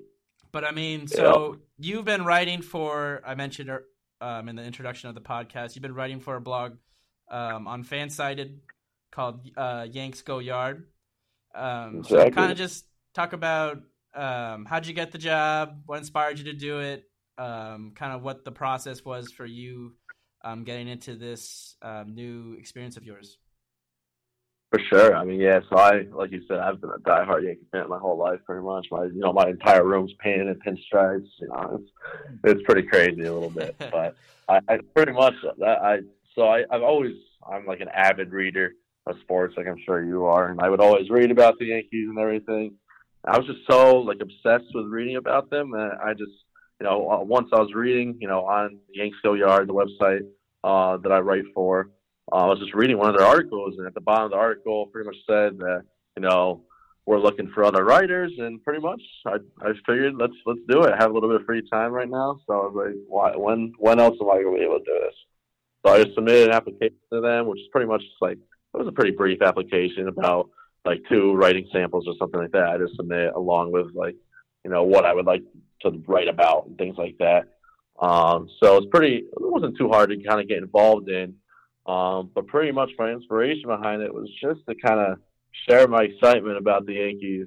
But 0.52 0.64
I 0.64 0.70
mean, 0.70 1.06
so 1.06 1.58
you've 1.78 2.04
been 2.04 2.24
writing 2.24 2.62
for 2.62 3.22
I 3.26 3.34
mentioned 3.34 3.70
um, 4.20 4.48
in 4.48 4.56
the 4.56 4.62
introduction 4.62 5.08
of 5.08 5.14
the 5.14 5.20
podcast. 5.20 5.74
You've 5.74 5.82
been 5.82 5.94
writing 5.94 6.20
for 6.20 6.36
a 6.36 6.40
blog 6.40 6.76
um, 7.30 7.66
on 7.66 7.84
Fansided 7.84 8.58
called 9.12 9.48
uh, 9.56 9.86
Yanks 9.90 10.22
Go 10.22 10.38
Yard. 10.38 10.86
Um, 11.54 12.04
So 12.04 12.18
Exactly. 12.18 12.30
kind 12.30 12.52
of 12.52 12.58
just 12.58 12.86
talk 13.14 13.32
about 13.32 13.82
um, 14.14 14.64
how'd 14.64 14.86
you 14.86 14.94
get 14.94 15.12
the 15.12 15.18
job, 15.18 15.82
what 15.86 15.98
inspired 15.98 16.38
you 16.38 16.44
to 16.44 16.52
do 16.54 16.80
it, 16.80 17.04
um, 17.38 17.92
kind 17.94 18.12
of 18.12 18.22
what 18.22 18.44
the 18.44 18.52
process 18.52 19.04
was 19.04 19.30
for 19.30 19.44
you 19.46 19.94
um, 20.44 20.64
getting 20.64 20.88
into 20.88 21.16
this 21.16 21.76
um, 21.82 22.14
new 22.14 22.54
experience 22.58 22.96
of 22.96 23.04
yours. 23.04 23.38
For 24.70 24.80
sure. 24.90 25.14
I 25.16 25.24
mean, 25.24 25.40
yeah. 25.40 25.60
So 25.70 25.76
I, 25.78 26.02
like 26.12 26.32
you 26.32 26.42
said, 26.48 26.58
I've 26.58 26.80
been 26.80 26.90
a 26.90 26.98
diehard 26.98 27.44
Yankee 27.44 27.66
fan 27.72 27.88
my 27.88 27.98
whole 27.98 28.18
life, 28.18 28.40
pretty 28.44 28.62
much. 28.62 28.86
My, 28.90 29.04
you 29.04 29.20
know, 29.20 29.32
my 29.32 29.48
entire 29.48 29.84
room's 29.84 30.12
painted 30.18 30.48
in 30.48 30.54
pinstripes. 30.56 31.28
You 31.40 31.48
know, 31.48 31.80
it's 31.80 31.90
it's 32.44 32.62
pretty 32.64 32.82
crazy 32.86 33.22
a 33.22 33.32
little 33.32 33.50
bit, 33.50 33.76
but 33.90 34.16
I, 34.48 34.60
I 34.68 34.78
pretty 34.94 35.12
much 35.12 35.34
I. 35.64 35.98
So 36.36 36.42
I, 36.42 36.64
I've 36.70 36.82
always, 36.82 37.14
I'm 37.50 37.66
like 37.66 37.80
an 37.80 37.88
avid 37.88 38.30
reader 38.30 38.72
of 39.06 39.16
sports, 39.22 39.54
like 39.56 39.66
I'm 39.66 39.80
sure 39.84 40.04
you 40.04 40.26
are, 40.26 40.50
and 40.50 40.60
I 40.60 40.68
would 40.68 40.80
always 40.80 41.08
read 41.10 41.30
about 41.30 41.58
the 41.58 41.66
Yankees 41.66 42.08
and 42.08 42.18
everything. 42.18 42.74
I 43.24 43.38
was 43.38 43.46
just 43.46 43.60
so 43.68 43.98
like 43.98 44.18
obsessed 44.20 44.72
with 44.74 44.86
reading 44.86 45.16
about 45.16 45.50
them 45.50 45.70
that 45.72 45.98
I 46.04 46.12
just, 46.12 46.30
you 46.80 46.86
know, 46.86 47.10
uh, 47.10 47.24
once 47.24 47.48
I 47.52 47.58
was 47.58 47.72
reading, 47.74 48.18
you 48.20 48.28
know, 48.28 48.44
on 48.44 48.78
the 48.88 48.98
Yanks 48.98 49.16
Go 49.22 49.34
Yard, 49.34 49.68
the 49.68 49.72
website 49.72 50.20
uh, 50.62 50.98
that 50.98 51.10
I 51.10 51.20
write 51.20 51.44
for. 51.54 51.90
Uh, 52.30 52.36
I 52.36 52.46
was 52.46 52.58
just 52.58 52.74
reading 52.74 52.98
one 52.98 53.08
of 53.08 53.16
their 53.16 53.26
articles, 53.26 53.76
and 53.78 53.86
at 53.86 53.94
the 53.94 54.00
bottom 54.00 54.26
of 54.26 54.30
the 54.32 54.36
article, 54.36 54.86
pretty 54.86 55.06
much 55.06 55.16
said 55.26 55.58
that 55.58 55.84
you 56.16 56.22
know 56.22 56.64
we're 57.06 57.20
looking 57.20 57.50
for 57.54 57.64
other 57.64 57.84
writers, 57.84 58.32
and 58.38 58.62
pretty 58.62 58.80
much 58.80 59.00
I 59.26 59.36
I 59.62 59.72
figured 59.86 60.14
let's 60.18 60.34
let's 60.44 60.60
do 60.68 60.82
it. 60.82 60.92
I 60.92 60.96
have 60.96 61.10
a 61.10 61.14
little 61.14 61.30
bit 61.30 61.40
of 61.40 61.46
free 61.46 61.62
time 61.70 61.92
right 61.92 62.10
now, 62.10 62.38
so 62.46 62.52
I 62.52 62.66
was 62.66 62.74
like, 62.74 62.94
why 63.08 63.36
when 63.36 63.72
when 63.78 64.00
else 64.00 64.18
am 64.20 64.30
I 64.30 64.42
to 64.42 64.54
be 64.54 64.64
able 64.64 64.80
to 64.80 64.84
do 64.84 64.98
this? 65.02 65.14
So 65.86 65.92
I 65.92 66.02
just 66.02 66.16
submitted 66.16 66.48
an 66.48 66.54
application 66.54 66.96
to 67.12 67.20
them, 67.20 67.46
which 67.46 67.60
is 67.60 67.68
pretty 67.70 67.86
much 67.86 68.02
like 68.20 68.38
it 68.38 68.76
was 68.76 68.88
a 68.88 68.92
pretty 68.92 69.12
brief 69.12 69.40
application 69.40 70.08
about 70.08 70.50
like 70.84 71.00
two 71.08 71.34
writing 71.34 71.68
samples 71.72 72.06
or 72.08 72.14
something 72.18 72.40
like 72.40 72.50
that. 72.52 72.70
I 72.70 72.78
just 72.78 72.96
submit 72.96 73.32
along 73.34 73.70
with 73.70 73.94
like 73.94 74.16
you 74.64 74.70
know 74.70 74.82
what 74.82 75.04
I 75.04 75.14
would 75.14 75.26
like 75.26 75.42
to 75.82 76.02
write 76.08 76.26
about 76.26 76.66
and 76.66 76.76
things 76.76 76.96
like 76.98 77.16
that. 77.18 77.54
Um, 78.00 78.48
so 78.60 78.78
it's 78.78 78.88
pretty. 78.90 79.18
It 79.18 79.28
wasn't 79.38 79.78
too 79.78 79.88
hard 79.88 80.10
to 80.10 80.16
kind 80.24 80.40
of 80.40 80.48
get 80.48 80.58
involved 80.58 81.08
in. 81.08 81.34
Um, 81.86 82.30
but 82.34 82.48
pretty 82.48 82.72
much 82.72 82.90
my 82.98 83.12
inspiration 83.12 83.68
behind 83.68 84.02
it 84.02 84.12
was 84.12 84.28
just 84.42 84.66
to 84.68 84.74
kind 84.74 84.98
of 84.98 85.18
share 85.68 85.86
my 85.86 86.02
excitement 86.02 86.58
about 86.58 86.84
the 86.84 86.94
Yankees 86.94 87.46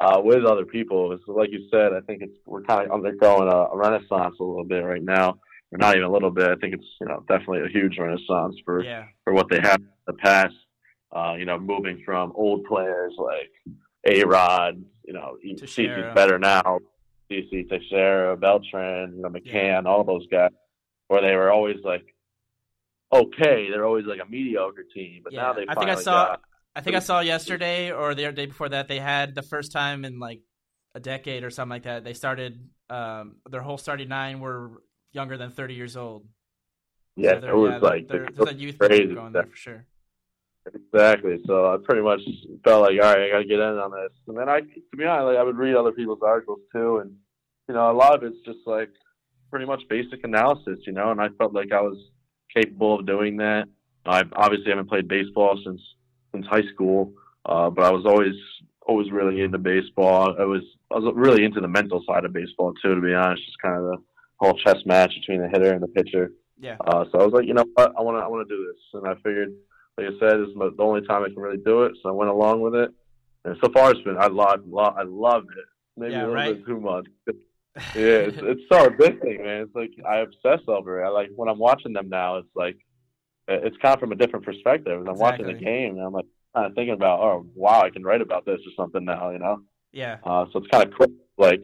uh, 0.00 0.20
with 0.20 0.44
other 0.44 0.66
people. 0.66 1.12
It's 1.12 1.22
like 1.28 1.52
you 1.52 1.68
said, 1.70 1.92
I 1.92 2.00
think 2.00 2.22
it's 2.22 2.34
we're 2.44 2.62
kind 2.62 2.86
of 2.86 2.90
undergoing 2.90 3.48
a, 3.48 3.72
a 3.72 3.76
renaissance 3.76 4.34
a 4.40 4.42
little 4.42 4.64
bit 4.64 4.80
right 4.80 5.02
now, 5.02 5.38
or 5.72 5.78
not 5.78 5.94
even 5.96 6.04
a 6.08 6.10
little 6.12 6.30
bit. 6.30 6.48
I 6.50 6.56
think 6.56 6.74
it's 6.74 6.86
you 7.00 7.06
know 7.08 7.24
definitely 7.28 7.60
a 7.62 7.68
huge 7.68 7.98
renaissance 7.98 8.56
for 8.64 8.82
Yeah. 8.84 9.06
for 9.24 9.32
what 9.32 9.48
they 9.50 9.60
have 9.60 9.80
in 9.80 9.88
the 10.06 10.14
past. 10.14 10.54
Uh, 11.10 11.34
you 11.38 11.46
know, 11.46 11.58
moving 11.58 12.02
from 12.04 12.32
old 12.34 12.64
players 12.64 13.14
like 13.16 13.50
A 14.06 14.24
Rod, 14.24 14.84
you 15.04 15.14
know. 15.14 15.38
CC's 15.42 16.14
better 16.14 16.38
now. 16.38 16.78
CC 17.30 17.66
Teixeira, 17.68 18.36
Beltran, 18.36 19.14
you 19.16 19.22
know, 19.22 19.28
McCann, 19.28 19.86
all 19.86 20.04
those 20.04 20.26
guys, 20.28 20.50
where 21.08 21.20
they 21.22 21.34
were 21.34 21.50
always 21.50 21.76
like 21.84 22.04
okay, 23.12 23.70
they're 23.70 23.86
always 23.86 24.04
like 24.06 24.20
a 24.20 24.28
mediocre 24.28 24.84
team, 24.94 25.22
but 25.24 25.32
Yeah. 25.32 25.42
now 25.44 25.52
they 25.54 25.64
I 25.68 25.74
think 25.74 25.90
I 25.90 25.94
saw. 25.94 26.24
got 26.26 26.40
I 26.76 26.80
think 26.80 26.94
I 26.94 27.00
saw 27.00 27.20
yesterday 27.20 27.90
or 27.90 28.14
the 28.14 28.30
day 28.30 28.46
before 28.46 28.68
that 28.68 28.86
they 28.86 29.00
had 29.00 29.34
the 29.34 29.42
first 29.42 29.72
time 29.72 30.04
in 30.04 30.18
like 30.20 30.42
a 30.94 31.00
decade 31.00 31.42
or 31.42 31.50
something 31.50 31.70
like 31.70 31.82
that. 31.84 32.04
They 32.04 32.12
started 32.14 32.68
um, 32.88 33.36
their 33.50 33.62
whole 33.62 33.78
starting 33.78 34.08
nine 34.08 34.38
were 34.40 34.82
younger 35.18 35.36
than 35.36 35.50
thirty 35.50 35.74
years 35.74 35.96
old. 35.96 36.22
yeah, 37.16 37.32
So 37.34 37.40
they're- 37.40 37.50
it 37.50 37.56
was 37.66 37.72
yeah, 37.82 37.88
like 37.90 38.02
there- 38.08 38.26
there's 38.26 38.38
was 38.38 38.50
a 38.50 38.54
youth 38.54 38.78
crazy 38.78 39.14
going 39.14 39.32
there 39.32 39.48
for 39.52 39.56
sure. 39.66 39.84
Exactly. 40.74 41.36
So 41.46 41.54
I 41.72 41.76
pretty 41.82 42.02
much 42.02 42.20
felt 42.64 42.82
like, 42.82 42.92
all 43.02 43.12
right, 43.14 43.22
I 43.26 43.30
got 43.30 43.38
to 43.38 43.44
get 43.52 43.58
in 43.58 43.78
on 43.86 43.90
this. 43.90 44.12
And 44.28 44.36
then 44.38 44.48
I, 44.48 44.60
to 44.60 44.96
be 44.96 45.04
honest, 45.04 45.26
like, 45.28 45.38
I 45.38 45.42
would 45.42 45.56
read 45.56 45.74
other 45.74 45.92
people's 45.92 46.22
articles 46.22 46.60
too, 46.72 46.98
and 46.98 47.10
you 47.68 47.74
know, 47.74 47.90
a 47.90 47.96
lot 48.02 48.14
of 48.14 48.22
it's 48.22 48.40
just 48.44 48.60
like 48.66 48.90
pretty 49.50 49.66
much 49.66 49.82
basic 49.88 50.20
analysis, 50.24 50.78
you 50.86 50.92
know. 50.92 51.10
And 51.10 51.20
I 51.20 51.28
felt 51.38 51.52
like 51.54 51.72
I 51.72 51.80
was 51.80 51.98
capable 52.54 52.98
of 53.00 53.06
doing 53.06 53.38
that. 53.38 53.64
I 54.06 54.22
obviously 54.34 54.70
haven't 54.70 54.88
played 54.88 55.08
baseball 55.08 55.58
since 55.64 55.80
since 56.32 56.46
high 56.46 56.66
school, 56.74 57.12
uh, 57.46 57.68
but 57.70 57.84
I 57.84 57.90
was 57.90 58.04
always 58.06 58.34
always 58.86 59.10
really 59.10 59.40
into 59.42 59.58
baseball. 59.58 60.34
I 60.38 60.44
was 60.44 60.62
I 60.92 60.98
was 60.98 61.12
really 61.14 61.44
into 61.44 61.60
the 61.60 61.68
mental 61.78 62.02
side 62.06 62.24
of 62.26 62.32
baseball 62.32 62.72
too, 62.82 62.94
to 62.94 63.00
be 63.00 63.14
honest. 63.14 63.44
Just 63.46 63.58
kind 63.66 63.76
of 63.76 63.82
the 63.90 63.96
whole 64.38 64.54
chess 64.54 64.78
match 64.86 65.12
between 65.20 65.40
the 65.42 65.48
hitter 65.48 65.72
and 65.72 65.82
the 65.82 65.88
pitcher. 65.88 66.32
Yeah. 66.60 66.76
Uh, 66.86 67.04
so 67.12 67.20
I 67.20 67.24
was 67.24 67.32
like, 67.32 67.46
you 67.46 67.54
know 67.54 67.64
what, 67.74 67.92
I 67.96 68.02
want 68.02 68.16
to 68.18 68.22
I 68.22 68.28
want 68.28 68.48
to 68.48 68.54
do 68.54 68.66
this, 68.66 68.80
and 68.94 69.06
I 69.06 69.14
figured, 69.16 69.52
like 69.96 70.06
I 70.06 70.10
said, 70.18 70.40
this 70.40 70.48
is 70.48 70.54
the 70.56 70.74
only 70.82 71.06
time 71.06 71.22
I 71.24 71.28
can 71.28 71.38
really 71.38 71.62
do 71.64 71.84
it. 71.84 71.92
So 72.02 72.08
I 72.08 72.12
went 72.12 72.30
along 72.30 72.60
with 72.60 72.74
it, 72.74 72.90
and 73.44 73.56
so 73.62 73.70
far 73.72 73.90
it's 73.92 74.00
been 74.02 74.16
I 74.18 74.26
love, 74.26 74.60
love 74.66 74.94
I 74.96 75.02
loved 75.04 75.50
it. 75.50 75.64
Maybe 75.96 76.12
Yeah, 76.12 76.20
a 76.20 76.26
little 76.26 76.34
right. 76.34 76.56
bit 76.56 76.66
too 76.66 76.80
much. 76.80 77.06
yeah, 77.94 78.26
it's, 78.28 78.38
it's 78.40 78.62
so 78.70 78.88
addicting, 78.88 79.42
man. 79.44 79.62
It's 79.62 79.74
like 79.74 79.90
I 80.08 80.18
obsess 80.18 80.60
over 80.68 81.02
it. 81.02 81.06
I 81.06 81.10
like 81.10 81.30
when 81.36 81.48
I'm 81.48 81.58
watching 81.58 81.92
them 81.92 82.08
now. 82.08 82.38
It's 82.38 82.48
like 82.54 82.76
it's 83.46 83.76
kind 83.78 83.94
of 83.94 84.00
from 84.00 84.12
a 84.12 84.16
different 84.16 84.44
perspective. 84.44 85.00
As 85.00 85.06
I'm 85.08 85.18
watching 85.18 85.46
the 85.46 85.54
game, 85.54 85.96
and 85.96 86.04
I'm 86.04 86.12
like 86.12 86.26
kind 86.54 86.66
of 86.66 86.74
thinking 86.74 86.94
about, 86.94 87.20
oh 87.20 87.46
wow, 87.54 87.80
I 87.82 87.90
can 87.90 88.02
write 88.02 88.20
about 88.20 88.44
this 88.46 88.58
or 88.66 88.72
something 88.76 89.04
now, 89.04 89.30
you 89.30 89.38
know. 89.38 89.62
Yeah. 89.92 90.18
Uh, 90.24 90.46
so 90.52 90.58
it's 90.58 90.68
kind 90.68 90.84
of 90.86 90.92
cool, 90.98 91.08
like 91.38 91.62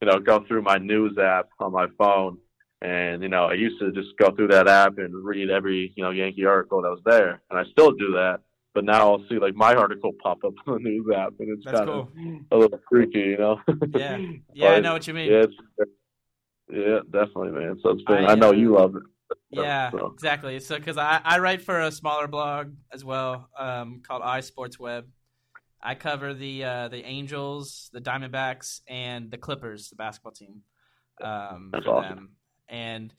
you 0.00 0.08
know, 0.08 0.18
go 0.18 0.44
through 0.46 0.62
my 0.62 0.78
news 0.78 1.16
app 1.18 1.48
on 1.58 1.72
my 1.72 1.86
phone, 1.98 2.38
and 2.82 3.22
you 3.22 3.28
know, 3.28 3.46
I 3.46 3.54
used 3.54 3.78
to 3.80 3.92
just 3.92 4.16
go 4.18 4.30
through 4.30 4.48
that 4.48 4.68
app 4.68 4.98
and 4.98 5.14
read 5.24 5.50
every 5.50 5.92
you 5.96 6.02
know 6.02 6.10
Yankee 6.10 6.44
article 6.44 6.82
that 6.82 6.90
was 6.90 7.02
there, 7.04 7.42
and 7.50 7.58
I 7.58 7.64
still 7.70 7.92
do 7.92 8.12
that. 8.12 8.40
But 8.74 8.84
now 8.84 9.12
I'll 9.12 9.24
see 9.28 9.38
like 9.38 9.54
my 9.54 9.74
article 9.74 10.12
pop 10.22 10.44
up 10.44 10.52
on 10.66 10.82
the 10.82 10.90
news 10.90 11.06
app, 11.16 11.32
and 11.38 11.48
it's 11.56 11.64
kind 11.64 11.88
cool. 11.88 12.10
of 12.52 12.52
a 12.52 12.56
little 12.56 12.80
freaky, 12.90 13.20
you 13.20 13.38
know. 13.38 13.60
Yeah. 13.94 14.18
Yeah, 14.52 14.70
I 14.70 14.80
know 14.80 14.94
what 14.94 15.06
you 15.06 15.12
mean. 15.12 15.30
Yeah, 15.30 15.44
yeah, 16.70 16.98
definitely, 17.10 17.50
man. 17.50 17.78
So 17.82 17.90
it's 17.90 18.02
been. 18.04 18.24
I, 18.24 18.32
I, 18.32 18.34
know 18.34 18.48
uh, 18.48 18.52
you 18.52 18.74
love 18.74 18.96
it. 18.96 19.02
Yeah, 19.50 19.90
So- 19.90 20.06
exactly. 20.06 20.58
So, 20.60 20.78
because 20.78 20.96
I, 20.96 21.20
I 21.24 21.38
write 21.38 21.62
for 21.62 21.80
a 21.80 21.92
smaller 21.92 22.26
blog 22.26 22.72
as 22.92 23.04
well 23.04 23.48
um, 23.58 24.00
called 24.06 24.22
iSports 24.22 24.78
Web. 24.78 25.06
I 25.82 25.94
cover 25.94 26.34
the 26.34 26.64
uh, 26.64 26.88
the 26.88 27.04
Angels, 27.04 27.90
the 27.92 28.00
Diamondbacks, 28.00 28.80
and 28.88 29.30
the 29.30 29.38
Clippers, 29.38 29.88
the 29.90 29.96
basketball 29.96 30.32
team. 30.32 30.62
Um, 31.22 31.70
That's 31.72 31.84
for 31.84 31.92
awesome. 31.94 32.16
them. 32.16 32.28
And 32.68 33.14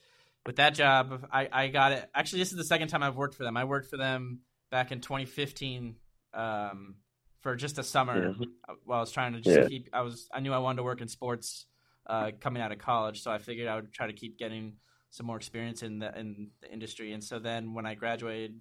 with 0.46 0.58
that 0.58 0.74
job, 0.76 1.28
I, 1.32 1.50
I 1.52 1.68
got 1.68 1.92
it. 1.94 2.10
Actually, 2.14 2.40
this 2.40 2.52
is 2.52 2.58
the 2.58 2.66
second 2.66 2.90
time 2.90 3.04
I've 3.04 3.16
worked 3.16 3.36
for 3.36 3.44
them. 3.44 3.58
I 3.58 3.64
worked 3.66 3.90
for 3.90 3.98
them 3.98 4.40
back 4.72 4.92
in 4.92 5.02
2015 5.02 5.96
um, 6.34 6.96
for 7.42 7.56
just 7.56 7.80
a 7.80 7.84
summer 7.84 8.36
Yeah. 8.38 8.46
uh, 8.70 8.74
while 8.86 8.98
I 8.98 9.02
was 9.02 9.12
trying 9.12 9.34
to 9.34 9.42
just 9.42 9.58
Yeah. 9.58 9.68
keep. 9.68 9.90
I 9.94 10.02
was 10.02 10.28
I 10.34 10.40
knew 10.40 10.54
I 10.54 10.60
wanted 10.60 10.78
to 10.78 10.84
work 10.84 11.02
in 11.02 11.08
sports 11.08 11.66
uh, 12.06 12.32
coming 12.40 12.62
out 12.62 12.72
of 12.72 12.80
college, 12.80 13.22
so 13.22 13.32
I 13.32 13.38
figured 13.38 13.68
I 13.68 13.76
would 13.76 13.92
try 13.94 14.08
to 14.08 14.14
keep 14.14 14.38
getting 14.38 14.74
some 15.10 15.26
more 15.26 15.38
experience 15.38 15.84
in 15.84 16.00
the 16.00 16.18
in 16.18 16.50
the 16.62 16.72
industry. 16.72 17.14
And 17.14 17.24
so 17.24 17.40
then 17.40 17.74
when 17.74 17.86
I 17.86 17.96
graduated, 17.96 18.60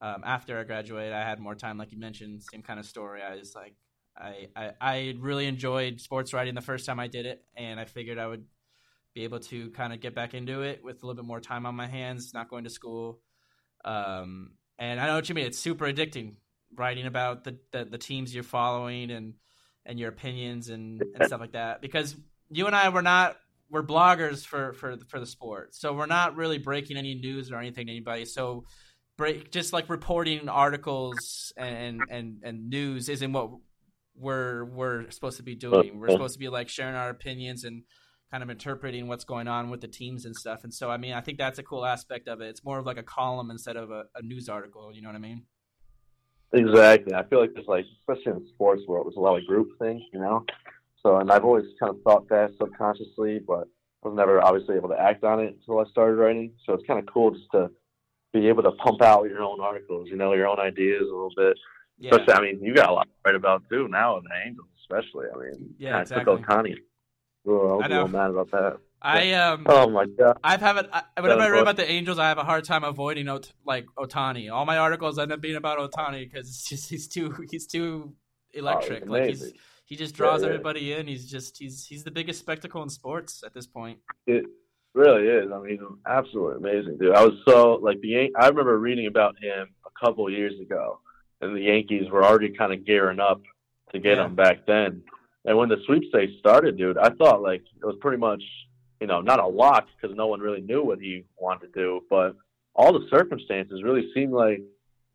um, 0.00 0.22
after 0.24 0.58
I 0.58 0.64
graduated, 0.64 1.12
I 1.12 1.22
had 1.22 1.38
more 1.38 1.54
time, 1.54 1.78
like 1.78 1.92
you 1.92 1.98
mentioned, 1.98 2.42
same 2.42 2.62
kind 2.62 2.80
of 2.80 2.86
story. 2.86 3.20
I 3.22 3.36
was 3.36 3.54
like, 3.54 3.74
I, 4.16 4.48
I 4.56 4.72
I 4.80 5.14
really 5.18 5.46
enjoyed 5.46 6.00
sports 6.00 6.32
writing 6.32 6.54
the 6.54 6.60
first 6.60 6.86
time 6.86 6.98
I 6.98 7.06
did 7.06 7.26
it, 7.26 7.44
and 7.56 7.78
I 7.78 7.84
figured 7.84 8.18
I 8.18 8.26
would 8.26 8.44
be 9.14 9.24
able 9.24 9.40
to 9.40 9.70
kind 9.70 9.92
of 9.92 10.00
get 10.00 10.14
back 10.14 10.34
into 10.34 10.62
it 10.62 10.82
with 10.84 11.02
a 11.02 11.06
little 11.06 11.20
bit 11.20 11.26
more 11.26 11.40
time 11.40 11.66
on 11.66 11.74
my 11.74 11.86
hands, 11.86 12.32
not 12.32 12.48
going 12.48 12.64
to 12.64 12.70
school. 12.70 13.20
Um, 13.84 14.52
and 14.78 15.00
I 15.00 15.06
know 15.06 15.16
what 15.16 15.28
you 15.28 15.34
mean. 15.34 15.46
It's 15.46 15.58
super 15.58 15.86
addicting 15.86 16.34
writing 16.76 17.06
about 17.06 17.44
the, 17.44 17.58
the, 17.72 17.84
the 17.84 17.98
teams 17.98 18.34
you're 18.34 18.44
following 18.44 19.10
and 19.10 19.34
and 19.86 19.98
your 19.98 20.10
opinions 20.10 20.68
and, 20.68 21.02
and 21.14 21.26
stuff 21.26 21.40
like 21.40 21.52
that. 21.52 21.80
Because 21.80 22.14
you 22.50 22.66
and 22.66 22.76
I 22.76 22.90
were 22.90 23.02
not 23.02 23.36
we're 23.70 23.82
bloggers 23.82 24.44
for 24.44 24.72
for 24.72 24.96
for 25.08 25.20
the 25.20 25.26
sport, 25.26 25.74
so 25.74 25.92
we're 25.92 26.06
not 26.06 26.36
really 26.36 26.58
breaking 26.58 26.96
any 26.96 27.14
news 27.14 27.50
or 27.50 27.56
anything 27.56 27.86
to 27.86 27.92
anybody. 27.92 28.24
So 28.24 28.64
break 29.20 29.52
just 29.52 29.74
like 29.74 29.90
reporting 29.90 30.48
articles 30.48 31.52
and 31.56 32.00
and 32.10 32.38
and 32.42 32.70
news 32.70 33.10
isn't 33.10 33.32
what 33.32 33.50
we're 34.16 34.64
we're 34.64 35.10
supposed 35.10 35.36
to 35.36 35.42
be 35.42 35.54
doing. 35.54 36.00
We're 36.00 36.10
supposed 36.10 36.34
to 36.34 36.38
be 36.38 36.48
like 36.48 36.70
sharing 36.70 36.94
our 36.94 37.10
opinions 37.10 37.64
and 37.64 37.82
kind 38.30 38.42
of 38.42 38.48
interpreting 38.48 39.08
what's 39.08 39.24
going 39.24 39.46
on 39.46 39.68
with 39.68 39.82
the 39.82 39.88
teams 39.88 40.24
and 40.24 40.34
stuff. 40.34 40.64
And 40.64 40.72
so, 40.72 40.88
I 40.90 40.96
mean, 40.96 41.12
I 41.12 41.20
think 41.20 41.36
that's 41.36 41.58
a 41.58 41.62
cool 41.62 41.84
aspect 41.84 42.28
of 42.28 42.40
it. 42.40 42.48
It's 42.48 42.64
more 42.64 42.78
of 42.78 42.86
like 42.86 42.96
a 42.96 43.02
column 43.02 43.50
instead 43.50 43.76
of 43.76 43.90
a, 43.90 44.04
a 44.14 44.22
news 44.22 44.48
article. 44.48 44.90
You 44.94 45.02
know 45.02 45.08
what 45.08 45.16
I 45.16 45.20
mean? 45.20 45.42
Exactly. 46.52 47.12
I 47.12 47.24
feel 47.24 47.40
like 47.40 47.50
there's 47.54 47.66
like, 47.66 47.84
especially 48.00 48.32
in 48.32 48.38
the 48.38 48.48
sports 48.54 48.82
world, 48.88 49.06
there's 49.06 49.16
a 49.16 49.20
lot 49.20 49.36
of 49.36 49.46
group 49.46 49.68
things, 49.78 50.02
you 50.12 50.20
know. 50.20 50.44
So, 51.02 51.16
and 51.16 51.30
I've 51.30 51.44
always 51.44 51.66
kind 51.78 51.90
of 51.90 52.00
thought 52.02 52.28
that 52.28 52.52
subconsciously, 52.58 53.40
but 53.46 53.64
I 54.02 54.08
was 54.08 54.16
never 54.16 54.42
obviously 54.42 54.76
able 54.76 54.88
to 54.90 55.00
act 55.00 55.24
on 55.24 55.40
it 55.40 55.56
until 55.58 55.80
I 55.80 55.90
started 55.90 56.14
writing. 56.14 56.52
So 56.64 56.72
it's 56.74 56.86
kind 56.86 57.00
of 57.00 57.12
cool 57.12 57.32
just 57.32 57.50
to 57.52 57.70
be 58.32 58.48
able 58.48 58.62
to 58.62 58.72
pump 58.72 59.02
out 59.02 59.24
your 59.24 59.42
own 59.42 59.60
articles, 59.60 60.08
you 60.08 60.16
know, 60.16 60.32
your 60.34 60.46
own 60.48 60.58
ideas 60.60 61.02
a 61.02 61.04
little 61.12 61.32
bit. 61.36 61.56
Yeah. 61.98 62.10
Especially, 62.12 62.34
I 62.34 62.40
mean, 62.40 62.62
you 62.62 62.74
got 62.74 62.88
a 62.88 62.92
lot 62.92 63.04
to 63.04 63.10
write 63.24 63.34
about 63.34 63.62
too 63.68 63.88
now 63.88 64.16
in 64.18 64.24
the 64.24 64.30
Angels, 64.46 64.68
especially. 64.82 65.26
I 65.34 65.38
mean, 65.38 65.74
Yeah, 65.78 65.88
kinda 65.90 66.00
exactly. 66.02 66.36
took 66.36 66.46
Ohtani. 66.46 66.74
Oh, 67.46 67.68
I 67.68 67.74
was 67.74 67.82
I 67.82 67.86
a 67.86 67.88
little 67.90 68.08
mad 68.08 68.30
about 68.30 68.50
that. 68.52 68.76
I 69.02 69.32
um 69.32 69.64
Oh 69.68 69.88
my 69.88 70.04
god. 70.06 70.38
I've 70.44 70.60
have 70.60 70.76
it. 70.76 70.88
I, 70.92 71.02
whenever 71.20 71.40
I 71.40 71.48
read 71.48 71.62
about 71.62 71.76
the 71.76 71.90
Angels, 71.90 72.18
I 72.18 72.28
have 72.28 72.36
a 72.38 72.44
hard 72.44 72.64
time 72.64 72.84
avoiding 72.84 73.28
Ot- 73.28 73.50
like 73.64 73.86
Ohtani. 73.96 74.52
All 74.52 74.66
my 74.66 74.76
articles 74.76 75.18
end 75.18 75.32
up 75.32 75.40
being 75.40 75.56
about 75.56 75.78
Ohtani 75.78 76.30
because 76.30 76.48
it's 76.48 76.68
just 76.68 76.90
he's 76.90 77.08
too 77.08 77.34
he's 77.50 77.66
too 77.66 78.14
electric. 78.52 79.06
like 79.08 79.24
he's 79.28 79.40
Oh, 79.40 79.44
amazing. 79.46 79.58
he 79.86 79.96
just 79.96 80.14
draws 80.14 80.42
Yeah, 80.42 80.48
yeah. 80.48 80.52
everybody 80.54 80.92
in. 80.92 81.06
He's 81.06 81.30
just 81.30 81.58
he's 81.58 81.86
he's 81.86 82.04
the 82.04 82.10
biggest 82.10 82.40
spectacle 82.40 82.82
in 82.82 82.90
sports 82.90 83.42
at 83.44 83.54
this 83.54 83.66
point. 83.66 83.98
It 84.26 84.44
really 84.94 85.26
is. 85.26 85.50
I 85.52 85.58
mean, 85.60 85.78
absolutely 86.06 86.68
amazing, 86.70 86.98
dude. 86.98 87.14
I 87.14 87.24
was 87.24 87.34
so 87.46 87.74
like 87.82 88.00
the. 88.00 88.08
Yan- 88.08 88.32
I 88.38 88.48
remember 88.48 88.78
reading 88.78 89.06
about 89.06 89.36
him 89.42 89.68
a 89.86 90.04
couple 90.06 90.28
years 90.30 90.58
ago, 90.60 91.00
and 91.40 91.54
the 91.56 91.60
Yankees 91.60 92.10
were 92.10 92.24
already 92.24 92.50
kind 92.50 92.72
of 92.72 92.84
gearing 92.84 93.20
up 93.20 93.40
to 93.92 93.98
get 93.98 94.16
Yeah. 94.18 94.26
him 94.26 94.34
back 94.34 94.66
then. 94.66 95.02
And 95.44 95.56
when 95.56 95.68
the 95.68 95.78
sweepstakes 95.86 96.32
started, 96.38 96.76
dude, 96.76 96.98
I 96.98 97.10
thought 97.10 97.42
like 97.42 97.62
it 97.80 97.84
was 97.86 97.96
pretty 98.00 98.18
much, 98.18 98.42
you 99.00 99.06
know, 99.06 99.20
not 99.20 99.40
a 99.40 99.46
lock 99.46 99.86
because 100.00 100.14
no 100.16 100.26
one 100.26 100.40
really 100.40 100.60
knew 100.60 100.82
what 100.84 100.98
he 101.00 101.24
wanted 101.38 101.72
to 101.72 101.80
do, 101.80 102.00
but 102.10 102.36
all 102.74 102.92
the 102.92 103.06
circumstances 103.10 103.82
really 103.82 104.10
seemed 104.14 104.32
like 104.32 104.60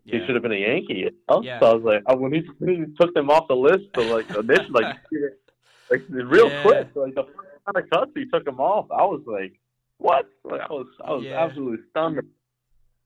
he 0.04 0.18
Yeah. 0.18 0.26
should 0.26 0.36
have 0.36 0.42
been 0.44 0.52
a 0.52 0.56
Yankee. 0.56 1.10
Yeah. 1.44 1.60
So 1.60 1.66
I 1.68 1.74
was 1.76 1.84
like, 1.84 2.04
oh, 2.08 2.16
when 2.18 2.34
he, 2.34 2.42
he 2.66 2.86
took 3.00 3.14
them 3.14 3.30
off 3.30 3.48
the 3.48 3.56
list, 3.56 3.86
so 3.96 4.02
like 4.14 4.30
initially, 4.32 4.70
like, 4.72 4.98
like 5.92 6.02
real 6.10 6.50
Yeah. 6.50 6.62
quick, 6.64 6.88
like 6.96 7.14
the 7.16 7.24
first 7.24 7.38
kind 7.66 7.78
of 7.86 7.90
cuts 7.92 8.12
he 8.16 8.26
took 8.26 8.46
them 8.46 8.60
off, 8.60 8.88
I 8.92 9.06
was 9.06 9.22
like, 9.28 9.54
what? 9.98 10.26
Like 10.44 10.62
I 10.62 10.74
was, 10.74 10.88
I 11.04 11.12
was 11.14 11.24
Yeah. 11.24 11.44
absolutely 11.44 11.86
stunned. 11.90 12.22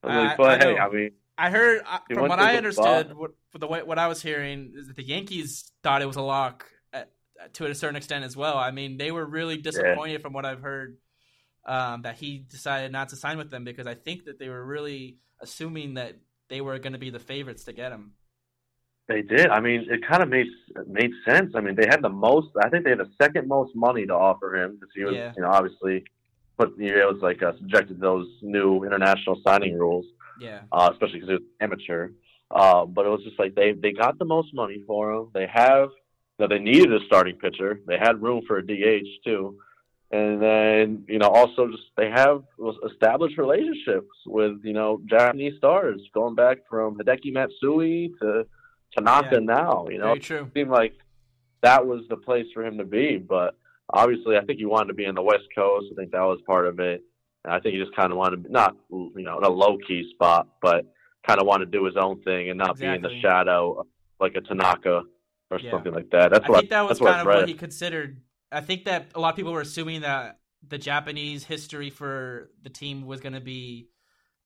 I 0.03 0.07
was 0.07 0.27
like, 0.27 0.37
but 0.37 0.49
I 0.49 0.57
hey, 0.65 0.75
know. 0.75 0.79
I 0.79 0.89
mean, 0.89 1.11
I 1.37 1.49
heard 1.49 1.81
from 2.13 2.27
what 2.27 2.39
I 2.39 2.57
understood, 2.57 3.15
what 3.15 3.31
for 3.51 3.59
the 3.59 3.67
way 3.67 3.83
what 3.83 3.99
I 3.99 4.07
was 4.07 4.21
hearing 4.21 4.73
is 4.75 4.87
that 4.87 4.95
the 4.95 5.03
Yankees 5.03 5.71
thought 5.83 6.01
it 6.01 6.05
was 6.05 6.17
a 6.17 6.21
lock 6.21 6.65
at, 6.93 7.11
to 7.53 7.65
a 7.65 7.75
certain 7.75 7.95
extent 7.95 8.25
as 8.25 8.35
well. 8.35 8.57
I 8.57 8.71
mean, 8.71 8.97
they 8.97 9.11
were 9.11 9.25
really 9.25 9.57
disappointed 9.57 10.21
from 10.21 10.33
what 10.33 10.45
I've 10.45 10.61
heard 10.61 10.97
um, 11.65 12.01
that 12.03 12.15
he 12.17 12.39
decided 12.39 12.91
not 12.91 13.09
to 13.09 13.15
sign 13.15 13.37
with 13.37 13.51
them 13.51 13.63
because 13.63 13.87
I 13.87 13.93
think 13.93 14.25
that 14.25 14.39
they 14.39 14.49
were 14.49 14.65
really 14.65 15.17
assuming 15.41 15.95
that 15.95 16.15
they 16.49 16.61
were 16.61 16.79
going 16.79 16.93
to 16.93 16.99
be 16.99 17.09
the 17.09 17.19
favorites 17.19 17.65
to 17.65 17.73
get 17.73 17.91
him. 17.91 18.13
They 19.07 19.21
did. 19.21 19.47
I 19.49 19.59
mean, 19.59 19.87
it 19.89 20.01
kind 20.07 20.21
of 20.21 20.29
made 20.29 20.47
made 20.87 21.11
sense. 21.25 21.53
I 21.55 21.61
mean, 21.61 21.75
they 21.75 21.87
had 21.87 22.01
the 22.03 22.09
most. 22.09 22.49
I 22.61 22.69
think 22.69 22.83
they 22.83 22.91
had 22.91 22.99
the 22.99 23.09
second 23.19 23.47
most 23.47 23.75
money 23.75 24.05
to 24.05 24.13
offer 24.13 24.55
him 24.55 24.75
because 24.79 24.89
he 24.95 25.03
was, 25.03 25.15
Yeah. 25.15 25.33
you 25.35 25.41
know, 25.41 25.49
obviously, 25.49 26.03
but 26.59 26.77
you 26.77 26.91
know, 26.91 27.01
it 27.09 27.13
was 27.13 27.21
like 27.23 27.41
uh, 27.41 27.53
subjected 27.57 27.95
to 27.95 27.99
those 28.01 28.27
new 28.43 28.83
international 28.83 29.37
signing 29.45 29.75
rules, 29.79 30.05
Yeah, 30.39 30.59
uh, 30.71 30.89
especially 30.91 31.21
because 31.21 31.29
he 31.29 31.35
was 31.35 31.43
amateur. 31.61 32.09
Uh, 32.51 32.85
but 32.85 33.05
it 33.05 33.09
was 33.09 33.23
just 33.23 33.39
like 33.39 33.55
they 33.55 33.71
they 33.71 33.93
got 33.93 34.19
the 34.19 34.25
most 34.25 34.53
money 34.53 34.83
for 34.85 35.11
him. 35.13 35.29
They 35.33 35.47
have 35.47 35.89
know, 36.39 36.47
they 36.47 36.59
needed 36.59 36.93
a 36.93 37.05
starting 37.05 37.35
pitcher. 37.35 37.79
They 37.85 37.97
had 37.97 38.21
room 38.21 38.43
for 38.47 38.57
a 38.57 38.65
DH 38.65 39.07
too, 39.25 39.57
and 40.11 40.41
then 40.41 41.05
you 41.07 41.19
know 41.19 41.29
also 41.29 41.67
just 41.69 41.83
they 41.97 42.09
have 42.09 42.43
established 42.89 43.37
relationships 43.37 44.15
with 44.25 44.57
you 44.63 44.73
know 44.73 45.01
Japanese 45.05 45.57
stars 45.57 46.01
going 46.13 46.35
back 46.35 46.59
from 46.69 46.97
Hideki 46.97 47.33
Matsui 47.33 48.13
to 48.21 48.45
Tanaka 48.97 49.35
Yeah. 49.35 49.39
now. 49.39 49.87
You 49.89 49.99
know, 49.99 50.07
Very 50.07 50.19
true. 50.19 50.43
it 50.47 50.53
seemed 50.53 50.71
like 50.71 50.95
that 51.61 51.85
was 51.85 52.01
the 52.09 52.17
place 52.17 52.47
for 52.53 52.65
him 52.65 52.77
to 52.77 52.85
be. 52.85 53.17
But 53.17 53.55
obviously, 53.93 54.37
I 54.37 54.41
think 54.41 54.59
he 54.59 54.65
wanted 54.65 54.87
to 54.87 54.93
be 54.93 55.05
in 55.05 55.15
the 55.15 55.21
West 55.21 55.45
Coast. 55.55 55.87
I 55.91 55.95
think 55.95 56.11
that 56.11 56.21
was 56.21 56.39
part 56.45 56.67
of 56.67 56.79
it. 56.79 57.01
And 57.43 57.53
I 57.53 57.59
think 57.59 57.75
he 57.75 57.81
just 57.81 57.95
kind 57.95 58.11
of 58.11 58.17
wanted 58.17 58.43
to, 58.43 58.51
not 58.51 58.75
you 58.89 59.11
know 59.23 59.37
in 59.37 59.43
a 59.43 59.49
low 59.49 59.77
key 59.87 60.09
spot, 60.13 60.47
but 60.61 60.85
kind 61.25 61.39
of 61.39 61.47
wanted 61.47 61.71
to 61.71 61.77
do 61.77 61.85
his 61.85 61.95
own 61.97 62.21
thing 62.21 62.49
and 62.49 62.57
not 62.57 62.77
be 62.77 62.85
in 62.85 63.01
the 63.01 63.19
shadow 63.21 63.79
of 63.79 63.87
like 64.19 64.35
a 64.35 64.41
Tanaka 64.41 65.03
or 65.51 65.59
Yeah. 65.59 65.71
something 65.71 65.93
like 65.93 66.09
that. 66.11 66.31
That's 66.31 66.45
I 66.45 66.49
what 66.49 66.59
think 66.59 66.69
that 66.71 66.87
was 66.87 66.99
kind 66.99 67.21
of 67.21 67.27
what 67.27 67.47
he 67.47 67.53
considered. 67.53 68.21
I 68.51 68.61
think 68.61 68.85
that 68.85 69.07
a 69.15 69.19
lot 69.19 69.29
of 69.29 69.35
people 69.35 69.53
were 69.53 69.61
assuming 69.61 70.01
that 70.01 70.39
the 70.67 70.77
Japanese 70.77 71.43
history 71.43 71.89
for 71.89 72.49
the 72.61 72.69
team 72.69 73.05
was 73.05 73.21
going 73.21 73.33
to 73.33 73.41
be 73.41 73.89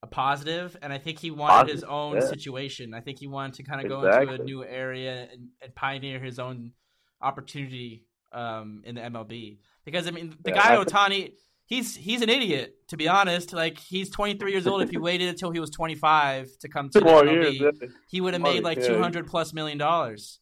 a 0.02 0.06
positive, 0.06 0.76
and 0.82 0.92
I 0.92 0.98
think 0.98 1.18
he 1.18 1.30
wanted 1.30 1.72
his 1.72 1.82
own 1.82 2.16
yeah. 2.16 2.20
situation. 2.20 2.94
I 2.94 3.00
think 3.00 3.18
he 3.18 3.26
wanted 3.26 3.54
to 3.54 3.62
kind 3.62 3.80
of 3.80 3.88
go 3.88 4.04
into 4.04 4.34
a 4.34 4.44
new 4.44 4.62
area 4.62 5.28
and, 5.32 5.48
and 5.62 5.74
pioneer 5.74 6.20
his 6.20 6.38
own 6.38 6.72
opportunity 7.20 8.04
um, 8.34 8.82
in 8.84 8.94
the 8.96 9.00
MLB. 9.00 9.58
Because 9.84 10.06
I 10.06 10.10
mean, 10.10 10.36
the 10.42 10.50
Yeah, 10.50 10.76
guy 10.76 10.84
Ohtani, 10.84 11.32
he's 11.66 11.96
he's 11.96 12.22
an 12.22 12.28
idiot 12.28 12.76
to 12.88 12.96
be 12.96 13.08
honest. 13.08 13.52
Like 13.52 13.78
he's 13.78 14.10
23 14.10 14.52
years 14.52 14.66
old. 14.66 14.82
If 14.82 14.90
he 14.90 14.98
waited 15.10 15.28
until 15.28 15.50
he 15.50 15.60
was 15.60 15.70
25 15.70 16.50
to 16.60 16.68
come 16.68 16.90
to 16.90 17.00
the 17.00 17.06
MLB, 17.06 17.60
years. 17.60 17.92
he 18.08 18.20
would 18.20 18.34
have 18.34 18.42
made 18.42 18.62
like 18.62 18.78
yeah. 18.78 18.88
two 18.88 19.00
hundred 19.00 19.26
plus 19.26 19.52
million 19.52 19.78
dollars. 19.78 20.40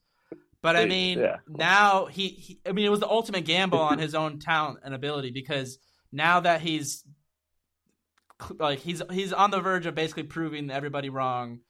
But 0.62 0.76
I 0.76 0.86
mean, 0.86 1.18
yeah. 1.18 1.38
now 1.48 2.06
he, 2.06 2.28
he, 2.28 2.60
I 2.64 2.70
mean, 2.70 2.86
it 2.86 2.88
was 2.88 3.00
the 3.00 3.08
ultimate 3.08 3.44
gamble 3.44 3.80
on 3.80 3.98
his 3.98 4.14
own 4.14 4.38
talent 4.38 4.78
and 4.84 4.94
ability 4.94 5.32
because 5.32 5.78
now 6.12 6.38
that 6.38 6.60
he's 6.60 7.04
like 8.58 8.78
he's 8.78 9.02
he's 9.10 9.32
on 9.32 9.50
the 9.50 9.60
verge 9.60 9.86
of 9.86 9.94
basically 9.96 10.22
proving 10.22 10.70
everybody 10.70 11.10
wrong. 11.10 11.60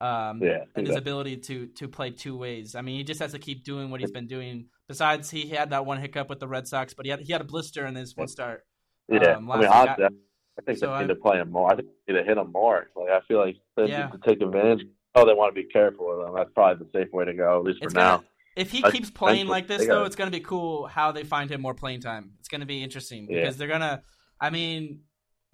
Um, 0.00 0.42
Yeah, 0.42 0.64
and 0.74 0.86
his 0.86 0.96
ability 0.96 1.36
to 1.36 1.66
to 1.66 1.86
play 1.86 2.10
two 2.10 2.36
ways. 2.36 2.74
I 2.74 2.80
mean, 2.80 2.96
he 2.96 3.04
just 3.04 3.20
has 3.20 3.32
to 3.32 3.38
keep 3.38 3.64
doing 3.64 3.90
what 3.90 4.00
he's 4.00 4.10
been 4.10 4.26
doing. 4.26 4.66
Besides, 4.90 5.30
he 5.30 5.46
had 5.46 5.70
that 5.70 5.86
one 5.86 6.00
hiccup 6.00 6.28
with 6.28 6.40
the 6.40 6.48
Red 6.48 6.66
Sox, 6.66 6.94
but 6.94 7.06
he 7.06 7.10
had 7.12 7.20
he 7.20 7.32
had 7.32 7.40
a 7.40 7.44
blister 7.44 7.86
in 7.86 7.94
his 7.94 8.16
one 8.16 8.26
start. 8.26 8.64
Yeah, 9.08 9.36
um, 9.36 9.48
I 9.48 9.56
mean, 9.60 9.68
I, 9.68 9.82
I 9.94 10.62
think 10.66 10.78
So 10.78 10.92
they 10.92 11.02
need 11.02 11.06
to 11.10 11.14
play 11.14 11.36
him 11.38 11.52
more. 11.52 11.72
I 11.72 11.76
think 11.76 11.88
they 12.08 12.12
need 12.12 12.18
to 12.18 12.24
hit 12.24 12.36
him 12.36 12.50
more. 12.50 12.88
Like 12.96 13.08
I 13.10 13.20
feel 13.28 13.38
like 13.38 13.54
they 13.76 13.86
Yeah. 13.86 14.06
need 14.06 14.20
to 14.20 14.28
take 14.28 14.42
advantage. 14.42 14.84
Oh, 15.14 15.24
they 15.24 15.32
want 15.32 15.54
to 15.54 15.62
be 15.62 15.68
careful 15.68 16.08
with 16.18 16.26
him. 16.28 16.34
That's 16.34 16.50
probably 16.56 16.84
the 16.84 16.90
safe 16.98 17.12
way 17.12 17.24
to 17.24 17.32
go, 17.34 17.58
at 17.60 17.64
least 17.64 17.78
It's 17.82 17.92
for 17.92 17.98
now. 18.00 18.16
gonna, 18.16 18.28
if 18.56 18.72
he 18.72 18.82
I- 18.82 18.90
keeps 18.90 19.10
playing 19.10 19.46
like 19.46 19.68
this, 19.68 19.86
though, 19.86 20.02
it's 20.06 20.16
going 20.16 20.28
to 20.30 20.36
be 20.36 20.42
cool 20.44 20.88
how 20.88 21.12
they 21.12 21.22
find 21.22 21.48
him 21.52 21.60
more 21.60 21.74
playing 21.74 22.00
time. 22.00 22.32
It's 22.40 22.48
going 22.48 22.60
to 22.62 22.66
be 22.66 22.82
interesting 22.82 23.28
Yeah. 23.30 23.42
because 23.42 23.58
they're 23.58 23.68
gonna. 23.68 24.02
I 24.40 24.50
mean, 24.50 25.02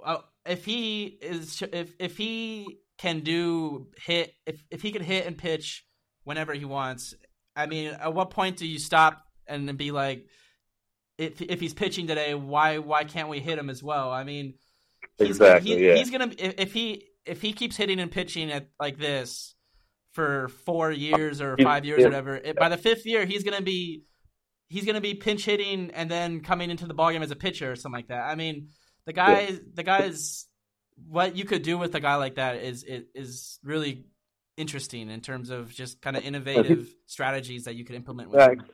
uh, 0.03 0.19
if 0.47 0.65
he 0.65 1.05
is, 1.21 1.63
if 1.75 1.93
if 1.99 2.17
he 2.17 2.79
can 2.97 3.21
do 3.21 3.89
hit, 4.03 4.33
if 4.47 4.63
if 4.71 4.81
he 4.81 4.93
can 4.93 5.03
hit 5.03 5.27
and 5.27 5.37
pitch 5.37 5.85
whenever 6.25 6.55
he 6.55 6.65
wants, 6.65 7.15
I 7.55 7.67
mean, 7.67 7.89
at 7.89 8.15
what 8.15 8.31
point 8.31 8.57
do 8.57 8.67
you 8.67 8.79
stop 8.79 9.23
and 9.47 9.67
then 9.69 9.77
be 9.77 9.91
like, 9.91 10.27
if 11.19 11.41
if 11.41 11.61
he's 11.61 11.75
pitching 11.75 12.07
today, 12.07 12.35
why 12.35 12.79
why 12.79 13.05
can't 13.05 13.29
we 13.29 13.41
hit 13.41 13.59
him 13.59 13.71
as 13.71 13.83
well? 13.83 14.11
I 14.11 14.25
mean, 14.25 14.55
he's, 15.19 15.29
Exactly, 15.29 15.77
he- 15.77 15.87
yeah. 15.87 15.95
he's 15.95 16.11
gonna 16.11 16.31
if, 16.39 16.73
he 16.73 17.05
if 17.25 17.41
he 17.43 17.53
keeps 17.53 17.77
hitting 17.77 18.01
and 18.01 18.11
pitching 18.11 18.51
at 18.51 18.69
like 18.79 18.99
this 18.99 19.55
for 20.13 20.49
four 20.65 20.91
years 20.91 21.41
or 21.41 21.57
five 21.59 21.85
years 21.85 22.01
yeah. 22.01 22.07
or 22.07 22.09
whatever, 22.09 22.37
it, 22.37 22.57
by 22.57 22.69
the 22.69 22.77
fifth 22.77 23.07
year 23.07 23.27
he's 23.27 23.45
gonna 23.45 23.63
be 23.63 24.03
he's 24.69 24.85
gonna 24.85 25.01
be 25.01 25.15
pinch 25.15 25.45
hitting 25.45 25.91
and 25.93 26.11
then 26.11 26.41
coming 26.41 26.71
into 26.71 26.87
the 26.87 26.95
ballgame 26.95 27.23
as 27.23 27.31
a 27.31 27.37
pitcher 27.37 27.73
or 27.73 27.77
something 27.77 27.99
like 27.99 28.09
that. 28.09 28.25
I 28.27 28.35
mean, 28.35 28.69
the 29.07 29.13
guy 29.13 29.59
the 29.75 29.83
guy's 29.83 30.47
what 31.09 31.37
you 31.37 31.45
could 31.45 31.63
do 31.63 31.79
with 31.79 31.95
a 31.95 32.01
guy 32.01 32.17
like 32.17 32.37
that 32.37 32.57
is 32.57 32.83
is, 32.83 33.05
is 33.15 33.59
really 33.63 34.07
interesting 34.57 35.11
in 35.11 35.21
terms 35.21 35.51
of 35.51 35.73
just 35.73 36.01
kind 36.01 36.17
of 36.17 36.25
innovative 36.25 36.89
strategies 37.07 37.65
that 37.65 37.75
you 37.75 37.85
could 37.85 37.95
implement 37.97 38.31
with 38.31 38.41
him. 38.41 38.65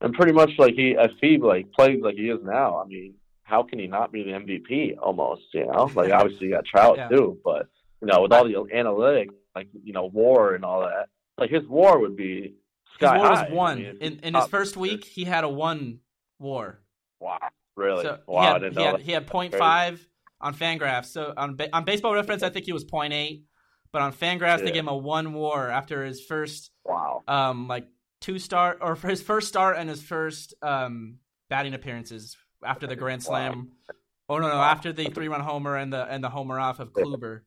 And 0.00 0.14
pretty 0.14 0.32
much 0.32 0.50
like 0.58 0.74
he, 0.74 0.94
if 0.98 1.10
he 1.20 1.38
like 1.38 1.72
plays 1.72 1.98
like 2.02 2.14
he 2.14 2.28
is 2.30 2.38
now, 2.42 2.80
I 2.82 2.86
mean, 2.86 3.14
how 3.42 3.62
can 3.62 3.78
he 3.78 3.86
not 3.86 4.12
be 4.12 4.22
the 4.22 4.30
MVP 4.30 4.96
almost? 5.02 5.42
You 5.52 5.66
know, 5.66 5.90
like 5.94 6.12
obviously 6.12 6.48
you 6.48 6.52
got 6.54 6.64
Trout 6.66 6.96
Yeah. 6.96 7.08
too, 7.08 7.38
but 7.44 7.66
you 8.00 8.06
know, 8.06 8.22
with 8.22 8.32
all 8.32 8.44
the 8.44 8.54
analytics, 8.54 9.32
like 9.56 9.68
you 9.82 9.92
know, 9.92 10.08
WAR 10.12 10.54
and 10.54 10.64
all 10.64 10.80
that, 10.82 11.08
like 11.36 11.50
his 11.50 11.66
WAR 11.66 11.98
would 11.98 12.16
be 12.16 12.42
His 12.42 12.52
sky 12.94 13.18
WAR 13.18 13.30
was 13.30 13.38
high. 13.40 13.46
I 13.46 13.52
one 13.52 13.78
mean, 13.78 13.98
in 14.00 14.18
in 14.20 14.34
his 14.34 14.46
first 14.46 14.76
week. 14.76 15.04
He 15.04 15.24
had 15.24 15.42
a 15.44 15.48
one 15.48 15.98
WAR. 16.38 16.78
Wow, 17.20 17.38
really? 17.76 18.04
So 18.04 18.18
wow, 18.28 18.40
he 18.42 18.46
I 18.46 18.52
had, 18.52 18.58
didn't 18.60 18.72
he 18.74 18.78
know 18.78 18.84
had, 18.84 18.94
that. 18.94 19.00
he 19.02 19.12
had 19.12 19.26
That's 19.26 19.32
0.5 19.56 19.98
on 20.40 20.54
Fangraphs. 20.54 21.06
So 21.06 21.32
on 21.36 21.56
ba- 21.56 21.70
on 21.72 21.84
Baseball 21.84 22.14
Reference, 22.14 22.44
I 22.44 22.50
think 22.50 22.66
he 22.66 22.72
was 22.72 22.84
0.8, 22.84 23.42
but 23.92 24.02
on 24.02 24.12
Fangraphs 24.12 24.58
they 24.62 24.66
gave 24.70 24.76
him 24.84 24.88
a 24.88 24.96
one 24.96 25.32
WAR 25.32 25.68
after 25.68 26.04
his 26.04 26.20
first 26.24 26.70
Wow. 26.84 27.22
um 27.26 27.66
like 27.66 27.88
two 28.20 28.38
start 28.38 28.78
or 28.80 28.96
for 28.96 29.08
his 29.08 29.22
first 29.22 29.48
start 29.48 29.76
and 29.76 29.88
his 29.88 30.02
first 30.02 30.54
um 30.62 31.18
batting 31.48 31.74
appearances 31.74 32.36
after 32.64 32.86
the 32.86 32.96
grand 32.96 33.22
slam. 33.22 33.70
Oh 34.28 34.38
no, 34.38 34.48
no, 34.48 34.56
after 34.56 34.92
the 34.92 35.06
three 35.06 35.28
run 35.28 35.40
homer 35.40 35.76
and 35.76 35.92
the 35.92 36.04
and 36.04 36.22
the 36.22 36.28
homer 36.28 36.58
off 36.58 36.80
of 36.80 36.92
Kluber, 36.92 37.42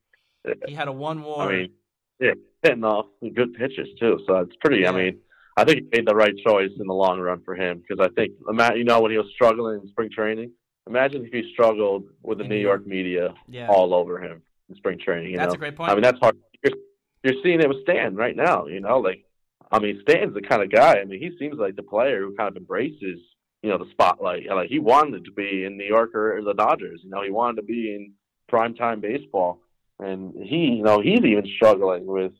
he 0.66 0.74
had 0.74 0.88
a 0.88 0.92
one 0.92 1.22
WAR. 1.22 1.48
I 1.48 1.52
mean, 1.52 1.70
yeah, 2.18 2.32
hitting 2.62 2.84
off 2.84 3.06
good 3.34 3.54
pitches 3.54 3.88
too. 4.00 4.20
So 4.26 4.38
it's 4.38 4.56
pretty. 4.56 4.82
Yeah. 4.82 4.90
I 4.90 4.92
mean, 4.92 5.18
I 5.56 5.64
think 5.64 5.80
he 5.80 5.88
made 5.92 6.06
the 6.06 6.14
right 6.14 6.34
choice 6.46 6.70
in 6.78 6.86
the 6.86 6.94
long 6.94 7.20
run 7.20 7.42
for 7.44 7.54
him 7.54 7.82
because 7.86 8.04
I 8.04 8.08
think, 8.14 8.32
you 8.74 8.84
know, 8.84 9.00
when 9.00 9.10
he 9.10 9.18
was 9.18 9.26
struggling 9.34 9.80
in 9.80 9.88
spring 9.88 10.10
training, 10.10 10.52
imagine 10.88 11.26
if 11.26 11.32
he 11.32 11.50
struggled 11.52 12.04
with 12.22 12.38
the 12.38 12.44
New 12.44 12.56
York 12.56 12.86
media 12.86 13.34
yeah, 13.48 13.68
all 13.68 13.94
over 13.94 14.18
him 14.18 14.42
in 14.68 14.76
spring 14.76 14.98
training. 14.98 15.32
You 15.32 15.36
that's 15.36 15.48
know, 15.48 15.54
a 15.54 15.58
great 15.58 15.76
point. 15.76 15.90
I 15.90 15.94
mean, 15.94 16.02
that's 16.02 16.18
hard. 16.18 16.36
You're, 16.64 16.74
you're 17.22 17.42
seeing 17.42 17.60
it 17.60 17.68
with 17.68 17.82
Stan 17.82 18.16
right 18.16 18.34
now. 18.34 18.66
You 18.66 18.80
know, 18.80 18.98
like 18.98 19.24
I 19.72 19.78
mean, 19.78 20.00
Stan's 20.02 20.34
the 20.34 20.42
kind 20.42 20.62
of 20.62 20.70
guy. 20.70 20.98
I 21.00 21.04
mean, 21.04 21.20
he 21.20 21.36
seems 21.38 21.58
like 21.58 21.76
the 21.76 21.82
player 21.82 22.20
who 22.20 22.36
kind 22.36 22.48
of 22.48 22.56
embraces, 22.56 23.18
you 23.62 23.70
know, 23.70 23.78
the 23.78 23.90
spotlight. 23.90 24.46
Like 24.48 24.68
he 24.68 24.78
wanted 24.78 25.24
to 25.24 25.32
be 25.32 25.64
in 25.64 25.78
New 25.78 25.86
York 25.86 26.14
or 26.14 26.40
the 26.44 26.54
Dodgers. 26.54 27.00
You 27.02 27.10
know, 27.10 27.22
he 27.22 27.30
wanted 27.30 27.56
to 27.56 27.62
be 27.62 27.94
in 27.94 28.12
primetime 28.50 29.00
baseball, 29.00 29.60
and 29.98 30.34
he, 30.42 30.74
you 30.76 30.82
know, 30.82 31.00
he's 31.00 31.20
even 31.20 31.46
struggling 31.56 32.06
with 32.06 32.32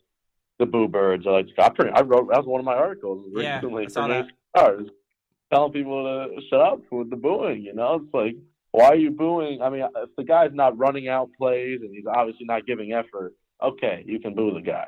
the 0.58 0.66
Boo 0.66 0.88
Birds. 0.88 1.24
Like 1.24 1.48
I 1.58 1.70
pretty, 1.70 1.92
I 1.92 2.02
wrote 2.02 2.28
that 2.28 2.38
was 2.38 2.46
one 2.46 2.60
of 2.60 2.66
my 2.66 2.74
articles 2.74 3.26
Yeah, 3.34 3.56
recently 3.56 3.86
for 3.86 4.08
that. 4.08 4.26
Stars, 4.54 4.88
telling 5.52 5.72
people 5.72 6.04
to 6.04 6.40
shut 6.50 6.60
up 6.60 6.80
with 6.90 7.08
the 7.08 7.16
booing. 7.16 7.62
You 7.62 7.74
know, 7.74 7.94
it's 7.94 8.12
like 8.12 8.36
why 8.72 8.88
are 8.88 8.96
you 8.96 9.10
booing? 9.10 9.62
I 9.62 9.70
mean, 9.70 9.86
if 9.96 10.10
the 10.16 10.24
guy's 10.24 10.52
not 10.52 10.76
running 10.78 11.08
out 11.08 11.30
plays 11.38 11.80
and 11.82 11.94
he's 11.94 12.06
obviously 12.06 12.46
not 12.46 12.66
giving 12.66 12.92
effort, 12.92 13.34
okay, 13.62 14.02
you 14.06 14.18
can 14.18 14.34
boo 14.34 14.52
the 14.52 14.62
guy. 14.62 14.86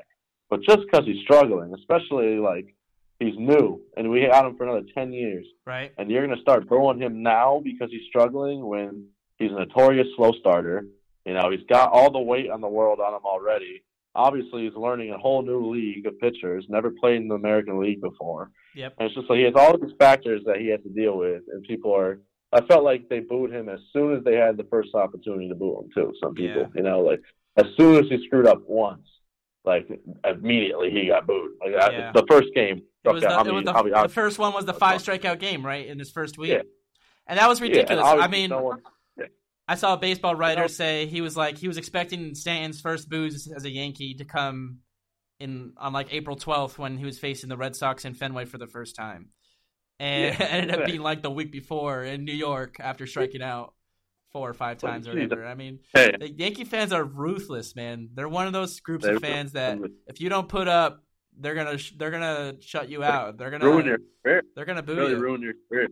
But 0.50 0.62
just 0.62 0.80
because 0.80 1.04
he's 1.06 1.22
struggling, 1.22 1.72
especially 1.74 2.36
like 2.38 2.74
he's 3.18 3.34
new 3.38 3.80
and 3.96 4.10
we 4.10 4.22
had 4.22 4.44
him 4.44 4.56
for 4.56 4.64
another 4.64 4.86
ten 4.94 5.12
years, 5.12 5.46
right? 5.66 5.92
and 5.98 6.10
you're 6.10 6.24
going 6.26 6.36
to 6.36 6.42
start 6.42 6.68
booing 6.68 7.00
him 7.00 7.22
now 7.22 7.60
because 7.64 7.90
he's 7.90 8.06
struggling 8.08 8.66
when 8.66 9.06
he's 9.38 9.50
a 9.50 9.54
notorious 9.54 10.06
slow 10.16 10.32
starter. 10.40 10.86
You 11.24 11.32
know, 11.34 11.50
he's 11.50 11.66
got 11.68 11.90
all 11.90 12.10
the 12.12 12.18
weight 12.20 12.50
on 12.50 12.60
the 12.60 12.68
world 12.68 13.00
on 13.00 13.14
him 13.14 13.24
already. 13.24 13.82
Obviously, 14.16 14.64
he's 14.64 14.74
learning 14.76 15.10
a 15.10 15.18
whole 15.18 15.42
new 15.42 15.72
league 15.72 16.06
of 16.06 16.18
pitchers, 16.20 16.66
never 16.68 16.90
played 16.90 17.16
in 17.16 17.26
the 17.28 17.34
American 17.34 17.80
League 17.80 18.00
before. 18.00 18.50
Yep. 18.76 18.94
And 18.98 19.06
it's 19.06 19.14
just 19.16 19.28
like 19.28 19.38
he 19.38 19.44
has 19.44 19.54
all 19.56 19.76
these 19.76 19.94
factors 19.98 20.42
that 20.46 20.58
he 20.58 20.68
has 20.68 20.80
to 20.82 20.88
deal 20.90 21.16
with, 21.18 21.42
and 21.52 21.64
people 21.64 21.92
are. 21.96 22.20
I 22.52 22.60
felt 22.66 22.84
like 22.84 23.08
they 23.08 23.18
booed 23.20 23.50
him 23.52 23.68
as 23.68 23.80
soon 23.92 24.16
as 24.16 24.22
they 24.22 24.34
had 24.36 24.56
the 24.56 24.62
first 24.70 24.94
opportunity 24.94 25.48
to 25.48 25.56
boo 25.56 25.80
him 25.80 25.90
too. 25.92 26.12
Some 26.22 26.34
people, 26.34 26.60
Yeah. 26.62 26.66
you 26.76 26.82
know, 26.82 27.00
like 27.00 27.20
as 27.56 27.64
soon 27.76 27.96
as 27.96 28.08
he 28.08 28.24
screwed 28.26 28.46
up 28.46 28.62
once, 28.68 29.08
like 29.64 29.86
immediately 30.24 30.90
he 30.90 31.06
got 31.06 31.26
booed. 31.26 31.52
Like 31.60 31.74
I- 31.74 31.92
Yeah. 31.92 32.12
the 32.12 32.24
first 32.28 32.48
game, 32.54 32.82
It 33.04 33.12
was, 33.12 33.22
the, 33.22 33.30
I 33.30 33.40
it 33.40 33.44
mean, 33.46 33.54
was 33.56 33.64
the, 33.64 33.82
be 33.82 33.90
the 33.90 34.08
first 34.08 34.38
one 34.38 34.52
was 34.54 34.64
the 34.66 34.74
five 34.74 35.02
strikeout 35.02 35.38
game, 35.38 35.64
right, 35.64 35.86
in 35.86 35.98
his 35.98 36.10
first 36.10 36.36
week, 36.38 36.50
Yeah. 36.52 36.62
and 37.26 37.38
that 37.38 37.48
was 37.48 37.60
yeah, 37.60 37.68
ridiculous. 37.68 38.04
I 38.06 38.26
mean, 38.28 38.50
no 38.50 38.62
one- 38.62 38.82
I 39.66 39.76
saw 39.76 39.94
a 39.94 39.96
baseball 39.96 40.34
writer 40.34 40.62
know- 40.62 40.66
say 40.66 41.06
he 41.06 41.22
was 41.22 41.36
like 41.36 41.56
he 41.56 41.68
was 41.68 41.78
expecting 41.78 42.34
Stanton's 42.34 42.80
first 42.82 43.08
boos 43.08 43.50
as 43.50 43.64
a 43.64 43.70
Yankee 43.70 44.14
to 44.16 44.24
come 44.26 44.80
in 45.40 45.72
on 45.78 45.92
like 45.94 46.12
April 46.12 46.36
12th 46.36 46.76
when 46.78 46.98
he 46.98 47.04
was 47.06 47.18
facing 47.18 47.48
the 47.48 47.56
Red 47.56 47.74
Sox 47.74 48.04
in 48.04 48.12
Fenway 48.14 48.44
for 48.44 48.58
the 48.58 48.66
first 48.66 48.94
time, 48.94 49.30
and 49.98 50.34
Yeah, 50.38 50.44
it 50.44 50.52
ended 50.52 50.78
up 50.78 50.84
being 50.86 51.00
like 51.00 51.22
the 51.22 51.30
week 51.30 51.50
before 51.50 52.04
in 52.04 52.24
New 52.26 52.34
York 52.34 52.76
after 52.78 53.06
striking 53.06 53.40
out 53.42 53.72
four 54.34 54.50
or 54.50 54.52
five 54.52 54.78
times 54.78 55.06
or 55.08 55.14
whatever. 55.14 55.46
I 55.46 55.54
mean, 55.54 55.78
Hey, 55.94 56.12
the 56.18 56.28
Yankee 56.28 56.64
fans 56.64 56.92
are 56.92 57.04
ruthless, 57.04 57.74
man. 57.76 58.08
They're 58.14 58.28
one 58.28 58.48
of 58.48 58.52
those 58.52 58.80
groups 58.80 59.04
they 59.06 59.14
of 59.14 59.22
fans 59.22 59.52
that 59.52 59.78
if 60.08 60.20
you 60.20 60.28
don't 60.28 60.48
put 60.48 60.66
up, 60.68 61.02
they're 61.38 61.54
gonna 61.54 61.78
sh- 61.78 61.92
they're 61.96 62.10
gonna 62.10 62.54
shut 62.60 62.88
you 62.90 63.04
out. 63.04 63.38
They're 63.38 63.50
gonna 63.50 63.64
ruin 63.64 63.86
your 63.86 63.98
career. 64.22 64.42
they're 64.56 64.64
gonna 64.64 64.82
boo 64.82 64.96
really 64.96 65.12
you. 65.12 65.18
ruin 65.18 65.40
your 65.40 65.54
career. 65.68 65.88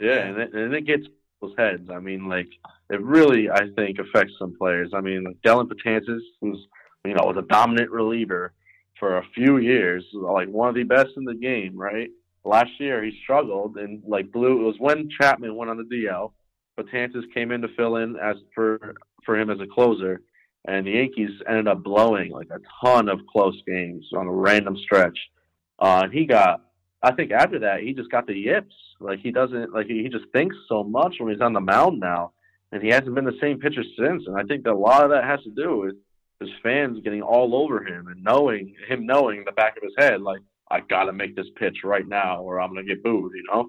Yeah, 0.00 0.08
Yeah. 0.08 0.18
and 0.28 0.38
it, 0.40 0.54
and 0.54 0.74
it 0.74 0.86
gets 0.86 1.06
people's 1.06 1.56
heads. 1.58 1.90
I 1.90 2.00
mean, 2.00 2.26
like 2.26 2.48
it 2.90 3.02
really, 3.02 3.50
I 3.50 3.68
think, 3.76 3.98
affects 3.98 4.32
some 4.38 4.54
players. 4.58 4.90
I 4.94 5.00
mean, 5.02 5.24
like 5.24 5.36
Dellin 5.44 5.68
Betances, 5.68 6.20
who's 6.40 6.66
you 7.04 7.12
know 7.14 7.24
was 7.26 7.36
a 7.36 7.42
dominant 7.42 7.90
reliever, 7.90 8.54
for 8.98 9.18
a 9.18 9.24
few 9.34 9.58
years, 9.58 10.04
like 10.14 10.48
one 10.48 10.70
of 10.70 10.74
the 10.74 10.84
best 10.84 11.10
in 11.18 11.24
the 11.24 11.34
game, 11.34 11.76
right? 11.76 12.08
Last 12.46 12.70
year 12.78 13.02
he 13.04 13.18
struggled 13.22 13.76
and 13.76 14.02
like 14.06 14.32
blew. 14.32 14.62
It 14.62 14.64
was 14.64 14.76
when 14.78 15.10
Chapman 15.20 15.54
went 15.54 15.70
on 15.70 15.76
the 15.76 15.84
DL, 15.84 16.32
Betances 16.78 17.22
came 17.32 17.52
in 17.52 17.60
to 17.62 17.68
fill 17.76 17.96
in 17.96 18.16
as 18.16 18.36
for 18.54 18.94
for 19.24 19.38
him 19.38 19.50
as 19.50 19.60
a 19.60 19.66
closer, 19.66 20.20
and 20.66 20.86
the 20.86 20.92
Yankees 20.92 21.30
ended 21.48 21.68
up 21.68 21.82
blowing 21.82 22.30
like 22.32 22.48
a 22.50 22.60
ton 22.84 23.08
of 23.08 23.20
close 23.30 23.60
games 23.66 24.06
on 24.16 24.26
a 24.26 24.32
random 24.32 24.76
stretch. 24.76 25.18
Uh, 25.78 26.02
and 26.04 26.12
he 26.12 26.26
got, 26.26 26.62
I 27.02 27.12
think 27.12 27.32
after 27.32 27.58
that 27.60 27.80
he 27.80 27.92
just 27.92 28.10
got 28.10 28.26
the 28.26 28.34
yips. 28.34 28.74
Like 29.00 29.20
he 29.20 29.30
doesn't 29.30 29.72
like 29.72 29.86
he, 29.86 30.08
just 30.08 30.26
thinks 30.32 30.56
so 30.68 30.82
much 30.82 31.16
when 31.18 31.32
he's 31.32 31.40
on 31.40 31.52
the 31.52 31.60
mound 31.60 32.00
now, 32.00 32.32
and 32.72 32.82
he 32.82 32.88
hasn't 32.88 33.14
been 33.14 33.24
the 33.24 33.38
same 33.40 33.58
pitcher 33.58 33.84
since. 33.98 34.24
And 34.26 34.36
I 34.36 34.42
think 34.44 34.64
that 34.64 34.72
a 34.72 34.74
lot 34.74 35.04
of 35.04 35.10
that 35.10 35.24
has 35.24 35.42
to 35.44 35.50
do 35.50 35.78
with 35.78 35.96
his 36.40 36.50
fans 36.62 36.98
getting 37.04 37.22
all 37.22 37.54
over 37.54 37.84
him 37.84 38.08
and 38.08 38.22
knowing 38.22 38.74
him 38.88 39.06
knowing 39.06 39.38
in 39.38 39.44
the 39.44 39.52
back 39.52 39.76
of 39.76 39.82
his 39.82 39.94
head 39.98 40.20
like 40.20 40.40
I 40.70 40.80
got 40.80 41.04
to 41.04 41.12
make 41.12 41.36
this 41.36 41.46
pitch 41.56 41.78
right 41.84 42.06
now 42.06 42.42
or 42.42 42.60
I'm 42.60 42.70
gonna 42.70 42.84
get 42.84 43.02
booed, 43.02 43.32
you 43.34 43.44
know. 43.52 43.68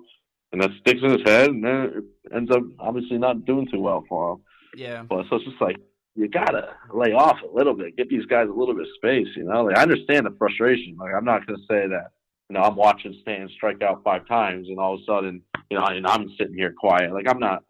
And 0.56 0.64
that 0.64 0.72
sticks 0.80 1.02
in 1.04 1.12
his 1.12 1.22
head, 1.26 1.50
and 1.50 1.62
then 1.62 1.92
it 2.24 2.34
ends 2.34 2.50
up 2.50 2.64
obviously 2.80 3.18
not 3.18 3.44
doing 3.44 3.68
too 3.70 3.82
well 3.82 4.06
for 4.08 4.32
him. 4.32 4.38
Yeah. 4.78 5.04
But 5.04 5.26
so 5.30 5.36
it's 5.36 5.44
just 5.44 5.60
like 5.60 5.76
you 6.16 6.30
gotta 6.30 6.70
lay 6.94 7.12
off 7.12 7.36
a 7.44 7.54
little 7.54 7.74
bit, 7.74 7.98
get 7.98 8.08
these 8.08 8.26
guys 8.26 8.48
a 8.48 8.54
little 8.54 8.74
bit 8.74 8.84
of 8.84 8.96
space. 8.96 9.28
You 9.36 9.44
know, 9.44 9.66
like 9.66 9.78
I 9.78 9.82
understand 9.82 10.26
the 10.26 10.36
frustration. 10.38 10.96
Like 10.98 11.14
I'm 11.14 11.26
not 11.26 11.46
gonna 11.46 11.60
say 11.70 11.88
that 11.90 12.12
you 12.50 12.54
know 12.54 12.62
I'm 12.62 12.78
watching 12.78 13.18
Stan 13.22 13.50
strike 13.54 13.82
out 13.82 14.02
five 14.06 14.26
times, 14.30 14.70
and 14.70 14.80
all 14.80 14.94
of 14.94 15.02
a 15.02 15.04
sudden 15.04 15.42
you 15.70 15.78
know, 15.78 15.84
and 15.88 16.08
I'm 16.08 16.30
sitting 16.38 16.56
here 16.56 16.74
quiet. 16.78 17.12
Like 17.12 17.28
I'm 17.28 17.40
not, 17.40 17.64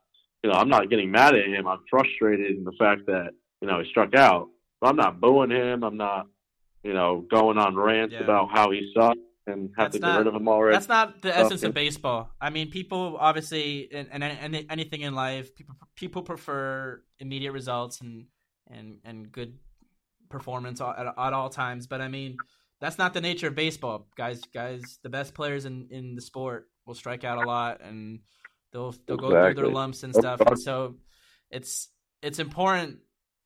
you 0.44 0.52
know, 0.52 0.56
I'm 0.58 0.70
not 0.70 0.92
getting 0.92 1.10
mad 1.10 1.34
at 1.34 1.48
him. 1.48 1.68
I'm 1.68 1.80
frustrated 1.90 2.56
in 2.56 2.66
the 2.66 2.74
fact 2.78 3.08
that 3.08 3.32
you 3.62 3.68
know 3.68 3.80
he 3.82 3.90
struck 3.90 4.14
out. 4.14 4.50
But 4.80 4.90
I'm 4.92 4.96
not 4.96 5.20
booing 5.20 5.50
him. 5.50 5.84
I'm 5.84 5.98
not, 5.98 6.28
you 6.84 6.94
know, 6.94 7.26
going 7.32 7.58
on 7.58 7.76
rants 7.76 8.14
Yeah. 8.14 8.24
about 8.26 8.50
how 8.52 8.70
he 8.70 8.92
sucks 8.96 9.18
and 9.48 9.72
have 9.78 9.92
That's 9.92 9.96
to 9.96 10.02
not- 10.02 10.12
get 10.14 10.18
rid 10.20 10.28
of 10.28 10.36
him 10.36 10.48
already. 10.48 10.76
That's 10.76 10.88
not 10.88 11.22
the 11.22 11.36
essence 11.36 11.64
of 11.64 11.74
baseball. 11.74 12.32
I 12.40 12.50
mean, 12.50 12.72
people 12.72 13.18
obviously, 13.20 13.90
and, 13.94 14.08
and, 14.12 14.24
and 14.24 14.66
anything 14.70 15.02
in 15.02 15.14
life, 15.16 15.54
people 15.56 15.76
people 15.96 16.22
prefer 16.24 17.02
immediate 17.20 17.52
results 17.52 18.02
and 18.02 18.26
and 18.70 19.00
and 19.04 19.32
good 19.32 19.58
performance 20.30 20.82
at, 20.82 21.06
at 21.06 21.34
all 21.34 21.50
times. 21.50 21.88
But 21.88 22.02
I 22.02 22.08
mean, 22.08 22.38
that's 22.82 22.98
not 22.98 23.14
the 23.14 23.22
nature 23.22 23.48
of 23.48 23.56
baseball, 23.56 24.08
guys. 24.18 24.42
Guys, 24.54 25.00
the 25.04 25.10
best 25.10 25.34
players 25.34 25.66
in, 25.66 25.88
in 25.92 26.16
the 26.16 26.22
sport 26.22 26.68
will 26.86 26.96
strike 26.96 27.24
out 27.24 27.44
a 27.44 27.48
lot, 27.48 27.82
and 27.82 28.20
they'll 28.74 28.96
they'll 29.08 29.18
go 29.18 29.30
through 29.30 29.54
their 29.54 29.68
lumps 29.68 30.04
and 30.04 30.14
stuff. 30.14 30.42
And 30.42 30.60
so, 30.60 30.96
it's 31.50 31.90
it's 32.22 32.40
important 32.40 33.00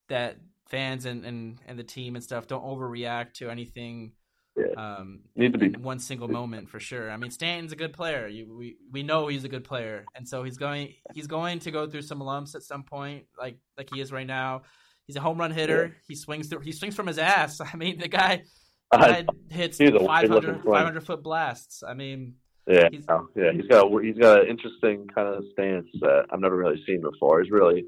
that 0.07 0.37
fans 0.69 1.05
and, 1.05 1.25
and, 1.25 1.59
and 1.67 1.77
the 1.77 1.83
team 1.83 2.15
and 2.15 2.23
stuff 2.23 2.47
don't 2.47 2.63
overreact 2.63 3.33
to 3.33 3.49
anything 3.49 4.11
Yeah. 4.57 4.65
um, 4.77 5.19
Need 5.35 5.53
to 5.53 5.59
be- 5.59 5.69
one 5.77 5.99
single 5.99 6.27
moment 6.27 6.69
for 6.69 6.79
sure. 6.79 7.09
I 7.09 7.17
mean, 7.17 7.31
Stanton's 7.31 7.71
a 7.71 7.75
good 7.75 7.93
player. 7.93 8.27
You, 8.27 8.53
we 8.57 8.77
we 8.91 9.03
know 9.03 9.27
he's 9.27 9.43
a 9.43 9.49
good 9.49 9.63
player, 9.63 10.05
and 10.15 10.27
so 10.27 10.43
he's 10.43 10.57
going 10.57 10.93
he's 11.13 11.27
going 11.27 11.59
to 11.59 11.71
go 11.71 11.87
through 11.89 12.01
some 12.01 12.19
lumps 12.19 12.55
at 12.55 12.63
some 12.63 12.83
point, 12.83 13.25
like 13.37 13.57
like 13.77 13.89
he 13.93 14.01
is 14.01 14.11
right 14.11 14.27
now. 14.27 14.63
He's 15.05 15.15
a 15.15 15.21
home 15.21 15.39
run 15.39 15.51
hitter. 15.51 15.95
He 16.07 16.15
swings 16.15 16.47
through. 16.49 16.59
He 16.59 16.71
swings 16.71 16.95
from 16.95 17.07
his 17.07 17.17
ass. 17.17 17.59
I 17.73 17.75
mean, 17.77 17.99
the 17.99 18.07
guy, 18.07 18.43
guy 18.91 19.25
hits 19.49 19.77
he's 19.77 19.89
500, 19.91 20.63
500 20.63 21.03
foot 21.03 21.23
blasts. 21.23 21.81
I 21.81 21.93
mean, 21.95 22.35
Yeah, 22.67 22.89
He's- 22.91 23.05
yeah, 23.35 23.51
he's 23.51 23.65
got 23.67 23.87
a, 23.91 24.01
he's 24.03 24.17
got 24.17 24.41
an 24.41 24.47
interesting 24.47 25.07
kind 25.07 25.27
of 25.27 25.43
stance 25.53 25.87
that 26.01 26.25
I've 26.31 26.39
never 26.39 26.57
really 26.57 26.83
seen 26.85 27.01
before. 27.01 27.41
He's 27.41 27.51
really 27.51 27.85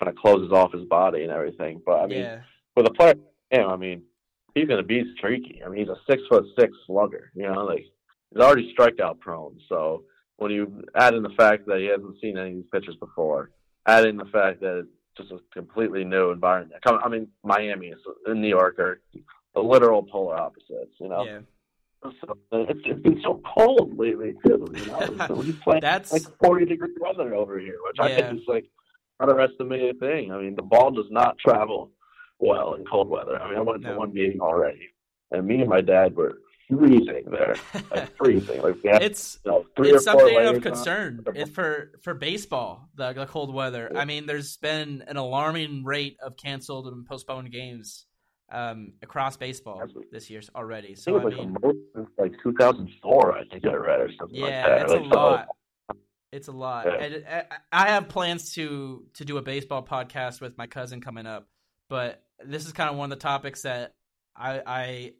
kind 0.00 0.08
of 0.10 0.16
closes 0.16 0.50
off 0.52 0.72
his 0.72 0.84
body 0.86 1.22
and 1.22 1.30
everything. 1.30 1.80
But 1.86 2.00
I 2.00 2.06
mean, 2.06 2.18
yeah, 2.20 2.40
with 2.76 2.86
a 2.86 2.90
player 2.90 3.14
him, 3.50 3.68
I 3.68 3.76
mean, 3.76 4.02
he's 4.54 4.68
going 4.68 4.80
to 4.80 4.86
be 4.86 5.04
streaky. 5.16 5.62
I 5.64 5.68
mean, 5.68 5.80
he's 5.80 5.88
a 5.88 5.98
six 6.08 6.22
foot 6.28 6.44
six 6.58 6.72
slugger. 6.86 7.30
You 7.34 7.50
know, 7.50 7.64
like 7.64 7.84
he's 8.30 8.42
already 8.42 8.74
strikeout 8.76 9.20
prone. 9.20 9.58
So 9.68 10.04
when 10.36 10.50
you 10.50 10.82
add 10.96 11.14
in 11.14 11.22
the 11.22 11.30
fact 11.30 11.66
that 11.66 11.78
he 11.78 11.86
hasn't 11.86 12.20
seen 12.20 12.38
any 12.38 12.50
of 12.50 12.56
these 12.56 12.64
pitchers 12.72 12.96
before, 12.96 13.50
add 13.86 14.06
in 14.06 14.16
the 14.16 14.24
fact 14.26 14.60
that 14.60 14.78
it's 14.78 14.88
just 15.18 15.32
a 15.32 15.38
completely 15.52 16.04
new 16.04 16.30
environment. 16.30 16.80
I 16.86 17.08
mean, 17.08 17.28
Miami 17.44 17.88
is- 17.88 17.98
and 18.26 18.40
New 18.40 18.48
York 18.48 18.78
are 18.78 19.00
the 19.54 19.60
literal 19.60 20.02
polar 20.02 20.36
opposites. 20.36 20.94
You 21.00 21.08
know, 21.08 21.24
yeah. 21.24 21.40
so 22.20 22.36
it's, 22.52 22.80
it's 22.84 23.02
been 23.02 23.20
so 23.22 23.40
cold 23.56 23.96
lately 23.98 24.34
too. 24.46 24.66
You 24.74 24.86
know, 24.86 25.16
so 25.28 25.40
he's 25.40 25.56
playing 25.56 25.82
That's- 25.82 26.12
like 26.12 26.22
forty 26.38 26.66
degree 26.66 26.94
weather 27.00 27.34
over 27.34 27.58
here, 27.58 27.76
which 27.86 27.96
I 28.00 28.14
think 28.14 28.40
is 28.40 28.46
like 28.48 28.66
underestimated 29.20 30.00
thing. 30.00 30.32
I 30.32 30.38
mean, 30.38 30.56
the 30.56 30.62
ball 30.62 30.90
does 30.90 31.10
not 31.10 31.38
travel 31.38 31.92
well 32.38 32.74
in 32.74 32.84
cold 32.84 33.08
weather. 33.08 33.40
I 33.40 33.48
mean, 33.48 33.58
I 33.58 33.62
went 33.62 33.82
to 33.84 33.94
one 33.94 34.12
meeting 34.12 34.40
already, 34.40 34.88
and 35.30 35.46
me 35.46 35.60
and 35.60 35.68
my 35.68 35.80
dad 35.80 36.14
were 36.16 36.38
freezing 36.68 37.24
there, 37.30 37.56
like 37.90 38.16
freezing. 38.16 38.62
Like 38.62 38.82
we 38.82 38.90
had 38.90 39.02
it's 39.02 39.38
you 39.44 39.50
know, 39.50 39.64
three 39.76 39.90
it's 39.92 40.06
or 40.06 40.12
something 40.12 40.36
of 40.56 40.62
concern 40.62 41.24
for 41.52 41.92
for 42.02 42.14
baseball 42.14 42.88
the, 42.94 43.12
the 43.12 43.26
cold 43.26 43.52
weather 43.52 43.92
i 43.96 44.06
mean 44.06 44.24
there's 44.24 44.56
been 44.56 45.04
an 45.06 45.18
alarming 45.18 45.84
rate 45.84 46.16
of 46.24 46.36
canceled 46.38 46.86
and 46.86 47.04
postponed 47.06 47.52
games 47.52 48.06
um, 48.50 48.94
across 49.02 49.36
baseball 49.36 49.80
Absolutely. 49.82 50.08
this 50.12 50.30
year 50.30 50.40
already 50.54 50.92
I 50.92 50.94
so 50.94 51.16
it 51.16 51.20
i 51.20 51.24
like 51.24 51.34
mean 51.36 51.56
most 51.62 52.08
like 52.18 52.32
2004. 52.42 53.32
I 53.38 53.44
think 53.44 53.64
I 53.66 53.74
read 53.74 54.00
or 54.00 54.10
something 54.18 54.38
yeah 54.38 54.44
like 54.44 54.64
that. 54.64 54.82
it's 54.82 54.92
a 54.92 54.96
Like, 54.96 55.12
so- 55.12 55.18
lot 55.18 55.48
it's 56.32 56.48
a 56.48 56.52
lot 56.52 56.86
Yeah. 56.86 57.04
and 57.04 57.24
I, 57.28 57.44
I 57.84 57.88
have 57.90 58.08
plans 58.08 58.54
to 58.54 59.04
to 59.14 59.24
do 59.24 59.36
a 59.36 59.42
baseball 59.42 59.82
podcast 59.84 60.40
with 60.40 60.56
my 60.56 60.66
cousin 60.66 61.00
coming 61.02 61.26
up 61.26 61.46
but 61.88 62.22
this 62.44 62.66
is 62.66 62.72
kind 62.72 62.90
of 62.90 62.96
one 62.96 63.10
of 63.12 63.18
the 63.18 63.22
topics 63.22 63.62
that 63.62 63.94
i 64.36 64.60
i 64.66 65.12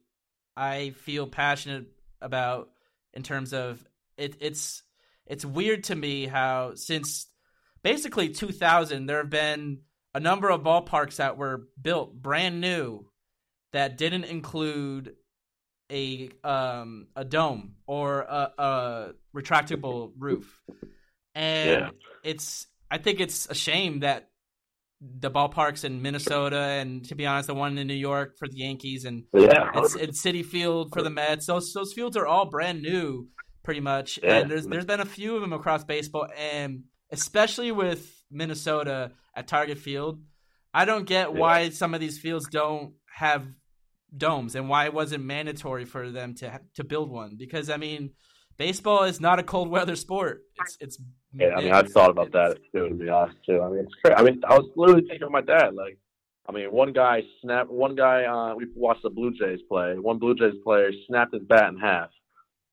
i 0.57 0.91
feel 0.91 1.27
passionate 1.27 1.87
about 2.21 2.71
in 3.13 3.23
terms 3.23 3.53
of 3.53 3.85
it 4.17 4.37
it's 4.41 4.83
it's 5.27 5.45
weird 5.45 5.85
to 5.85 5.95
me 5.95 6.27
how 6.27 6.73
since 6.75 7.27
basically 7.83 8.29
2000 8.31 9.07
there 9.07 9.19
have 9.19 9.31
been 9.31 9.81
a 10.15 10.21
number 10.21 10.49
of 10.51 10.63
ballparks 10.63 11.17
that 11.17 11.37
were 11.37 11.69
built 11.81 12.15
brand 12.15 12.61
new 12.61 13.05
that 13.73 13.97
didn't 13.99 14.25
include 14.25 15.15
a 15.93 16.31
um 16.43 17.09
a 17.15 17.25
dome 17.25 17.75
or 17.87 18.21
a, 18.23 18.53
a 18.59 19.13
retractable 19.37 20.13
roof 20.19 20.63
and 21.35 21.69
Yeah. 21.69 21.91
it's 22.23 22.67
i 22.91 22.99
think 22.99 23.21
it's 23.21 23.47
a 23.51 23.55
shame 23.55 24.01
that 24.01 24.31
the 25.21 25.31
ballparks 25.31 25.85
in 25.85 26.01
minnesota 26.01 26.57
and 26.59 27.05
to 27.05 27.15
be 27.15 27.27
honest 27.27 27.47
the 27.49 27.55
one 27.55 27.77
in 27.77 27.87
new 27.87 27.93
york 27.95 28.37
for 28.39 28.49
the 28.49 28.57
yankees 28.57 29.05
and 29.05 29.25
Yeah, 29.35 29.71
it's, 29.75 29.95
it's 29.97 30.23
Citi 30.25 30.45
Field 30.45 30.93
for 30.95 31.03
the 31.03 31.11
Mets. 31.11 31.47
Those 31.47 31.73
those 31.75 31.93
fields 31.93 32.17
are 32.17 32.27
all 32.27 32.47
brand 32.47 32.81
new, 32.83 33.29
pretty 33.63 33.81
much. 33.81 34.19
Yeah. 34.23 34.37
And 34.39 34.51
there's 34.51 34.67
there's 34.67 34.87
been 34.87 35.01
a 35.01 35.05
few 35.05 35.35
of 35.35 35.41
them 35.43 35.53
across 35.53 35.85
baseball, 35.85 36.27
and 36.39 36.85
especially 37.11 37.71
with 37.73 38.03
Minnesota 38.31 39.13
at 39.37 39.47
Target 39.47 39.79
Field, 39.79 40.23
I 40.73 40.85
don't 40.85 41.07
get 41.07 41.33
Yeah. 41.33 41.41
why 41.41 41.69
some 41.71 41.93
of 41.95 42.01
these 42.01 42.19
fields 42.19 42.47
don't 42.51 42.95
have 43.15 43.47
domes 44.17 44.55
and 44.55 44.69
why 44.69 44.85
it 44.87 44.95
wasn't 44.95 45.25
mandatory 45.25 45.85
for 45.85 46.11
them 46.11 46.35
to 46.37 46.61
to 46.77 46.85
build 46.85 47.11
one. 47.11 47.37
Because 47.39 47.69
I 47.69 47.77
mean, 47.77 48.11
baseball 48.57 49.05
is 49.05 49.21
not 49.21 49.39
a 49.39 49.43
cold 49.43 49.69
weather 49.69 49.97
sport. 49.97 50.43
It's 50.57 50.77
it's 50.81 50.99
Yeah, 51.33 51.55
I 51.57 51.61
mean, 51.63 51.73
I've 51.73 51.91
thought 51.91 52.11
about 52.11 52.33
that 52.33 52.59
too, 52.73 52.89
to 52.89 52.95
be 52.95 53.09
honest, 53.09 53.37
too. 53.47 53.61
I 53.63 53.69
mean, 53.69 53.81
it's 53.81 53.95
crazy. 54.03 54.17
I 54.17 54.23
mean, 54.23 54.41
I 54.49 54.57
was 54.59 54.71
literally 54.77 55.03
thinking 55.07 55.25
of 55.25 55.33
my 55.33 55.41
dad. 55.41 55.75
Like, 55.75 55.99
I 56.49 56.53
mean, 56.53 56.71
one 56.71 56.93
guy 56.93 57.23
snapped, 57.43 57.71
one 57.71 57.95
guy, 57.97 58.25
uh, 58.25 58.55
we 58.55 58.67
watched 58.75 59.03
the 59.03 59.11
Blue 59.11 59.33
Jays 59.33 59.61
play. 59.69 59.95
One 59.99 60.19
Blue 60.19 60.35
Jays 60.35 60.55
player 60.63 60.91
snapped 61.07 61.35
his 61.35 61.43
bat 61.43 61.71
in 61.73 61.79
half. 61.79 62.11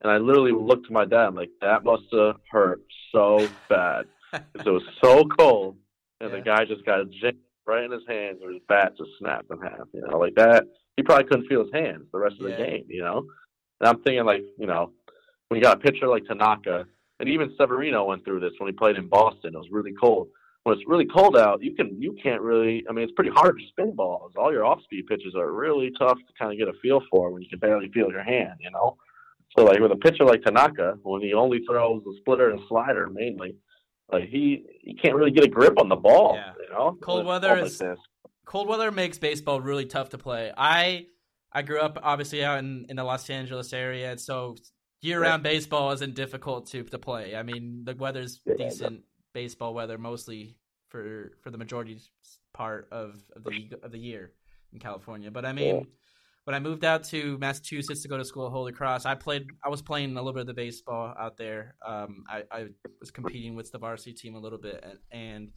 And 0.01 0.11
I 0.11 0.17
literally 0.17 0.51
looked 0.51 0.87
to 0.87 0.93
my 0.93 1.05
dad, 1.05 1.27
I'm 1.27 1.35
like, 1.35 1.51
that 1.61 1.83
must 1.83 2.03
have 2.11 2.35
hurt 2.51 2.81
so 3.11 3.47
bad. 3.69 4.05
'Cause 4.31 4.65
it 4.65 4.69
was 4.69 4.83
so 5.03 5.23
cold. 5.25 5.77
And 6.21 6.33
the 6.33 6.41
guy 6.41 6.65
just 6.65 6.85
got 6.85 7.09
jammed 7.09 7.37
right 7.67 7.83
in 7.83 7.91
his 7.91 8.03
hands, 8.07 8.39
or 8.43 8.51
his 8.51 8.61
bat 8.67 8.93
just 8.97 9.11
snapped 9.19 9.51
in 9.51 9.59
half. 9.59 9.87
You 9.93 10.01
know, 10.01 10.17
like 10.17 10.35
that. 10.35 10.65
He 10.97 11.03
probably 11.03 11.25
couldn't 11.25 11.47
feel 11.47 11.63
his 11.63 11.73
hands 11.73 12.05
the 12.11 12.19
rest 12.19 12.35
of 12.39 12.49
Yeah. 12.49 12.55
the 12.57 12.63
game, 12.63 12.85
you 12.89 13.01
know? 13.01 13.19
And 13.79 13.87
I'm 13.89 14.01
thinking, 14.03 14.23
like, 14.25 14.43
you 14.57 14.67
know, 14.67 14.91
when 15.51 15.59
you 15.59 15.63
got 15.65 15.75
a 15.75 15.79
pitcher 15.81 16.07
like 16.07 16.23
Tanaka, 16.25 16.85
and 17.19 17.27
even 17.27 17.53
Severino 17.59 18.05
went 18.05 18.23
through 18.23 18.39
this 18.39 18.53
when 18.57 18.69
he 18.69 18.71
played 18.71 18.95
in 18.95 19.09
Boston. 19.09 19.53
It 19.53 19.57
was 19.57 19.67
really 19.69 19.91
cold. 20.01 20.29
When 20.63 20.77
it's 20.77 20.87
really 20.87 21.05
cold 21.13 21.35
out, 21.35 21.61
you 21.61 21.75
can 21.75 22.01
you 22.01 22.15
can't 22.23 22.41
really. 22.41 22.85
I 22.89 22.93
mean, 22.93 23.03
it's 23.03 23.11
pretty 23.17 23.31
hard 23.35 23.57
to 23.57 23.67
spin 23.67 23.93
balls. 23.93 24.31
All 24.37 24.53
your 24.53 24.63
off-speed 24.63 25.07
pitches 25.07 25.35
are 25.35 25.51
really 25.51 25.91
tough 25.99 26.17
to 26.19 26.33
kind 26.39 26.53
of 26.53 26.57
get 26.57 26.69
a 26.69 26.79
feel 26.81 27.01
for 27.11 27.31
when 27.31 27.41
you 27.41 27.49
can 27.49 27.59
barely 27.59 27.89
feel 27.89 28.09
your 28.09 28.23
hand. 28.23 28.61
You 28.61 28.71
know. 28.71 28.95
So 29.57 29.65
like 29.65 29.81
with 29.81 29.91
a 29.91 29.97
pitcher 29.97 30.23
like 30.23 30.41
Tanaka, 30.41 30.97
when 31.03 31.21
he 31.21 31.33
only 31.33 31.59
throws 31.69 32.01
the 32.05 32.15
splitter 32.21 32.51
and 32.51 32.61
slider 32.69 33.09
mainly, 33.09 33.57
like 34.09 34.29
he 34.29 34.63
he 34.79 34.93
can't 34.93 35.15
really 35.15 35.31
get 35.31 35.43
a 35.43 35.49
grip 35.49 35.77
on 35.81 35.89
the 35.89 35.97
ball. 35.97 36.35
Yeah. 36.35 36.53
You 36.65 36.73
know. 36.73 36.97
Cold 37.01 37.25
weather 37.25 37.57
is- 37.57 37.81
like 37.81 37.97
cold 38.45 38.69
weather 38.69 38.89
makes 38.89 39.17
baseball 39.17 39.59
really 39.59 39.85
tough 39.85 40.11
to 40.11 40.17
play. 40.17 40.53
I 40.55 41.07
I 41.51 41.61
grew 41.61 41.81
up 41.81 41.99
obviously 42.01 42.41
out 42.41 42.59
in, 42.59 42.85
in 42.87 42.95
the 42.95 43.03
Los 43.03 43.29
Angeles 43.29 43.73
area, 43.73 44.11
and 44.11 44.21
so 44.21 44.55
year 45.01 45.21
round 45.21 45.43
baseball 45.43 45.91
isn't 45.91 46.15
difficult 46.15 46.67
to 46.67 46.83
to 46.83 46.99
play. 46.99 47.35
I 47.35 47.43
mean, 47.43 47.83
the 47.85 47.95
weather's 47.95 48.41
Yeah. 48.45 48.55
decent 48.57 49.03
baseball 49.33 49.73
weather 49.73 49.97
mostly 49.97 50.57
for 50.89 51.31
for 51.41 51.51
the 51.51 51.57
majority 51.57 51.99
part 52.53 52.87
of, 52.91 53.21
of 53.35 53.43
the 53.43 53.71
of 53.83 53.91
the 53.91 53.99
year 53.99 54.33
in 54.73 54.79
California. 54.79 55.31
But 55.31 55.45
I 55.45 55.53
mean, 55.53 55.75
Yeah. 55.75 55.83
when 56.45 56.55
I 56.55 56.59
moved 56.59 56.83
out 56.85 57.03
to 57.05 57.37
Massachusetts 57.37 58.01
to 58.03 58.07
go 58.07 58.17
to 58.17 58.25
school 58.25 58.45
at 58.47 58.51
Holy 58.51 58.71
Cross, 58.73 59.05
I 59.05 59.15
played. 59.15 59.47
I 59.63 59.69
was 59.69 59.81
playing 59.81 60.11
a 60.11 60.21
little 60.21 60.33
bit 60.33 60.41
of 60.41 60.47
the 60.47 60.53
baseball 60.53 61.13
out 61.17 61.37
there. 61.37 61.75
Um, 61.85 62.23
I, 62.29 62.43
I 62.51 62.67
was 62.99 63.11
competing 63.11 63.55
with 63.55 63.71
the 63.71 63.77
varsity 63.79 64.13
team 64.13 64.35
a 64.35 64.39
little 64.39 64.59
bit, 64.59 64.83
and, 64.83 64.99
and 65.11 65.51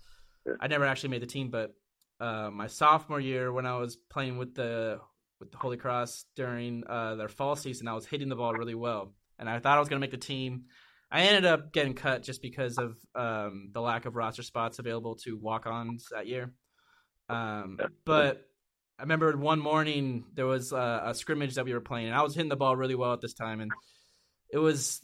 I 0.61 0.67
never 0.69 0.85
actually 0.85 1.11
made 1.11 1.23
the 1.23 1.27
team. 1.27 1.51
But 1.51 1.75
uh, 2.21 2.51
my 2.51 2.67
sophomore 2.69 3.21
year, 3.21 3.53
when 3.53 3.67
I 3.67 3.77
was 3.77 3.97
playing 3.97 4.39
with 4.39 4.55
the 4.55 5.01
with 5.41 5.51
the 5.51 5.59
Holy 5.59 5.77
Cross 5.77 6.27
during 6.37 6.85
uh, 6.87 7.17
their 7.17 7.29
fall 7.29 7.57
season, 7.57 7.89
I 7.89 7.95
was 7.95 8.07
hitting 8.07 8.29
the 8.29 8.37
ball 8.37 8.53
really 8.55 8.77
well, 8.77 9.13
and 9.39 9.49
I 9.49 9.59
thought 9.59 9.77
I 9.77 9.81
was 9.81 9.89
going 9.89 10.01
to 10.01 10.05
make 10.05 10.11
the 10.11 10.17
team. 10.17 10.65
I 11.11 11.23
ended 11.23 11.45
up 11.45 11.73
getting 11.73 11.95
cut 11.95 12.23
just 12.23 12.43
because 12.43 12.77
of 12.77 12.97
um, 13.15 13.71
the 13.73 13.81
lack 13.81 14.05
of 14.05 14.17
roster 14.17 14.43
spots 14.43 14.79
available 14.79 15.17
to 15.25 15.37
walk-ons 15.37 16.09
that 16.13 16.27
year. 16.27 16.53
Um, 17.29 17.79
but 18.05 18.45
I 18.99 19.03
remember 19.03 19.37
one 19.37 19.61
morning 19.61 20.25
there 20.35 20.47
was 20.47 20.73
a, 20.73 21.03
a, 21.07 21.15
scrimmage 21.15 21.55
that 21.55 21.65
we 21.65 21.73
were 21.73 21.81
playing, 21.81 22.07
and 22.07 22.17
I 22.17 22.23
was 22.23 22.35
hitting 22.35 22.49
the 22.49 22.57
ball 22.57 22.77
really 22.77 22.95
well 22.95 23.13
at 23.13 23.21
this 23.21 23.35
time, 23.35 23.61
and 23.61 23.71
it 24.51 24.59
was 24.59 25.01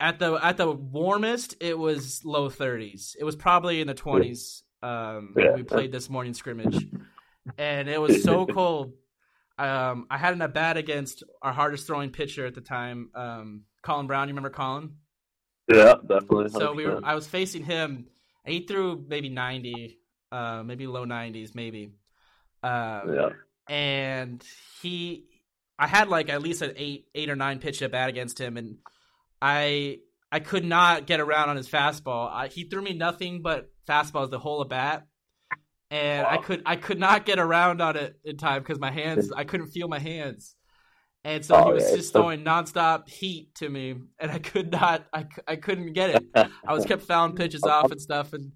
at 0.00 0.18
the 0.18 0.34
at 0.34 0.56
the 0.56 0.70
warmest 0.70 1.56
it 1.60 1.78
was 1.78 2.22
low 2.24 2.48
30s. 2.50 3.16
It 3.18 3.24
was 3.24 3.36
probably 3.36 3.80
in 3.80 3.86
the 3.86 3.94
20s 3.94 4.62
um, 4.82 5.30
when 5.34 5.54
we 5.54 5.62
played 5.62 5.92
this 5.92 6.10
morning 6.10 6.34
scrimmage, 6.34 6.86
and 7.56 7.88
it 7.88 8.00
was 8.00 8.22
so 8.22 8.46
cold. 8.52 8.92
Um, 9.58 10.06
I 10.10 10.18
had 10.18 10.34
an 10.34 10.42
at 10.42 10.54
bat 10.54 10.76
against 10.76 11.24
our 11.42 11.52
hardest 11.52 11.86
throwing 11.86 12.10
pitcher 12.10 12.46
at 12.46 12.54
the 12.54 12.60
time, 12.60 13.10
um, 13.14 13.64
Colin 13.82 14.06
Brown. 14.06 14.28
You 14.28 14.32
remember 14.32 14.50
Colin? 14.50 14.96
Yeah, 15.68 15.96
definitely. 16.06 16.46
100%. 16.46 16.58
So 16.58 16.72
we 16.72 16.86
were. 16.86 17.00
I 17.02 17.14
was 17.14 17.26
facing 17.26 17.64
him. 17.64 18.06
He 18.46 18.66
threw 18.66 19.04
maybe 19.06 19.28
90, 19.28 19.98
uh, 20.32 20.62
maybe 20.64 20.86
low 20.86 21.04
90s, 21.04 21.54
maybe 21.54 21.92
um, 22.62 23.14
yeah. 23.14 23.28
And 23.68 24.42
he, 24.82 25.26
I 25.78 25.86
had 25.86 26.08
like 26.08 26.28
at 26.28 26.42
least 26.42 26.62
an 26.62 26.72
eight, 26.76 27.06
eight 27.14 27.30
or 27.30 27.36
nine 27.36 27.58
pitch 27.58 27.82
at 27.82 27.92
bat 27.92 28.08
against 28.08 28.40
him, 28.40 28.56
and 28.56 28.78
I, 29.40 29.98
I 30.32 30.40
could 30.40 30.64
not 30.64 31.06
get 31.06 31.20
around 31.20 31.50
on 31.50 31.56
his 31.56 31.68
fastball. 31.68 32.30
I, 32.30 32.48
he 32.48 32.64
threw 32.64 32.82
me 32.82 32.94
nothing 32.94 33.42
but 33.42 33.70
fastballs 33.86 34.30
the 34.30 34.38
whole 34.38 34.62
at 34.62 34.68
bat, 34.68 35.06
and 35.90 36.24
wow. 36.24 36.30
I 36.30 36.36
could, 36.38 36.62
I 36.66 36.76
could 36.76 36.98
not 36.98 37.26
get 37.26 37.38
around 37.38 37.80
on 37.80 37.96
it 37.96 38.16
in 38.24 38.36
time 38.36 38.62
because 38.62 38.78
my 38.78 38.90
hands, 38.90 39.32
I 39.36 39.44
couldn't 39.44 39.68
feel 39.68 39.88
my 39.88 39.98
hands. 39.98 40.54
And 41.24 41.44
so 41.44 41.56
oh, 41.56 41.66
he 41.66 41.72
was 41.74 41.90
yeah, 41.90 41.96
just 41.96 42.12
throwing 42.12 42.44
nonstop 42.44 43.08
heat 43.08 43.54
to 43.56 43.68
me, 43.68 43.96
and 44.18 44.30
I 44.30 44.38
could 44.38 44.70
not, 44.70 45.06
I, 45.12 45.26
I 45.46 45.56
couldn't 45.56 45.92
get 45.92 46.10
it. 46.10 46.24
I 46.34 46.72
was 46.72 46.86
kept 46.86 47.02
fouling 47.02 47.34
pitches 47.36 47.64
off 47.64 47.90
and 47.90 48.00
stuff, 48.00 48.32
and 48.32 48.52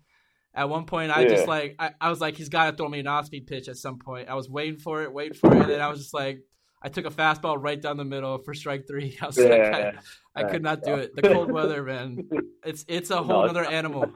at 0.55 0.69
one 0.69 0.85
point, 0.85 1.11
I 1.11 1.23
yeah. 1.23 1.29
just 1.29 1.49
like 1.49 1.77
I, 1.79 1.91
I 2.01 2.09
was 2.09 2.21
like, 2.21 2.37
he's 2.37 2.49
got 2.49 2.71
to 2.71 2.77
throw 2.77 2.89
me 2.89 3.01
an 3.01 3.07
off-speed 3.07 3.47
pitch 3.47 3.69
at 3.69 3.77
some 3.77 3.99
point. 3.99 4.29
I 4.29 4.35
was 4.35 4.49
waiting 4.49 4.79
for 4.79 5.03
it, 5.03 5.13
waiting 5.13 5.35
for 5.35 5.53
it, 5.53 5.63
and 5.63 5.71
then 5.71 5.81
I 5.81 5.89
was 5.89 5.99
just 5.99 6.15
like, 6.15 6.41
I 6.83 6.89
took 6.89 7.07
a 7.07 7.11
fastball 7.11 7.57
right 7.59 7.81
down 7.81 7.97
the 7.97 8.05
middle 8.05 8.39
for 8.39 8.55
strike 8.55 8.87
three. 8.87 9.17
I 9.23 9.27
was 9.27 9.39
yeah, 9.39 9.45
like, 9.45 9.97
I, 10.37 10.41
I, 10.43 10.45
could 10.45 10.63
not 10.63 10.83
do 10.83 10.95
it. 10.95 11.15
The 11.17 11.23
cold 11.23 11.51
weather, 11.51 11.83
man, 11.83 12.29
it's 12.65 12.85
it's 12.89 13.11
a 13.11 13.23
whole 13.23 13.43
no, 13.43 13.49
other 13.49 13.65
animal. 13.65 14.13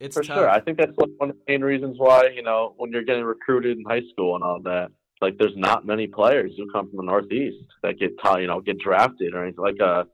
It's 0.00 0.16
for 0.16 0.22
tough. 0.22 0.36
sure. 0.36 0.50
I 0.50 0.60
think 0.60 0.78
that's 0.78 0.92
one 0.96 1.30
of 1.30 1.36
the 1.36 1.52
main 1.52 1.62
reasons 1.62 1.96
why 1.98 2.28
you 2.34 2.42
know 2.42 2.74
when 2.76 2.90
you're 2.92 3.04
getting 3.04 3.24
recruited 3.24 3.78
in 3.78 3.84
high 3.84 4.02
school 4.12 4.34
and 4.34 4.44
all 4.44 4.60
that. 4.62 4.90
Like, 5.20 5.38
there's 5.38 5.56
not 5.56 5.86
many 5.86 6.06
players 6.06 6.52
who 6.56 6.70
come 6.70 6.90
from 6.90 6.98
the 6.98 7.10
Northeast 7.10 7.64
that 7.82 7.98
get 7.98 8.12
you 8.38 8.46
know 8.46 8.60
get 8.60 8.78
drafted 8.78 9.32
or 9.34 9.44
anything 9.44 9.64
like 9.64 9.80
uh 9.80 10.04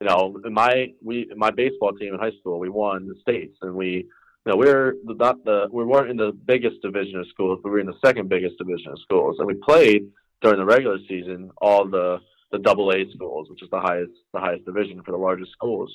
you 0.00 0.06
know 0.06 0.40
in 0.44 0.52
my 0.52 0.92
we 1.02 1.28
my 1.36 1.50
baseball 1.50 1.92
team 1.92 2.14
in 2.14 2.20
high 2.20 2.36
school 2.38 2.60
we 2.60 2.68
won 2.68 3.08
the 3.08 3.16
states 3.20 3.56
and 3.62 3.74
we 3.74 4.06
you 4.46 4.52
know, 4.52 4.56
we're 4.56 4.94
not 5.04 5.44
the 5.44 5.68
we 5.70 5.84
weren't 5.84 6.10
in 6.10 6.16
the 6.16 6.32
biggest 6.32 6.80
division 6.82 7.18
of 7.18 7.26
schools, 7.28 7.60
but 7.62 7.68
we 7.68 7.74
were 7.74 7.80
in 7.80 7.86
the 7.86 7.98
second 8.04 8.28
biggest 8.28 8.56
division 8.56 8.92
of 8.92 8.98
schools, 9.00 9.36
and 9.38 9.46
we 9.46 9.54
played 9.54 10.08
during 10.40 10.58
the 10.58 10.64
regular 10.64 10.98
season 11.08 11.50
all 11.58 11.86
the 11.88 12.18
the 12.50 12.58
double 12.58 12.90
A 12.90 13.04
schools, 13.14 13.48
which 13.50 13.62
is 13.62 13.68
the 13.70 13.80
highest 13.80 14.12
the 14.32 14.40
highest 14.40 14.64
division 14.64 15.02
for 15.04 15.12
the 15.12 15.18
largest 15.18 15.52
schools. 15.52 15.94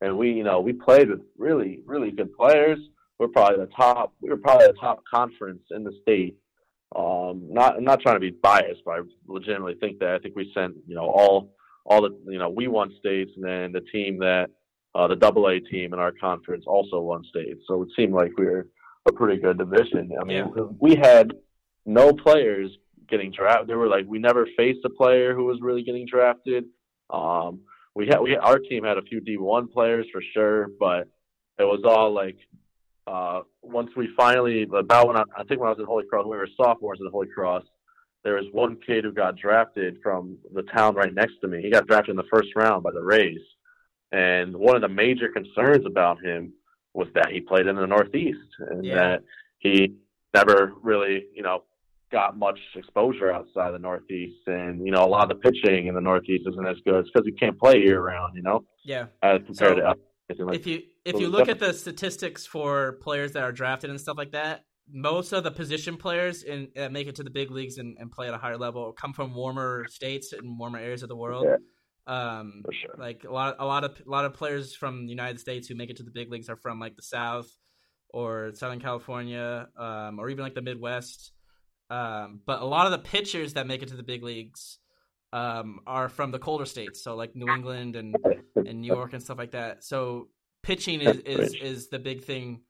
And 0.00 0.18
we, 0.18 0.32
you 0.32 0.44
know, 0.44 0.60
we 0.60 0.72
played 0.72 1.08
with 1.08 1.20
really 1.38 1.80
really 1.86 2.10
good 2.10 2.32
players. 2.34 2.78
We're 3.18 3.28
probably 3.28 3.64
the 3.64 3.70
top. 3.72 4.12
We 4.20 4.28
were 4.28 4.36
probably 4.36 4.66
the 4.66 4.78
top 4.80 5.02
conference 5.12 5.62
in 5.70 5.84
the 5.84 5.92
state. 6.02 6.36
Um, 6.96 7.48
not 7.50 7.76
I'm 7.76 7.84
not 7.84 8.00
trying 8.00 8.16
to 8.16 8.20
be 8.20 8.30
biased, 8.30 8.82
but 8.84 8.92
I 8.92 9.00
legitimately 9.26 9.76
think 9.80 9.98
that 10.00 10.10
I 10.10 10.18
think 10.18 10.36
we 10.36 10.50
sent 10.54 10.74
you 10.86 10.94
know 10.94 11.06
all 11.06 11.54
all 11.86 12.02
the 12.02 12.16
you 12.30 12.38
know 12.38 12.50
we 12.50 12.68
won 12.68 12.94
states, 12.98 13.32
and 13.36 13.44
then 13.44 13.72
the 13.72 13.80
team 13.92 14.18
that 14.18 14.50
uh, 14.94 15.08
the 15.08 15.16
Double 15.16 15.48
A 15.48 15.60
team 15.60 15.92
in 15.92 15.98
our 15.98 16.12
conference 16.12 16.64
also 16.66 17.00
won 17.00 17.24
states. 17.24 17.62
so 17.66 17.82
it 17.82 17.88
seemed 17.96 18.12
like 18.12 18.32
we 18.38 18.46
were 18.46 18.68
a 19.06 19.12
pretty 19.12 19.40
good 19.40 19.58
division. 19.58 20.10
I 20.20 20.24
mean, 20.24 20.52
yeah. 20.56 20.64
we 20.78 20.94
had 20.94 21.34
no 21.84 22.12
players 22.12 22.70
getting 23.08 23.30
drafted. 23.30 23.68
There 23.68 23.78
were 23.78 23.88
like 23.88 24.06
we 24.06 24.18
never 24.18 24.46
faced 24.56 24.84
a 24.84 24.90
player 24.90 25.34
who 25.34 25.44
was 25.44 25.58
really 25.60 25.82
getting 25.82 26.06
drafted. 26.06 26.64
Um, 27.10 27.60
we 27.94 28.06
had 28.06 28.20
we 28.20 28.36
our 28.36 28.58
team 28.58 28.84
had 28.84 28.98
a 28.98 29.02
few 29.02 29.20
D1 29.20 29.72
players 29.72 30.06
for 30.12 30.22
sure, 30.32 30.68
but 30.78 31.08
it 31.58 31.64
was 31.64 31.82
all 31.84 32.12
like 32.12 32.36
uh, 33.06 33.42
once 33.62 33.90
we 33.96 34.08
finally 34.16 34.62
about 34.62 35.06
when 35.06 35.16
I, 35.16 35.22
I 35.36 35.44
think 35.44 35.60
when 35.60 35.68
I 35.68 35.72
was 35.72 35.78
in 35.78 35.86
Holy 35.86 36.04
Cross, 36.06 36.24
we 36.24 36.36
were 36.36 36.48
sophomores 36.56 36.98
in 37.00 37.10
Holy 37.10 37.28
Cross. 37.28 37.64
There 38.24 38.34
was 38.34 38.46
one 38.52 38.78
kid 38.86 39.04
who 39.04 39.12
got 39.12 39.36
drafted 39.36 39.98
from 40.02 40.38
the 40.54 40.62
town 40.62 40.94
right 40.94 41.12
next 41.12 41.34
to 41.42 41.48
me. 41.48 41.60
He 41.60 41.70
got 41.70 41.86
drafted 41.86 42.10
in 42.10 42.16
the 42.16 42.28
first 42.32 42.48
round 42.56 42.82
by 42.82 42.90
the 42.90 43.02
Rays. 43.02 43.40
And 44.12 44.56
one 44.56 44.76
of 44.76 44.82
the 44.82 44.88
major 44.88 45.28
concerns 45.28 45.84
about 45.84 46.24
him 46.24 46.52
was 46.94 47.08
that 47.14 47.30
he 47.32 47.40
played 47.40 47.66
in 47.66 47.76
the 47.76 47.86
Northeast 47.86 48.38
and 48.60 48.84
yeah. 48.84 48.94
that 48.94 49.24
he 49.58 49.96
never 50.32 50.72
really, 50.82 51.26
you 51.34 51.42
know, 51.42 51.64
got 52.14 52.38
much 52.38 52.58
exposure 52.76 53.32
outside 53.32 53.72
the 53.72 53.78
Northeast. 53.78 54.46
And, 54.46 54.86
you 54.86 54.92
know, 54.92 55.04
a 55.04 55.10
lot 55.10 55.30
of 55.30 55.36
the 55.36 55.50
pitching 55.50 55.88
in 55.88 55.94
the 55.94 56.00
Northeast 56.00 56.44
isn't 56.48 56.66
as 56.66 56.76
good. 56.86 57.00
It's 57.00 57.10
because 57.12 57.26
you 57.26 57.34
can't 57.34 57.58
play 57.58 57.78
year 57.78 58.00
round, 58.00 58.36
you 58.36 58.42
know? 58.42 58.64
Yeah. 58.84 59.06
As 59.22 59.40
compared 59.44 59.78
so, 59.78 59.94
to. 60.36 60.44
Like, 60.46 60.56
if 60.56 60.66
you 60.66 60.80
if 61.04 61.20
you 61.20 61.28
look 61.28 61.50
at 61.50 61.58
the 61.58 61.74
statistics 61.74 62.46
for 62.46 62.92
players 63.02 63.32
that 63.32 63.42
are 63.42 63.52
drafted 63.52 63.90
and 63.90 64.00
stuff 64.00 64.16
like 64.16 64.32
that, 64.32 64.62
most 64.90 65.32
of 65.32 65.44
the 65.44 65.50
position 65.50 65.98
players 65.98 66.44
in 66.44 66.68
uh, 66.78 66.88
make 66.88 67.08
it 67.08 67.16
to 67.16 67.22
the 67.22 67.30
big 67.30 67.50
leagues 67.50 67.76
and, 67.76 67.98
and, 67.98 68.10
play 68.10 68.28
at 68.28 68.32
a 68.32 68.38
higher 68.38 68.56
level 68.56 68.92
come 68.92 69.12
from 69.12 69.34
warmer 69.34 69.86
states 69.90 70.32
and 70.32 70.58
warmer 70.58 70.78
areas 70.78 71.02
of 71.02 71.10
the 71.10 71.16
world. 71.16 71.46
Yeah. 71.46 71.56
Um, 72.06 72.62
For 72.64 72.72
sure. 72.72 72.94
Like 72.98 73.24
a 73.28 73.32
lot, 73.32 73.56
a 73.58 73.66
lot 73.66 73.84
of 73.84 74.00
a 74.06 74.10
lot 74.10 74.24
of 74.24 74.32
players 74.32 74.74
from 74.74 75.04
the 75.04 75.10
United 75.10 75.40
States 75.40 75.68
who 75.68 75.74
make 75.74 75.90
it 75.90 75.96
to 75.98 76.04
the 76.04 76.10
big 76.10 76.30
leagues 76.32 76.48
are 76.48 76.56
from 76.56 76.80
like 76.80 76.96
the 76.96 77.02
South 77.02 77.50
or 78.08 78.52
Southern 78.54 78.80
California, 78.80 79.68
um, 79.76 80.18
or 80.18 80.30
even 80.30 80.42
like 80.42 80.54
the 80.54 80.62
Midwest. 80.62 81.33
Um, 81.94 82.40
but 82.44 82.60
a 82.60 82.64
lot 82.64 82.86
of 82.86 82.92
the 82.92 82.98
pitchers 82.98 83.52
that 83.52 83.66
make 83.68 83.82
it 83.82 83.88
to 83.88 83.96
the 83.96 84.02
big 84.02 84.24
leagues 84.24 84.78
um, 85.32 85.80
are 85.86 86.08
from 86.08 86.32
the 86.32 86.40
colder 86.40 86.64
states, 86.64 87.02
so 87.04 87.14
like 87.14 87.36
New 87.36 87.48
England 87.48 87.94
and 87.94 88.16
and 88.56 88.80
New 88.80 88.92
York 88.92 89.12
and 89.12 89.22
stuff 89.22 89.38
like 89.38 89.52
that. 89.52 89.84
So 89.84 90.28
pitching 90.62 91.00
is 91.00 91.18
is, 91.18 91.54
is 91.54 91.88
the 91.88 92.00
big 92.00 92.24
thing 92.24 92.62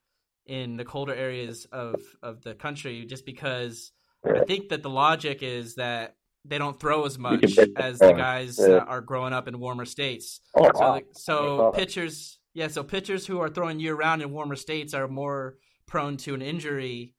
in 0.46 0.76
the 0.76 0.84
colder 0.84 1.14
areas 1.14 1.66
of 1.72 1.94
of 2.22 2.42
the 2.42 2.54
country, 2.54 3.06
just 3.06 3.24
because 3.24 3.92
I 4.26 4.44
think 4.44 4.68
that 4.68 4.82
the 4.82 4.90
logic 4.90 5.42
is 5.42 5.76
that 5.76 6.16
they 6.44 6.58
don't 6.58 6.78
throw 6.78 7.06
as 7.06 7.18
much 7.18 7.56
as 7.76 7.98
the 7.98 8.12
guys 8.12 8.56
that 8.56 8.84
are 8.86 9.00
growing 9.00 9.32
up 9.32 9.48
in 9.48 9.58
warmer 9.58 9.86
states. 9.86 10.40
Oh, 10.54 10.70
so, 10.74 10.80
wow. 10.80 11.00
so 11.12 11.72
pitchers, 11.74 12.38
yeah, 12.52 12.68
so 12.68 12.82
pitchers 12.82 13.26
who 13.26 13.40
are 13.40 13.48
throwing 13.48 13.80
year 13.80 13.94
round 13.94 14.20
in 14.20 14.30
warmer 14.30 14.56
states 14.56 14.92
are 14.92 15.08
more 15.08 15.56
prone 15.86 16.18
to 16.18 16.34
an 16.34 16.42
injury, 16.42 17.14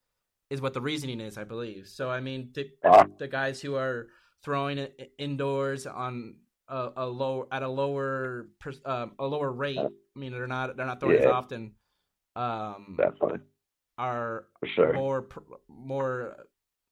is 0.49 0.61
what 0.61 0.73
the 0.73 0.81
reasoning 0.81 1.21
is, 1.21 1.37
I 1.37 1.43
believe. 1.43 1.87
So 1.87 2.09
I 2.09 2.19
mean, 2.19 2.49
the, 2.53 2.69
the 3.17 3.27
guys 3.27 3.61
who 3.61 3.75
are 3.75 4.07
throwing 4.43 4.77
it 4.77 5.11
indoors 5.17 5.87
on 5.87 6.35
a, 6.67 6.91
a 6.97 7.05
low 7.05 7.47
at 7.51 7.63
a 7.63 7.67
lower 7.67 8.47
uh, 8.85 9.07
a 9.19 9.25
lower 9.25 9.51
rate. 9.51 9.79
I 9.79 10.19
mean, 10.19 10.31
they're 10.31 10.47
not 10.47 10.77
they're 10.77 10.85
not 10.85 10.99
throwing 10.99 11.17
yeah. 11.17 11.27
as 11.27 11.31
often. 11.31 11.71
Um, 12.35 12.95
Definitely 12.97 13.39
are 13.97 14.45
sure. 14.75 14.93
more 14.93 15.27
more 15.67 16.45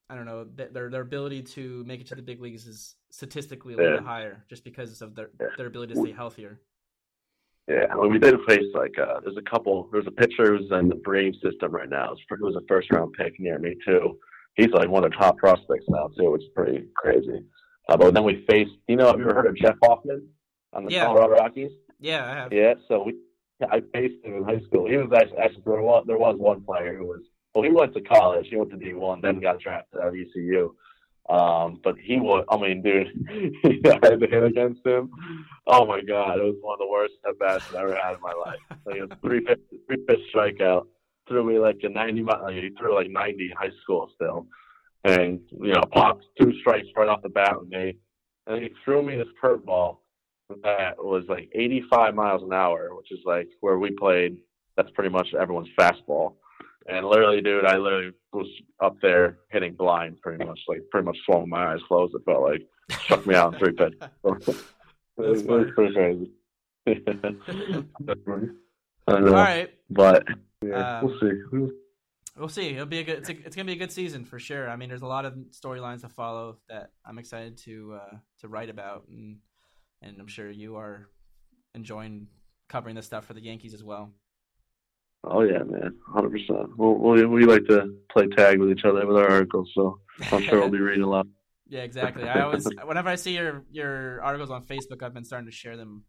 I 0.08 0.14
don't 0.14 0.26
know 0.26 0.44
their 0.44 0.90
their 0.90 1.02
ability 1.02 1.42
to 1.42 1.84
make 1.86 2.00
it 2.00 2.06
to 2.08 2.14
the 2.14 2.22
big 2.22 2.40
leagues 2.40 2.66
is 2.66 2.96
statistically 3.10 3.74
a 3.74 3.76
little 3.76 3.92
yeah. 3.92 3.98
bit 3.98 4.06
higher 4.06 4.44
just 4.48 4.64
because 4.64 5.02
of 5.02 5.14
their 5.14 5.30
yeah. 5.40 5.48
their 5.56 5.66
ability 5.66 5.94
to 5.94 6.00
stay 6.00 6.12
healthier. 6.12 6.60
Yeah, 7.68 7.86
I 7.90 7.96
mean, 7.96 8.12
we 8.12 8.18
did 8.18 8.34
face 8.46 8.66
like 8.74 8.92
uh, 8.98 9.20
there's 9.24 9.38
a 9.38 9.50
couple. 9.50 9.88
There's 9.90 10.06
a 10.06 10.10
pitcher 10.10 10.56
who's 10.56 10.70
in 10.70 10.88
the 10.88 10.96
Brave 10.96 11.32
system 11.42 11.72
right 11.72 11.88
now. 11.88 12.14
He 12.16 12.42
was 12.42 12.56
a 12.56 12.66
first 12.68 12.90
round 12.92 13.14
pick 13.14 13.40
near 13.40 13.58
me 13.58 13.74
too. 13.86 14.18
He's 14.56 14.70
like 14.70 14.88
one 14.88 15.04
of 15.04 15.10
the 15.10 15.16
top 15.16 15.38
prospects 15.38 15.86
now 15.88 16.08
too, 16.18 16.30
which 16.30 16.42
is 16.42 16.48
pretty 16.54 16.84
crazy. 16.94 17.42
Uh, 17.88 17.96
but 17.96 18.12
then 18.12 18.24
we 18.24 18.44
faced. 18.48 18.72
You 18.86 18.96
know, 18.96 19.06
have 19.06 19.18
you 19.18 19.24
ever 19.24 19.34
heard 19.34 19.46
of 19.46 19.56
Jeff 19.56 19.76
Hoffman 19.82 20.28
on 20.74 20.84
the 20.84 20.92
yeah. 20.92 21.06
Colorado 21.06 21.32
Rockies? 21.32 21.72
Yeah, 22.00 22.24
I 22.24 22.34
have. 22.34 22.52
Yeah, 22.52 22.74
so 22.86 23.04
we 23.04 23.14
I 23.62 23.80
faced 23.94 24.22
him 24.24 24.36
in 24.36 24.44
high 24.44 24.60
school. 24.66 24.88
He 24.88 24.96
was 24.96 25.10
actually, 25.14 25.38
actually 25.38 25.62
there 25.64 25.80
was 25.80 26.04
there 26.06 26.18
was 26.18 26.36
one 26.38 26.62
player 26.62 26.96
who 26.98 27.06
was 27.06 27.22
well, 27.54 27.64
he 27.64 27.70
went 27.70 27.94
to 27.94 28.00
college. 28.00 28.46
He 28.50 28.56
went 28.56 28.70
to 28.70 28.76
D1, 28.76 29.22
then 29.22 29.40
got 29.40 29.60
drafted 29.60 30.00
at 30.00 30.12
ECU. 30.12 30.74
Um, 31.28 31.80
but 31.82 31.96
he 31.98 32.18
was, 32.18 32.44
I 32.50 32.58
mean, 32.58 32.82
dude, 32.82 33.08
I 33.86 34.06
had 34.06 34.20
to 34.20 34.26
hit 34.26 34.44
against 34.44 34.86
him. 34.86 35.10
Oh 35.66 35.86
my 35.86 36.02
God, 36.02 36.38
it 36.38 36.42
was 36.44 36.56
one 36.60 36.74
of 36.74 36.78
the 36.80 36.90
worst 36.90 37.14
at 37.26 37.38
bats 37.38 37.64
I've 37.70 37.76
ever 37.76 37.94
had 37.96 38.16
in 38.16 38.20
my 38.20 38.32
life. 38.32 38.58
Like, 38.84 39.00
was 39.00 39.18
three 39.22 39.40
pitch, 39.40 39.60
three 39.86 40.04
pitch 40.06 40.20
strikeout. 40.34 40.86
Threw 41.26 41.42
me 41.44 41.58
like 41.58 41.78
a 41.82 41.88
90, 41.88 42.22
like, 42.22 42.54
he 42.54 42.70
threw 42.78 42.94
like 42.94 43.08
90 43.08 43.44
in 43.44 43.56
high 43.56 43.72
school 43.82 44.10
still. 44.14 44.46
and 45.04 45.40
you 45.60 45.72
know 45.72 45.82
popped 45.92 46.24
two 46.40 46.52
strikes 46.60 46.88
right 46.96 47.08
off 47.08 47.22
the 47.22 47.28
bat 47.28 47.58
with 47.58 47.68
me, 47.68 47.96
and 48.46 48.62
he 48.62 48.70
threw 48.84 49.02
me 49.02 49.16
this 49.16 49.28
curveball 49.42 49.98
that 50.62 51.02
was 51.02 51.24
like 51.28 51.48
85 51.54 52.14
miles 52.14 52.42
an 52.42 52.52
hour, 52.52 52.94
which 52.94 53.10
is 53.12 53.20
like 53.24 53.48
where 53.60 53.78
we 53.78 53.90
played. 53.90 54.38
That's 54.76 54.90
pretty 54.90 55.10
much 55.10 55.28
everyone's 55.34 55.68
fastball. 55.78 56.34
And 56.86 57.06
literally, 57.06 57.40
dude, 57.40 57.64
I 57.64 57.76
literally 57.78 58.12
was 58.32 58.46
up 58.82 58.96
there 59.00 59.38
hitting 59.50 59.74
blind, 59.74 60.20
pretty 60.20 60.44
much, 60.44 60.60
like 60.68 60.82
pretty 60.90 61.06
much 61.06 61.16
swallowing 61.24 61.48
my 61.48 61.72
eyes 61.72 61.80
closed. 61.88 62.14
It 62.14 62.22
felt 62.26 62.42
like 62.42 62.62
struck 63.00 63.26
me 63.26 63.34
out 63.34 63.54
in 63.54 63.58
three 63.58 63.72
pitches. 63.72 63.98
it, 64.02 64.10
was, 64.22 64.48
it 65.42 65.46
was 65.48 65.70
pretty 65.74 65.94
crazy. 65.94 66.30
I 69.06 69.20
know, 69.20 69.28
All 69.28 69.32
right. 69.34 69.70
but 69.90 70.24
yeah, 70.62 70.98
Um, 71.00 71.06
we'll 71.06 71.20
see. 71.20 71.72
We'll 72.36 72.48
see. 72.48 72.68
It'll 72.70 72.86
be 72.86 72.98
a 72.98 73.04
good. 73.04 73.18
It's, 73.18 73.28
a, 73.28 73.32
it's 73.32 73.54
gonna 73.54 73.66
be 73.66 73.74
a 73.74 73.76
good 73.76 73.92
season 73.92 74.24
for 74.24 74.38
sure. 74.38 74.68
I 74.68 74.76
mean, 74.76 74.88
there's 74.88 75.02
a 75.02 75.06
lot 75.06 75.24
of 75.24 75.34
storylines 75.52 76.00
to 76.00 76.08
follow 76.08 76.58
that 76.68 76.90
I'm 77.06 77.18
excited 77.18 77.56
to 77.58 77.98
uh, 78.02 78.16
to 78.40 78.48
write 78.48 78.70
about, 78.70 79.06
and 79.08 79.38
and 80.02 80.18
I'm 80.20 80.26
sure 80.26 80.50
you 80.50 80.76
are 80.76 81.08
enjoying 81.74 82.26
covering 82.68 82.96
this 82.96 83.06
stuff 83.06 83.24
for 83.26 83.34
the 83.34 83.42
Yankees 83.42 83.72
as 83.74 83.84
well. 83.84 84.10
Oh 85.26 85.42
yeah, 85.42 85.62
man, 85.62 85.94
hundred 86.12 86.32
percent. 86.32 86.76
We 86.76 86.92
we 86.92 87.26
we 87.26 87.44
like 87.46 87.64
to 87.66 87.94
play 88.10 88.26
tag 88.28 88.58
with 88.58 88.70
each 88.70 88.84
other 88.84 89.06
with 89.06 89.16
our 89.16 89.30
articles, 89.30 89.70
so 89.74 89.98
I'm 90.32 90.42
sure 90.42 90.60
we'll 90.60 90.70
be 90.70 90.80
reading 90.80 91.02
a 91.02 91.08
lot. 91.08 91.26
Yeah, 91.66 91.80
exactly. 91.80 92.28
I 92.28 92.42
always, 92.42 92.68
whenever 92.84 93.08
I 93.08 93.14
see 93.14 93.34
your 93.34 93.64
your 93.70 94.22
articles 94.22 94.50
on 94.50 94.64
Facebook, 94.64 95.02
I've 95.02 95.14
been 95.14 95.24
starting 95.24 95.48
to 95.48 95.54
share 95.54 95.76
them 95.76 96.04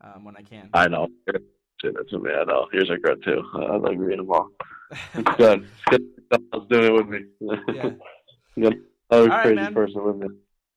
um, 0.00 0.24
when 0.24 0.36
I 0.36 0.42
can. 0.42 0.70
I 0.74 0.88
know. 0.88 1.08
That's 1.26 2.12
me. 2.12 2.30
I 2.30 2.44
know. 2.44 2.68
Yours 2.72 2.90
are 2.90 2.98
good 2.98 3.22
too. 3.24 3.42
I 3.54 3.76
like 3.76 3.98
reading 3.98 4.18
them 4.18 4.30
all. 4.30 4.48
It's 5.14 5.36
good. 5.36 5.68
It's 5.90 6.48
good. 6.52 6.68
Doing 6.70 6.84
it 6.84 6.92
with 6.92 7.08
me. 7.08 7.20
Yeah. 7.74 7.90
Another 9.10 9.28
right, 9.28 9.42
crazy 9.42 9.56
man. 9.56 9.74
person 9.74 10.04
with 10.04 10.16
me. 10.16 10.28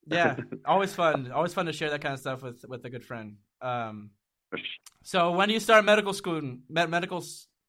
yeah, 0.08 0.36
always 0.66 0.92
fun. 0.92 1.32
Always 1.32 1.54
fun 1.54 1.64
to 1.66 1.72
share 1.72 1.88
that 1.90 2.02
kind 2.02 2.12
of 2.12 2.20
stuff 2.20 2.42
with 2.42 2.64
with 2.68 2.84
a 2.84 2.90
good 2.90 3.04
friend. 3.04 3.36
Um, 3.62 4.10
so 5.02 5.32
when 5.32 5.48
do 5.48 5.54
you 5.54 5.60
start 5.60 5.84
medical 5.84 6.12
school? 6.12 6.42
Med- 6.68 6.90
medical 6.90 7.22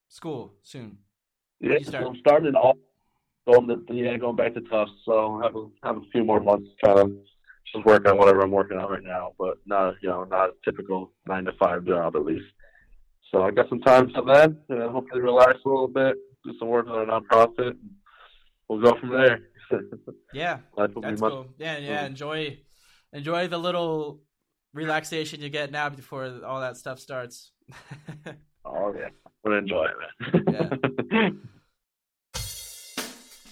school 0.07 0.53
soon. 0.63 0.97
Yeah, 1.59 1.77
start? 1.81 2.05
I'm 2.05 2.15
starting 2.19 2.55
all 2.55 2.77
going 3.47 3.67
to 3.67 3.93
yeah, 3.93 4.17
going 4.17 4.35
back 4.35 4.53
to 4.53 4.61
Tufts. 4.61 4.91
So 5.05 5.39
I 5.41 5.45
have 5.45 5.55
a, 5.55 5.65
have 5.83 5.97
a 5.97 6.05
few 6.11 6.23
more 6.23 6.39
months 6.39 6.69
to 6.69 6.87
kind 6.87 6.99
of 6.99 7.11
just 7.73 7.85
work 7.85 8.07
on 8.07 8.17
whatever 8.17 8.41
I'm 8.41 8.51
working 8.51 8.77
on 8.77 8.89
right 8.89 9.03
now, 9.03 9.33
but 9.39 9.57
not 9.65 9.95
you 10.01 10.09
know 10.09 10.23
not 10.25 10.49
a 10.49 10.53
typical 10.65 11.11
nine 11.27 11.45
to 11.45 11.53
five 11.59 11.85
job 11.85 12.15
at 12.15 12.25
least. 12.25 12.45
So 13.31 13.43
I 13.43 13.51
got 13.51 13.69
some 13.69 13.81
time 13.81 14.11
for 14.13 14.23
that. 14.25 14.55
You 14.69 14.75
know, 14.77 14.89
hopefully 14.89 15.21
relax 15.21 15.59
a 15.65 15.69
little 15.69 15.87
bit, 15.87 16.15
do 16.45 16.53
some 16.59 16.69
work 16.69 16.87
on 16.87 17.09
a 17.09 17.11
nonprofit. 17.11 17.75
We'll 18.69 18.81
go 18.81 18.97
from 18.99 19.09
there. 19.09 19.39
Yeah, 20.33 20.59
Life 20.77 20.95
will 20.95 21.01
be 21.01 21.09
that's 21.09 21.19
much 21.21 21.31
cool. 21.31 21.47
Yeah, 21.57 21.77
yeah. 21.77 22.05
Enjoy 22.05 22.57
enjoy 23.11 23.49
the 23.49 23.57
little 23.57 24.21
relaxation 24.73 25.41
you 25.41 25.49
get 25.49 25.71
now 25.71 25.89
before 25.89 26.39
all 26.45 26.61
that 26.61 26.77
stuff 26.77 26.99
starts. 26.99 27.51
Oh 28.69 28.93
yeah, 28.97 29.09
I'm 29.47 29.53
enjoy 29.53 29.85
it, 29.85 29.95
man. 30.33 31.41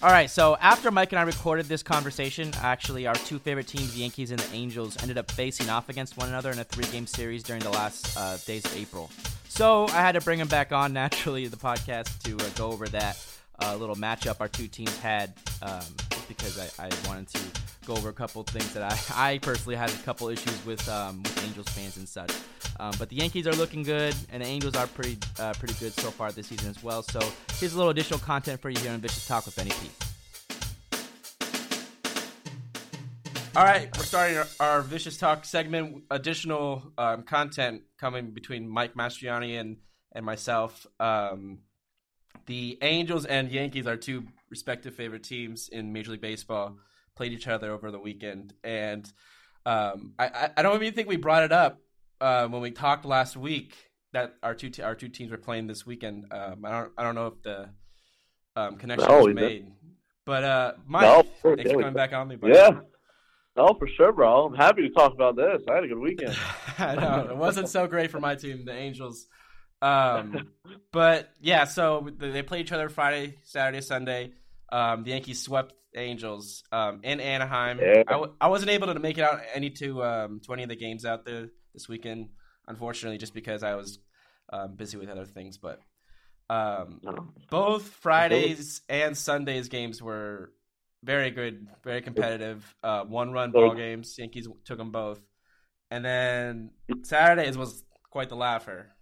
All 0.02 0.10
right, 0.10 0.28
so 0.28 0.56
after 0.60 0.90
Mike 0.90 1.12
and 1.12 1.18
I 1.18 1.22
recorded 1.22 1.66
this 1.66 1.82
conversation, 1.82 2.52
actually, 2.60 3.06
our 3.06 3.14
two 3.14 3.38
favorite 3.38 3.66
teams, 3.66 3.94
the 3.94 4.00
Yankees 4.00 4.30
and 4.30 4.38
the 4.38 4.54
Angels, 4.54 5.02
ended 5.02 5.16
up 5.16 5.30
facing 5.30 5.70
off 5.70 5.88
against 5.88 6.18
one 6.18 6.28
another 6.28 6.50
in 6.50 6.58
a 6.58 6.64
three-game 6.64 7.06
series 7.06 7.42
during 7.42 7.62
the 7.62 7.70
last 7.70 8.14
uh, 8.16 8.36
days 8.46 8.64
of 8.66 8.76
April. 8.76 9.10
So 9.48 9.86
I 9.86 10.02
had 10.02 10.12
to 10.12 10.20
bring 10.20 10.38
him 10.38 10.48
back 10.48 10.70
on 10.70 10.92
naturally 10.92 11.44
to 11.44 11.50
the 11.50 11.56
podcast 11.56 12.22
to 12.24 12.36
uh, 12.36 12.48
go 12.56 12.70
over 12.70 12.86
that 12.88 13.24
uh, 13.64 13.74
little 13.76 13.96
matchup 13.96 14.36
our 14.40 14.48
two 14.48 14.68
teams 14.68 14.96
had, 14.98 15.32
um, 15.62 15.80
because 16.28 16.58
I, 16.58 16.86
I 16.86 16.90
wanted 17.06 17.28
to 17.28 17.40
go 17.86 17.94
over 17.94 18.08
a 18.08 18.12
couple 18.12 18.42
things 18.42 18.72
that 18.74 18.82
I, 18.82 18.98
I 19.32 19.38
personally 19.38 19.76
had 19.76 19.90
a 19.90 19.96
couple 19.98 20.28
issues 20.28 20.64
with 20.66 20.86
um, 20.88 21.22
with 21.22 21.44
Angels 21.44 21.68
fans 21.68 21.96
and 21.96 22.08
such. 22.08 22.32
Um, 22.78 22.92
but 22.98 23.08
the 23.08 23.16
Yankees 23.16 23.46
are 23.46 23.54
looking 23.54 23.82
good, 23.82 24.14
and 24.30 24.42
the 24.42 24.46
Angels 24.46 24.76
are 24.76 24.86
pretty 24.86 25.18
uh, 25.38 25.54
pretty 25.54 25.74
good 25.74 25.92
so 25.94 26.10
far 26.10 26.32
this 26.32 26.48
season 26.48 26.68
as 26.68 26.82
well. 26.82 27.02
So 27.02 27.20
here's 27.54 27.74
a 27.74 27.76
little 27.76 27.90
additional 27.90 28.18
content 28.18 28.60
for 28.60 28.70
you 28.70 28.78
here 28.80 28.92
on 28.92 29.00
Vicious 29.00 29.26
Talk 29.26 29.46
with 29.46 29.56
Benny 29.56 29.70
P. 29.70 29.90
All 33.56 33.64
right, 33.64 33.88
we're 33.96 34.04
starting 34.04 34.36
our, 34.36 34.46
our 34.60 34.82
Vicious 34.82 35.16
Talk 35.16 35.46
segment. 35.46 36.04
Additional 36.10 36.92
um, 36.98 37.22
content 37.22 37.82
coming 37.98 38.32
between 38.32 38.68
Mike 38.68 38.94
Mastriani 38.94 39.58
and 39.58 39.78
and 40.12 40.26
myself. 40.26 40.86
Um, 41.00 41.60
the 42.46 42.78
Angels 42.82 43.24
and 43.24 43.50
Yankees 43.50 43.86
are 43.86 43.96
two 43.96 44.24
respective 44.50 44.94
favorite 44.94 45.22
teams 45.24 45.68
in 45.68 45.92
Major 45.92 46.12
League 46.12 46.20
Baseball. 46.20 46.78
Played 47.16 47.32
each 47.32 47.48
other 47.48 47.70
over 47.72 47.90
the 47.90 47.98
weekend, 47.98 48.52
and 48.62 49.10
um, 49.64 50.12
I, 50.18 50.50
I 50.56 50.62
don't 50.62 50.76
even 50.82 50.92
think 50.92 51.08
we 51.08 51.16
brought 51.16 51.44
it 51.44 51.52
up 51.52 51.80
uh, 52.20 52.46
when 52.46 52.60
we 52.60 52.70
talked 52.70 53.06
last 53.06 53.36
week 53.38 53.74
that 54.12 54.34
our 54.42 54.54
two 54.54 54.68
te- 54.68 54.82
our 54.82 54.94
two 54.94 55.08
teams 55.08 55.30
were 55.30 55.38
playing 55.38 55.66
this 55.66 55.86
weekend. 55.86 56.26
Um, 56.30 56.64
I 56.64 56.70
don't 56.70 56.92
I 56.98 57.02
don't 57.02 57.14
know 57.14 57.28
if 57.28 57.42
the 57.42 57.70
um, 58.54 58.76
connection 58.76 59.08
No, 59.10 59.24
was 59.24 59.34
made, 59.34 59.72
but 60.26 60.44
uh, 60.44 60.72
Mike, 60.86 61.02
No, 61.02 61.22
course, 61.40 61.56
thanks 61.56 61.72
for 61.72 61.78
coming 61.80 61.94
back 61.94 62.12
on 62.12 62.28
me. 62.28 62.36
buddy. 62.36 62.52
yeah. 62.52 62.80
No, 63.56 63.72
for 63.78 63.88
sure, 63.96 64.12
bro. 64.12 64.44
I'm 64.44 64.54
happy 64.54 64.82
to 64.82 64.90
talk 64.90 65.14
about 65.14 65.34
this. 65.36 65.62
I 65.70 65.76
had 65.76 65.84
a 65.84 65.88
good 65.88 65.98
weekend. 65.98 66.36
I 66.78 66.94
know 66.94 67.28
it 67.30 67.36
wasn't 67.38 67.70
so 67.70 67.86
great 67.86 68.10
for 68.10 68.20
my 68.20 68.34
team, 68.34 68.66
the 68.66 68.74
Angels. 68.74 69.26
Um, 69.86 70.48
but 70.92 71.30
yeah, 71.40 71.64
so 71.64 72.08
they 72.18 72.42
played 72.42 72.66
each 72.66 72.72
other 72.72 72.88
Friday, 72.88 73.36
Saturday, 73.44 73.80
Sunday. 73.80 74.32
Um, 74.72 75.04
the 75.04 75.10
Yankees 75.10 75.42
swept 75.42 75.74
Angels 75.94 76.62
um, 76.72 77.00
in 77.04 77.20
Anaheim. 77.20 77.78
Yeah. 77.80 78.02
I, 78.06 78.12
w- 78.12 78.34
I 78.40 78.48
wasn't 78.48 78.70
able 78.70 78.92
to 78.92 78.98
make 78.98 79.16
it 79.18 79.22
out 79.22 79.40
any 79.54 79.70
to 79.70 80.02
um, 80.02 80.40
to 80.40 80.52
any 80.52 80.62
of 80.64 80.68
the 80.68 80.76
games 80.76 81.04
out 81.04 81.24
there 81.24 81.48
this 81.72 81.88
weekend, 81.88 82.28
unfortunately, 82.66 83.18
just 83.18 83.32
because 83.32 83.62
I 83.62 83.74
was 83.76 83.98
um, 84.52 84.74
busy 84.76 84.96
with 84.98 85.08
other 85.08 85.24
things. 85.24 85.56
But 85.58 85.80
um, 86.50 87.00
No. 87.02 87.28
both 87.50 87.84
Fridays 87.88 88.82
and 88.88 89.16
Sundays 89.16 89.68
games 89.68 90.02
were 90.02 90.52
very 91.02 91.30
good, 91.30 91.66
very 91.84 92.02
competitive. 92.02 92.74
Uh, 92.82 93.04
one 93.04 93.32
run 93.32 93.52
ball 93.52 93.74
games. 93.74 94.16
Yankees 94.18 94.48
took 94.64 94.78
them 94.78 94.90
both, 94.90 95.20
and 95.90 96.04
then 96.04 96.70
Saturdays 97.04 97.56
was 97.56 97.84
quite 98.10 98.28
the 98.28 98.36
laugher. 98.36 98.95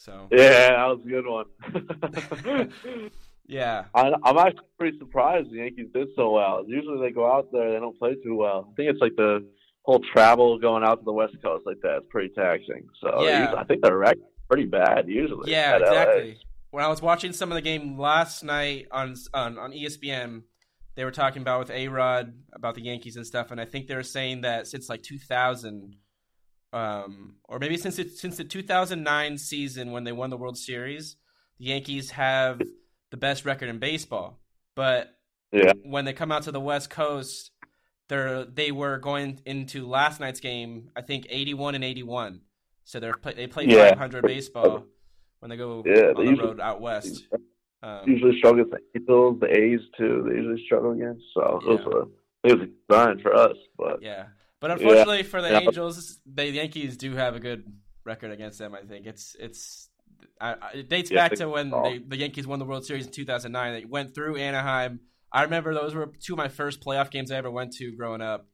So 0.00 0.28
Yeah, 0.30 0.70
that 0.70 0.86
was 0.86 1.00
a 1.04 1.08
good 1.08 1.26
one. 1.26 3.10
yeah, 3.46 3.84
I, 3.94 4.12
I'm 4.24 4.38
actually 4.38 4.66
pretty 4.78 4.98
surprised 4.98 5.50
the 5.50 5.56
Yankees 5.56 5.88
did 5.92 6.08
so 6.16 6.30
well. 6.30 6.64
Usually 6.66 6.98
they 7.06 7.12
go 7.12 7.30
out 7.30 7.52
there, 7.52 7.70
they 7.70 7.78
don't 7.78 7.98
play 7.98 8.14
too 8.24 8.34
well. 8.34 8.70
I 8.72 8.74
think 8.76 8.90
it's 8.90 9.00
like 9.00 9.14
the 9.16 9.46
whole 9.82 10.00
travel 10.14 10.58
going 10.58 10.84
out 10.84 11.00
to 11.00 11.04
the 11.04 11.12
West 11.12 11.34
Coast 11.42 11.66
like 11.66 11.82
that. 11.82 11.98
It's 11.98 12.06
pretty 12.08 12.32
taxing. 12.34 12.88
So 12.98 13.24
Yeah. 13.24 13.52
I 13.58 13.64
think 13.64 13.82
they're 13.82 14.02
pretty 14.48 14.64
bad 14.64 15.06
usually. 15.06 15.50
yeah, 15.52 15.74
at 15.74 15.82
LA. 15.82 15.88
exactly. 15.88 16.38
When 16.70 16.82
I 16.82 16.88
was 16.88 17.02
watching 17.02 17.34
some 17.34 17.52
of 17.52 17.56
the 17.56 17.62
game 17.62 17.98
last 17.98 18.42
night 18.42 18.86
on 18.90 19.16
on, 19.34 19.58
on 19.58 19.72
ESPN, 19.72 20.44
they 20.94 21.04
were 21.04 21.10
talking 21.10 21.42
about 21.42 21.58
with 21.58 21.70
A 21.72 21.88
Rod 21.88 22.32
about 22.54 22.74
the 22.74 22.82
Yankees 22.82 23.16
and 23.16 23.26
stuff, 23.26 23.50
and 23.50 23.60
I 23.60 23.66
think 23.66 23.86
they 23.86 23.96
were 23.96 24.02
saying 24.02 24.42
that 24.42 24.66
since 24.66 24.88
like 24.88 25.02
2000, 25.02 25.94
um, 26.72 27.36
or 27.48 27.58
maybe 27.58 27.76
since 27.76 27.98
it, 27.98 28.12
since 28.16 28.36
the 28.36 28.44
2009 28.44 29.38
season 29.38 29.92
when 29.92 30.04
they 30.04 30.12
won 30.12 30.30
the 30.30 30.36
World 30.36 30.56
Series, 30.58 31.16
the 31.58 31.66
Yankees 31.66 32.12
have 32.12 32.60
the 33.10 33.16
best 33.16 33.44
record 33.44 33.68
in 33.68 33.78
baseball. 33.78 34.40
But 34.76 35.08
Yeah. 35.52 35.72
when 35.82 36.04
they 36.04 36.12
come 36.12 36.30
out 36.30 36.42
to 36.44 36.52
the 36.52 36.60
West 36.60 36.90
Coast, 36.90 37.50
they're 38.08 38.44
they 38.44 38.70
were 38.72 38.98
going 38.98 39.40
into 39.46 39.86
last 39.86 40.20
night's 40.20 40.40
game. 40.40 40.90
I 40.96 41.02
think 41.02 41.26
81 41.28 41.74
and 41.74 41.84
81. 41.84 42.42
So 42.84 42.98
they're 43.00 43.14
they 43.36 43.46
play 43.46 43.66
Yeah. 43.66 43.90
500 43.90 44.22
baseball 44.24 44.84
when 45.40 45.50
they 45.50 45.56
go 45.56 45.82
Yeah, 45.86 45.92
on 45.92 46.14
they 46.16 46.24
the 46.24 46.30
usually- 46.30 46.48
road 46.48 46.60
out 46.60 46.80
west. 46.80 47.26
Um, 47.82 48.00
Usually 48.06 48.36
struggle 48.38 48.60
against 48.60 48.72
the 48.92 49.00
Angels, 49.00 49.40
the 49.40 49.58
A's 49.58 49.80
too. 49.96 50.22
They 50.28 50.36
usually 50.36 50.62
struggle 50.66 50.90
against. 50.92 51.24
So 51.32 51.60
it 51.62 51.66
was 51.66 51.80
Yeah. 51.80 51.98
a 52.00 52.50
it 52.52 52.58
was 52.58 52.68
a 52.68 52.92
sign 52.92 53.18
for 53.20 53.34
us. 53.34 53.56
But 53.78 54.02
Yeah, 54.02 54.26
but 54.60 54.70
unfortunately 54.70 55.22
for 55.22 55.40
the 55.42 55.48
Yeah. 55.50 55.58
Angels, 55.60 56.18
the 56.26 56.46
Yankees 56.46 56.96
do 56.96 57.14
have 57.16 57.34
a 57.34 57.40
good 57.40 57.64
record 58.04 58.30
against 58.30 58.58
them. 58.58 58.74
I 58.74 58.82
think 58.82 59.06
it's 59.06 59.36
it's 59.38 59.88
I, 60.40 60.56
it 60.74 60.88
dates 60.88 61.10
Yeah, 61.10 61.16
back 61.28 61.34
to 61.36 61.48
when 61.48 61.70
they, 61.70 61.98
the 61.98 62.16
Yankees 62.16 62.46
won 62.46 62.58
the 62.58 62.64
World 62.64 62.84
Series 62.84 63.06
in 63.06 63.12
2009. 63.12 63.72
They 63.72 63.84
went 63.86 64.14
through 64.14 64.36
Anaheim. 64.36 65.00
I 65.32 65.42
remember 65.42 65.72
those 65.74 65.94
were 65.94 66.06
two 66.20 66.34
of 66.34 66.38
my 66.38 66.48
first 66.48 66.80
playoff 66.80 67.10
games 67.10 67.30
I 67.30 67.36
ever 67.36 67.50
went 67.50 67.72
to 67.74 67.92
growing 67.96 68.20
up. 68.20 68.46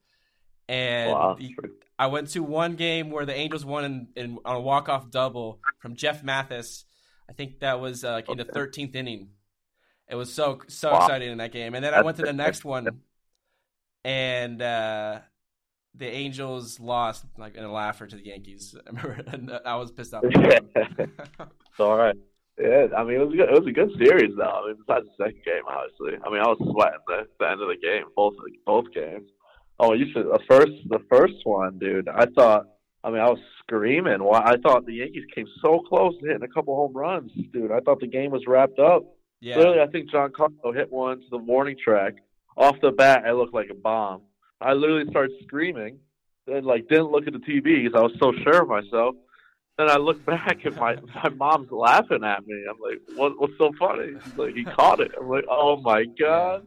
And 0.69 1.11
wow, 1.13 1.35
the- 1.39 1.55
I 1.99 2.09
went 2.09 2.29
to 2.31 2.41
one 2.43 2.77
game 2.77 3.11
where 3.11 3.25
the 3.25 3.35
Angels 3.35 3.65
won 3.65 3.85
in, 3.85 4.09
in, 4.17 4.39
on 4.45 4.57
a 4.57 4.61
walk 4.61 4.89
off 4.89 5.11
double 5.11 5.61
from 5.79 5.97
Jeff 5.97 6.23
Mathis. 6.23 6.85
I 7.29 7.33
think 7.33 7.61
that 7.61 7.81
was 7.81 8.05
uh, 8.05 8.21
in 8.29 8.37
the 8.37 8.45
thirteenth 8.45 8.95
inning. 8.95 9.31
It 10.09 10.15
was 10.15 10.33
so 10.33 10.61
so 10.69 10.93
Wow. 10.93 10.99
exciting 10.99 11.31
in 11.33 11.39
that 11.39 11.53
game, 11.53 11.75
and 11.75 11.85
then 11.85 11.95
I 11.95 12.03
went 12.03 12.19
to 12.19 12.23
the 12.23 12.33
next 12.33 12.65
one, 12.65 13.01
and 14.05 14.61
uh, 14.63 15.21
the 15.97 16.07
Angels 16.07 16.79
lost 16.81 17.25
like 17.39 17.55
in 17.57 17.65
a 17.65 17.73
laugher 17.73 18.07
to 18.07 18.17
the 18.17 18.25
Yankees. 18.25 18.75
I 18.87 18.91
remember, 18.91 19.25
and 19.33 19.61
I 19.65 19.77
was 19.77 19.91
pissed 19.91 20.15
off. 20.15 20.25
it's 20.31 21.81
all 21.81 21.97
right. 21.97 22.17
Yeah, 22.59 22.87
I 22.97 23.05
mean 23.05 23.21
it 23.21 23.25
was 23.25 23.35
a 23.35 23.37
good, 23.37 23.49
it 23.51 23.61
was 23.61 23.69
a 23.69 23.73
good 23.73 23.91
series 23.99 24.35
though. 24.37 24.45
I 24.45 24.67
mean, 24.67 24.77
besides 24.87 25.07
the 25.19 25.25
second 25.25 25.45
game, 25.45 25.63
obviously. 25.69 26.19
I 26.25 26.31
mean, 26.31 26.41
I 26.41 26.49
was 26.49 26.59
sweating 26.59 27.01
the, 27.07 27.27
the 27.39 27.51
end 27.51 27.61
of 27.61 27.69
the 27.69 27.77
game, 27.81 28.05
both 28.15 28.35
both 28.65 28.87
games. 28.95 29.29
Oh, 29.79 29.93
you 29.93 30.07
should 30.13 30.27
the 30.27 30.41
first 30.49 30.73
the 30.89 31.01
first 31.11 31.45
one, 31.45 31.79
dude. 31.79 32.09
I 32.09 32.27
thought. 32.27 32.67
I 33.05 33.11
mean, 33.11 33.21
I 33.21 33.29
was 33.29 33.39
screaming. 33.61 34.25
Why? 34.25 34.41
I 34.41 34.57
thought 34.57 34.85
the 34.85 34.95
Yankees 34.95 35.27
came 35.33 35.47
so 35.63 35.79
close 35.89 36.15
to 36.19 36.27
hitting 36.27 36.43
a 36.43 36.49
couple 36.49 36.75
home 36.75 36.93
runs, 36.93 37.31
dude. 37.53 37.71
I 37.71 37.79
thought 37.79 38.01
the 38.01 38.09
game 38.09 38.33
was 38.33 38.43
wrapped 38.49 38.81
up. 38.81 39.05
Yeah. 39.41 39.59
Literally, 39.59 39.81
I 39.81 39.87
think 39.87 40.11
Giancarlo 40.11 40.75
hit 40.75 40.91
one 40.91 41.21
to 41.21 41.27
the 41.31 41.39
warning 41.39 41.77
track. 41.83 42.15
Off 42.57 42.81
the 42.81 42.91
bat, 42.91 43.23
I 43.25 43.31
looked 43.33 43.55
like 43.55 43.69
a 43.71 43.75
bomb. 43.75 44.23
I 44.61 44.73
literally 44.73 45.09
started 45.11 45.37
screaming, 45.45 45.99
and 46.47 46.65
like 46.67 46.89
didn't 46.89 47.11
look 47.11 47.27
at 47.27 47.33
the 47.33 47.39
TV 47.41 47.83
because 47.85 47.95
I 47.99 48.03
was 48.03 48.15
so 48.21 48.33
sure 48.43 48.63
of 48.63 48.69
myself. 48.69 49.15
Then 49.79 49.91
I 49.91 49.97
look 49.97 50.25
back 50.27 50.65
and 50.65 50.77
my 50.77 50.97
my 51.15 51.29
mom's 51.31 51.71
laughing 51.71 52.25
at 52.25 52.47
me. 52.47 52.65
I'm 52.69 52.79
like, 52.81 53.01
"What? 53.17 53.39
What's 53.39 53.57
so 53.59 53.73
funny?" 53.79 54.13
She's 54.25 54.37
like, 54.37 54.55
"He 54.55 54.65
caught 54.65 55.01
it." 55.01 55.13
I'm 55.21 55.29
like, 55.29 55.45
"Oh 55.51 55.77
my 55.77 56.05
god!" 56.19 56.67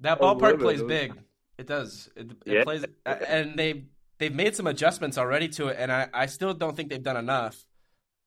That 0.00 0.20
ballpark 0.20 0.60
plays 0.60 0.82
big. 0.82 1.12
It 1.58 1.66
does. 1.66 2.10
It, 2.16 2.32
it 2.44 2.52
Yeah. 2.52 2.64
plays, 2.64 2.84
and 3.04 3.58
they 3.58 3.84
they've 4.18 4.34
made 4.34 4.54
some 4.54 4.66
adjustments 4.66 5.18
already 5.18 5.48
to 5.48 5.68
it, 5.68 5.76
and 5.78 5.90
I, 5.90 6.08
I 6.12 6.26
still 6.26 6.52
don't 6.54 6.76
think 6.76 6.90
they've 6.90 7.02
done 7.02 7.16
enough. 7.16 7.64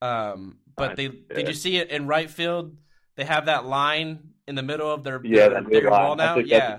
Um, 0.01 0.59
but 0.75 0.95
they 0.95 1.07
did 1.09 1.47
you 1.47 1.53
see 1.53 1.77
it 1.77 1.89
in 1.91 2.07
right 2.07 2.29
field? 2.29 2.75
They 3.15 3.25
have 3.25 3.47
that 3.47 3.65
line 3.65 4.33
in 4.47 4.55
the 4.55 4.63
middle 4.63 4.91
of 4.91 5.03
their, 5.03 5.21
Yeah, 5.23 5.49
their 5.49 5.61
that's 5.61 5.69
bigger 5.69 5.87
a 5.87 5.91
ball 5.91 6.15
lot. 6.15 6.17
now. 6.17 6.37
Yeah. 6.39 6.77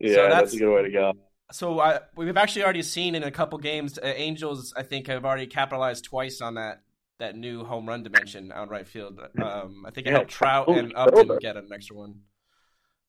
That's 0.00 0.08
a 0.08 0.08
good 0.08 0.10
way 0.10 0.10
to 0.10 0.10
go. 0.10 0.12
Yeah, 0.12 0.14
So 0.14 0.22
that's, 0.22 0.34
that's- 0.34 0.54
a 0.54 0.58
good 0.58 0.74
way 0.74 0.82
to 0.82 0.90
go. 0.90 1.12
So 1.52 1.78
I, 1.78 2.00
we've 2.16 2.36
actually 2.36 2.64
already 2.64 2.82
seen 2.82 3.14
in 3.14 3.22
a 3.22 3.30
couple 3.30 3.56
games, 3.58 3.98
uh, 3.98 4.06
Angels 4.06 4.74
I 4.76 4.82
think 4.82 5.06
have 5.06 5.24
already 5.24 5.46
capitalized 5.46 6.04
twice 6.04 6.40
on 6.40 6.54
that 6.54 6.82
that 7.18 7.36
new 7.36 7.64
home 7.64 7.86
run 7.88 8.02
dimension 8.02 8.50
out 8.52 8.68
right 8.68 8.86
field. 8.86 9.20
Um, 9.40 9.84
I 9.86 9.90
think 9.92 10.06
it 10.06 10.10
Yeah, 10.10 10.16
helped 10.16 10.30
Trout 10.32 10.68
and 10.68 10.92
Upton 10.96 11.38
get 11.38 11.56
an 11.56 11.68
extra 11.72 11.96
one. 11.96 12.16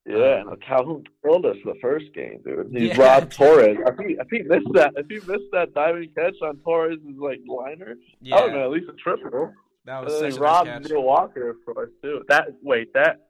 Yeah, 0.05 0.41
and 0.41 0.61
Calhoun 0.61 1.03
killed 1.25 1.45
us 1.47 1.57
the 1.65 1.73
first 1.81 2.13
game, 2.13 2.39
dude. 2.45 2.69
He 2.71 2.87
Yeah. 2.89 3.01
robbed 3.01 3.31
Torres. 3.33 3.77
If 3.85 3.97
he, 4.07 4.13
if 4.13 4.27
he 4.31 4.43
missed 4.43 4.71
that, 4.75 4.93
if 4.95 5.07
he 5.09 5.15
missed 5.15 5.51
that 5.51 5.73
diving 5.73 6.09
catch 6.15 6.35
on 6.41 6.57
Torres' 6.59 6.99
like 7.17 7.39
liner, 7.47 7.95
Yeah, 8.21 8.35
I 8.35 8.39
don't 8.41 8.53
know, 8.53 8.63
at 8.65 8.69
least 8.71 8.87
a 8.87 8.93
triple. 8.93 9.51
that 9.85 10.05
was 10.05 10.13
such 10.13 10.33
he 10.33 10.37
a 10.37 10.41
nice 10.41 10.63
catch. 10.63 10.89
Neil 10.89 11.03
Walker, 11.03 11.49
of 11.49 11.57
course, 11.65 11.89
too. 12.01 12.23
That 12.29 12.49
wait, 12.61 12.93
that 12.93 13.26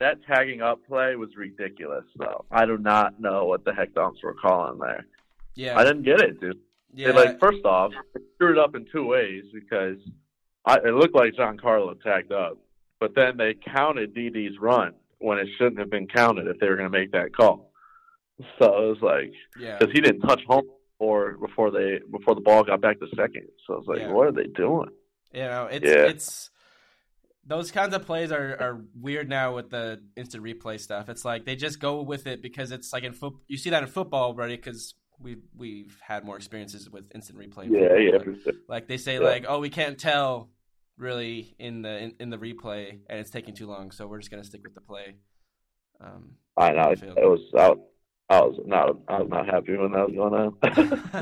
that 0.00 0.18
tagging 0.26 0.62
up 0.62 0.86
play 0.86 1.16
was 1.16 1.30
ridiculous. 1.36 2.04
Though 2.16 2.44
I 2.50 2.66
do 2.66 2.78
not 2.78 3.20
know 3.20 3.46
what 3.46 3.64
the 3.64 3.72
heck 3.72 3.94
dumps 3.94 4.22
were 4.22 4.34
calling 4.34 4.78
there. 4.78 5.06
Yeah, 5.54 5.76
I 5.78 5.84
didn't 5.84 6.02
get 6.02 6.20
it, 6.20 6.40
dude. 6.40 6.58
yeah, 6.94 7.08
They, 7.12 7.14
like 7.26 7.40
first 7.40 7.64
off, 7.64 7.92
screwed 8.36 8.58
up 8.58 8.74
in 8.76 8.86
two 8.92 9.04
ways 9.06 9.44
because 9.52 9.96
I, 10.64 10.76
it 10.76 10.94
looked 10.94 11.14
like 11.14 11.32
Giancarlo 11.34 12.00
tagged 12.00 12.30
up, 12.32 12.58
but 13.00 13.14
then 13.16 13.36
they 13.36 13.54
counted 13.54 14.14
DD's 14.14 14.58
run 14.60 14.92
when 15.18 15.38
it 15.38 15.48
shouldn't 15.58 15.80
have 15.80 15.90
been 15.90 16.06
counted 16.06 16.46
if 16.46 16.58
they 16.60 16.68
were 16.68 16.76
going 16.76 16.90
to 16.90 16.96
make 16.96 17.10
that 17.12 17.34
call. 17.34 17.72
So 18.60 18.66
it 18.66 18.88
was 18.88 18.98
like 19.02 19.32
yeah. 19.58 19.78
because 19.78 19.92
he 19.92 20.00
didn't 20.00 20.20
touch 20.20 20.42
home 20.46 20.62
before 20.96 21.32
before 21.38 21.70
they 21.72 21.98
before 22.10 22.36
the 22.36 22.40
ball 22.40 22.62
got 22.62 22.80
back 22.80 23.00
to 23.00 23.06
second. 23.16 23.48
So 23.66 23.74
I 23.74 23.76
was 23.78 23.86
like, 23.88 23.98
Yeah. 23.98 24.12
what 24.12 24.28
are 24.28 24.32
they 24.32 24.46
doing? 24.46 24.90
You 25.32 25.40
know, 25.42 25.68
it's 25.72 25.84
Yeah. 25.84 26.06
it's 26.06 26.50
those 27.48 27.70
kinds 27.72 27.94
of 27.94 28.04
plays 28.06 28.30
are, 28.30 28.56
are 28.60 28.80
weird 28.94 29.28
now 29.28 29.54
with 29.56 29.70
the 29.70 30.00
instant 30.16 30.44
replay 30.44 30.78
stuff. 30.78 31.08
It's 31.08 31.24
like 31.24 31.44
they 31.46 31.56
just 31.56 31.80
go 31.80 32.02
with 32.02 32.26
it 32.26 32.42
because 32.42 32.70
it's 32.70 32.92
like 32.92 33.02
in 33.04 33.12
foot. 33.12 33.34
You 33.48 33.56
see 33.56 33.70
that 33.70 33.82
in 33.82 33.88
football 33.88 34.24
already 34.24 34.56
because 34.56 34.94
we've 35.18 35.42
we've 35.56 35.98
had 36.06 36.24
more 36.24 36.36
experiences 36.36 36.88
with 36.88 37.10
instant 37.14 37.38
replay. 37.38 37.68
Yeah, 37.70 37.96
yeah, 37.96 38.18
but. 38.44 38.54
Like 38.68 38.86
they 38.86 38.98
say, 38.98 39.14
Yeah. 39.14 39.20
like 39.20 39.46
oh, 39.48 39.58
we 39.60 39.70
can't 39.70 39.98
tell 39.98 40.50
really 40.98 41.54
in 41.58 41.82
the 41.82 41.98
in, 41.98 42.14
in 42.20 42.30
the 42.30 42.38
replay, 42.38 42.98
and 43.08 43.18
it's 43.18 43.30
taking 43.30 43.54
too 43.54 43.66
long, 43.66 43.90
so 43.90 44.06
we're 44.06 44.18
just 44.18 44.30
gonna 44.30 44.44
stick 44.44 44.62
with 44.62 44.74
the 44.74 44.80
play. 44.80 45.16
Um, 46.00 46.32
I 46.56 46.72
know. 46.72 46.90
It 46.92 47.02
was 47.16 47.40
I, 47.56 47.68
was- 47.70 47.78
I 48.30 48.40
was 48.42 48.60
not 48.66 48.96
I 49.08 49.20
was 49.22 49.28
not 49.30 49.46
happy 49.46 49.74
when 49.76 49.92
that 49.92 50.06
was 50.10 50.14
going 50.14 50.34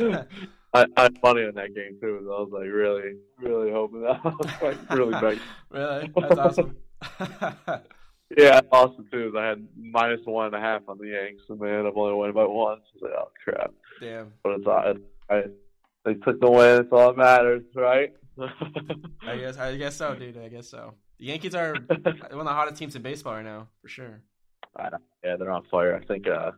on. 0.03 0.27
I, 0.77 0.87
I'm 0.97 1.15
funny 1.17 1.43
in 1.43 1.55
that 1.55 1.75
game 1.75 1.99
too. 2.01 2.21
So 2.25 2.33
I 2.33 2.41
was 2.41 2.51
like 2.53 2.71
really, 2.71 3.15
really 3.41 3.73
hoping 3.73 4.03
that 4.03 4.21
I 4.25 4.29
was 4.29 4.63
like 4.63 4.91
really 4.91 5.21
big. 5.21 5.41
really, 5.71 6.13
that's 6.17 6.39
awesome. 6.39 6.77
Yeah, 8.37 8.61
awesome 8.73 9.07
too. 9.13 9.33
I 9.39 9.45
had 9.45 9.69
minus 9.79 10.21
one 10.25 10.47
and 10.47 10.57
a 10.57 10.61
half 10.61 10.83
on 10.89 10.99
the 10.99 11.07
Yanks, 11.07 11.45
and 11.49 11.61
man, 11.61 11.87
I'm 11.87 11.97
only 11.97 12.13
won 12.13 12.33
by 12.33 12.45
one. 12.45 12.79
So 13.01 13.07
I 13.07 13.11
was 13.11 13.13
like, 13.13 13.13
oh 13.17 13.31
crap! 13.45 13.71
Damn. 14.01 14.33
But 14.43 14.53
it's 14.55 14.67
all 14.67 14.83
it's, 14.85 15.01
I, 15.31 15.43
they 16.05 16.15
took 16.15 16.41
the 16.41 16.51
win. 16.51 16.81
It's 16.81 16.93
all 16.93 17.13
that 17.13 17.17
matters, 17.17 17.63
right? 17.77 18.13
I 19.27 19.37
guess 19.37 19.59
I 19.59 19.77
guess 19.77 19.95
so, 19.95 20.17
dude. 20.17 20.39
I 20.39 20.49
guess 20.49 20.69
so. 20.69 20.95
The 21.21 21.27
Yankees 21.27 21.55
are 21.55 21.75
one 21.75 22.01
of 22.05 22.45
the 22.45 22.45
hottest 22.47 22.79
teams 22.79 22.97
in 22.97 23.03
baseball 23.03 23.35
right 23.35 23.45
now, 23.45 23.69
for 23.81 23.89
sure. 23.89 24.23
I 24.77 24.91
know. 24.91 24.99
Yeah, 25.25 25.37
they're 25.37 25.53
on 25.53 25.63
fire. 25.71 25.95
I 25.97 26.05
think 26.05 26.27
uh, 26.27 26.51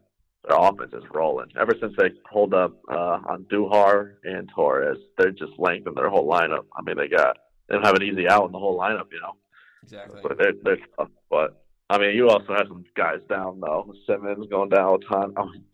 their 0.48 0.58
offense 0.58 0.92
is 0.92 1.04
rolling. 1.12 1.48
Ever 1.60 1.74
since 1.80 1.94
they 1.98 2.10
pulled 2.32 2.54
up 2.54 2.76
uh, 2.90 3.18
Andujar 3.30 4.14
and 4.24 4.48
Torres, 4.54 4.98
they're 5.16 5.30
just 5.30 5.52
lengthened 5.58 5.96
their 5.96 6.08
whole 6.10 6.28
lineup. 6.30 6.64
I 6.76 6.82
mean, 6.82 6.96
they 6.96 7.08
got 7.08 7.36
they 7.68 7.74
don't 7.74 7.84
have 7.84 7.96
an 7.96 8.02
easy 8.02 8.28
out 8.28 8.46
in 8.46 8.52
the 8.52 8.58
whole 8.58 8.78
lineup, 8.78 9.06
you 9.12 9.20
know. 9.20 9.34
Exactly. 9.82 10.20
But 10.22 10.38
they're 10.38 10.52
they're 10.62 10.78
tough. 10.96 11.08
But 11.30 11.62
I 11.90 11.98
mean, 11.98 12.14
you 12.16 12.28
also 12.28 12.52
have 12.54 12.66
some 12.68 12.84
guys 12.96 13.20
down 13.28 13.60
though. 13.60 13.92
Simmons 14.06 14.46
going 14.50 14.68
down. 14.70 15.00
Ohtani, 15.00 15.32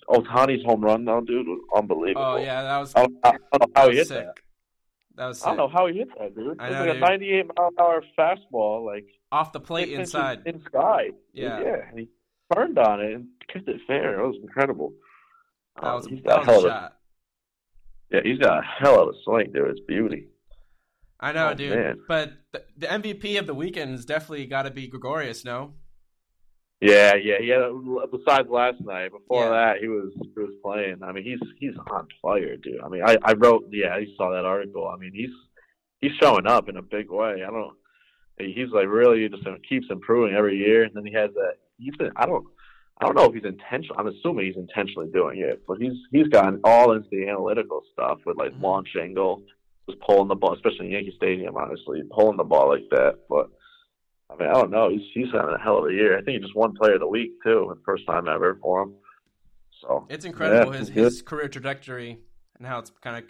oh, 0.08 0.20
Ohtani's 0.20 0.64
home 0.64 0.82
run 0.84 1.04
though, 1.04 1.20
dude, 1.20 1.46
was 1.46 1.60
unbelievable. 1.76 2.22
Oh 2.24 2.36
yeah, 2.36 2.62
that 2.62 2.78
was, 2.78 2.92
I 2.94 3.00
don't, 3.02 3.16
I 3.24 3.30
don't 3.30 3.60
know 3.60 3.66
how 3.74 3.90
he 3.90 3.96
hit 3.96 4.08
sick. 4.08 4.18
that. 4.26 4.34
That 5.16 5.26
was 5.28 5.38
sick. 5.38 5.46
I 5.46 5.50
don't 5.50 5.56
know 5.58 5.68
how 5.68 5.86
he 5.86 5.98
hit 5.98 6.08
that, 6.18 6.34
dude. 6.34 6.60
I 6.60 6.66
It 6.66 6.70
was 6.70 6.78
know, 6.78 6.84
like 6.84 6.92
dude. 6.94 6.96
a 6.96 7.00
98 7.00 7.46
mile 7.56 7.68
an 7.68 7.74
hour 7.80 8.04
fastball, 8.18 8.84
like 8.84 9.06
Off 9.32 9.52
the 9.52 9.60
plate 9.60 9.88
inside. 9.90 10.42
Inside. 10.46 11.12
Yeah. 11.32 11.60
Yeah. 11.60 11.76
And 11.90 11.98
he 12.00 12.08
turned 12.54 12.78
on 12.78 13.00
it 13.00 13.14
and 13.14 13.26
kicked 13.52 13.68
it 13.68 13.80
fair. 13.86 14.20
It 14.20 14.26
was 14.26 14.36
incredible. 14.42 14.92
That 15.76 15.84
Um, 15.88 15.96
was 15.96 16.06
he's 16.06 16.22
that 16.22 16.28
got 16.28 16.42
a 16.42 16.44
hell 16.46 16.54
was 16.56 16.64
a 16.64 16.66
of 16.68 16.72
a, 16.72 16.76
shot. 16.80 16.96
yeah, 18.10 18.20
he's 18.24 18.38
got 18.38 18.58
a 18.58 18.62
hell 18.62 19.02
of 19.02 19.08
a 19.08 19.12
swing, 19.24 19.52
dude. 19.52 19.68
It's 19.70 19.80
beauty. 19.86 20.28
I 21.20 21.32
know, 21.32 21.50
Oh, 21.50 21.54
dude. 21.54 21.70
man. 21.74 22.00
But 22.06 22.32
the, 22.52 22.64
the 22.76 22.86
MVP 22.86 23.38
of 23.38 23.46
the 23.46 23.54
weekend 23.54 23.92
has 23.92 24.04
definitely 24.04 24.46
got 24.46 24.62
to 24.62 24.70
be 24.70 24.86
Gregorius. 24.88 25.44
No. 25.44 25.74
Yeah, 26.80 27.14
yeah. 27.14 27.36
He 27.40 27.48
had 27.48 27.62
a, 27.62 27.72
besides 28.10 28.48
last 28.50 28.80
night. 28.80 29.10
Before 29.12 29.44
Yeah. 29.44 29.50
that, 29.50 29.76
he 29.80 29.88
was 29.88 30.12
he 30.16 30.40
was 30.40 30.52
playing. 30.62 31.02
I 31.02 31.12
mean, 31.12 31.24
he's 31.24 31.38
he's 31.58 31.74
on 31.90 32.08
fire, 32.20 32.56
dude. 32.56 32.80
I 32.84 32.88
mean, 32.88 33.02
I 33.06 33.16
I 33.22 33.32
wrote. 33.34 33.64
Yeah, 33.70 33.94
I 33.94 34.04
saw 34.16 34.30
that 34.32 34.44
article. 34.44 34.86
I 34.86 34.96
mean, 34.98 35.12
he's 35.14 35.30
he's 36.00 36.12
showing 36.20 36.46
up 36.46 36.68
in 36.68 36.76
a 36.76 36.82
big 36.82 37.10
way. 37.10 37.42
I 37.46 37.50
don't. 37.50 37.74
He's 38.38 38.68
like 38.72 38.88
really 38.88 39.28
just 39.28 39.44
keeps 39.68 39.86
improving 39.88 40.34
every 40.34 40.58
year, 40.58 40.82
and 40.82 40.92
then 40.94 41.06
he 41.06 41.12
has 41.14 41.30
that. 41.34 41.54
He's 41.78 41.96
been, 41.96 42.10
I 42.16 42.26
don't. 42.26 42.44
I 43.00 43.06
don't 43.06 43.16
know 43.16 43.24
if 43.24 43.34
he's 43.34 43.44
intentional. 43.44 43.96
I'm 43.98 44.06
assuming 44.06 44.46
he's 44.46 44.56
intentionally 44.56 45.10
doing 45.12 45.40
it, 45.40 45.62
but 45.66 45.78
he's 45.78 45.94
he's 46.12 46.28
gotten 46.28 46.60
all 46.64 46.92
into 46.92 47.08
the 47.10 47.28
analytical 47.28 47.82
stuff 47.92 48.18
with 48.24 48.36
like 48.36 48.52
Mhm. 48.52 48.62
launch 48.62 48.88
angle, 49.00 49.42
just 49.88 50.00
pulling 50.00 50.28
the 50.28 50.36
ball, 50.36 50.54
especially 50.54 50.86
in 50.86 50.92
Yankee 50.92 51.14
Stadium, 51.16 51.56
honestly, 51.56 52.02
pulling 52.10 52.36
the 52.36 52.44
ball 52.44 52.68
like 52.68 52.88
that. 52.90 53.18
But 53.28 53.50
I 54.30 54.36
mean, 54.36 54.48
I 54.48 54.52
don't 54.52 54.70
know. 54.70 54.88
He's 54.90 55.02
he's 55.12 55.32
having 55.32 55.54
a 55.54 55.58
hell 55.58 55.78
of 55.78 55.86
a 55.90 55.92
year. 55.92 56.16
I 56.16 56.22
think 56.22 56.36
he 56.36 56.38
just 56.38 56.54
won 56.56 56.74
Player 56.74 56.94
of 56.94 57.00
the 57.00 57.08
Week 57.08 57.32
too, 57.42 57.66
the 57.74 57.82
first 57.84 58.06
time 58.06 58.28
ever 58.28 58.54
for 58.62 58.82
him. 58.82 58.94
So 59.80 60.06
It's 60.08 60.24
incredible 60.24 60.72
Yeah, 60.72 60.78
his 60.78 60.88
he's 60.88 60.94
good. 60.94 61.04
his 61.04 61.22
career 61.22 61.48
trajectory 61.48 62.20
and 62.56 62.66
how 62.66 62.78
it's 62.78 62.90
kind 63.02 63.24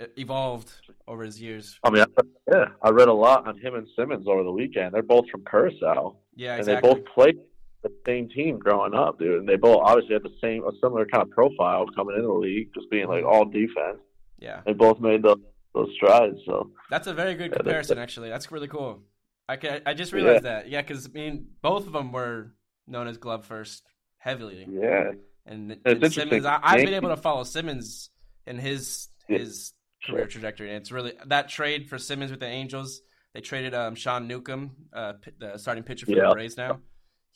of 0.00 0.08
evolved 0.16 0.72
over 1.08 1.24
his 1.24 1.42
years. 1.42 1.78
I 1.82 1.90
mean, 1.90 2.02
I, 2.04 2.22
yeah, 2.50 2.64
I 2.82 2.90
read 2.90 3.08
a 3.08 3.12
lot 3.12 3.46
on 3.48 3.58
him 3.58 3.74
and 3.74 3.86
Simmons 3.96 4.28
over 4.28 4.44
the 4.44 4.52
weekend. 4.52 4.94
They're 4.94 5.02
both 5.02 5.28
from 5.30 5.44
Curacao, 5.44 6.16
Yeah, 6.36 6.54
and 6.56 6.64
they 6.64 6.80
both 6.80 7.04
played 7.06 7.36
the 7.82 7.90
same 8.06 8.28
team 8.28 8.58
growing 8.58 8.94
up, 8.94 9.18
dude. 9.18 9.40
And 9.40 9.48
they 9.48 9.56
both 9.56 9.80
obviously 9.82 10.14
had 10.14 10.22
the 10.22 10.34
same, 10.40 10.64
a 10.64 10.72
similar 10.82 11.06
kind 11.06 11.22
of 11.22 11.30
profile 11.30 11.86
coming 11.94 12.16
into 12.16 12.26
the 12.28 12.32
league, 12.34 12.68
just 12.74 12.90
being 12.90 13.08
like 13.08 13.24
all 13.24 13.44
defense. 13.44 13.98
yeah, 14.38 14.60
They 14.66 14.72
both 14.72 15.00
made 15.00 15.22
those 15.22 15.38
those 15.74 15.90
strides. 15.94 16.38
So 16.46 16.70
that's 16.90 17.06
a 17.06 17.14
very 17.14 17.34
good 17.34 17.50
Yeah, 17.50 17.56
comparison. 17.58 17.98
Actually, 17.98 18.30
that's 18.30 18.50
really 18.50 18.68
cool. 18.68 19.02
I 19.48 19.56
ca- 19.56 19.80
I 19.86 19.94
just 19.94 20.12
realized 20.12 20.44
that. 20.44 20.68
Yeah, 20.68 20.82
because 20.82 21.06
I 21.06 21.10
mean, 21.10 21.46
both 21.62 21.86
of 21.86 21.92
them 21.92 22.10
were 22.12 22.54
known 22.86 23.06
as 23.06 23.16
glove 23.18 23.44
first 23.46 23.82
heavily, 24.18 24.66
yeah, 24.68 25.12
and, 25.46 25.72
It's 25.84 26.02
and. 26.02 26.12
Simmons. 26.12 26.44
I, 26.46 26.58
I've 26.62 26.84
been 26.84 26.94
able 26.94 27.10
to 27.10 27.16
follow 27.16 27.44
Simmons 27.44 28.10
in 28.46 28.58
his 28.58 29.08
Yeah. 29.28 29.38
his 29.38 29.72
career 30.04 30.26
trajectory, 30.26 30.68
and 30.68 30.78
it's 30.78 30.90
really 30.90 31.12
that 31.26 31.48
trade 31.48 31.88
for 31.88 31.98
Simmons 31.98 32.30
with 32.30 32.40
the 32.40 32.46
Angels. 32.46 33.00
They 33.34 33.40
traded 33.40 33.74
um, 33.74 33.94
Sean 33.94 34.26
Newcomb, 34.26 34.70
uh, 34.92 35.12
p- 35.22 35.30
the 35.38 35.58
starting 35.58 35.84
pitcher 35.84 36.06
for 36.06 36.12
Yeah. 36.12 36.28
the 36.28 36.34
Braves 36.34 36.56
now. 36.56 36.80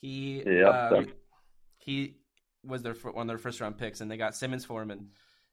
He 0.03 0.43
Yeah, 0.45 0.69
um, 0.69 1.07
he 1.79 2.17
was 2.65 2.83
their 2.83 2.93
one 2.95 3.23
of 3.23 3.29
their 3.29 3.39
first 3.39 3.61
round 3.61 3.79
picks, 3.79 4.01
and 4.03 4.11
they 4.11 4.17
got 4.19 4.35
Simmons 4.37 4.65
for 4.65 4.83
him, 4.83 4.91
and 4.91 5.07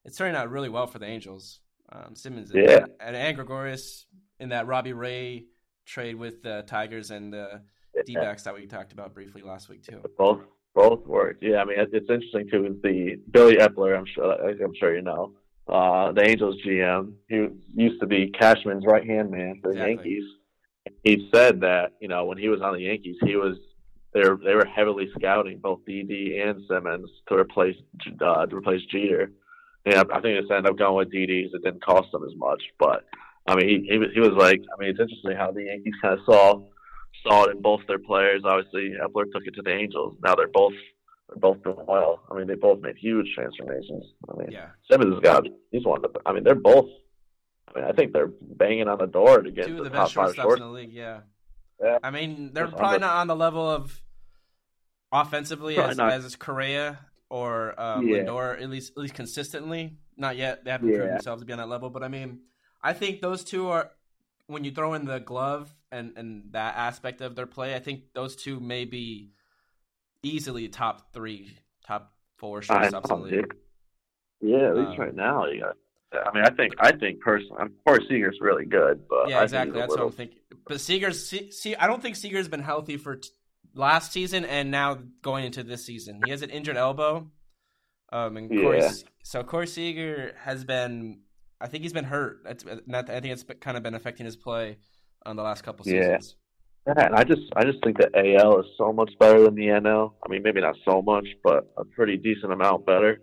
it's 0.03 0.17
turning 0.17 0.35
out 0.35 0.49
really 0.49 0.69
well 0.69 0.87
for 0.87 0.99
the 0.99 1.05
Angels. 1.05 1.61
Um, 1.91 2.15
Simmons 2.15 2.51
and, 2.51 2.67
Yeah. 2.67 2.85
and, 2.99 3.15
and 3.15 3.35
Gregorius 3.35 4.05
in 4.39 4.49
that 4.49 4.67
Robbie 4.67 4.93
Ray 4.93 5.45
trade 5.85 6.15
with 6.15 6.43
the 6.43 6.63
Tigers 6.67 7.09
and 7.11 7.31
the 7.33 7.61
D 8.05 8.13
backs 8.15 8.43
that 8.43 8.53
we 8.53 8.67
talked 8.67 8.91
about 8.91 9.13
briefly 9.13 9.41
last 9.43 9.69
week 9.69 9.83
too. 9.83 10.01
both 10.17 10.41
both 10.75 11.05
worked. 11.07 11.41
Yeah, 11.43 11.61
I 11.61 11.65
mean, 11.65 11.79
it- 11.79 11.89
it's 11.93 12.09
interesting 12.09 12.47
too. 12.51 12.65
Is 12.67 12.81
the 12.83 13.15
Billy 13.31 13.57
Eppler? 13.57 13.97
I'm 13.97 14.05
sure 14.05 14.33
I'm 14.63 14.73
sure 14.79 14.95
you 14.95 15.01
know. 15.03 15.33
Uh, 15.67 16.11
the 16.11 16.27
Angels 16.27 16.55
GM. 16.65 17.13
He 17.27 17.47
used 17.75 17.99
to 18.01 18.07
be 18.07 18.31
Cashman's 18.31 18.85
right 18.87 19.05
hand 19.05 19.29
man 19.29 19.59
for 19.61 19.71
the 19.73 19.79
Exactly. 19.83 20.11
Yankees. 20.11 20.23
he 21.03 21.29
said 21.33 21.61
that 21.61 21.93
you 22.01 22.07
know 22.07 22.25
when 22.25 22.37
he 22.39 22.49
was 22.49 22.61
on 22.61 22.73
the 22.73 22.81
Yankees, 22.81 23.17
he 23.23 23.35
was 23.35 23.57
they 24.13 24.21
were 24.21 24.37
they 24.43 24.55
were 24.55 24.65
heavily 24.65 25.09
scouting 25.17 25.59
both 25.59 25.79
DD 25.87 26.41
and 26.47 26.61
Simmons 26.69 27.09
to 27.27 27.35
replace 27.35 27.75
uh, 28.25 28.45
to 28.45 28.55
replace 28.55 28.81
Jeter. 28.91 29.31
Yeah, 29.85 30.03
I 30.13 30.19
think 30.21 30.39
it's 30.39 30.51
ended 30.51 30.71
up 30.71 30.77
going 30.77 30.95
with 30.97 31.13
DD 31.13 31.27
because 31.43 31.53
it 31.53 31.63
didn't 31.63 31.83
cost 31.83 32.11
them 32.11 32.23
as 32.23 32.35
much. 32.35 32.61
But 32.79 33.05
I 33.47 33.55
mean, 33.55 33.67
he 33.69 33.87
he 33.91 33.97
was, 33.97 34.09
he 34.13 34.19
was 34.19 34.31
like, 34.31 34.61
I 34.61 34.79
mean, 34.81 34.89
it's 34.89 34.99
interesting 34.99 35.35
how 35.37 35.51
the 35.51 35.63
Yankees 35.63 35.93
kind 36.01 36.15
of 36.19 36.25
saw 36.25 36.61
saw 37.25 37.45
it 37.45 37.55
in 37.55 37.61
both 37.61 37.81
their 37.87 37.99
players. 37.99 38.41
Obviously, 38.45 38.91
Eppler 39.01 39.31
took 39.31 39.43
it 39.45 39.55
to 39.55 39.61
the 39.61 39.71
Angels. 39.73 40.17
Now 40.23 40.35
they're 40.35 40.47
both 40.47 40.73
they're 41.27 41.37
both 41.39 41.63
doing 41.63 41.85
well. 41.87 42.21
I 42.31 42.35
mean, 42.35 42.47
they 42.47 42.55
both 42.55 42.81
made 42.81 42.97
huge 42.97 43.27
transformations. 43.35 44.05
I 44.29 44.37
mean, 44.37 44.51
Yeah. 44.51 44.69
Simmons 44.89 45.13
has 45.15 45.21
got 45.21 45.45
he's 45.71 45.85
one 45.85 46.03
of 46.03 46.11
the. 46.13 46.19
I 46.25 46.33
mean, 46.33 46.43
they're 46.43 46.55
both. 46.55 46.89
I 47.73 47.79
mean, 47.79 47.89
I 47.89 47.91
think 47.93 48.13
they're 48.13 48.31
banging 48.41 48.87
on 48.87 48.97
the 48.97 49.05
door 49.05 49.41
to 49.43 49.51
get 49.51 49.67
Two 49.67 49.75
the, 49.75 49.83
of 49.83 49.83
the 49.85 49.89
top 49.91 50.05
best 50.07 50.15
five 50.15 50.29
shortstops 50.35 50.41
short. 50.41 50.59
in 50.59 50.65
the 50.65 50.71
league. 50.71 50.91
Yeah. 50.93 51.19
Yeah. 51.81 51.97
I 52.03 52.11
mean, 52.11 52.51
they're 52.53 52.67
probably 52.67 52.99
not 52.99 53.15
on 53.17 53.27
the 53.27 53.35
level 53.35 53.67
of 53.69 54.01
offensively 55.11 55.75
Probably 55.75 55.91
as, 55.91 55.97
not. 55.97 56.11
as 56.13 56.35
Correa 56.35 56.99
or 57.29 57.79
um, 57.79 58.07
Yeah. 58.07 58.17
Lindor, 58.23 58.61
at 58.61 58.69
least 58.69 58.91
at 58.93 58.97
least 58.97 59.13
consistently. 59.15 59.97
Not 60.17 60.35
yet. 60.35 60.63
They 60.65 60.71
haven't 60.71 60.89
proven 60.89 61.07
themselves 61.09 61.41
to 61.41 61.45
be 61.45 61.53
on 61.53 61.59
that 61.59 61.69
level. 61.69 61.89
But 61.89 62.03
I 62.03 62.07
mean, 62.09 62.41
I 62.83 62.93
think 62.93 63.21
those 63.21 63.43
two 63.43 63.69
are 63.69 63.91
when 64.47 64.63
you 64.63 64.71
throw 64.71 64.93
in 64.93 65.05
the 65.05 65.19
glove 65.19 65.73
and 65.91 66.13
and 66.17 66.51
that 66.51 66.75
aspect 66.75 67.21
of 67.21 67.35
their 67.35 67.47
play. 67.47 67.75
I 67.75 67.79
think 67.79 68.13
those 68.13 68.35
two 68.35 68.59
may 68.59 68.85
be 68.85 69.31
easily 70.21 70.67
top 70.67 71.13
three, 71.13 71.57
top 71.87 72.13
four 72.37 72.61
shortstops 72.61 73.11
in 73.11 73.21
the 73.21 73.37
league. 73.37 73.55
Yeah, 74.41 74.69
at 74.69 74.75
least 74.77 74.91
Um, 74.91 74.97
right 74.99 75.15
now 75.15 75.45
you 75.45 75.61
got. 75.61 75.75
I 76.11 76.33
mean, 76.33 76.43
I 76.43 76.49
think 76.49 76.73
I 76.79 76.91
think 76.91 77.19
personally, 77.21 77.61
of 77.61 77.71
course, 77.85 78.03
Seager's 78.09 78.37
really 78.41 78.65
good, 78.65 79.07
but 79.09 79.29
Yeah, 79.29 79.43
exactly. 79.43 79.73
Think 79.73 79.75
he's 79.75 79.75
a 79.75 79.87
That's 79.87 79.97
what 79.97 80.05
I'm 80.05 80.11
thinking. 80.11 80.39
But 80.67 80.81
Seager's 80.81 81.25
see, 81.27 81.51
see 81.51 81.75
I 81.75 81.87
don't 81.87 82.01
think 82.01 82.15
Seager's 82.15 82.47
been 82.47 82.61
healthy 82.63 82.97
for 82.97 83.17
t- 83.17 83.29
last 83.75 84.11
season 84.11 84.45
and 84.45 84.71
now 84.71 84.97
going 85.21 85.45
into 85.45 85.63
this 85.63 85.85
season. 85.85 86.21
He 86.25 86.31
has 86.31 86.41
an 86.41 86.49
injured 86.49 86.77
elbow. 86.77 87.29
Um, 88.11 88.37
and 88.37 88.49
Corey, 88.49 88.79
Yeah. 88.79 88.91
so 89.23 89.43
Corey 89.43 89.67
Seager 89.67 90.33
has 90.43 90.63
been. 90.63 91.21
I 91.61 91.67
think 91.67 91.83
he's 91.83 91.93
been 91.93 92.05
hurt. 92.05 92.41
That's, 92.45 92.63
not, 92.87 93.09
I 93.09 93.19
think 93.19 93.33
it's 93.33 93.43
kind 93.59 93.75
of 93.77 93.83
been 93.83 93.93
affecting 93.93 94.25
his 94.25 94.35
play 94.37 94.77
on 95.25 95.35
the 95.35 95.43
last 95.43 95.61
couple 95.61 95.85
seasons. 95.85 96.35
Yeah, 96.87 96.93
and 97.05 97.13
I 97.15 97.23
just 97.23 97.41
I 97.55 97.65
just 97.65 97.83
think 97.83 97.97
the 97.97 98.09
AL 98.39 98.61
is 98.61 98.65
so 98.77 98.91
much 98.91 99.11
better 99.19 99.43
than 99.43 99.53
the 99.53 99.67
NL. 99.67 100.13
I 100.25 100.29
mean, 100.31 100.41
maybe 100.41 100.61
not 100.61 100.75
so 100.85 101.01
much, 101.03 101.27
but 101.43 101.71
a 101.77 101.85
pretty 101.85 102.17
decent 102.17 102.51
amount 102.51 102.85
better. 102.85 103.21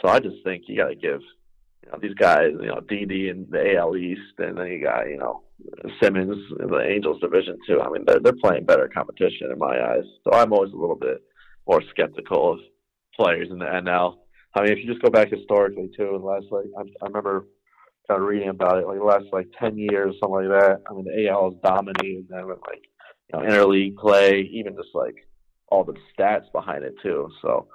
So 0.00 0.08
I 0.08 0.20
just 0.20 0.36
think 0.44 0.64
you 0.68 0.76
got 0.76 0.88
to 0.88 0.94
give 0.94 1.20
know 1.92 1.98
these 2.00 2.14
guys, 2.14 2.50
you 2.60 2.66
know, 2.66 2.80
DD 2.80 3.30
in 3.30 3.46
the 3.50 3.76
AL 3.76 3.96
East, 3.96 4.38
and 4.38 4.56
then 4.56 4.66
you 4.66 4.82
got 4.82 5.08
you 5.08 5.18
know 5.18 5.42
Simmons 6.02 6.36
in 6.60 6.68
the 6.68 6.80
Angels 6.80 7.20
division 7.20 7.58
too. 7.66 7.80
I 7.80 7.90
mean, 7.90 8.04
they're 8.06 8.20
they're 8.20 8.32
playing 8.42 8.64
better 8.64 8.88
competition 8.92 9.50
in 9.52 9.58
my 9.58 9.78
eyes. 9.80 10.04
So 10.24 10.32
I'm 10.32 10.52
always 10.52 10.72
a 10.72 10.76
little 10.76 10.96
bit 10.96 11.22
more 11.66 11.82
skeptical 11.90 12.54
of 12.54 12.58
players 13.14 13.48
in 13.50 13.58
the 13.58 13.66
NL. 13.66 14.16
I 14.54 14.62
mean, 14.62 14.72
if 14.72 14.78
you 14.78 14.86
just 14.86 15.02
go 15.02 15.10
back 15.10 15.30
historically 15.30 15.90
too, 15.96 16.18
the 16.20 16.26
last 16.26 16.46
like 16.50 16.66
I, 16.76 16.82
I 17.02 17.06
remember 17.06 17.46
kind 18.08 18.20
of 18.20 18.26
reading 18.26 18.48
about 18.48 18.78
it, 18.78 18.86
like 18.86 18.98
the 18.98 19.04
last 19.04 19.26
like 19.32 19.48
ten 19.58 19.78
years, 19.78 20.14
something 20.20 20.48
like 20.48 20.60
that. 20.60 20.82
I 20.88 20.94
mean, 20.94 21.04
the 21.04 21.28
AL 21.28 21.50
has 21.50 21.60
dominated 21.62 22.28
them 22.28 22.50
in 22.50 22.56
like 22.68 22.82
you 23.32 23.38
know 23.38 23.40
interleague 23.40 23.96
play, 23.96 24.40
even 24.52 24.74
just 24.76 24.94
like 24.94 25.16
all 25.68 25.84
the 25.84 25.94
stats 26.12 26.52
behind 26.52 26.84
it 26.84 26.94
too. 27.02 27.30
So 27.40 27.68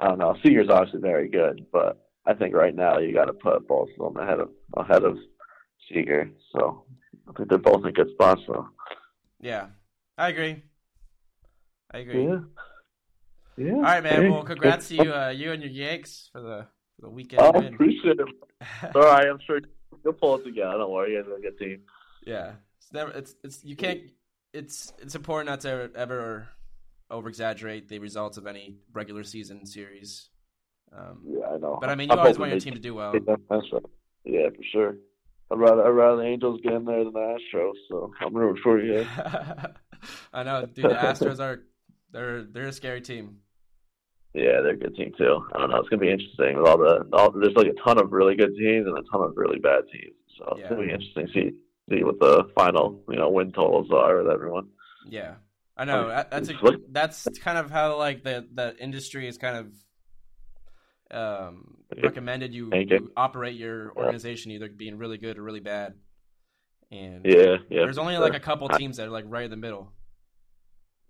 I 0.00 0.08
don't 0.08 0.18
know. 0.18 0.36
Seager's 0.42 0.68
obviously 0.68 1.00
very 1.00 1.28
good, 1.28 1.66
but 1.72 2.05
I 2.26 2.34
think 2.34 2.54
right 2.54 2.74
now 2.74 2.98
you 2.98 3.12
got 3.14 3.26
to 3.26 3.32
put 3.32 3.66
both 3.68 3.88
of 3.98 4.14
them 4.14 4.22
ahead 4.22 4.40
of 4.40 4.50
ahead 4.76 5.04
of 5.04 5.16
Seager. 5.88 6.30
So 6.52 6.84
I 7.28 7.32
think 7.32 7.48
they're 7.48 7.58
both 7.58 7.84
in 7.86 7.92
good 7.92 8.10
spots. 8.12 8.42
So 8.46 8.68
Yeah, 9.40 9.66
I 10.18 10.28
agree. 10.30 10.62
I 11.92 11.98
agree. 11.98 12.24
yeah, 12.24 12.38
yeah. 13.56 13.72
All 13.74 13.82
right, 13.82 14.02
man. 14.02 14.22
Hey, 14.22 14.30
Well, 14.30 14.42
congrats 14.42 14.88
to 14.88 14.96
you, 14.96 15.14
uh, 15.14 15.28
you 15.28 15.52
and 15.52 15.62
your 15.62 15.70
Yanks 15.70 16.28
for 16.32 16.40
the 16.40 16.66
for 16.96 17.02
the 17.02 17.10
weekend 17.10 17.42
I 17.42 17.50
win. 17.50 17.74
appreciate 17.74 18.18
it. 18.18 18.26
All 18.94 19.02
right, 19.02 19.26
I'm 19.28 19.38
sure 19.46 19.60
you'll 20.04 20.12
pull 20.14 20.34
it 20.36 20.44
together. 20.44 20.78
Don't 20.78 20.90
worry, 20.90 21.12
you 21.12 21.22
guys 21.22 21.30
are 21.30 21.36
a 21.36 21.40
good 21.40 21.58
team. 21.58 21.82
Yeah, 22.26 22.52
it's 22.78 22.92
never. 22.92 23.12
It's 23.12 23.36
it's 23.44 23.64
you 23.64 23.76
can't. 23.76 24.00
It's 24.52 24.92
it's 25.00 25.14
important 25.14 25.48
not 25.48 25.60
to 25.60 25.90
ever 25.94 26.48
over 27.08 27.28
exaggerate 27.28 27.88
the 27.88 28.00
results 28.00 28.36
of 28.36 28.46
any 28.48 28.78
regular 28.92 29.22
season 29.22 29.64
series. 29.64 30.30
Um, 30.92 31.20
Yeah, 31.26 31.46
I 31.54 31.58
know. 31.58 31.78
but 31.80 31.90
I 31.90 31.94
mean, 31.94 32.08
you 32.08 32.12
I'm 32.12 32.18
always 32.20 32.38
want 32.38 32.50
your 32.52 32.60
team 32.60 32.74
to 32.74 32.80
do 32.80 32.94
well. 32.94 33.12
take 33.12 33.26
that 33.26 33.40
That's 33.48 33.66
right. 33.72 33.82
Yeah, 34.24 34.48
for 34.50 34.62
sure. 34.72 34.96
I'd 35.50 35.58
rather 35.58 35.84
I'd 35.86 35.90
rather 35.90 36.16
the 36.16 36.24
Angels 36.28 36.60
get 36.62 36.72
in 36.72 36.84
there 36.84 37.04
than 37.04 37.12
the 37.12 37.38
Astros, 37.54 37.72
so 37.88 38.12
I'm 38.20 38.34
rooting 38.34 38.60
for 38.62 38.80
you. 38.82 39.06
I 40.32 40.42
know, 40.42 40.66
dude. 40.66 40.84
The 40.86 40.88
Astros 40.94 41.38
are 41.40 41.62
they're 42.12 42.42
they're 42.42 42.68
a 42.68 42.72
scary 42.72 43.00
team. 43.00 43.38
Yeah, 44.34 44.60
they're 44.62 44.70
a 44.74 44.76
good 44.76 44.96
team 44.96 45.12
too. 45.16 45.46
I 45.54 45.58
don't 45.58 45.70
know. 45.70 45.76
It's 45.78 45.88
gonna 45.88 46.00
be 46.00 46.10
interesting 46.10 46.56
with 46.58 46.66
all 46.66 46.78
the 46.78 47.08
all, 47.12 47.30
there's 47.30 47.54
like 47.54 47.68
a 47.68 47.74
ton 47.84 47.98
of 48.00 48.10
really 48.12 48.34
good 48.34 48.54
teams 48.56 48.86
and 48.86 48.98
a 48.98 49.02
ton 49.10 49.22
of 49.22 49.32
really 49.36 49.58
bad 49.58 49.84
teams. 49.92 50.16
So 50.38 50.56
it's 50.58 50.68
gonna 50.68 50.82
be 50.86 50.92
interesting 50.92 51.26
to 51.28 51.32
see 51.32 51.50
see 51.90 52.02
what 52.04 52.18
the 52.18 52.50
final 52.56 53.02
you 53.08 53.16
know 53.16 53.30
win 53.30 53.52
totals 53.52 53.88
are 53.92 54.18
with 54.22 54.32
everyone. 54.32 54.68
Yeah, 55.08 55.34
I 55.76 55.84
know. 55.84 56.06
Oh, 56.06 56.08
That- 56.08 56.30
That's 56.32 56.50
a, 56.50 56.54
that's 56.90 57.28
kind 57.38 57.56
of 57.58 57.70
how 57.70 57.96
like 57.98 58.24
the 58.24 58.46
the 58.52 58.76
industry 58.78 59.28
is 59.28 59.38
kind 59.38 59.56
of 59.56 59.68
um, 61.10 61.76
recommended 62.02 62.52
you, 62.54 62.70
you. 62.72 63.12
operate 63.16 63.56
your 63.56 63.92
organization 63.96 64.50
either 64.50 64.68
being 64.68 64.98
really 64.98 65.18
good 65.18 65.38
or 65.38 65.42
really 65.42 65.60
bad. 65.60 65.94
And 66.90 67.24
Yeah, 67.24 67.56
yeah. 67.68 67.80
there's 67.82 67.98
only 67.98 68.16
like 68.16 68.34
a 68.34 68.40
couple 68.40 68.68
teams 68.68 68.96
that 68.96 69.06
are 69.06 69.10
like 69.10 69.24
right 69.28 69.44
in 69.44 69.50
the 69.50 69.56
middle. 69.56 69.92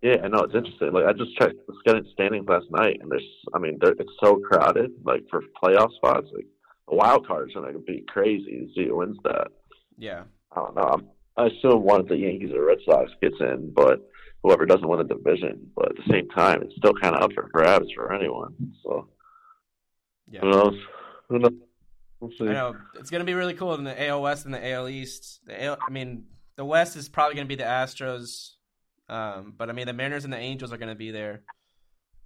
Yeah, 0.03 0.17
I 0.23 0.29
know 0.29 0.41
it's 0.41 0.55
interesting. 0.55 0.93
Like 0.93 1.07
I 1.07 1.13
just 1.13 1.37
checked 1.39 1.55
the 1.67 1.75
standing- 1.81 2.11
standings 2.13 2.47
last 2.49 2.67
night, 2.71 2.99
and 3.01 3.11
there's, 3.11 3.27
I 3.55 3.59
mean, 3.59 3.79
it's 3.83 4.13
so 4.23 4.37
crowded. 4.37 4.91
Like 5.05 5.23
for 5.31 5.43
playoff 5.63 5.93
spots, 5.97 6.29
like 6.35 6.47
the 6.89 6.95
wild 6.95 7.27
cards 7.27 7.53
are 7.57 7.63
gonna 7.63 7.79
be 7.79 8.05
crazy 8.07 8.67
to 8.67 8.73
see 8.75 8.89
who 8.89 8.97
wins 8.99 9.17
that. 9.25 9.49
Yeah, 9.99 10.25
I 10.53 10.57
don't 10.61 10.75
know. 10.77 10.83
I'm, 10.83 11.09
I 11.39 11.47
assume 11.47 11.83
one 11.83 12.01
of 12.01 12.09
the 12.09 12.17
Yankees 12.17 12.53
or 12.55 12.67
Red 12.67 12.79
Sox 12.87 13.11
gets 13.23 13.37
in, 13.41 13.73
but 13.75 14.01
whoever 14.43 14.65
doesn't 14.67 14.87
win 14.87 14.99
the 15.07 15.15
division. 15.15 15.71
But 15.75 15.91
at 15.91 15.97
the 15.97 16.13
same 16.13 16.29
time, 16.29 16.63
it's 16.63 16.77
still 16.77 16.95
kind 16.95 17.15
of 17.17 17.23
up 17.23 17.33
for 17.33 17.49
grabs 17.53 17.91
for 17.95 18.13
anyone. 18.13 18.55
So 18.85 19.09
yeah. 20.31 20.41
who 20.41 20.51
knows? 20.51 20.79
Who 21.29 21.39
knows? 21.39 21.53
We'll 22.21 22.31
see. 22.31 22.49
I 22.49 22.53
know 22.53 22.77
it's 22.99 23.11
gonna 23.11 23.25
be 23.25 23.35
really 23.35 23.55
cool 23.55 23.75
in 23.75 23.85
the 23.85 24.07
AL 24.07 24.23
West 24.23 24.45
and 24.45 24.55
the 24.55 24.71
AL 24.73 24.89
East. 24.89 25.41
The 25.47 25.65
AL, 25.65 25.79
I 25.87 25.91
mean, 25.91 26.25
the 26.57 26.65
West 26.65 26.97
is 26.97 27.09
probably 27.09 27.35
gonna 27.35 27.47
be 27.47 27.57
the 27.57 27.65
Astros, 27.65 28.53
um, 29.09 29.55
but 29.57 29.69
I 29.69 29.73
mean 29.73 29.87
the 29.87 29.93
Mariners 29.93 30.25
and 30.25 30.33
the 30.33 30.39
Angels 30.39 30.73
are 30.73 30.79
gonna 30.79 30.95
be 30.95 31.11
there, 31.11 31.43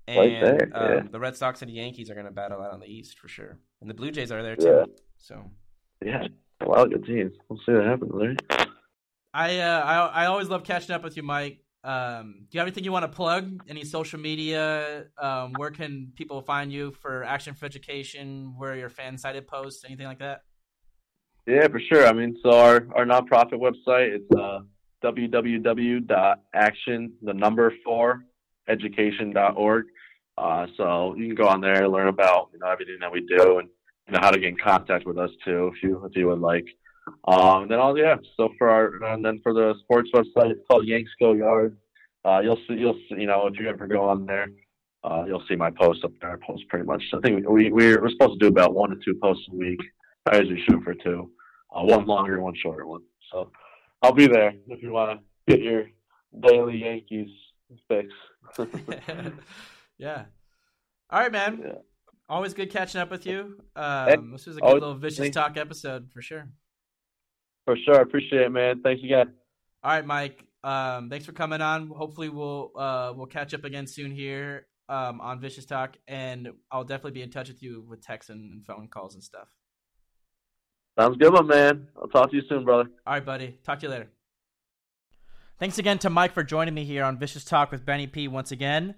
and 0.07 0.18
Right 0.18 0.40
there, 0.40 0.98
um, 1.01 1.09
the 1.11 1.18
Red 1.18 1.37
Sox 1.37 1.62
and 1.62 1.68
the 1.68 1.74
Yankees 1.74 2.11
are 2.11 2.14
gonna 2.14 2.30
battle 2.30 2.62
out 2.62 2.72
on 2.72 2.80
the 2.80 2.87
East 2.87 3.18
for 3.18 3.29
sure, 3.29 3.58
and 3.80 3.91
the 3.91 3.95
Blue 3.95 4.11
Jays 4.11 4.30
are 4.30 4.42
there 4.42 4.57
too. 4.57 4.66
Yeah. 4.66 4.84
So 5.18 5.50
Yeah, 6.04 6.29
a 6.61 6.68
lot 6.68 6.84
of 6.84 6.91
good 6.91 7.04
teams. 7.04 7.33
We'll 7.49 7.61
see 7.66 7.72
what 7.72 7.84
happens 7.84 8.12
there. 8.18 8.68
I 9.34 9.58
uh, 9.58 9.80
I 9.80 10.22
I 10.22 10.26
always 10.26 10.49
love 10.49 10.64
catching 10.64 10.95
up 10.95 11.03
with 11.03 11.16
you, 11.16 11.22
Mike. 11.22 11.61
Um, 11.82 12.40
do 12.40 12.48
you 12.52 12.61
have 12.61 12.66
anything 12.66 12.84
you 12.84 12.92
want 12.92 13.04
to 13.04 13.16
plug? 13.16 13.62
Any 13.68 13.84
social 13.84 14.20
media? 14.20 15.07
Um, 15.20 15.54
where 15.57 15.70
can 15.70 16.12
people 16.14 16.42
find 16.42 16.70
you 16.72 16.92
for 16.92 17.24
Action 17.24 17.54
for 17.54 17.64
Education? 17.66 18.54
Where 18.57 18.72
are 18.72 18.76
your 18.76 18.90
FanSided 18.90 19.46
posts? 19.46 19.84
Anything 19.86 20.07
like 20.07 20.18
that? 20.18 20.42
Yeah, 21.46 21.68
for 21.68 21.80
sure. 21.80 22.07
I 22.07 22.12
mean, 22.12 22.36
so 22.42 22.50
our 22.50 22.86
our 22.94 23.07
nonprofit 23.07 23.54
website 23.54 24.14
is 24.14 24.22
uh, 24.38 24.61
www.action 25.02 26.02
the 27.22 27.32
number 27.32 27.72
four 27.82 28.24
education.org. 28.68 29.86
Uh, 30.38 30.66
so 30.76 31.14
you 31.16 31.26
can 31.26 31.34
go 31.34 31.48
on 31.48 31.61
there, 31.61 31.88
learn 31.88 32.08
about 32.08 32.50
you 32.52 32.58
know 32.61 32.68
everything 32.68 32.98
that 33.00 33.11
we 33.11 33.20
do, 33.20 33.58
and 33.58 33.68
you 34.07 34.12
know 34.12 34.20
how 34.20 34.30
to 34.30 34.38
get 34.38 34.48
in 34.50 34.57
contact 34.57 35.07
with 35.07 35.18
us 35.18 35.30
too, 35.44 35.72
if 35.74 35.82
you 35.82 36.04
if 36.04 36.14
you 36.14 36.28
would 36.28 36.40
like. 36.40 36.66
Um, 37.26 37.68
then 37.68 37.78
all 37.78 37.96
yeah. 37.99 38.16
So 38.37 38.50
for 38.58 38.70
our 38.70 39.03
and 39.12 39.24
then 39.24 39.41
for 39.42 39.53
the 39.53 39.74
sports 39.82 40.11
website, 40.14 40.50
it's 40.50 40.61
called 40.70 40.87
Yanks 40.87 41.11
Go 41.20 41.32
Yard. 41.32 41.76
Uh, 42.24 42.41
you'll 42.41 42.58
see 42.68 42.74
you'll 42.74 42.99
see, 43.08 43.20
you 43.20 43.26
know 43.26 43.46
if 43.46 43.58
you 43.58 43.68
ever 43.68 43.87
go 43.87 44.08
on 44.08 44.26
there, 44.26 44.49
uh, 45.04 45.24
you'll 45.26 45.42
see 45.49 45.57
my 45.57 45.70
posts 45.70 46.04
up 46.04 46.12
there. 46.20 46.32
I 46.32 46.46
post 46.46 46.68
pretty 46.68 46.84
much. 46.87 47.03
I 47.14 47.20
think 47.20 47.49
we 47.49 47.70
we're, 47.70 48.03
we're 48.03 48.11
supposed 48.11 48.38
to 48.38 48.38
do 48.38 48.49
about 48.49 48.74
one 48.74 48.91
to 48.91 48.96
two 49.04 49.18
posts 49.22 49.45
a 49.53 49.57
week. 49.57 49.80
I 50.30 50.38
usually 50.38 50.62
shoot 50.68 50.82
for 50.84 50.95
two, 50.95 51.30
uh, 51.74 51.82
one 51.82 52.07
longer, 52.07 52.41
one 52.41 52.54
shorter 52.54 52.87
one. 52.87 53.03
So 53.32 53.50
I'll 54.03 54.12
be 54.12 54.26
there 54.26 54.53
if 54.68 54.82
you 54.82 54.92
want 54.92 55.18
to 55.18 55.54
get 55.57 55.62
your 55.64 55.84
daily 56.46 56.78
Yankees 56.78 57.30
fix. 57.88 58.12
yeah. 59.99 60.24
All 61.11 61.20
right, 61.20 61.32
man. 61.32 61.61
Yeah. 61.64 61.72
Always 62.28 62.54
good 62.54 62.70
catching 62.70 63.00
up 63.00 63.11
with 63.11 63.26
you. 63.26 63.61
Um, 63.74 64.30
this 64.30 64.46
was 64.46 64.57
a 64.57 64.61
good 64.61 64.66
always- 64.66 64.80
little 64.82 64.95
vicious 64.95 65.18
thank- 65.18 65.34
talk 65.34 65.57
episode 65.57 66.11
for 66.12 66.22
sure. 66.22 66.49
For 67.71 67.76
sure, 67.84 67.99
I 68.01 68.03
appreciate 68.03 68.42
it, 68.42 68.51
man. 68.51 68.83
Thanks 68.83 69.01
again. 69.05 69.33
All 69.84 69.92
right, 69.92 70.05
Mike. 70.05 70.45
Um, 70.64 71.09
thanks 71.09 71.25
for 71.25 71.30
coming 71.30 71.61
on. 71.61 71.87
Hopefully, 71.87 72.29
we'll 72.29 72.72
uh, 72.75 73.13
we'll 73.14 73.29
catch 73.29 73.55
up 73.55 73.63
again 73.63 73.87
soon 73.87 74.11
here 74.11 74.67
um, 74.88 75.21
on 75.21 75.38
Vicious 75.38 75.67
Talk, 75.67 75.97
and 76.09 76.49
I'll 76.72 76.83
definitely 76.83 77.13
be 77.13 77.22
in 77.22 77.30
touch 77.30 77.47
with 77.47 77.63
you 77.63 77.84
with 77.88 78.05
texts 78.05 78.29
and, 78.29 78.51
and 78.51 78.67
phone 78.67 78.88
calls 78.88 79.14
and 79.14 79.22
stuff. 79.22 79.47
Sounds 80.99 81.17
good, 81.17 81.33
my 81.33 81.42
man. 81.42 81.87
I'll 81.97 82.09
talk 82.09 82.30
to 82.30 82.37
you 82.37 82.42
soon, 82.49 82.64
brother. 82.64 82.91
All 83.07 83.14
right, 83.14 83.25
buddy. 83.25 83.57
Talk 83.64 83.79
to 83.79 83.87
you 83.87 83.91
later. 83.91 84.09
Thanks 85.61 85.79
again 85.79 85.99
to 85.99 86.11
Mike 86.11 86.33
for 86.33 86.42
joining 86.42 86.75
me 86.75 86.84
here 86.84 87.05
on 87.05 87.21
Vicious 87.21 87.45
Talk 87.45 87.71
with 87.71 87.87
Benny 87.87 88.09
P 88.09 88.26
once 88.26 88.51
again. 88.51 88.97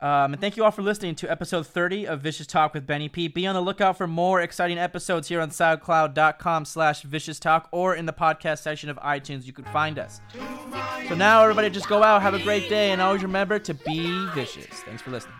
Um, 0.00 0.32
and 0.32 0.40
thank 0.40 0.56
you 0.56 0.64
all 0.64 0.72
for 0.72 0.82
listening 0.82 1.14
to 1.16 1.30
episode 1.30 1.64
30 1.66 2.08
of 2.08 2.20
Vicious 2.20 2.46
Talk 2.46 2.74
with 2.74 2.86
Benny 2.86 3.08
P. 3.08 3.28
Be 3.28 3.46
on 3.46 3.54
the 3.54 3.60
lookout 3.60 3.96
for 3.96 4.08
more 4.08 4.40
exciting 4.40 4.76
episodes 4.76 5.28
here 5.28 5.40
on 5.40 5.50
SoundCloud.com 5.50 6.64
slash 6.64 7.02
Vicious 7.02 7.38
Talk 7.38 7.68
or 7.70 7.94
in 7.94 8.06
the 8.06 8.12
podcast 8.12 8.62
section 8.62 8.90
of 8.90 8.96
iTunes. 8.96 9.46
You 9.46 9.52
can 9.52 9.64
find 9.66 10.00
us. 10.00 10.20
So 11.08 11.14
now, 11.14 11.42
everybody, 11.42 11.70
just 11.70 11.88
go 11.88 12.02
out, 12.02 12.20
have 12.22 12.34
a 12.34 12.42
great 12.42 12.68
day, 12.68 12.90
and 12.90 13.00
always 13.00 13.22
remember 13.22 13.60
to 13.60 13.74
be 13.74 14.26
vicious. 14.34 14.66
Thanks 14.66 15.02
for 15.02 15.10
listening. 15.10 15.36